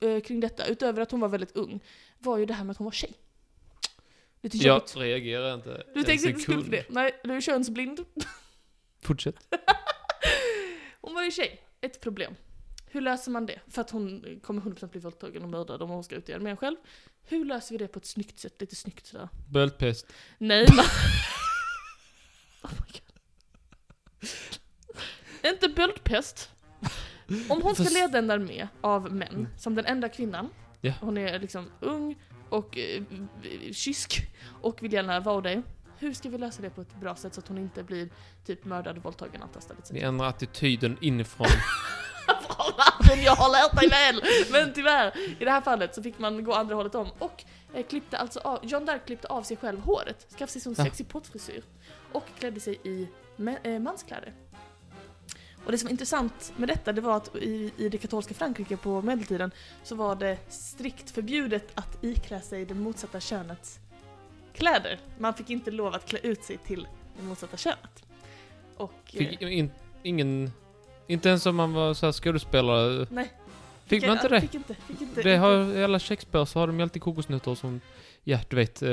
eh, 0.02 0.20
kring 0.22 0.40
detta, 0.40 0.66
utöver 0.68 1.02
att 1.02 1.12
hon 1.12 1.20
var 1.20 1.30
väldigt 1.30 1.56
ung, 1.56 1.80
var 2.20 2.38
ju 2.38 2.46
det 2.46 2.54
här 2.54 2.64
med 2.64 2.72
att 2.72 2.78
hon 2.78 2.86
var 2.86 2.92
tjej. 2.92 3.14
Lite 4.42 4.58
Jag 4.58 4.76
jobbigt. 4.76 4.96
reagerar 4.98 5.54
inte 5.54 5.84
Du 5.96 6.04
tänkte 6.04 6.28
inte 6.30 6.42
skulle 6.42 6.64
på 6.64 6.70
det? 6.72 6.86
Nej, 6.90 7.20
du 7.24 7.34
är 7.34 7.42
könsblind. 7.42 8.06
Fortsätt. 9.04 9.36
Hon 11.02 11.14
var 11.14 11.24
ju 11.24 11.32
tjej. 11.32 11.62
Ett 11.82 12.02
problem. 12.02 12.36
Hur 12.94 13.02
löser 13.02 13.32
man 13.32 13.46
det? 13.46 13.60
För 13.68 13.82
att 13.82 13.90
hon 13.90 14.40
kommer 14.44 14.62
100% 14.62 14.88
bli 14.88 15.00
våldtagen 15.00 15.44
och 15.44 15.50
mördad 15.50 15.82
om 15.82 15.90
hon 15.90 16.04
ska 16.04 16.16
ut 16.16 16.30
i 16.30 16.34
armén 16.34 16.58
själv. 16.58 16.76
Hur 17.24 17.46
löser 17.46 17.72
vi 17.72 17.78
det 17.78 17.88
på 17.88 18.00
ett 18.00 18.06
snyggt 18.06 18.40
sätt? 18.40 18.62
Lite 18.62 18.76
snyggt 18.76 19.06
sådär. 19.08 19.30
Böltpest. 19.50 20.08
Nej, 20.38 20.68
man... 20.76 20.86
oh 22.64 22.72
my 22.72 22.78
God. 22.78 23.02
Inte 25.54 25.70
böldpest. 25.70 26.50
Om 27.50 27.62
hon 27.62 27.76
ska 27.76 27.84
leda 27.84 28.18
en 28.18 28.32
armé 28.32 28.68
av 28.82 29.12
män, 29.14 29.48
som 29.58 29.76
den 29.76 29.86
enda 29.86 30.10
kvinnan, 30.10 30.50
Ja. 30.82 30.94
hon 31.02 31.18
är 31.18 31.40
liksom 31.40 31.72
ung 31.80 32.16
och 32.50 32.78
eh, 32.78 33.04
kysk 33.72 34.28
och 34.62 34.84
vill 34.84 34.94
gärna 34.94 35.20
vara 35.20 35.42
det. 35.42 35.62
Hur 35.98 36.14
ska 36.14 36.30
vi 36.30 36.38
lösa 36.38 36.62
det 36.62 36.70
på 36.70 36.82
ett 36.82 36.96
bra 36.96 37.16
sätt 37.16 37.34
så 37.34 37.40
att 37.42 37.48
hon 37.48 37.58
inte 37.58 37.84
blir 37.84 38.10
typ 38.46 38.66
mördad, 38.66 38.98
våldtagen, 38.98 39.42
antastad 39.42 39.74
etc. 39.80 39.92
Vi 39.92 40.02
ändrar 40.02 40.28
attityden 40.28 40.98
inifrån. 41.02 41.48
Jag 43.24 43.36
har 43.36 43.52
lärt 43.52 43.80
dig 43.80 43.90
väl! 43.90 44.22
Men 44.52 44.74
tyvärr, 44.74 45.18
i 45.40 45.46
det 45.46 45.52
här 45.52 45.62
fallet 45.62 45.96
så 45.96 46.04
fick 46.04 46.20
man 46.20 46.44
gå 46.44 46.54
andra 46.54 46.76
hållet 46.76 46.96
om 46.96 47.08
och 47.20 47.44
eh, 47.74 47.86
klippte 47.86 48.18
alltså 48.18 48.40
av, 48.40 48.60
John 48.64 48.86
Dark 48.86 49.06
klippte 49.06 49.28
av 49.28 49.44
sig 49.44 49.58
själv 49.58 49.80
håret, 49.80 50.28
skaffade 50.32 50.52
sig 50.52 50.62
som 50.62 50.76
Ja. 50.78 50.84
sexig 50.84 51.08
pottfrisyr 51.10 51.64
och 52.12 52.26
klädde 52.40 52.60
sig 52.60 52.80
i 52.84 53.08
eh, 53.64 53.80
manskläder. 53.80 54.34
Och 55.66 55.72
det 55.72 55.78
som 55.78 55.86
var 55.88 55.92
intressant 55.92 56.54
med 56.58 56.70
detta, 56.70 56.94
det 56.94 57.02
var 57.02 57.18
att 57.18 57.36
i, 57.36 57.72
i 57.78 57.90
det 57.90 57.98
katolska 57.98 58.34
Frankrike 58.34 58.78
på 58.78 59.02
medeltiden 59.02 59.52
så 59.84 59.96
var 59.96 60.16
det 60.16 60.38
strikt 60.50 61.12
förbjudet 61.12 61.72
att 61.76 62.04
iklä 62.04 62.42
sig 62.42 62.66
det 62.66 62.74
motsatta 62.74 63.20
könets 63.20 63.80
kläder. 64.54 65.00
Man 65.18 65.34
fick 65.34 65.50
inte 65.50 65.72
lov 65.72 65.94
att 65.96 66.06
klä 66.06 66.20
ut 66.20 66.44
sig 66.44 66.58
till 66.58 66.88
det 67.18 67.24
motsatta 67.24 67.58
könet. 67.58 68.04
Och... 68.78 68.94
eh, 69.14 69.18
Fick 69.30 69.42
in, 69.42 69.72
ingen... 70.04 70.52
Inte 71.12 71.30
ens 71.30 71.46
om 71.46 71.56
man 71.56 71.74
var 71.74 71.94
så 71.94 72.06
här 72.06 72.14
skådespelare. 72.14 73.08
nej. 73.10 73.32
Fick 73.86 74.08
man 74.08 74.12
inte 74.12 74.28
det? 74.28 74.42
Fick 74.42 74.56
inte, 74.56 74.76
fick 74.88 75.02
inte, 75.02 75.22
Det 75.22 75.38
har, 75.38 75.78
I 75.78 75.84
alla 75.84 76.00
Shakespeare 76.00 76.46
så 76.46 76.60
har 76.60 76.68
de 76.68 76.78
ju 76.78 76.84
alltid 76.84 77.02
kokosnötter 77.02 77.56
som... 77.56 77.82
Ja, 78.24 78.40
du 78.50 78.56
vet. 78.56 78.82
Eh, 78.82 78.90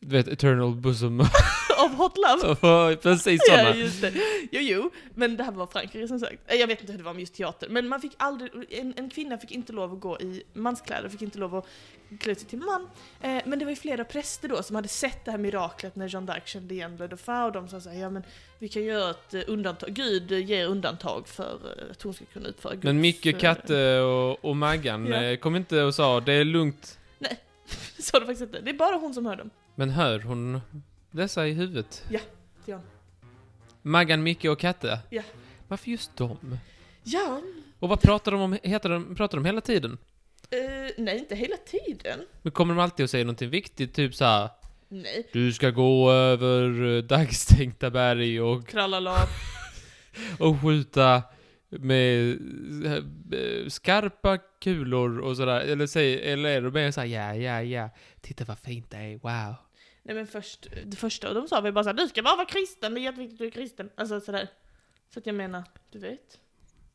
du 0.00 0.16
vet, 0.16 0.28
Eternal 0.28 0.74
Bosom. 0.74 1.20
Av 1.78 1.94
Hot 1.94 2.16
Love? 2.16 2.96
Precis 2.96 3.40
Ja, 3.48 3.56
sådana. 3.56 3.76
just 3.76 4.00
det. 4.00 4.12
Jo, 4.52 4.60
jo, 4.60 4.90
men 5.14 5.36
det 5.36 5.44
här 5.44 5.52
var 5.52 5.66
Frankrike 5.66 6.08
som 6.08 6.20
sagt. 6.20 6.38
Eh, 6.46 6.56
Jag 6.56 6.66
vet 6.66 6.80
inte 6.80 6.92
hur 6.92 6.98
det 6.98 7.04
var 7.04 7.12
med 7.12 7.20
just 7.20 7.34
teater, 7.34 7.68
men 7.68 7.88
man 7.88 8.00
fick 8.00 8.12
aldrig, 8.16 8.50
en, 8.70 8.94
en 8.96 9.10
kvinna 9.10 9.38
fick 9.38 9.50
inte 9.52 9.72
lov 9.72 9.92
att 9.92 10.00
gå 10.00 10.20
i 10.20 10.42
manskläder, 10.52 11.08
fick 11.08 11.22
inte 11.22 11.38
lov 11.38 11.54
att 11.54 11.66
klä 12.20 12.34
sig 12.34 12.48
till 12.48 12.58
man. 12.58 12.88
Eh, 13.20 13.42
men 13.46 13.58
det 13.58 13.64
var 13.64 13.70
ju 13.72 13.76
flera 13.76 14.04
präster 14.04 14.48
då 14.48 14.62
som 14.62 14.76
hade 14.76 14.88
sett 14.88 15.24
det 15.24 15.30
här 15.30 15.38
miraklet 15.38 15.96
när 15.96 16.08
Jeanne 16.08 16.32
d'Arc 16.32 16.44
kände 16.44 16.74
igen 16.74 16.96
Le 16.96 17.06
Dauphin 17.06 17.34
och 17.34 17.52
de 17.52 17.68
sa 17.68 17.80
såhär, 17.80 18.00
ja 18.00 18.10
men 18.10 18.22
vi 18.58 18.68
kan 18.68 18.84
göra 18.84 19.10
ett 19.10 19.34
eh, 19.34 19.40
undantag, 19.46 19.90
Gud 19.92 20.32
ger 20.32 20.66
undantag 20.66 21.28
för 21.28 21.58
eh, 21.78 21.90
att 21.90 22.02
hon 22.02 22.14
ska 22.14 22.24
kunna 22.24 22.48
utföra 22.48 22.72
Guds... 22.72 22.84
Men 22.84 23.00
Micke, 23.00 23.40
Katte 23.40 24.00
och, 24.00 24.44
och 24.44 24.56
Maggan 24.56 25.06
Ja. 25.06 25.36
kom 25.36 25.56
inte 25.56 25.82
och 25.82 25.94
sa 25.94 26.20
det 26.20 26.32
är 26.32 26.44
lugnt. 26.44 26.98
Sa 27.98 28.20
det 28.20 28.26
faktiskt 28.26 28.42
inte. 28.42 28.60
Det 28.60 28.70
är 28.70 28.74
bara 28.74 28.96
hon 28.96 29.14
som 29.14 29.26
hör 29.26 29.36
dem. 29.36 29.50
Men 29.74 29.90
hör 29.90 30.20
hon 30.20 30.60
dessa 31.10 31.46
i 31.46 31.52
huvudet? 31.52 32.04
Ja. 32.66 32.80
Maggan, 33.82 34.22
Micke 34.22 34.44
och 34.44 34.58
Katte? 34.58 34.98
Ja. 35.10 35.22
Varför 35.68 35.90
just 35.90 36.16
dem? 36.16 36.58
Ja, 37.02 37.40
Och 37.78 37.88
vad 37.88 38.00
pratar 38.00 38.32
de 38.32 38.40
om? 38.40 38.58
Heter 38.62 38.88
de, 38.88 39.14
pratar 39.14 39.38
de 39.38 39.44
hela 39.44 39.60
tiden? 39.60 39.98
eh, 40.50 40.92
nej 40.98 41.18
inte 41.18 41.34
hela 41.34 41.56
tiden. 41.56 42.20
Men 42.42 42.52
kommer 42.52 42.74
de 42.74 42.80
alltid 42.80 43.04
att 43.04 43.10
säga 43.10 43.24
någonting 43.24 43.50
viktigt? 43.50 43.94
Typ 43.94 44.14
så 44.14 44.24
här. 44.24 44.48
Nej. 44.88 45.28
Du 45.32 45.52
ska 45.52 45.70
gå 45.70 46.10
över 46.12 46.84
eh, 46.96 47.02
dagstänkta 47.02 47.90
berg 47.90 48.40
och, 48.40 48.66
Krallala. 48.68 49.16
och 50.38 50.60
skjuta 50.62 51.22
med 51.70 52.30
eh, 53.32 53.68
skarpa 53.68 54.38
kulor 54.38 55.18
och 55.18 55.36
sådär. 55.36 55.60
Eller, 55.60 55.86
säg, 55.86 56.32
eller 56.32 56.48
är 56.50 56.60
det 56.62 56.70
mer 56.70 56.90
såhär, 56.90 57.06
ja, 57.08 57.34
ja, 57.34 57.62
ja. 57.62 57.90
Titta 58.20 58.44
vad 58.44 58.58
fint 58.58 58.90
det 58.90 58.96
är, 58.96 59.12
wow. 59.18 59.54
Nej 60.02 60.14
men 60.14 60.26
först, 60.26 60.66
det 60.86 60.96
första 60.96 61.32
de 61.34 61.48
sa 61.48 61.60
var 61.60 61.70
bara 61.72 61.84
såhär, 61.84 61.96
du 61.96 62.08
ska 62.08 62.22
bara 62.22 62.36
vara 62.36 62.46
kristen, 62.46 62.94
det 62.94 63.00
är 63.00 63.02
jätteviktigt 63.02 63.34
att 63.34 63.38
du 63.38 63.46
är 63.46 63.50
kristen. 63.50 63.90
Alltså 63.94 64.20
sådär. 64.20 64.48
Så 65.14 65.18
att 65.18 65.26
jag 65.26 65.34
menar, 65.34 65.62
du 65.90 65.98
vet. 65.98 66.38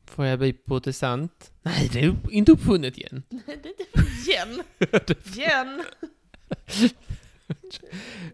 Får 0.04 0.26
jag 0.26 0.38
bli 0.38 0.52
protestant? 0.52 1.52
Nej, 1.62 1.90
det 1.92 2.00
är 2.00 2.14
inte 2.30 2.52
uppfunnet 2.52 2.98
igen. 2.98 3.22
Nej, 3.28 3.58
det 3.62 3.68
är 3.68 3.72
inte 3.72 3.84
igen. 4.30 4.62
igen. 5.36 5.84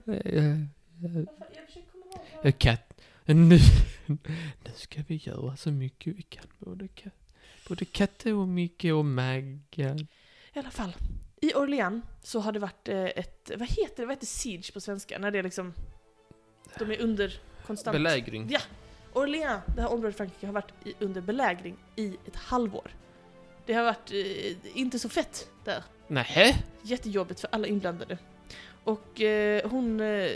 Eh, 0.07 0.34
Jag 1.03 1.12
komma 1.93 2.05
ihåg 2.05 2.20
vad- 2.36 2.47
eh, 2.47 2.53
Katt, 2.53 2.91
nu, 3.25 3.59
nu 4.07 4.73
ska 4.75 5.03
vi 5.07 5.16
göra 5.16 5.57
så 5.57 5.70
mycket 5.70 6.16
vi 6.16 6.23
kan. 6.23 6.45
Både, 6.59 6.89
både 7.68 7.85
Katte 7.85 8.33
och 8.33 8.49
Micke 8.49 8.85
och 8.85 9.05
Maggan. 9.05 9.99
I 10.53 10.59
alla 10.59 10.70
fall. 10.70 10.97
I 11.41 11.55
Orléans 11.55 12.05
så 12.23 12.41
har 12.41 12.53
det 12.53 12.59
varit 12.59 12.89
eh, 12.89 13.05
ett, 13.05 13.51
vad 13.57 13.68
heter 13.68 13.97
det, 13.97 14.07
vad 14.07 14.16
heter 14.16 14.27
siege 14.27 14.73
på 14.73 14.81
svenska? 14.81 15.18
När 15.18 15.31
det 15.31 15.39
är 15.39 15.43
liksom, 15.43 15.75
de 16.79 16.91
är 16.91 17.01
under 17.01 17.41
konstant... 17.66 17.95
Belägring. 17.95 18.49
Ja. 18.51 18.61
Orléans, 19.12 19.62
det 19.77 19.83
här 19.83 19.93
området 19.93 20.14
i 20.14 20.16
Frankrike, 20.16 20.47
har 20.47 20.53
varit 20.53 20.73
i, 20.85 20.95
under 20.99 21.20
belägring 21.20 21.77
i 21.97 22.16
ett 22.27 22.37
halvår. 22.37 22.91
Det 23.66 23.73
har 23.73 23.85
varit 23.85 24.12
eh, 24.12 24.79
inte 24.79 24.99
så 24.99 25.09
fett 25.09 25.49
där. 25.64 25.85
Nähä? 26.09 26.55
Jättejobbigt 26.83 27.41
för 27.41 27.49
alla 27.53 27.66
inblandade. 27.66 28.18
Och 28.85 29.20
eh, 29.20 29.70
hon, 29.70 30.01
eh, 30.01 30.31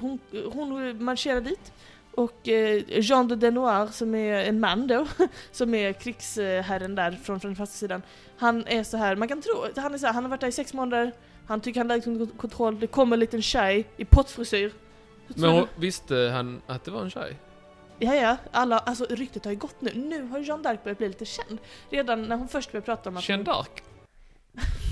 hon, 0.00 0.18
hon 0.52 1.04
marscherar 1.04 1.40
dit. 1.40 1.72
Och 2.14 2.48
eh, 2.48 2.82
Jean 2.86 3.28
de 3.28 3.34
Denoir, 3.34 3.86
som 3.86 4.14
är 4.14 4.44
en 4.44 4.60
man 4.60 4.86
då, 4.86 5.06
som 5.52 5.74
är 5.74 5.92
krigsherren 5.92 6.94
där 6.94 7.12
från, 7.12 7.40
franska 7.40 7.66
sidan. 7.66 8.02
Han 8.38 8.66
är 8.66 8.84
så 8.84 8.96
här, 8.96 9.16
man 9.16 9.28
kan 9.28 9.42
tro, 9.42 9.66
han 9.76 9.94
är 9.94 9.98
så 9.98 10.06
här, 10.06 10.12
han 10.12 10.24
har 10.24 10.30
varit 10.30 10.40
där 10.40 10.48
i 10.48 10.52
sex 10.52 10.72
månader, 10.72 11.12
han 11.46 11.60
tycker 11.60 11.80
han 11.80 11.90
har 11.90 11.96
läget 11.96 12.06
under 12.06 12.26
kontroll, 12.26 12.80
det 12.80 12.86
kommer 12.86 13.16
en 13.16 13.20
liten 13.20 13.42
tjej 13.42 13.88
i 13.96 14.04
pottfrisyr. 14.04 14.72
Men 15.26 15.50
hon, 15.50 15.66
visste 15.76 16.16
han 16.16 16.62
att 16.66 16.84
det 16.84 16.90
var 16.90 17.02
en 17.02 17.10
tjej? 17.10 17.36
Ja, 17.98 18.14
ja, 18.14 18.36
alla, 18.50 18.78
alltså 18.78 19.06
ryktet 19.10 19.44
har 19.44 19.52
ju 19.52 19.58
gått 19.58 19.80
nu. 19.80 19.90
Nu 19.94 20.26
har 20.26 20.38
Jeanne 20.38 20.62
d'Arc 20.62 20.78
börjat 20.84 20.98
bli 20.98 21.08
lite 21.08 21.24
känd. 21.24 21.58
Redan 21.90 22.22
när 22.22 22.36
hon 22.36 22.48
först 22.48 22.72
började 22.72 22.84
prata 22.84 23.08
om 23.08 23.16
att 23.16 23.22
Känd 23.22 23.48
hon, 23.48 23.54
Dark? 23.54 23.82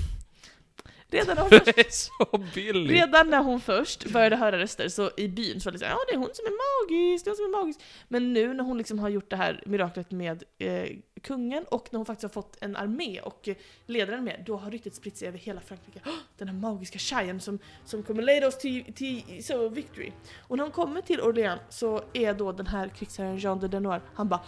Redan 1.11 1.35
när 1.35 1.41
hon 1.41 1.49
först, 1.49 2.01
så 2.03 2.37
billigt. 2.55 2.91
redan 2.91 3.29
när 3.29 3.43
hon 3.43 3.61
först 3.61 4.05
började 4.11 4.35
höra 4.35 4.59
röster 4.59 4.89
så 4.89 5.11
i 5.17 5.27
byn 5.27 5.61
så 5.61 5.67
var 5.69 5.71
det 5.71 5.79
såhär, 5.79 5.91
ja 5.91 5.97
det 6.07 6.13
är 6.13 6.17
hon 6.17 6.29
som 6.33 6.45
är 6.45 6.51
magisk, 6.85 7.25
det 7.25 7.29
är 7.29 7.31
hon 7.31 7.37
som 7.37 7.45
är 7.45 7.61
magisk. 7.61 7.79
Men 8.07 8.33
nu 8.33 8.53
när 8.53 8.63
hon 8.63 8.77
liksom 8.77 8.99
har 8.99 9.09
gjort 9.09 9.29
det 9.29 9.35
här 9.35 9.63
miraklet 9.65 10.11
med 10.11 10.43
eh, 10.57 10.89
kungen 11.21 11.63
och 11.63 11.87
när 11.91 11.97
hon 11.97 12.05
faktiskt 12.05 12.23
har 12.35 12.41
fått 12.41 12.57
en 12.61 12.75
armé 12.75 13.19
och 13.21 13.49
leder 13.85 14.13
en 14.13 14.19
armé, 14.19 14.43
då 14.45 14.57
har 14.57 14.71
ryktet 14.71 14.95
spritt 14.95 15.17
sig 15.17 15.27
över 15.27 15.37
hela 15.37 15.61
Frankrike. 15.61 15.99
"Åh, 16.05 16.13
Den 16.37 16.47
här 16.47 16.55
magiska 16.55 16.99
tjejen 16.99 17.39
som, 17.39 17.59
som 17.85 18.03
kommer 18.03 18.23
leda 18.23 18.47
oss 18.47 18.57
till, 18.57 18.93
till 18.93 19.43
så 19.43 19.69
victory. 19.69 20.11
Och 20.47 20.57
när 20.57 20.63
hon 20.63 20.71
kommer 20.71 21.01
till 21.01 21.21
Orléans 21.21 21.61
så 21.69 22.01
är 22.13 22.33
då 22.33 22.51
den 22.51 22.67
här 22.67 22.87
krigsherren 22.89 23.37
Jean 23.37 23.59
de 23.59 23.67
Denoir, 23.67 24.01
han 24.13 24.29
bara 24.29 24.41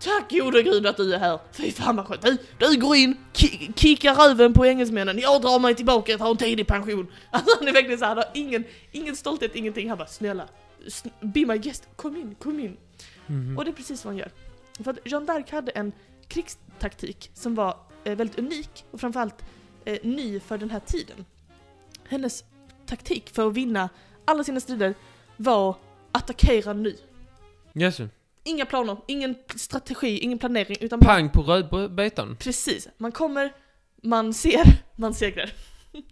Tack 0.00 0.30
gode 0.30 0.62
gud 0.62 0.86
att 0.86 0.96
du 0.96 1.14
är 1.14 1.18
här! 1.18 1.38
Fy 1.52 1.70
fan 1.72 1.96
vad 1.96 2.06
skönt! 2.06 2.22
Du, 2.22 2.36
du 2.58 2.80
går 2.80 2.96
in, 2.96 3.16
ki- 3.32 3.72
kickar 3.76 4.14
röven 4.14 4.52
på 4.52 4.66
engelsmännen, 4.66 5.18
jag 5.18 5.42
drar 5.42 5.58
mig 5.58 5.74
tillbaka 5.74 6.12
och 6.14 6.18
tar 6.18 6.30
en 6.30 6.36
tidig 6.36 6.66
pension. 6.66 7.06
Alltså 7.30 7.56
han 7.58 7.68
är 7.68 7.72
verkligen 7.72 7.98
så 7.98 8.04
här, 8.04 8.08
han 8.14 8.18
har 8.18 8.30
ingen, 8.34 8.64
ingen 8.92 9.16
stolthet, 9.16 9.54
ingenting. 9.54 9.88
Han 9.88 9.98
bara 9.98 10.08
snälla, 10.08 10.48
sn- 10.86 11.10
be 11.20 11.46
my 11.46 11.58
guest, 11.58 11.88
kom 11.96 12.16
in, 12.16 12.34
kom 12.34 12.60
in. 12.60 12.76
Mhm. 13.26 13.58
Och 13.58 13.64
det 13.64 13.70
är 13.70 13.72
precis 13.72 14.04
vad 14.04 14.14
han 14.14 14.18
gör. 14.18 14.30
För 14.84 14.90
att 14.90 14.98
Jeanne 15.04 15.26
d'Arc 15.26 15.50
hade 15.52 15.72
en 15.72 15.92
krigstaktik 16.28 17.30
som 17.34 17.54
var 17.54 17.76
eh, 18.04 18.16
väldigt 18.16 18.38
unik 18.38 18.84
och 18.90 19.00
framförallt 19.00 19.44
eh, 19.84 19.98
ny 20.02 20.40
för 20.40 20.58
den 20.58 20.70
här 20.70 20.80
tiden. 20.80 21.24
Hennes 22.08 22.44
taktik 22.86 23.30
för 23.30 23.46
att 23.48 23.54
vinna 23.54 23.88
alla 24.24 24.44
sina 24.44 24.60
strider 24.60 24.94
var 25.36 25.76
attackera 26.12 26.72
nu. 26.72 26.96
Jaså? 27.72 28.08
Inga 28.44 28.66
planer, 28.66 28.96
ingen 29.06 29.34
strategi, 29.56 30.18
ingen 30.18 30.38
planering, 30.38 30.76
utan 30.80 31.00
Pang 31.00 31.30
på 31.30 31.42
rödbetan? 31.42 32.36
Precis, 32.36 32.88
man 32.96 33.12
kommer, 33.12 33.52
man 34.02 34.34
ser, 34.34 34.64
man 34.96 35.14
segrar. 35.14 35.52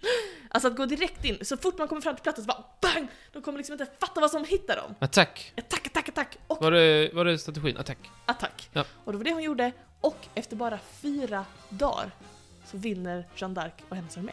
Alltså 0.51 0.69
att 0.69 0.77
gå 0.77 0.87
direkt 0.87 1.25
in, 1.25 1.39
så 1.43 1.57
fort 1.57 1.79
man 1.79 1.89
kommer 1.89 2.03
fram 2.03 2.15
till 2.15 2.23
platsen 2.23 2.45
så 2.45 2.49
bara 2.49 2.65
BANG! 2.83 3.09
De 3.33 3.43
kommer 3.43 3.59
liksom 3.59 3.73
inte 3.73 3.87
fatta 4.01 4.21
vad 4.21 4.31
som 4.31 4.45
hittar 4.45 4.77
dem. 4.77 4.95
Attack! 4.99 5.53
Attack, 5.57 5.87
attack, 5.87 6.09
attack! 6.09 6.39
Och 6.47 6.63
Var 6.63 6.71
det, 6.71 7.11
var 7.15 7.25
det 7.25 7.39
strategin? 7.39 7.77
Attack? 7.77 7.99
attack. 8.27 8.71
Ja. 8.73 8.85
Och 9.05 9.13
det 9.13 9.19
var 9.19 9.25
det 9.25 9.33
hon 9.33 9.43
gjorde, 9.43 9.73
och 10.01 10.17
efter 10.35 10.57
bara 10.57 10.79
fyra 11.03 11.45
dagar 11.69 12.11
så 12.67 12.77
vinner 12.79 13.25
Jeanne 13.37 13.61
d'Arc 13.61 13.73
och 13.89 13.97
hennes 13.97 14.17
armé. 14.17 14.33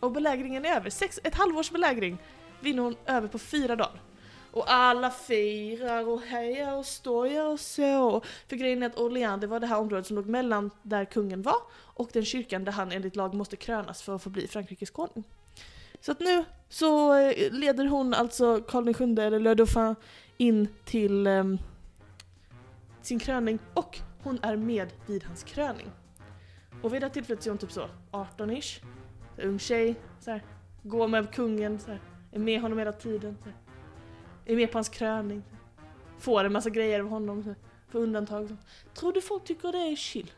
Och 0.00 0.12
belägringen 0.12 0.64
är 0.64 0.76
över, 0.76 0.90
Sex, 0.90 1.20
ett 1.24 1.34
halvårs 1.34 1.70
belägring 1.70 2.18
vinner 2.60 2.82
hon 2.82 2.96
över 3.06 3.28
på 3.28 3.38
fyra 3.38 3.76
dagar. 3.76 4.00
Och 4.58 4.64
alla 4.72 5.10
firar 5.10 6.08
och 6.08 6.20
hejar 6.22 6.76
och 6.76 6.86
stojar 6.86 7.46
och 7.46 7.60
så. 7.60 8.22
För 8.48 8.56
grejen 8.56 8.82
är 8.82 8.86
att 8.86 8.98
Orléans, 8.98 9.40
det 9.40 9.46
var 9.46 9.60
det 9.60 9.66
här 9.66 9.78
området 9.78 10.06
som 10.06 10.16
låg 10.16 10.26
mellan 10.26 10.70
där 10.82 11.04
kungen 11.04 11.42
var 11.42 11.56
och 11.72 12.10
den 12.12 12.24
kyrkan 12.24 12.64
där 12.64 12.72
han 12.72 12.92
enligt 12.92 13.16
lag 13.16 13.34
måste 13.34 13.56
krönas 13.56 14.02
för 14.02 14.14
att 14.14 14.22
få 14.22 14.30
bli 14.30 14.48
Frankrikes 14.48 14.90
konung. 14.90 15.24
Så 16.00 16.12
att 16.12 16.20
nu 16.20 16.44
så 16.68 17.14
eh, 17.14 17.52
leder 17.52 17.86
hon 17.86 18.14
alltså 18.14 18.60
Karl 18.60 18.84
VII, 18.84 19.26
eller 19.26 19.40
Le 19.40 19.54
Dauphin, 19.54 19.94
in 20.36 20.68
till 20.84 21.26
um, 21.26 21.58
sin 23.02 23.18
kröning 23.18 23.58
och 23.74 23.98
hon 24.22 24.38
är 24.42 24.56
med 24.56 24.88
vid 25.06 25.24
hans 25.24 25.42
kröning. 25.42 25.90
Och 26.82 26.94
vid 26.94 27.02
det 27.02 27.06
här 27.06 27.12
tillfället 27.12 27.42
så 27.42 27.48
är 27.48 27.50
hon 27.50 27.58
typ 27.58 27.72
så 27.72 27.88
18-ish, 28.12 28.84
ung 29.42 29.58
tjej, 29.58 29.94
så 30.20 30.30
här, 30.30 30.42
går 30.82 31.08
med 31.08 31.34
kungen, 31.34 31.78
så 31.78 31.90
här, 31.90 32.00
är 32.32 32.38
med 32.38 32.60
honom 32.60 32.78
hela 32.78 32.92
tiden, 32.92 33.36
så 33.42 33.44
här, 33.44 33.54
är 34.48 34.56
med 34.56 34.72
på 34.72 34.78
hans 34.78 34.88
kröning, 34.88 35.42
får 36.18 36.44
en 36.44 36.52
massa 36.52 36.70
grejer 36.70 37.00
av 37.00 37.08
honom, 37.08 37.54
får 37.88 37.98
undantag. 37.98 38.56
Tror 38.94 39.12
du 39.12 39.20
folk 39.20 39.44
tycker 39.44 39.72
det 39.72 39.78
är 39.78 39.96
chill? 39.96 40.30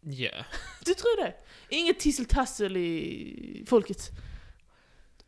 Ja. 0.00 0.44
Du 0.84 0.94
tror 0.94 1.22
det? 1.22 1.34
Inget 1.68 2.00
tisseltassel 2.00 2.76
i 2.76 3.64
folket? 3.68 4.10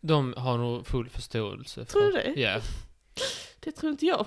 De 0.01 0.35
har 0.37 0.59
nog 0.59 0.87
full 0.87 1.09
förståelse 1.09 1.85
för... 1.85 1.93
Tror 1.93 2.03
du 2.03 2.13
det? 2.13 2.41
Ja. 2.41 2.61
Det 3.61 3.73
tror 3.73 3.93
inte 3.93 4.07
jag. 4.07 4.27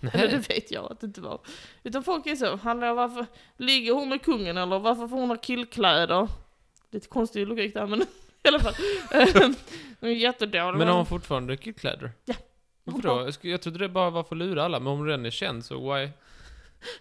Eller 0.00 0.26
det 0.26 0.36
Nej. 0.36 0.44
vet 0.48 0.70
jag 0.70 0.92
att 0.92 1.00
det 1.00 1.06
inte 1.06 1.20
var. 1.20 1.40
Utan 1.82 2.04
folk 2.04 2.26
är 2.26 2.36
så, 2.36 2.46
är, 2.46 2.94
varför 2.94 3.26
ligger 3.56 3.92
hon 3.92 4.08
med 4.08 4.22
kungen 4.22 4.56
eller 4.56 4.78
varför 4.78 5.08
får 5.08 5.16
hon 5.16 5.30
ha 5.30 5.36
killkläder? 5.36 6.28
Lite 6.90 7.08
konstig 7.08 7.46
logik 7.46 7.74
där 7.74 7.86
men 7.86 8.02
i 8.42 8.48
alla 8.48 8.60
fall. 8.60 8.74
Hon 10.00 10.10
är 10.10 10.14
jättedålig. 10.14 10.78
Men 10.78 10.88
har 10.88 10.96
hon 10.96 11.06
fortfarande 11.06 11.56
killkläder? 11.56 12.12
Ja. 12.24 12.34
Varför 12.84 13.08
då? 13.42 13.48
Jag 13.50 13.62
trodde 13.62 13.78
det 13.78 13.88
bara 13.88 14.10
var 14.10 14.22
för 14.22 14.34
att 14.34 14.38
lura 14.38 14.64
alla, 14.64 14.80
men 14.80 14.92
om 14.92 15.06
den 15.06 15.26
är 15.26 15.30
känd 15.30 15.64
så 15.64 15.94
why? 15.94 16.08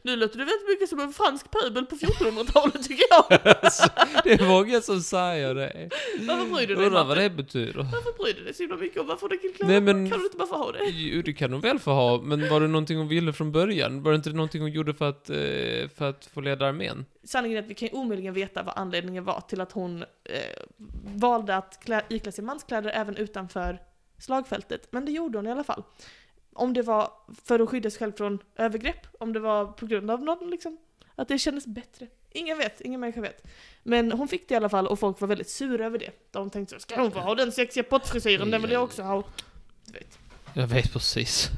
Nu 0.01 0.15
låter 0.15 0.37
det 0.37 0.45
väldigt 0.45 0.67
mycket 0.69 0.89
som 0.89 0.99
en 0.99 1.13
fransk 1.13 1.45
pöbel 1.51 1.85
på 1.85 1.95
1400-talet 1.95 2.83
tycker 2.83 3.05
jag. 3.09 3.25
Alltså, 3.63 3.83
det 4.23 4.31
är 4.33 4.47
många 4.47 4.81
som 4.81 5.01
säger 5.01 5.55
det. 5.55 5.89
Varför 6.27 6.53
bryr 6.55 6.67
du 6.67 6.75
dig 6.75 6.85
Undrar 6.85 7.03
vad 7.03 7.17
det 7.17 7.29
betyder. 7.29 7.73
Varför 7.83 8.23
bryr 8.23 8.33
du 8.33 8.43
dig 8.43 8.53
så 8.53 8.63
himla 8.63 8.77
mycket 8.77 9.01
om 9.01 9.07
varför 9.07 9.29
har 9.29 9.37
killkläder? 9.37 9.71
Nej, 9.71 9.81
men- 9.81 10.09
Kan 10.09 10.19
du 10.19 10.25
inte 10.25 10.37
bara 10.37 10.47
få 10.47 10.55
ha 10.57 10.71
det? 10.71 10.79
Jo, 10.89 11.21
det 11.21 11.33
kan 11.33 11.51
hon 11.51 11.61
väl 11.61 11.79
få 11.79 11.91
ha, 11.91 12.21
men 12.21 12.49
var 12.49 12.61
det 12.61 12.67
någonting 12.67 12.97
hon 12.97 13.07
ville 13.07 13.33
från 13.33 13.51
början? 13.51 14.03
Var 14.03 14.11
det 14.11 14.15
inte 14.15 14.29
någonting 14.29 14.61
hon 14.61 14.71
gjorde 14.71 14.93
för 14.93 15.09
att, 15.09 15.29
eh, 15.29 15.35
för 15.95 16.09
att 16.09 16.25
få 16.33 16.41
leda 16.41 16.67
armén? 16.67 17.05
Sanningen 17.23 17.57
är 17.57 17.61
att 17.63 17.69
vi 17.69 17.73
kan 17.75 17.87
ju 17.87 17.93
omöjligen 17.93 18.33
veta 18.33 18.63
vad 18.63 18.73
anledningen 18.77 19.23
var 19.23 19.41
till 19.41 19.61
att 19.61 19.71
hon 19.71 20.01
eh, 20.01 20.63
valde 21.15 21.55
att 21.57 21.79
klä, 21.83 22.01
iklä 22.09 22.31
sig 22.31 22.43
manskläder 22.43 22.89
även 22.95 23.17
utanför 23.17 23.79
slagfältet. 24.23 24.87
Men 24.91 25.05
det 25.05 25.11
gjorde 25.11 25.37
hon 25.37 25.47
i 25.47 25.51
alla 25.51 25.63
fall. 25.63 25.83
Om 26.53 26.73
det 26.73 26.81
var 26.81 27.11
för 27.45 27.59
att 27.59 27.69
skydda 27.69 27.89
sig 27.89 27.99
själv 27.99 28.11
från 28.11 28.39
övergrepp, 28.55 29.07
om 29.19 29.33
det 29.33 29.39
var 29.39 29.65
på 29.65 29.85
grund 29.85 30.11
av 30.11 30.23
någon 30.23 30.49
liksom, 30.49 30.77
att 31.15 31.27
det 31.27 31.39
kändes 31.39 31.67
bättre. 31.67 32.07
Ingen 32.31 32.57
vet, 32.57 32.81
ingen 32.81 32.99
människa 32.99 33.21
vet. 33.21 33.43
Men 33.83 34.11
hon 34.11 34.27
fick 34.27 34.47
det 34.47 34.53
i 34.53 34.57
alla 34.57 34.69
fall 34.69 34.87
och 34.87 34.99
folk 34.99 35.21
var 35.21 35.27
väldigt 35.27 35.49
sura 35.49 35.85
över 35.85 35.99
det. 35.99 36.31
De 36.31 36.49
tänkte 36.49 36.75
så, 36.75 36.79
ska 36.79 37.01
hon 37.01 37.11
få 37.11 37.19
ha 37.19 37.35
den 37.35 37.51
sexiga 37.51 37.83
pottfrisyren, 37.83 38.51
den 38.51 38.61
vill 38.61 38.71
jag 38.71 38.83
också 38.83 39.01
ha. 39.01 39.23
Du 39.85 39.93
vet. 39.93 40.19
Jag 40.53 40.67
vet 40.67 40.93
precis. 40.93 41.49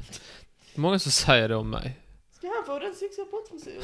Många 0.74 0.98
som 0.98 1.12
säger 1.12 1.48
det 1.48 1.56
om 1.56 1.70
mig. 1.70 1.96
Ska 2.32 2.46
han 2.46 2.64
få 2.66 2.78
den 2.78 2.94
sexiga 2.94 3.24
pottfrisyren? 3.24 3.82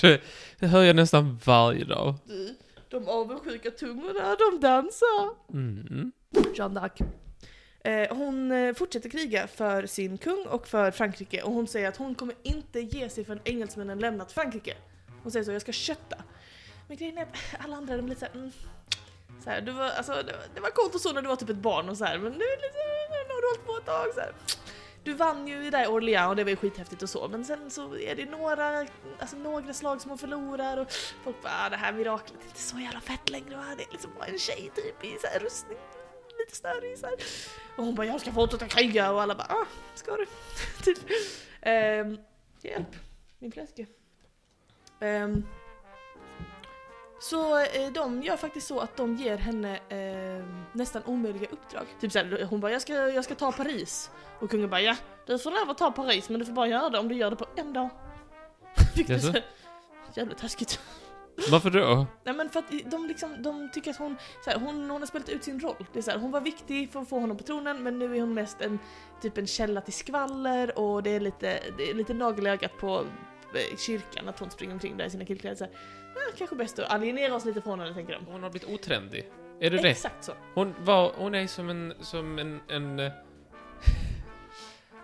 Det, 0.00 0.20
det 0.58 0.66
hör 0.66 0.82
jag 0.82 0.96
nästan 0.96 1.38
varje 1.44 1.84
dag. 1.84 2.14
Du, 2.24 2.54
de 2.88 3.08
avundsjuka 3.08 3.70
tungorna, 3.70 4.36
de 4.36 4.60
dansar. 4.60 5.52
Mm. 5.52 6.12
Jeanne 6.54 6.80
d'Arc. 6.80 7.04
Eh, 7.84 8.16
hon 8.16 8.52
eh, 8.52 8.74
fortsätter 8.74 9.08
kriga 9.08 9.46
för 9.46 9.86
sin 9.86 10.18
kung 10.18 10.46
och 10.46 10.68
för 10.68 10.90
Frankrike 10.90 11.42
och 11.42 11.52
hon 11.52 11.66
säger 11.66 11.88
att 11.88 11.96
hon 11.96 12.14
kommer 12.14 12.34
inte 12.42 12.80
ge 12.80 13.08
sig 13.08 13.24
förrän 13.24 13.40
engelsmännen 13.44 13.98
lämnat 13.98 14.32
Frankrike. 14.32 14.76
Hon 15.22 15.32
säger 15.32 15.44
så, 15.44 15.52
jag 15.52 15.62
ska 15.62 15.72
kötta. 15.72 16.16
Men 16.88 16.96
grejen 16.96 17.18
är 17.18 17.22
att 17.22 17.36
alla 17.58 17.76
andra 17.76 17.96
de 17.96 18.04
är 18.04 18.08
lite 18.08 18.20
såhär, 18.20 18.34
mm, 18.34 18.52
så 19.44 19.50
här, 19.50 19.60
det, 19.60 19.72
var, 19.72 19.90
alltså, 19.90 20.12
det, 20.12 20.32
var, 20.32 20.42
det 20.54 20.60
var 20.60 20.70
coolt 20.70 20.94
och 20.94 21.00
så 21.00 21.12
när 21.12 21.22
du 21.22 21.28
var 21.28 21.36
typ 21.36 21.48
ett 21.48 21.56
barn 21.56 21.88
och 21.88 21.96
så 21.96 22.04
här, 22.04 22.18
men 22.18 22.32
nu, 22.32 22.44
är 22.44 23.26
nu 23.26 23.34
har 23.34 23.40
du 23.40 23.48
hållit 23.48 23.66
på 23.66 23.76
ett 23.76 23.86
tag 23.86 24.14
så 24.14 24.20
här. 24.20 24.32
Du 25.04 25.14
vann 25.14 25.48
ju 25.48 25.70
där 25.70 25.84
i 25.84 25.86
Orléans 25.86 26.30
och 26.30 26.36
det 26.36 26.44
var 26.44 26.50
ju 26.50 26.56
skithäftigt 26.56 27.02
och 27.02 27.10
så, 27.10 27.28
men 27.28 27.44
sen 27.44 27.70
så 27.70 27.96
är 27.96 28.14
det 28.14 28.24
några, 28.24 28.86
alltså 29.18 29.36
några 29.36 29.74
slag 29.74 30.00
som 30.00 30.10
hon 30.10 30.18
förlorar 30.18 30.76
och 30.76 30.92
folk 31.24 31.42
bara, 31.42 31.52
ah, 31.66 31.68
det 31.68 31.76
här 31.76 31.92
miraklet 31.92 32.40
är 32.40 32.46
inte 32.46 32.60
så 32.60 32.78
jävla 32.78 33.00
fett 33.00 33.30
längre 33.30 33.56
va? 33.56 33.64
Det 33.76 33.82
är 33.82 33.92
liksom 33.92 34.10
bara 34.18 34.26
en 34.26 34.38
tjej 34.38 34.70
typ 34.74 35.04
i 35.04 35.18
så 35.20 35.26
här 35.26 35.38
rustning, 35.38 35.78
lite 36.44 36.56
störig 36.56 36.98
så 36.98 37.06
här. 37.06 37.14
Och 37.76 37.84
hon 37.84 37.94
bara, 37.94 38.06
jag 38.06 38.20
ska 38.20 38.32
fortsätta 38.32 38.68
kriga 38.68 39.12
och 39.12 39.22
alla 39.22 39.34
bara, 39.34 39.48
ah, 39.48 39.66
ska 39.94 40.16
du? 40.16 40.26
typ. 40.84 40.98
Ehm, 41.60 42.18
hjälp, 42.62 42.96
min 43.38 43.52
fläske. 43.52 43.86
Ehm, 45.00 45.44
så 47.20 47.58
eh, 47.58 47.92
de 47.92 48.22
gör 48.22 48.36
faktiskt 48.36 48.66
så 48.66 48.80
att 48.80 48.96
de 48.96 49.16
ger 49.16 49.36
henne 49.36 49.76
eh, 49.88 50.44
nästan 50.72 51.02
omöjliga 51.06 51.46
uppdrag. 51.50 51.86
Typ 52.00 52.12
såhär, 52.12 52.44
hon 52.44 52.60
bara 52.60 52.72
jag 52.72 52.82
ska, 52.82 52.92
jag 52.92 53.24
ska 53.24 53.34
ta 53.34 53.52
Paris. 53.52 54.10
Och 54.40 54.50
kungen 54.50 54.70
bara 54.70 54.80
ja, 54.80 54.96
du 55.26 55.38
får 55.38 55.50
lov 55.50 55.70
att 55.70 55.78
ta 55.78 55.90
Paris 55.90 56.28
men 56.28 56.38
du 56.38 56.46
får 56.46 56.52
bara 56.52 56.66
göra 56.66 56.90
det 56.90 56.98
om 56.98 57.08
du 57.08 57.14
gör 57.14 57.30
det 57.30 57.36
på 57.36 57.46
en 57.56 57.72
dag. 57.72 57.88
Vilket 58.96 59.16
är 59.16 59.32
så 59.32 59.40
jävligt 60.14 60.38
taskigt. 60.38 60.80
Varför 61.50 61.70
då? 61.70 62.06
Nej 62.24 62.34
men 62.34 62.50
för 62.50 62.58
att 62.58 62.70
de, 62.84 63.06
liksom, 63.06 63.42
de 63.42 63.70
tycker 63.72 63.90
att 63.90 63.96
hon, 63.96 64.16
så 64.44 64.50
här, 64.50 64.58
hon, 64.58 64.90
hon 64.90 65.02
har 65.02 65.06
spelat 65.06 65.28
ut 65.28 65.44
sin 65.44 65.60
roll. 65.60 65.86
Det 65.92 65.98
är 65.98 66.02
så 66.02 66.10
här, 66.10 66.18
hon 66.18 66.30
var 66.30 66.40
viktig 66.40 66.92
för 66.92 67.00
att 67.00 67.08
få 67.08 67.18
honom 67.20 67.36
på 67.36 67.44
tronen 67.44 67.82
men 67.82 67.98
nu 67.98 68.16
är 68.16 68.20
hon 68.20 68.34
mest 68.34 68.60
en 68.60 68.78
typ 69.22 69.38
en 69.38 69.46
källa 69.46 69.80
till 69.80 69.92
skvaller 69.92 70.78
och 70.78 71.02
det 71.02 71.10
är 71.10 71.20
lite, 71.20 71.60
det 71.78 71.90
är 71.90 71.94
lite 71.94 72.14
nagel 72.14 72.46
i 72.46 72.50
ögat 72.50 72.78
på 72.78 73.04
eh, 73.54 73.76
kyrkan 73.78 74.28
att 74.28 74.38
hon 74.40 74.50
springer 74.50 74.72
omkring 74.72 74.96
där 74.96 75.04
i 75.04 75.10
sina 75.10 75.24
killkläder. 75.24 75.56
Så 75.56 75.64
här, 75.64 75.72
eh, 75.72 76.36
kanske 76.38 76.56
bäst 76.56 76.78
att 76.78 76.92
alienera 76.92 77.34
oss 77.34 77.44
lite 77.44 77.62
från 77.62 77.80
henne 77.80 77.94
tänker 77.94 78.12
de. 78.12 78.26
Hon 78.32 78.42
har 78.42 78.50
blivit 78.50 78.68
otrendig. 78.68 79.30
Är 79.60 79.70
det 79.70 79.76
det? 79.82 79.88
Exakt 79.88 80.24
så. 80.24 80.32
Hon 80.54 80.74
var, 80.80 81.12
hon 81.16 81.34
är 81.34 81.46
som 81.46 81.68
en, 81.70 81.94
som 82.00 82.38
en, 82.38 82.60
en... 82.68 82.98
eh, 83.00 83.12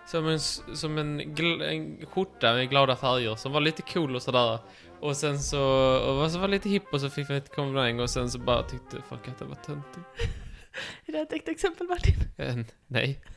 Som 0.05 0.27
en, 0.27 0.39
som 0.39 0.97
en, 0.97 1.35
gl, 1.35 1.61
en 1.61 2.05
skjorta 2.05 2.53
med 2.53 2.69
glada 2.69 2.95
färger 2.95 3.35
som 3.35 3.51
var 3.51 3.61
lite 3.61 3.81
cool 3.81 4.15
och 4.15 4.21
sådär. 4.21 4.59
Och 5.01 5.17
sen 5.17 5.39
så, 5.39 5.61
och 5.97 6.31
så 6.31 6.39
var 6.39 6.47
lite 6.47 6.69
hipp 6.69 6.93
och 6.93 7.01
så 7.01 7.09
fick 7.09 7.29
vi 7.29 7.35
ett 7.35 7.55
komplimang 7.55 7.99
och 7.99 8.09
sen 8.09 8.31
så 8.31 8.39
bara 8.39 8.63
tyckte 8.63 9.01
folk 9.09 9.27
att 9.27 9.39
det 9.39 9.45
var 9.45 9.55
töntigt. 9.55 10.05
Är 11.05 11.11
det 11.11 11.19
ett 11.19 11.33
äkta 11.33 11.51
exempel 11.51 11.87
Martin? 11.87 12.15
Eh, 12.37 12.55
nej. 12.87 13.21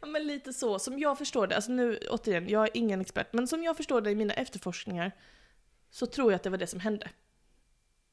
Ja, 0.00 0.06
men 0.06 0.26
lite 0.26 0.52
så, 0.52 0.78
som 0.78 0.98
jag 0.98 1.18
förstår 1.18 1.46
det, 1.46 1.56
alltså 1.56 1.72
nu 1.72 1.98
återigen, 2.10 2.48
jag 2.48 2.64
är 2.64 2.70
ingen 2.74 3.00
expert, 3.00 3.32
men 3.32 3.48
som 3.48 3.62
jag 3.62 3.76
förstår 3.76 4.00
det 4.00 4.10
i 4.10 4.14
mina 4.14 4.34
efterforskningar 4.34 5.12
så 5.90 6.06
tror 6.06 6.32
jag 6.32 6.36
att 6.36 6.42
det 6.42 6.50
var 6.50 6.58
det 6.58 6.66
som 6.66 6.80
hände. 6.80 7.10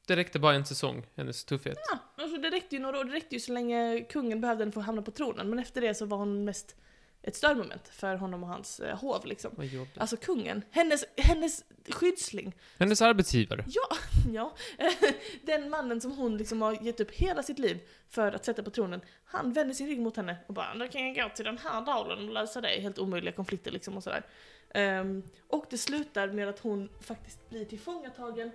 Det 0.06 0.16
räckte 0.16 0.38
bara 0.38 0.54
en 0.54 0.64
säsong, 0.64 1.06
hennes 1.16 1.44
tuffhet. 1.44 1.78
Ja, 1.90 2.22
alltså 2.22 2.38
det 2.38 2.50
räckte 2.50 2.76
ju 2.76 2.82
några 2.82 2.98
år, 2.98 3.04
det 3.04 3.12
räckte 3.12 3.34
ju 3.34 3.40
så 3.40 3.52
länge 3.52 4.00
kungen 4.00 4.40
behövde 4.40 4.62
henne 4.62 4.72
för 4.72 4.80
att 4.80 4.86
hamna 4.86 5.02
på 5.02 5.10
tronen, 5.10 5.50
men 5.50 5.58
efter 5.58 5.80
det 5.80 5.94
så 5.94 6.06
var 6.06 6.18
hon 6.18 6.44
mest 6.44 6.76
ett 7.22 7.36
störmoment 7.36 7.88
för 7.88 8.16
honom 8.16 8.42
och 8.42 8.48
hans 8.48 8.80
eh, 8.80 8.98
hov 8.98 9.26
liksom. 9.26 9.52
Vad 9.56 9.66
jobbigt. 9.66 9.98
Alltså 9.98 10.16
kungen, 10.16 10.62
hennes, 10.70 11.04
hennes 11.16 11.64
skyddsling, 11.88 12.54
Hennes 12.78 13.02
arbetsgivare. 13.02 13.64
ja, 13.66 13.96
ja, 14.32 14.54
den 15.42 15.70
mannen 15.70 16.00
som 16.00 16.12
hon 16.12 16.36
liksom 16.36 16.62
har 16.62 16.84
gett 16.84 17.00
upp 17.00 17.10
hela 17.10 17.42
sitt 17.42 17.58
liv 17.58 17.80
för 18.08 18.32
att 18.32 18.44
sätta 18.44 18.62
på 18.62 18.70
tronen, 18.70 19.00
han 19.24 19.52
vänder 19.52 19.74
sin 19.74 19.86
rygg 19.86 20.00
mot 20.00 20.16
henne 20.16 20.36
och 20.46 20.54
bara 20.54 20.74
då 20.74 20.88
kan 20.88 21.06
jag 21.06 21.14
gå 21.14 21.34
till 21.34 21.44
den 21.44 21.58
här 21.58 21.86
dalen 21.86 22.28
och 22.28 22.34
lösa 22.34 22.60
det, 22.60 22.68
helt 22.68 22.98
omöjliga 22.98 23.32
konflikter 23.32 23.70
liksom 23.70 23.96
och 23.96 24.02
sådär. 24.02 24.26
Ehm, 24.74 25.22
och 25.48 25.66
det 25.70 25.78
slutar 25.78 26.28
med 26.28 26.48
att 26.48 26.58
hon 26.58 26.88
faktiskt 27.00 27.50
blir 27.50 27.64
tillfångatagen 27.64 28.50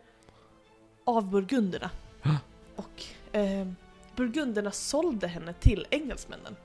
av 1.04 1.30
burgunderna. 1.30 1.90
Och 2.76 3.04
ehm, 3.32 3.76
burgunderna 4.16 4.72
sålde 4.72 5.28
henne 5.28 5.54
till 5.54 5.88
engelsmännen. 5.90 6.56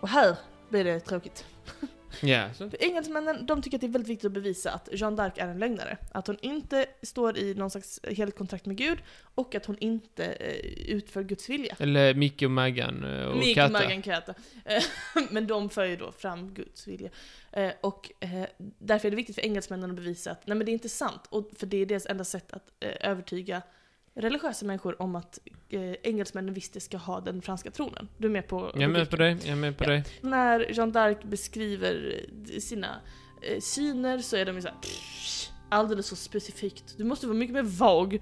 Och 0.00 0.08
här 0.08 0.36
blir 0.70 0.84
det 0.84 1.00
tråkigt. 1.00 1.44
Så. 2.54 2.70
För 2.70 2.82
engelsmännen 2.82 3.46
de 3.46 3.62
tycker 3.62 3.76
att 3.76 3.80
det 3.80 3.86
är 3.86 3.88
väldigt 3.88 4.10
viktigt 4.10 4.26
att 4.26 4.32
bevisa 4.32 4.70
att 4.70 4.88
Jeanne 4.92 5.16
d'Arc 5.16 5.32
är 5.36 5.48
en 5.48 5.58
lögnare. 5.58 5.96
Att 6.12 6.26
hon 6.26 6.36
inte 6.42 6.86
står 7.02 7.38
i 7.38 7.54
någon 7.54 7.70
slags 7.70 8.00
heligt 8.08 8.38
kontrakt 8.38 8.66
med 8.66 8.76
Gud 8.76 8.98
och 9.34 9.54
att 9.54 9.66
hon 9.66 9.78
inte 9.78 10.24
eh, 10.24 10.94
utför 10.94 11.22
Guds 11.22 11.48
vilja. 11.48 11.76
Eller 11.78 12.14
Micke 12.14 12.42
och 12.42 12.50
Maggan 12.50 13.04
eh, 13.04 13.24
och 13.26 13.36
Mick, 13.36 13.54
Katta. 13.54 13.72
Maggan, 13.72 14.02
Kata. 14.02 14.34
Men 15.30 15.46
de 15.46 15.70
för 15.70 15.84
ju 15.84 15.96
då 15.96 16.12
fram 16.12 16.54
Guds 16.54 16.86
vilja. 16.88 17.10
Eh, 17.52 17.72
Och 17.80 18.12
eh, 18.20 18.44
därför 18.78 19.08
är 19.08 19.10
det 19.10 19.16
viktigt 19.16 19.34
för 19.34 19.42
engelsmännen 19.42 19.90
att 19.90 19.96
bevisa 19.96 20.30
att 20.30 20.46
nej 20.46 20.56
men 20.56 20.64
det 20.64 20.70
är 20.70 20.74
inte 20.74 20.88
sant. 20.88 21.22
Och 21.28 21.50
för 21.56 21.66
det 21.66 21.76
är 21.76 21.86
deras 21.86 22.06
enda 22.06 22.24
sätt 22.24 22.52
att 22.52 22.70
eh, 22.80 23.10
övertyga 23.10 23.62
religiösa 24.20 24.66
människor 24.66 25.02
om 25.02 25.16
att 25.16 25.38
eh, 25.68 25.92
engelsmännen 26.02 26.54
visst 26.54 26.82
ska 26.82 26.96
ha 26.96 27.20
den 27.20 27.42
franska 27.42 27.70
tronen. 27.70 28.08
Du 28.18 28.26
är 28.26 28.32
med 28.32 28.48
på 28.48 28.70
Jag 28.74 28.82
är 28.82 28.88
med 28.88 29.10
på 29.10 29.16
dig, 29.16 29.36
jag 29.40 29.48
är 29.52 29.56
med 29.56 29.78
på 29.78 29.84
Ja. 29.84 29.88
dig. 29.88 30.04
När 30.20 30.72
Jeanne 30.72 30.92
d'Arc 30.92 31.26
beskriver 31.26 32.20
eh, 32.52 32.58
sina 32.60 33.00
eh, 33.42 33.60
syner 33.60 34.18
så 34.18 34.36
är 34.36 34.44
de 34.46 34.56
ju 34.56 34.62
såhär 34.62 34.76
alldeles 35.68 36.06
så 36.06 36.16
specifikt. 36.16 36.94
Du 36.98 37.04
måste 37.04 37.26
vara 37.26 37.36
mycket 37.36 37.54
mer 37.54 37.62
vag. 37.62 38.14
Eh, 38.14 38.20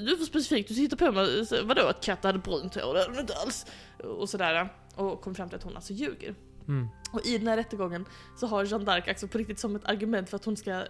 Du 0.00 0.12
är 0.12 0.16
för 0.16 0.24
specifik, 0.24 0.68
du 0.68 0.74
sitter 0.74 0.96
på 0.96 1.12
mig, 1.12 1.46
vadå 1.64 1.82
att 1.86 2.04
Katta 2.04 2.28
hade 2.28 2.38
brunt 2.38 2.74
hår? 2.74 2.94
Det 2.94 3.00
hade 3.00 3.20
inte 3.20 3.34
alls. 3.34 3.66
Och 4.04 4.28
sådär. 4.28 4.68
Och 4.94 5.20
kom 5.20 5.34
fram 5.34 5.48
till 5.48 5.56
att 5.56 5.62
hon 5.64 5.76
alltså 5.76 5.92
ljuger. 5.92 6.34
Mm. 6.68 6.88
Och 7.12 7.26
i 7.26 7.38
den 7.38 7.48
här 7.48 7.56
rättegången 7.56 8.04
så 8.36 8.46
har 8.46 8.64
Jeanne 8.64 8.84
d'Arc 8.84 9.08
alltså 9.08 9.28
på 9.28 9.38
riktigt 9.38 9.58
som 9.58 9.76
ett 9.76 9.84
argument 9.84 10.30
för 10.30 10.36
att 10.36 10.44
hon 10.44 10.56
ska 10.56 10.70
eh, 10.70 10.86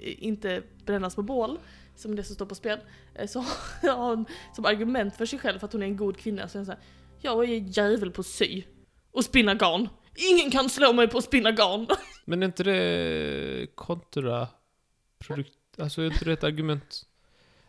inte 0.00 0.62
brännas 0.86 1.14
på 1.14 1.22
bål, 1.22 1.58
som 1.96 2.16
det 2.16 2.24
som 2.24 2.34
står 2.34 2.46
på 2.46 2.54
spel, 2.54 2.80
eh, 3.14 3.26
så 3.28 3.40
har 3.82 4.16
hon 4.16 4.26
som 4.54 4.64
argument 4.64 5.16
för 5.16 5.26
sig 5.26 5.38
själv 5.38 5.58
för 5.58 5.66
att 5.66 5.72
hon 5.72 5.82
är 5.82 5.86
en 5.86 5.96
god 5.96 6.16
kvinna 6.16 6.48
så 6.48 6.58
är 6.58 6.60
hon 6.60 6.66
såhär 6.66 6.80
Jag 7.20 7.44
är 7.44 7.78
jävel 7.78 8.10
på 8.10 8.20
att 8.20 8.26
sy 8.26 8.62
och 9.10 9.24
spinna 9.24 9.54
garn. 9.54 9.88
Ingen 10.14 10.50
kan 10.50 10.70
slå 10.70 10.92
mig 10.92 11.08
på 11.08 11.18
att 11.18 11.24
spinna 11.24 11.50
garn. 11.52 11.86
Men 12.24 12.42
är 12.42 12.46
inte 12.46 12.64
det 12.64 13.66
kontraprodukt... 13.74 15.58
Alltså 15.78 16.02
är 16.02 16.06
inte 16.06 16.24
det 16.24 16.32
ett 16.32 16.44
argument? 16.44 17.06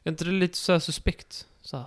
Är 0.03 0.11
inte 0.11 0.25
det 0.25 0.31
lite 0.31 0.57
så 0.57 0.71
här 0.71 0.79
suspekt? 0.79 1.47
Så 1.61 1.77
här. 1.77 1.85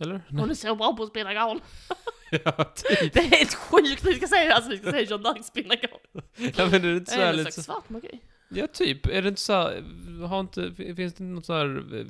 Eller? 0.00 0.20
Hon 0.30 0.50
är 0.50 0.54
så 0.54 0.74
bra 0.74 0.96
på 0.96 1.02
att 1.02 1.08
spinna 1.08 1.34
garn. 1.34 1.60
ja, 2.44 2.64
typ. 2.74 3.12
Det 3.12 3.18
är 3.20 3.36
helt 3.36 3.54
sjukt 3.54 4.04
vi 4.04 4.14
ska 4.14 4.26
säga, 4.26 4.54
alltså 4.54 4.70
vi 4.70 4.78
ska 4.78 4.90
säga 4.90 5.16
d'Arc 5.16 5.42
spinna 5.42 5.74
garn. 5.74 6.22
Ja, 6.56 6.66
men 6.70 6.74
är 6.74 6.78
det 6.80 6.96
inte 6.96 7.10
så 7.10 7.16
Det 7.16 7.22
är 7.22 7.26
här 7.26 7.32
lite 7.32 7.52
så... 7.52 7.62
svart 7.62 7.88
magi. 7.88 8.20
Ja, 8.48 8.66
typ. 8.66 9.06
Är 9.06 9.22
det 9.22 9.28
inte 9.28 9.40
så 9.40 9.52
här... 9.52 9.82
Har 10.26 10.40
inte... 10.40 10.72
Finns 10.96 11.14
det 11.14 11.24
något 11.24 11.46
så 11.46 11.52
här... 11.52 11.98
eh, 11.98 12.06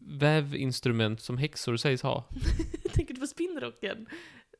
Vävinstrument 0.00 1.20
som 1.22 1.38
häxor 1.38 1.76
sägs 1.76 2.02
ha? 2.02 2.24
Tänker 2.92 3.14
du 3.14 3.20
på 3.20 3.26
spinnrocken? 3.26 4.06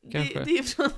Det, 0.01 0.11
Kanske. 0.11 0.43
det 0.43 0.57
är 0.57 0.63
från, 0.63 0.89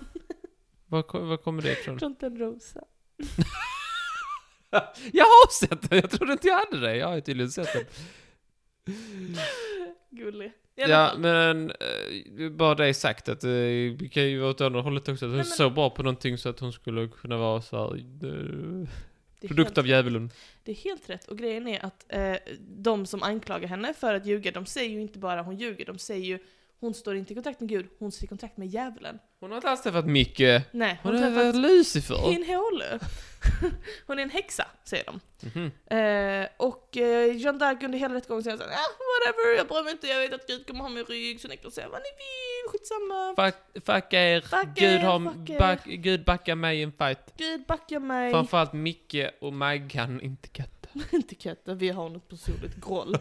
Var, 0.86 1.20
var 1.26 1.38
kommer 1.38 1.62
det 1.62 1.72
ifrån? 1.72 2.00
från 2.00 2.16
Törnrosa. 2.16 2.84
Jag 5.12 5.26
har 5.26 5.52
sett 5.52 5.90
den! 5.90 6.00
Jag 6.00 6.10
trodde 6.12 6.32
inte 6.32 6.48
jag 6.48 6.58
hade 6.66 6.80
det. 6.80 6.96
Jag 6.98 7.08
har 7.08 7.20
tydligen 7.22 7.52
sett 7.52 7.74
den. 7.74 7.86
Gullig. 10.12 10.52
Ja, 10.78 10.88
fall. 11.10 11.20
men 11.20 11.72
eh, 11.72 12.50
bara 12.50 12.76
det 12.76 12.94
sagt 12.94 13.30
att 13.30 13.44
eh, 13.44 13.50
vi 13.50 14.10
kan 14.14 14.24
ju 14.24 14.40
vara 14.40 14.50
åt 14.50 14.62
andra 14.62 14.82
hållet 14.82 15.10
också. 15.10 15.26
Att 15.26 15.30
hon 15.30 15.38
Nej, 15.38 15.38
men- 15.38 15.46
så 15.46 15.70
bra 15.70 15.90
på 15.90 16.04
någonting 16.04 16.38
så 16.38 16.50
att 16.50 16.60
hon 16.60 16.74
skulle 16.74 17.08
kunna 17.08 17.38
vara 17.38 17.62
så 17.62 17.78
här, 17.78 17.96
eh, 17.96 18.88
Det 19.42 19.48
produkt 19.48 19.68
helt- 19.70 19.78
av 19.78 19.88
djävulen. 19.88 20.32
Det 20.64 20.72
är 20.72 20.76
helt 20.76 21.10
rätt. 21.10 21.26
Och 21.28 21.38
grejen 21.38 21.68
är 21.68 21.86
att 21.86 22.06
eh, 22.10 22.36
de 22.60 23.06
som 23.06 23.24
anklagar 23.24 23.68
henne 23.68 23.94
för 23.94 24.14
att 24.14 24.26
ljuga, 24.26 24.52
de 24.52 24.66
säger 24.66 24.90
ju 24.90 25.02
inte 25.02 25.20
bara 25.20 25.42
hon 25.42 25.56
ljuger, 25.58 25.86
de 25.86 25.98
säger 25.98 26.26
ju 26.26 26.40
hon 26.80 26.94
står 26.94 27.16
inte 27.16 27.34
i 27.34 27.36
kontakt 27.36 27.60
med 27.60 27.70
Gud, 27.70 27.86
hon 28.00 28.12
står 28.12 28.26
i 28.26 28.28
kontakt 28.28 28.58
med 28.58 28.68
djävulen. 28.68 29.20
Hon 29.40 29.50
har 29.52 29.58
inte 29.58 29.70
alls 29.70 29.84
träffat 29.84 30.06
Micke. 30.06 30.40
Nej, 30.72 31.00
hon 31.04 31.14
Hon 31.14 31.24
har 31.24 31.32
träffat 31.32 31.56
Lucifer. 31.56 32.16
håle. 32.16 33.00
hon 34.08 34.20
är 34.20 34.24
en 34.24 34.30
häxa, 34.30 34.68
säger 34.84 35.06
de. 35.06 35.20
Mhm. 35.42 35.72
Eh, 35.86 36.48
och 36.58 36.98
eh, 36.98 37.38
Jeanne 37.38 37.60
d'Arc 37.60 37.86
under 37.86 38.00
hela 38.00 38.16
rättegången 38.16 38.44
säger 38.44 38.58
såhär, 38.58 38.72
ah, 38.72 38.94
whatever, 39.00 39.58
jag 39.58 39.68
bryr 39.68 39.84
mig 39.84 39.92
inte, 39.92 40.08
jag 40.08 40.20
vet 40.20 40.34
att 40.34 40.48
Gud 40.48 40.68
kommer 40.68 40.80
ha 40.80 40.90
min 40.90 41.06
rygg, 41.06 41.42
så 41.42 41.48
ni 41.48 41.58
kan 41.58 41.72
säga 41.72 41.90
vad 41.90 42.00
ni 42.00 42.10
vill, 42.18 42.72
skitsamma. 42.72 43.34
Fuck, 43.36 43.86
fuck 43.86 44.14
er. 44.14 44.42
Fuck 44.42 44.76
Gud, 44.76 44.92
er, 44.92 45.00
har, 45.00 45.60
back, 45.60 45.86
Gud 45.86 46.24
backar 46.24 46.56
mig 46.56 46.80
i 46.80 46.84
en 46.84 46.92
fight. 46.92 47.34
Gud 47.38 47.66
backa 47.66 48.00
mig. 48.00 48.32
Framförallt 48.32 48.74
Micke 48.74 49.30
och 49.42 49.54
Maggan, 49.54 50.22
inte 50.22 50.48
Katta. 50.48 50.90
inte 51.12 51.36
Katta, 51.36 51.74
vi 51.74 51.90
har 51.90 52.10
något 52.10 52.28
personligt 52.28 52.76
groll. 52.76 53.18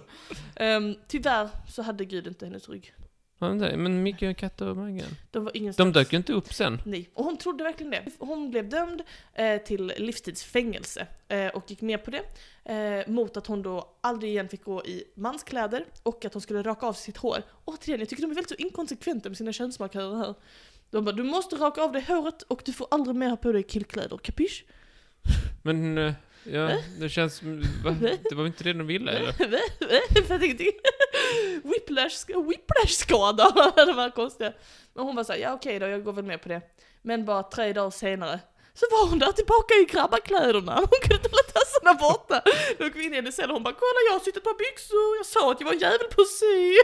um, 0.60 0.96
tyvärr 1.08 1.48
så 1.68 1.82
hade 1.82 2.04
Gud 2.04 2.26
inte 2.26 2.46
hennes 2.46 2.68
rygg. 2.68 2.94
Men 3.38 4.02
Micke, 4.02 4.36
Katta 4.36 4.70
och 4.70 4.76
Maggan. 4.76 5.08
De 5.30 5.44
var 5.44 5.76
De 5.76 5.92
dök 5.92 6.12
ju 6.12 6.16
inte 6.16 6.32
upp 6.32 6.54
sen. 6.54 6.80
Nej, 6.84 7.10
och 7.14 7.24
hon 7.24 7.36
trodde 7.36 7.64
verkligen 7.64 7.90
det. 7.90 8.04
Hon 8.18 8.50
blev 8.50 8.68
dömd 8.68 9.02
eh, 9.34 9.62
till 9.62 9.92
livstidsfängelse 9.98 11.06
eh, 11.28 11.46
och 11.46 11.70
gick 11.70 11.80
med 11.80 12.04
på 12.04 12.10
det. 12.10 12.22
Eh, 12.72 13.08
mot 13.08 13.36
att 13.36 13.46
hon 13.46 13.62
då 13.62 13.96
aldrig 14.00 14.30
igen 14.30 14.48
fick 14.48 14.64
gå 14.64 14.84
i 14.84 15.04
manskläder 15.14 15.84
och 16.02 16.24
att 16.24 16.32
hon 16.32 16.42
skulle 16.42 16.62
raka 16.62 16.86
av 16.86 16.92
sitt 16.92 17.16
hår. 17.16 17.42
Återigen, 17.64 18.00
jag 18.00 18.08
tycker 18.08 18.22
de 18.22 18.30
är 18.30 18.34
väldigt 18.34 18.48
så 18.48 18.54
inkonsekventa 18.54 19.28
med 19.28 19.38
sina 19.38 19.52
könsmarkörer 19.52 20.16
här. 20.16 20.34
De 20.90 21.04
bara, 21.04 21.12
du 21.12 21.22
måste 21.22 21.56
raka 21.56 21.82
av 21.82 21.92
dig 21.92 22.02
håret 22.02 22.42
och 22.42 22.62
du 22.64 22.72
får 22.72 22.86
aldrig 22.90 23.16
mer 23.16 23.28
ha 23.28 23.36
på 23.36 23.52
dig 23.52 23.62
killkläder, 23.62 24.18
kapisch? 24.18 24.64
Men, 25.62 25.98
eh, 25.98 26.12
ja, 26.52 26.78
det 27.00 27.08
känns... 27.08 27.42
Va? 27.84 27.96
Det 28.30 28.34
var 28.34 28.46
inte 28.46 28.64
det 28.64 28.72
de 28.72 28.86
ville, 28.86 29.12
eller? 29.12 29.34
Jag 30.14 30.38
tänkte, 30.40 30.64
whiplash, 31.62 32.26
whiplash-skada, 32.26 33.72
det 33.86 33.92
var 33.92 34.10
konstiga. 34.10 34.52
Men 34.94 35.04
hon 35.04 35.16
var 35.16 35.24
såhär, 35.24 35.40
ja 35.40 35.54
okej 35.54 35.78
då, 35.78 35.86
jag 35.86 36.04
går 36.04 36.12
väl 36.12 36.24
med 36.24 36.42
på 36.42 36.48
det. 36.48 36.60
Men 37.02 37.24
bara 37.24 37.42
tre 37.42 37.72
dagar 37.72 37.90
senare 37.90 38.40
så 38.74 38.86
var 38.90 39.08
hon 39.08 39.18
där 39.18 39.32
tillbaka 39.32 39.74
i 39.74 39.84
grabbakläderna, 39.84 40.74
hon 40.90 41.00
kunde 41.02 41.16
inte 41.16 41.28
hålla 41.28 41.48
tassarna 41.52 41.94
borta. 41.94 42.42
Då 42.78 42.90
kom 42.90 42.98
vi 42.98 43.04
in 43.04 43.12
i 43.12 43.16
hennes 43.16 43.36
cell 43.36 43.50
och 43.50 43.54
hon 43.54 43.62
bara, 43.62 43.74
kolla 43.74 44.00
jag 44.08 44.12
har 44.12 44.20
sytt 44.20 44.36
ett 44.36 44.44
par 44.44 44.58
byxor, 44.58 45.16
jag 45.16 45.26
sa 45.26 45.52
att 45.52 45.60
jag 45.60 45.66
var 45.66 45.74
en 45.74 45.78
jävel 45.78 46.08
på 46.14 46.22
att 46.22 46.28
sy. 46.40 46.76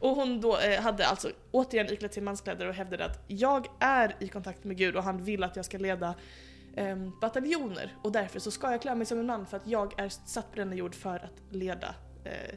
och 0.00 0.16
hon 0.16 0.40
då 0.40 0.58
eh, 0.58 0.80
hade 0.80 1.06
alltså 1.06 1.30
återigen 1.50 1.92
iklätt 1.92 2.14
sig 2.14 2.22
manskläder 2.22 2.68
och 2.68 2.74
hävdade 2.74 3.04
att 3.04 3.24
jag 3.26 3.66
är 3.80 4.16
i 4.20 4.28
kontakt 4.28 4.64
med 4.64 4.76
Gud 4.76 4.96
och 4.96 5.02
han 5.02 5.24
vill 5.24 5.42
att 5.44 5.56
jag 5.56 5.64
ska 5.64 5.78
leda 5.78 6.14
em, 6.76 7.12
bataljoner 7.20 7.96
och 8.02 8.12
därför 8.12 8.40
så 8.40 8.50
ska 8.50 8.70
jag 8.70 8.82
klä 8.82 8.94
mig 8.94 9.06
som 9.06 9.18
en 9.18 9.26
man 9.26 9.46
för 9.46 9.56
att 9.56 9.66
jag 9.66 10.00
är 10.00 10.08
satt 10.08 10.50
på 10.50 10.56
denna 10.56 10.74
jord 10.74 10.94
för 10.94 11.16
att 11.16 11.54
leda 11.54 11.94
eh, 12.24 12.54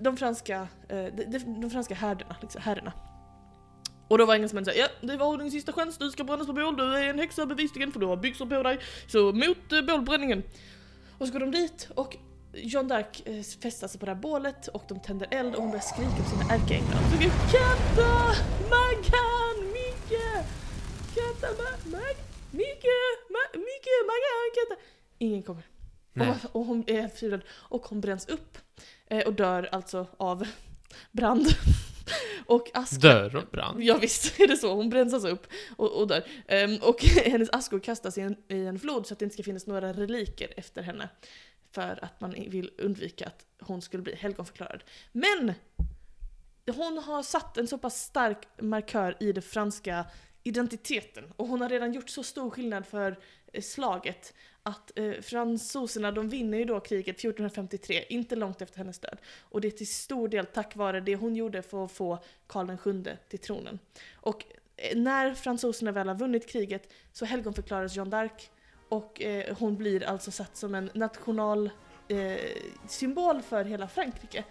de 0.00 0.16
franska, 0.16 0.68
eh, 0.88 1.04
de, 1.04 1.24
de, 1.24 1.38
de 1.60 1.70
franska 1.70 1.94
härderna, 1.94 2.36
liksom, 2.40 2.62
herrarna. 2.62 2.92
Och 4.08 4.18
då 4.18 4.26
var 4.26 4.34
engelsmännen 4.34 4.64
såhär, 4.64 4.78
ja 4.78 4.88
det 5.00 5.16
var 5.16 5.38
din 5.38 5.50
sista 5.50 5.72
chans, 5.72 5.98
du 5.98 6.10
ska 6.10 6.24
brännas 6.24 6.46
på 6.46 6.52
bål, 6.52 6.76
du 6.76 6.96
är 6.96 7.10
en 7.10 7.18
häxa 7.18 7.46
bevisligen 7.46 7.92
för 7.92 8.00
du 8.00 8.06
har 8.06 8.16
byxor 8.16 8.46
på 8.46 8.62
dig, 8.62 8.78
så 9.06 9.32
mot 9.32 9.72
eh, 9.72 9.82
bålbränningen. 9.82 10.42
Och 11.18 11.26
så 11.26 11.32
går 11.32 11.40
de 11.40 11.50
dit 11.50 11.88
och 11.94 12.16
John 12.52 12.88
Dark 12.88 13.22
eh, 13.24 13.42
fästar 13.62 13.88
sig 13.88 14.00
på 14.00 14.06
det 14.06 14.12
här 14.12 14.20
bålet 14.20 14.68
och 14.68 14.82
de 14.88 15.00
tänder 15.00 15.28
eld 15.30 15.54
och 15.54 15.62
hon 15.62 15.70
börjar 15.70 15.82
skrika 15.82 16.10
på 16.10 16.30
sina 16.30 16.54
ärkeänglar. 16.54 16.94
Hon 16.94 17.10
skriker 17.10 17.32
Katta! 17.52 18.34
Maggan! 18.70 19.72
Micke! 19.72 20.22
Katta! 21.14 21.48
Mag... 21.90 22.16
Micke! 22.50 23.19
Micke! 23.52 23.90
Maggan! 24.06 24.78
Ingen 25.18 25.42
kommer. 25.42 25.62
Nej. 26.12 26.28
Och, 26.28 26.60
och 26.60 26.66
hon 26.66 26.84
är 26.86 27.08
förtvivlad 27.08 27.42
och 27.50 27.86
hon 27.86 28.00
bränns 28.00 28.28
upp. 28.28 28.58
Eh, 29.06 29.26
och 29.26 29.34
dör 29.34 29.68
alltså 29.72 30.06
av 30.16 30.46
brand. 31.12 31.46
och 32.46 32.70
aska. 32.74 32.96
Dör 32.96 33.36
och 33.36 33.46
brann. 33.50 33.76
Ja 33.78 33.98
visst 33.98 34.40
är 34.40 34.48
det 34.48 34.56
så, 34.56 34.74
hon 34.74 34.90
bränns 34.90 35.14
alltså 35.14 35.28
upp 35.28 35.46
och, 35.76 36.00
och 36.00 36.08
dör. 36.08 36.24
Ehm, 36.46 36.76
och 36.82 37.04
hennes 37.24 37.50
askor 37.52 37.78
kastas 37.78 38.18
i 38.18 38.20
en, 38.20 38.36
i 38.48 38.66
en 38.66 38.78
flod 38.78 39.06
så 39.06 39.14
att 39.14 39.18
det 39.18 39.24
inte 39.24 39.34
ska 39.34 39.42
finnas 39.42 39.66
några 39.66 39.92
reliker 39.92 40.52
efter 40.56 40.82
henne. 40.82 41.08
För 41.72 42.04
att 42.04 42.20
man 42.20 42.30
vill 42.30 42.70
undvika 42.78 43.26
att 43.26 43.46
hon 43.60 43.82
skulle 43.82 44.02
bli 44.02 44.14
helgonförklarad. 44.14 44.84
Men! 45.12 45.54
Hon 46.76 46.98
har 46.98 47.22
satt 47.22 47.56
en 47.56 47.66
så 47.66 47.78
pass 47.78 48.02
stark 48.02 48.48
markör 48.60 49.16
i 49.20 49.32
den 49.32 49.42
franska 49.42 50.04
identiteten 50.42 51.32
och 51.36 51.46
hon 51.46 51.60
har 51.60 51.68
redan 51.68 51.92
gjort 51.92 52.10
så 52.10 52.22
stor 52.22 52.50
skillnad 52.50 52.86
för 52.86 53.18
eh, 53.52 53.62
slaget 53.62 54.34
att 54.62 54.98
eh, 54.98 55.12
fransoserna 55.12 56.12
de 56.12 56.28
vinner 56.28 56.58
ju 56.58 56.64
då 56.64 56.80
kriget 56.80 57.16
1453, 57.18 58.04
inte 58.08 58.36
långt 58.36 58.62
efter 58.62 58.78
hennes 58.78 58.98
död. 58.98 59.18
Och 59.40 59.60
det 59.60 59.68
är 59.68 59.72
till 59.72 59.94
stor 59.94 60.28
del 60.28 60.46
tack 60.46 60.76
vare 60.76 61.00
det 61.00 61.16
hon 61.16 61.36
gjorde 61.36 61.62
för 61.62 61.84
att 61.84 61.92
få 61.92 62.18
Karl 62.46 62.92
VII 62.92 63.16
till 63.28 63.38
tronen. 63.38 63.78
Och 64.12 64.44
eh, 64.76 64.98
när 64.98 65.34
fransoserna 65.34 65.92
väl 65.92 66.08
har 66.08 66.14
vunnit 66.14 66.48
kriget 66.48 66.92
så 67.12 67.24
helgonförklaras 67.24 67.96
Jeanne 67.96 68.10
d'Arc 68.10 68.48
och 68.88 69.22
eh, 69.22 69.56
hon 69.58 69.76
blir 69.76 70.04
alltså 70.04 70.30
satt 70.30 70.56
som 70.56 70.74
en 70.74 70.90
national 70.94 71.70
eh, 72.08 72.36
symbol 72.88 73.42
för 73.42 73.64
hela 73.64 73.88
Frankrike. 73.88 74.44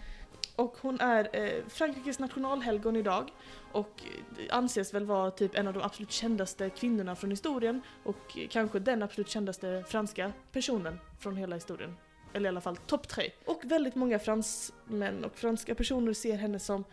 Och 0.60 0.78
hon 0.82 1.00
är 1.00 1.30
eh, 1.34 1.66
Frankrikes 1.68 2.20
nationalhelgon 2.20 2.96
idag 2.96 3.32
och 3.72 4.04
anses 4.50 4.94
väl 4.94 5.06
vara 5.06 5.32
typ 5.32 5.56
en 5.56 5.68
av 5.68 5.74
de 5.74 5.84
absolut 5.84 6.12
kändaste 6.12 6.70
kvinnorna 6.70 7.16
från 7.16 7.30
historien 7.30 7.82
och 8.04 8.38
kanske 8.50 8.80
den 8.80 9.04
absolut 9.04 9.30
kändaste 9.30 9.84
franska 9.88 10.34
personen 10.52 11.00
från 11.20 11.36
hela 11.36 11.56
historien. 11.56 11.96
Eller 12.34 12.46
i 12.46 12.50
alla 12.50 12.62
fall 12.62 12.78
topp 12.78 13.08
tre. 13.08 13.32
Och 13.46 13.62
väldigt 13.64 13.96
många 13.96 14.20
fransmän 14.20 15.24
och 15.24 15.38
franska 15.38 15.76
personer 15.76 16.14
ser 16.14 16.38
henne 16.38 16.60
som 16.60 16.84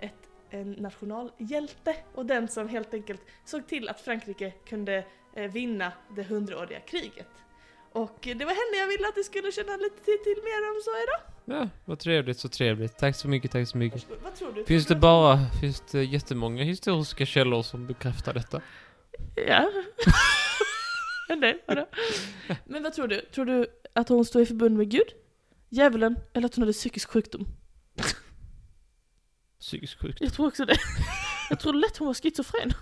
ett, 0.00 0.28
en 0.50 0.72
nationalhjälte 0.72 1.96
och 2.14 2.26
den 2.26 2.48
som 2.48 2.68
helt 2.68 2.94
enkelt 2.94 3.22
såg 3.44 3.66
till 3.66 3.88
att 3.88 4.00
Frankrike 4.00 4.50
kunde 4.50 5.04
eh, 5.34 5.50
vinna 5.50 5.92
det 6.16 6.22
hundraåriga 6.22 6.80
kriget. 6.80 7.28
Och 7.92 8.18
det 8.22 8.44
var 8.44 8.52
henne 8.52 8.80
jag 8.80 8.88
ville 8.88 9.08
att 9.08 9.14
du 9.14 9.22
skulle 9.22 9.52
känna 9.52 9.76
lite 9.76 10.04
till, 10.04 10.18
till 10.24 10.42
mer 10.44 10.70
om 10.70 10.80
så 10.84 10.90
idag. 11.02 11.20
Ja, 11.44 11.68
vad 11.84 11.98
trevligt, 11.98 12.38
så 12.38 12.48
trevligt. 12.48 12.98
Tack 12.98 13.16
så 13.16 13.28
mycket, 13.28 13.50
tack 13.50 13.68
så 13.68 13.78
mycket. 13.78 14.06
Vad 14.22 14.34
tror 14.34 14.52
du? 14.52 14.64
Finns 14.64 14.86
det 14.86 14.96
bara, 14.96 15.38
finns 15.60 15.80
det 15.80 16.04
jättemånga 16.04 16.64
historiska 16.64 17.26
källor 17.26 17.62
som 17.62 17.86
bekräftar 17.86 18.34
detta? 18.34 18.62
Ja. 19.46 19.70
en 21.28 21.40
del, 21.40 21.58
vadå? 21.66 21.86
Men 22.64 22.82
vad 22.82 22.92
tror 22.92 23.08
du? 23.08 23.20
Tror 23.20 23.44
du 23.44 23.66
att 23.92 24.08
hon 24.08 24.24
står 24.24 24.42
i 24.42 24.46
förbund 24.46 24.76
med 24.76 24.90
Gud? 24.90 25.08
Djävulen? 25.68 26.18
Eller 26.32 26.46
att 26.46 26.54
hon 26.54 26.62
hade 26.62 26.72
psykisk 26.72 27.10
sjukdom? 27.10 27.46
Psykisk 29.60 30.00
sjukdom. 30.00 30.26
Jag 30.26 30.32
tror 30.32 30.46
också 30.46 30.64
det. 30.64 30.76
Jag 31.50 31.60
tror 31.60 31.72
lätt 31.72 31.96
hon 31.96 32.06
var 32.06 32.14
schizofren. 32.14 32.72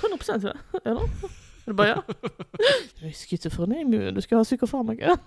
100% 0.00 0.38
va? 0.38 0.56
Eller? 0.84 1.08
Är 1.66 1.70
det 1.70 1.74
bara 1.74 1.88
jag? 1.88 2.02
Jag 3.00 3.08
är 3.08 3.12
schizofreni 3.12 3.84
nu, 3.84 4.10
du 4.10 4.20
ska 4.22 4.36
ha 4.36 4.44
psykofarmaka. 4.44 5.18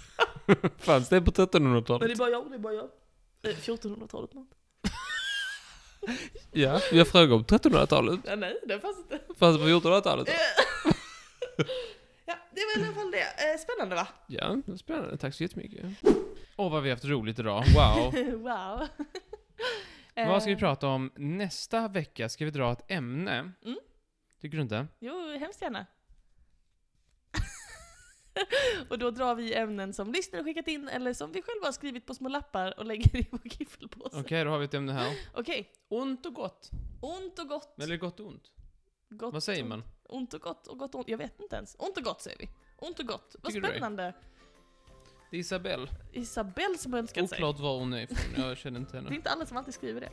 Fanns 0.78 1.08
det 1.08 1.20
på 1.20 1.32
Men 1.36 1.46
det 1.50 1.58
1300-talet? 1.58 2.10
är 2.10 2.16
bara 2.16 2.30
jag, 2.30 2.50
det 2.50 2.54
är 2.54 2.58
bara 2.58 2.72
jag. 2.72 2.84
Eh, 3.42 3.50
1400-talet 3.56 4.34
något. 4.34 4.48
Ja, 6.52 6.80
jag 6.92 7.08
frågade 7.08 7.34
om 7.34 7.44
1300-talet. 7.44 8.20
Ja, 8.26 8.36
nej, 8.36 8.56
det 8.68 8.80
fanns 8.80 8.98
inte. 8.98 9.20
Fanns 9.38 9.56
det 9.56 9.62
på 9.62 9.68
1400-talet? 9.88 10.28
ja, 12.26 12.34
det 12.54 12.60
var 12.60 12.82
i 12.82 12.86
alla 12.86 12.94
fall 12.94 13.10
det. 13.10 13.18
Eh, 13.52 13.58
Spännande 13.58 13.96
va? 13.96 14.08
Ja, 14.26 14.56
det 14.66 14.72
är 14.72 14.76
spännande. 14.76 15.16
Tack 15.16 15.34
så 15.34 15.42
jättemycket. 15.42 15.84
Åh, 16.56 16.72
vad 16.72 16.82
vi 16.82 16.88
har 16.88 16.96
haft 16.96 17.04
roligt 17.04 17.38
idag. 17.38 17.64
Wow. 17.76 18.12
wow. 18.42 18.88
Vad 20.14 20.42
ska 20.42 20.48
vi 20.48 20.52
Eh, 20.54 20.58
prata 20.58 20.86
om 20.86 21.10
nästa 21.16 21.88
vecka? 21.88 22.28
Ska 22.28 22.44
vi 22.44 22.50
dra 22.50 22.72
ett 22.72 22.84
ämne? 22.88 23.52
Mm. 23.64 23.78
Tycker 24.42 24.56
du 24.56 24.62
inte? 24.62 24.86
Jo, 25.00 25.36
hemskt 25.38 25.62
gärna. 25.62 25.86
och 28.88 28.98
då 28.98 29.10
drar 29.10 29.34
vi 29.34 29.54
ämnen 29.54 29.92
som 29.92 30.12
lyssnare 30.12 30.44
skickat 30.44 30.68
in 30.68 30.88
eller 30.88 31.14
som 31.14 31.32
vi 31.32 31.42
själva 31.42 31.66
har 31.66 31.72
skrivit 31.72 32.06
på 32.06 32.14
små 32.14 32.28
lappar 32.28 32.78
och 32.78 32.84
lägger 32.86 33.16
i 33.16 33.28
vår 33.30 33.40
giffelpåse. 33.44 34.20
Okej, 34.20 34.44
då 34.44 34.50
har 34.50 34.58
vi 34.58 34.64
ett 34.64 34.74
ämne 34.74 34.92
här. 34.92 35.16
Okej, 35.34 35.70
Ont 35.88 36.26
och 36.26 36.34
gott. 36.34 36.70
ont 37.02 37.38
och 37.38 37.48
gott. 37.48 37.82
Eller 37.82 37.96
gott 37.96 38.20
och 38.20 38.26
ont. 38.26 38.52
gott 39.10 39.32
Vad 39.34 39.42
säger 39.42 39.62
och- 39.62 39.68
man? 39.68 39.82
Ont 40.04 40.34
och 40.34 40.40
gott 40.40 40.66
och 40.66 40.78
gott 40.78 40.94
och 40.94 40.98
ont. 41.00 41.08
Jag 41.08 41.18
vet 41.18 41.40
inte 41.40 41.56
ens. 41.56 41.76
Ont 41.78 41.96
och 41.96 42.02
gott 42.04 42.22
säger 42.22 42.38
vi. 42.38 42.48
Ont 42.78 42.98
och 42.98 43.06
gott. 43.06 43.36
Vad 43.42 43.52
Tycker 43.52 43.60
du 43.66 43.72
det? 43.72 43.78
spännande. 43.78 44.14
Det 45.30 45.36
är 45.36 45.40
Isabelle. 45.40 45.88
Isabelle 46.12 46.78
som 46.78 46.94
önskat 46.94 47.28
sig. 47.28 47.36
Oklart 47.36 47.58
var 47.58 47.78
hon 47.78 47.92
är 47.92 48.02
ifrån. 48.02 48.44
Jag 48.44 48.56
känner 48.58 48.80
inte 48.80 48.92
Det 48.92 48.98
är 48.98 49.02
henne. 49.02 49.14
inte 49.16 49.30
alla 49.30 49.46
som 49.46 49.56
alltid 49.56 49.74
skriver 49.74 50.00
det. 50.00 50.10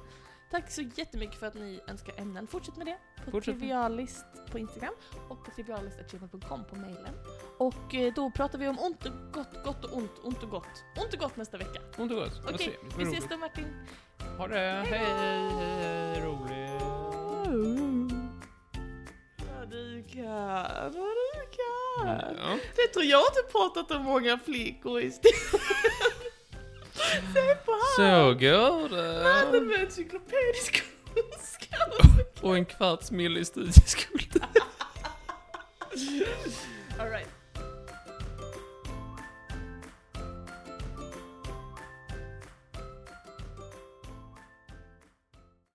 Tack 0.52 0.72
så 0.72 0.82
jättemycket 0.82 1.40
för 1.40 1.48
att 1.48 1.54
ni 1.54 1.80
önskar 1.88 2.14
ämnen. 2.18 2.48
Fortsätt 2.48 2.78
med 2.78 2.88
det 2.88 2.98
på 3.26 3.32
Fortsätt 3.32 3.60
Trivialist 3.60 4.26
på 4.52 4.60
Instagram 4.60 4.94
och 5.30 5.46
på 5.46 5.52
trivialist.gmail.com 5.52 6.66
på 6.66 6.76
mailen. 6.76 7.14
Och 7.58 7.96
eh, 7.96 8.14
då 8.14 8.32
pratar 8.32 8.60
vi 8.60 8.68
om 8.68 8.80
ont 8.80 9.06
och 9.06 9.12
gott, 9.34 9.64
gott 9.64 9.86
och 9.86 9.98
ont, 9.98 10.12
ont 10.24 10.44
och 10.44 10.50
gott. 10.50 10.84
Ont 11.02 11.14
och 11.14 11.20
gott 11.20 11.38
nästa 11.38 11.58
vecka. 11.58 11.82
Ont 11.98 12.12
och 12.12 12.18
gott. 12.18 12.42
Okej. 12.54 12.80
Vad 12.84 12.98
vi 12.98 13.04
ses 13.04 13.30
då 13.30 13.38
Martin. 13.38 13.88
Ha 14.38 14.48
det. 14.48 14.56
Hej, 14.56 15.06
hej, 15.06 15.50
hej. 15.50 16.22
Roligt. 16.22 16.82
Vad 19.50 19.70
du 19.70 20.04
kan, 20.04 20.94
vad 20.94 20.94
du 20.94 21.50
kan. 21.58 22.60
Det 22.76 22.88
tror 22.94 23.06
jag 23.06 23.22
inte 23.22 23.52
pratat 23.52 23.92
om 23.92 24.04
många 24.04 24.40
flickor 24.40 25.02
i 25.02 25.12
stilen. 25.12 25.62
Se 27.34 27.56
på 27.66 27.72
Så 27.96 28.02
här! 28.02 28.34
går 28.34 28.90
Mannen 29.24 29.52
det. 29.54 29.62
med 29.62 29.80
encyklopedisk 29.86 30.84
kunskap. 31.14 32.18
Och 32.42 32.56
en 32.56 32.66
kvarts 32.66 33.12
mil 33.12 33.38
i 33.38 33.46
studieskuld. 33.46 34.44
Alright. 37.00 37.28